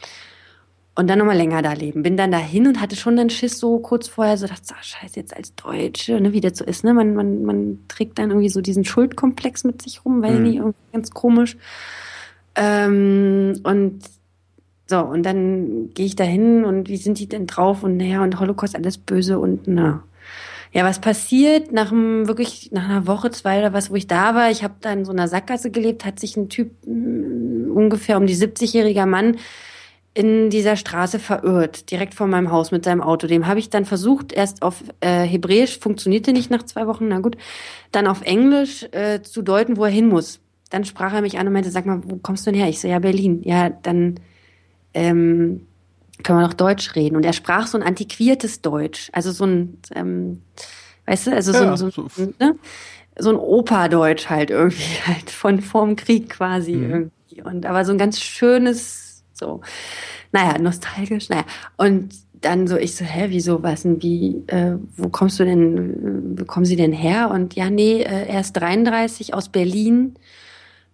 Und 0.96 1.06
dann 1.08 1.18
nochmal 1.18 1.36
länger 1.36 1.62
da 1.62 1.72
leben. 1.72 2.02
Bin 2.02 2.16
dann 2.16 2.32
dahin 2.32 2.66
und 2.66 2.80
hatte 2.80 2.96
schon 2.96 3.16
dann 3.16 3.30
Schiss 3.30 3.58
so 3.58 3.78
kurz 3.78 4.08
vorher, 4.08 4.36
so 4.36 4.46
dachte, 4.46 4.74
ach, 4.76 4.82
scheiße, 4.82 5.18
jetzt 5.18 5.34
als 5.34 5.54
Deutsche, 5.54 6.20
ne, 6.20 6.32
wie 6.32 6.40
das 6.40 6.58
so 6.58 6.64
ist, 6.64 6.84
ne? 6.84 6.92
Man, 6.92 7.14
man, 7.14 7.42
man 7.44 7.78
trägt 7.88 8.18
dann 8.18 8.30
irgendwie 8.30 8.48
so 8.48 8.60
diesen 8.60 8.84
Schuldkomplex 8.84 9.64
mit 9.64 9.80
sich 9.80 10.04
rum, 10.04 10.20
weil 10.20 10.34
mhm. 10.34 10.42
nicht 10.42 10.56
irgendwie 10.56 10.78
ganz 10.92 11.10
komisch. 11.12 11.56
Ähm, 12.54 13.60
und 13.62 14.00
so, 14.88 14.98
und 14.98 15.22
dann 15.22 15.90
gehe 15.94 16.06
ich 16.06 16.16
da 16.16 16.24
hin 16.24 16.64
und 16.64 16.88
wie 16.88 16.96
sind 16.96 17.18
die 17.20 17.28
denn 17.28 17.46
drauf 17.46 17.84
und 17.84 17.96
naja, 17.96 18.22
und 18.22 18.40
Holocaust 18.40 18.74
alles 18.74 18.98
böse 18.98 19.38
und 19.38 19.68
na. 19.68 20.02
Ja, 20.72 20.84
was 20.84 21.00
passiert 21.00 21.72
nach 21.72 21.90
einem, 21.90 22.28
wirklich 22.28 22.70
nach 22.72 22.84
einer 22.84 23.06
Woche, 23.06 23.30
zwei 23.30 23.58
oder 23.58 23.72
was, 23.72 23.90
wo 23.90 23.96
ich 23.96 24.06
da 24.06 24.34
war, 24.36 24.50
ich 24.50 24.62
habe 24.62 24.74
da 24.80 24.92
in 24.92 25.04
so 25.04 25.10
einer 25.10 25.26
Sackgasse 25.26 25.70
gelebt, 25.70 26.04
hat 26.04 26.20
sich 26.20 26.36
ein 26.36 26.48
Typ 26.48 26.70
mm, 26.86 27.72
ungefähr 27.74 28.16
um 28.16 28.26
die 28.26 28.36
70-jähriger 28.36 29.06
Mann 29.06 29.36
in 30.14 30.50
dieser 30.50 30.76
Straße 30.76 31.18
verirrt, 31.18 31.90
direkt 31.90 32.14
vor 32.14 32.26
meinem 32.26 32.50
Haus 32.50 32.72
mit 32.72 32.84
seinem 32.84 33.00
Auto. 33.00 33.26
Dem 33.26 33.46
habe 33.46 33.60
ich 33.60 33.70
dann 33.70 33.84
versucht, 33.84 34.32
erst 34.32 34.62
auf 34.62 34.82
äh, 35.00 35.22
Hebräisch, 35.22 35.78
funktionierte 35.78 36.32
nicht 36.32 36.50
nach 36.50 36.64
zwei 36.64 36.86
Wochen, 36.86 37.08
na 37.08 37.20
gut, 37.20 37.36
dann 37.92 38.06
auf 38.06 38.22
Englisch 38.22 38.86
äh, 38.92 39.22
zu 39.22 39.42
deuten, 39.42 39.76
wo 39.76 39.84
er 39.84 39.90
hin 39.90 40.08
muss. 40.08 40.40
Dann 40.70 40.84
sprach 40.84 41.12
er 41.12 41.22
mich 41.22 41.38
an 41.38 41.46
und 41.46 41.52
meinte, 41.52 41.70
sag 41.70 41.86
mal, 41.86 42.00
wo 42.04 42.16
kommst 42.16 42.46
du 42.46 42.50
denn 42.50 42.60
her? 42.60 42.68
Ich 42.68 42.80
so, 42.80 42.88
ja, 42.88 42.98
Berlin. 42.98 43.42
Ja, 43.44 43.70
dann 43.70 44.20
ähm, 44.94 45.66
können 46.22 46.40
wir 46.40 46.46
noch 46.46 46.54
Deutsch 46.54 46.94
reden. 46.94 47.16
Und 47.16 47.24
er 47.24 47.32
sprach 47.32 47.66
so 47.66 47.78
ein 47.78 47.82
antiquiertes 47.82 48.60
Deutsch, 48.62 49.10
also 49.12 49.32
so 49.32 49.44
ein, 49.44 49.78
ähm, 49.94 50.42
weißt 51.06 51.28
du, 51.28 51.32
also 51.32 51.52
so, 51.52 51.64
ja, 51.64 51.76
so, 51.76 51.90
so, 51.90 52.08
ne? 52.38 52.56
so 53.18 53.30
ein 53.30 53.36
Operdeutsch 53.36 54.28
halt 54.28 54.50
irgendwie, 54.50 54.82
halt 55.06 55.30
von 55.30 55.60
vorm 55.60 55.96
Krieg 55.96 56.30
quasi 56.30 56.72
mhm. 56.72 56.90
irgendwie. 56.90 57.42
Und 57.42 57.66
aber 57.66 57.84
so 57.84 57.92
ein 57.92 57.98
ganz 57.98 58.20
schönes, 58.20 59.24
so, 59.32 59.60
naja, 60.32 60.58
nostalgisch, 60.58 61.28
naja. 61.28 61.44
Und 61.76 62.14
dann 62.40 62.66
so, 62.66 62.76
ich 62.76 62.96
so, 62.96 63.04
hä, 63.04 63.26
wieso, 63.28 63.62
was 63.62 63.82
denn, 63.82 64.02
wie, 64.02 64.42
äh, 64.46 64.76
wo 64.96 65.08
kommst 65.08 65.38
du 65.38 65.44
denn, 65.44 66.38
wo 66.38 66.44
kommen 66.44 66.64
Sie 66.64 66.76
denn 66.76 66.92
her? 66.92 67.30
Und 67.30 67.54
ja, 67.54 67.70
nee, 67.70 68.02
äh, 68.02 68.26
er 68.26 68.40
ist 68.40 68.54
33 68.54 69.34
aus 69.34 69.48
Berlin 69.48 70.14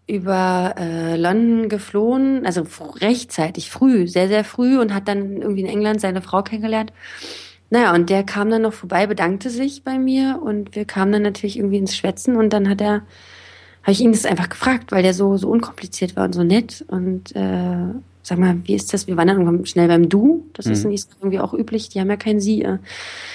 über 0.06 0.74
äh, 0.78 1.16
London 1.16 1.68
geflohen, 1.68 2.46
also 2.46 2.64
rechtzeitig, 3.00 3.70
früh, 3.70 4.06
sehr, 4.06 4.28
sehr 4.28 4.44
früh 4.44 4.78
und 4.78 4.94
hat 4.94 5.08
dann 5.08 5.42
irgendwie 5.42 5.62
in 5.62 5.66
England 5.66 6.00
seine 6.00 6.22
Frau 6.22 6.42
kennengelernt. 6.42 6.92
Naja, 7.70 7.92
und 7.92 8.08
der 8.08 8.22
kam 8.22 8.48
dann 8.48 8.62
noch 8.62 8.72
vorbei, 8.72 9.08
bedankte 9.08 9.50
sich 9.50 9.82
bei 9.82 9.98
mir 9.98 10.40
und 10.40 10.76
wir 10.76 10.84
kamen 10.84 11.10
dann 11.10 11.22
natürlich 11.22 11.58
irgendwie 11.58 11.78
ins 11.78 11.96
Schwätzen 11.96 12.36
und 12.36 12.52
dann 12.52 12.68
hat 12.68 12.80
er, 12.80 13.02
habe 13.82 13.92
ich 13.92 14.00
ihn 14.00 14.12
das 14.12 14.24
einfach 14.24 14.48
gefragt, 14.48 14.92
weil 14.92 15.02
der 15.02 15.14
so, 15.14 15.36
so 15.36 15.48
unkompliziert 15.48 16.14
war 16.14 16.26
und 16.26 16.34
so 16.34 16.44
nett 16.44 16.84
und 16.86 17.34
äh, 17.34 17.88
sag 18.26 18.38
mal, 18.38 18.56
wie 18.64 18.74
ist 18.74 18.92
das? 18.92 19.06
Wir 19.06 19.16
waren 19.16 19.28
dann 19.28 19.66
schnell 19.66 19.88
beim 19.88 20.08
Du, 20.08 20.46
das 20.52 20.66
mhm. 20.66 20.72
ist 20.72 20.84
in 20.84 20.92
Israel 20.92 21.16
irgendwie 21.20 21.40
auch 21.40 21.54
üblich, 21.54 21.88
die 21.88 22.00
haben 22.00 22.10
ja 22.10 22.16
kein 22.16 22.40
Sie. 22.40 22.62
Äh. 22.62 22.78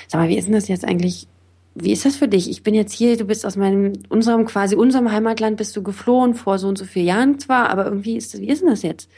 Sag 0.08 0.20
mal, 0.20 0.30
wie 0.30 0.38
ist 0.38 0.46
denn 0.46 0.54
das 0.54 0.68
jetzt 0.68 0.86
eigentlich? 0.86 1.28
Wie 1.74 1.92
ist 1.92 2.06
das 2.06 2.18
für 2.18 2.28
dich? 2.28 2.50
Ich 2.50 2.64
bin 2.64 2.74
jetzt 2.74 2.92
hier, 2.92 3.18
du 3.18 3.26
bist 3.26 3.46
aus 3.46 3.56
meinem, 3.56 3.94
unserem, 4.10 4.46
quasi 4.46 4.76
unserem 4.76 5.12
Heimatland 5.12 5.58
bist 5.58 5.76
du 5.76 5.84
geflohen, 5.84 6.36
vor 6.36 6.60
so 6.60 6.68
und 6.68 6.78
so 6.78 6.86
vielen 6.86 7.08
Jahren 7.08 7.40
zwar, 7.40 7.70
aber 7.70 7.86
irgendwie 7.86 8.18
ist 8.18 8.34
das, 8.34 8.42
wie 8.42 8.50
ist 8.50 8.62
denn 8.62 8.70
das 8.70 8.82
jetzt? 8.82 9.10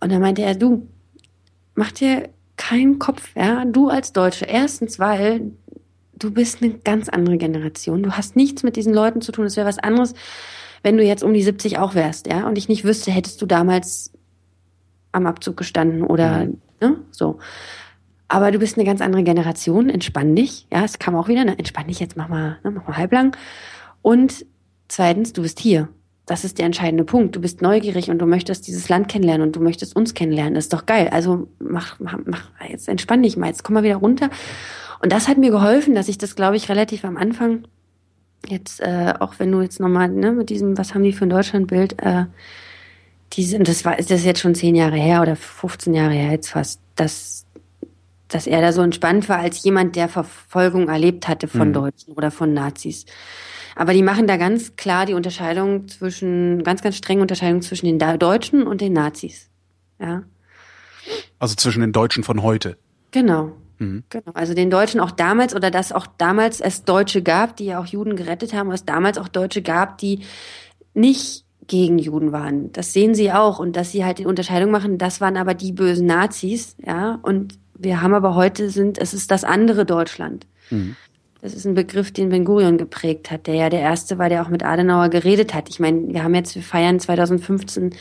Und 0.00 0.10
dann 0.10 0.22
meinte 0.22 0.42
er, 0.42 0.54
du, 0.54 0.88
mach 1.74 1.92
dir 1.92 2.30
keinen 2.56 2.98
Kopf, 2.98 3.30
ja, 3.36 3.64
du 3.64 3.88
als 3.88 4.12
Deutsche. 4.12 4.46
Erstens, 4.46 4.98
weil 4.98 5.52
du 6.14 6.30
bist 6.30 6.62
eine 6.62 6.74
ganz 6.78 7.08
andere 7.08 7.36
Generation. 7.36 8.02
Du 8.02 8.12
hast 8.12 8.36
nichts 8.36 8.62
mit 8.62 8.76
diesen 8.76 8.94
Leuten 8.94 9.20
zu 9.20 9.32
tun. 9.32 9.46
Es 9.46 9.56
wäre 9.56 9.66
was 9.66 9.78
anderes, 9.78 10.14
wenn 10.82 10.96
du 10.96 11.04
jetzt 11.04 11.24
um 11.24 11.34
die 11.34 11.42
70 11.42 11.78
auch 11.78 11.94
wärst, 11.94 12.26
ja, 12.26 12.46
und 12.46 12.58
ich 12.58 12.68
nicht 12.68 12.84
wüsste, 12.84 13.10
hättest 13.10 13.40
du 13.42 13.46
damals 13.46 14.12
am 15.12 15.26
Abzug 15.26 15.56
gestanden 15.56 16.02
oder, 16.02 16.46
mhm. 16.46 16.60
ne, 16.80 16.96
so. 17.10 17.38
Aber 18.28 18.50
du 18.50 18.58
bist 18.58 18.76
eine 18.76 18.86
ganz 18.86 19.00
andere 19.00 19.22
Generation, 19.22 19.90
entspann 19.90 20.34
dich. 20.34 20.66
Ja, 20.72 20.84
es 20.84 20.98
kam 20.98 21.14
auch 21.14 21.28
wieder, 21.28 21.44
ne? 21.44 21.58
entspann 21.58 21.88
dich 21.88 22.00
jetzt, 22.00 22.16
mach 22.16 22.28
mal, 22.28 22.58
ne, 22.64 22.70
mach 22.70 22.86
mal 22.86 22.96
halblang. 22.96 23.36
Und 24.02 24.46
zweitens, 24.88 25.32
du 25.32 25.42
bist 25.42 25.60
hier. 25.60 25.88
Das 26.26 26.42
ist 26.42 26.58
der 26.58 26.64
entscheidende 26.64 27.04
Punkt. 27.04 27.36
Du 27.36 27.40
bist 27.40 27.60
neugierig 27.60 28.10
und 28.10 28.18
du 28.18 28.26
möchtest 28.26 28.66
dieses 28.66 28.88
Land 28.88 29.08
kennenlernen 29.08 29.46
und 29.46 29.56
du 29.56 29.60
möchtest 29.60 29.94
uns 29.94 30.14
kennenlernen. 30.14 30.54
Das 30.54 30.64
ist 30.64 30.72
doch 30.72 30.86
geil. 30.86 31.08
Also 31.12 31.48
mach, 31.58 32.00
mach, 32.00 32.18
mach 32.24 32.50
jetzt 32.66 32.88
entspann 32.88 33.22
dich 33.22 33.36
mal, 33.36 33.48
jetzt 33.48 33.62
komm 33.62 33.74
mal 33.74 33.82
wieder 33.82 33.96
runter. 33.96 34.30
Und 35.02 35.12
das 35.12 35.28
hat 35.28 35.36
mir 35.36 35.50
geholfen, 35.50 35.94
dass 35.94 36.08
ich 36.08 36.16
das, 36.16 36.34
glaube 36.34 36.56
ich, 36.56 36.70
relativ 36.70 37.04
am 37.04 37.18
Anfang 37.18 37.64
jetzt, 38.48 38.80
äh, 38.80 39.12
auch 39.18 39.34
wenn 39.38 39.52
du 39.52 39.60
jetzt 39.60 39.80
nochmal, 39.80 40.08
ne, 40.08 40.32
mit 40.32 40.50
diesem, 40.50 40.78
was 40.78 40.94
haben 40.94 41.02
die 41.02 41.12
für 41.12 41.26
ein 41.26 41.30
Deutschlandbild, 41.30 42.00
äh, 42.02 42.24
diese, 43.32 43.58
das 43.58 43.84
war, 43.84 43.96
das 43.96 44.10
ist 44.10 44.24
jetzt 44.24 44.40
schon 44.40 44.54
zehn 44.54 44.74
Jahre 44.74 44.96
her 44.96 45.22
oder 45.22 45.36
15 45.36 45.94
Jahre 45.94 46.12
her 46.12 46.30
jetzt 46.30 46.50
fast, 46.50 46.80
dass, 46.96 47.43
dass 48.34 48.48
er 48.48 48.60
da 48.60 48.72
so 48.72 48.82
entspannt 48.82 49.28
war 49.28 49.38
als 49.38 49.62
jemand, 49.62 49.94
der 49.94 50.08
Verfolgung 50.08 50.88
erlebt 50.88 51.28
hatte 51.28 51.46
von 51.46 51.68
mhm. 51.68 51.74
Deutschen 51.74 52.14
oder 52.14 52.32
von 52.32 52.52
Nazis. 52.52 53.06
Aber 53.76 53.92
die 53.92 54.02
machen 54.02 54.26
da 54.26 54.36
ganz 54.36 54.74
klar 54.74 55.06
die 55.06 55.14
Unterscheidung 55.14 55.86
zwischen, 55.86 56.64
ganz, 56.64 56.82
ganz 56.82 56.96
strenge 56.96 57.22
Unterscheidung 57.22 57.62
zwischen 57.62 57.86
den 57.86 58.18
Deutschen 58.18 58.66
und 58.66 58.80
den 58.80 58.92
Nazis. 58.92 59.50
Ja. 60.00 60.24
Also 61.38 61.54
zwischen 61.54 61.80
den 61.80 61.92
Deutschen 61.92 62.24
von 62.24 62.42
heute. 62.42 62.76
Genau. 63.12 63.52
Mhm. 63.78 64.02
Genau. 64.08 64.32
Also 64.34 64.52
den 64.52 64.70
Deutschen 64.70 64.98
auch 64.98 65.12
damals 65.12 65.54
oder 65.54 65.70
dass 65.70 65.92
auch 65.92 66.08
damals 66.18 66.60
es 66.60 66.84
Deutsche 66.84 67.22
gab, 67.22 67.56
die 67.56 67.66
ja 67.66 67.80
auch 67.80 67.86
Juden 67.86 68.16
gerettet 68.16 68.52
haben, 68.52 68.70
es 68.72 68.84
damals 68.84 69.16
auch 69.16 69.28
Deutsche 69.28 69.62
gab, 69.62 69.98
die 69.98 70.24
nicht 70.92 71.44
gegen 71.68 71.98
Juden 71.98 72.32
waren. 72.32 72.72
Das 72.72 72.92
sehen 72.92 73.14
sie 73.14 73.32
auch 73.32 73.60
und 73.60 73.76
dass 73.76 73.92
sie 73.92 74.04
halt 74.04 74.18
die 74.18 74.26
Unterscheidung 74.26 74.72
machen, 74.72 74.98
das 74.98 75.20
waren 75.20 75.36
aber 75.36 75.54
die 75.54 75.72
bösen 75.72 76.06
Nazis, 76.06 76.76
ja. 76.84 77.18
Und 77.22 77.58
wir 77.84 78.02
haben 78.02 78.14
aber 78.14 78.34
heute 78.34 78.70
sind, 78.70 78.98
es 78.98 79.14
ist 79.14 79.30
das 79.30 79.44
andere 79.44 79.84
Deutschland. 79.84 80.46
Mhm. 80.70 80.96
Das 81.40 81.52
ist 81.52 81.66
ein 81.66 81.74
Begriff, 81.74 82.10
den 82.10 82.30
Ben 82.30 82.44
Gurion 82.44 82.78
geprägt 82.78 83.30
hat, 83.30 83.46
der 83.46 83.54
ja 83.54 83.68
der 83.68 83.80
erste 83.80 84.18
war, 84.18 84.30
der 84.30 84.42
auch 84.42 84.48
mit 84.48 84.64
Adenauer 84.64 85.10
geredet 85.10 85.52
hat. 85.52 85.68
Ich 85.68 85.78
meine, 85.78 86.08
wir 86.08 86.24
haben 86.24 86.34
jetzt, 86.34 86.54
wir 86.54 86.62
feiern 86.62 86.98
2015 86.98 87.94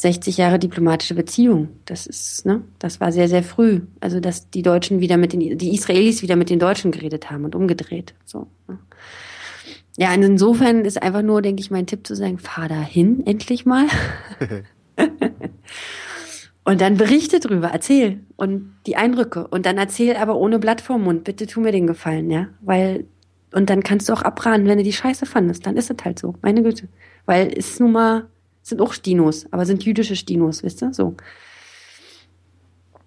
60 0.00 0.36
Jahre 0.36 0.58
diplomatische 0.58 1.14
Beziehung. 1.14 1.68
Das 1.84 2.06
ist, 2.06 2.46
ne, 2.46 2.62
das 2.78 3.00
war 3.00 3.12
sehr, 3.12 3.28
sehr 3.28 3.42
früh. 3.42 3.82
Also, 4.00 4.20
dass 4.20 4.50
die 4.50 4.62
Deutschen 4.62 5.00
wieder 5.00 5.16
mit 5.16 5.32
den, 5.32 5.58
die 5.58 5.74
Israelis 5.74 6.22
wieder 6.22 6.36
mit 6.36 6.50
den 6.50 6.58
Deutschen 6.58 6.90
geredet 6.90 7.30
haben 7.30 7.44
und 7.44 7.54
umgedreht. 7.54 8.14
So. 8.24 8.46
Ne. 8.66 8.78
Ja, 9.96 10.14
insofern 10.14 10.84
ist 10.84 11.02
einfach 11.02 11.22
nur, 11.22 11.42
denke 11.42 11.60
ich, 11.60 11.70
mein 11.70 11.86
Tipp 11.86 12.06
zu 12.06 12.14
sagen, 12.14 12.38
fahr 12.38 12.68
da 12.68 12.80
hin, 12.80 13.22
endlich 13.26 13.66
mal. 13.66 13.86
Und 16.68 16.82
dann 16.82 16.98
berichte 16.98 17.40
drüber, 17.40 17.68
erzähl 17.68 18.20
und 18.36 18.74
die 18.84 18.96
Eindrücke. 18.96 19.46
Und 19.46 19.64
dann 19.64 19.78
erzähl 19.78 20.14
aber 20.16 20.36
ohne 20.36 20.58
Blatt 20.58 20.82
vorm 20.82 21.04
Mund. 21.04 21.24
Bitte 21.24 21.46
tu 21.46 21.62
mir 21.62 21.72
den 21.72 21.86
Gefallen, 21.86 22.30
ja. 22.30 22.48
Weil, 22.60 23.06
und 23.54 23.70
dann 23.70 23.82
kannst 23.82 24.06
du 24.06 24.12
auch 24.12 24.20
abraten, 24.20 24.66
wenn 24.66 24.76
du 24.76 24.84
die 24.84 24.92
Scheiße 24.92 25.24
fandest. 25.24 25.64
Dann 25.64 25.78
ist 25.78 25.90
es 25.90 25.96
halt 26.04 26.18
so. 26.18 26.34
Meine 26.42 26.62
Güte. 26.62 26.88
Weil 27.24 27.54
es 27.56 27.70
ist 27.70 27.80
nun 27.80 27.92
mal, 27.92 28.26
sind 28.60 28.82
auch 28.82 28.92
Stinos, 28.92 29.46
aber 29.50 29.64
sind 29.64 29.82
jüdische 29.82 30.14
Stinos, 30.14 30.62
wisst 30.62 30.82
ihr? 30.82 30.92
So. 30.92 31.16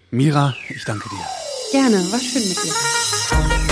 Mira, 0.09 0.55
ich 0.67 0.83
danke 0.83 1.07
dir. 1.09 1.79
Gerne, 1.79 1.97
war 2.11 2.19
schön 2.19 2.41
mit 2.41 2.57
dir. 2.63 3.70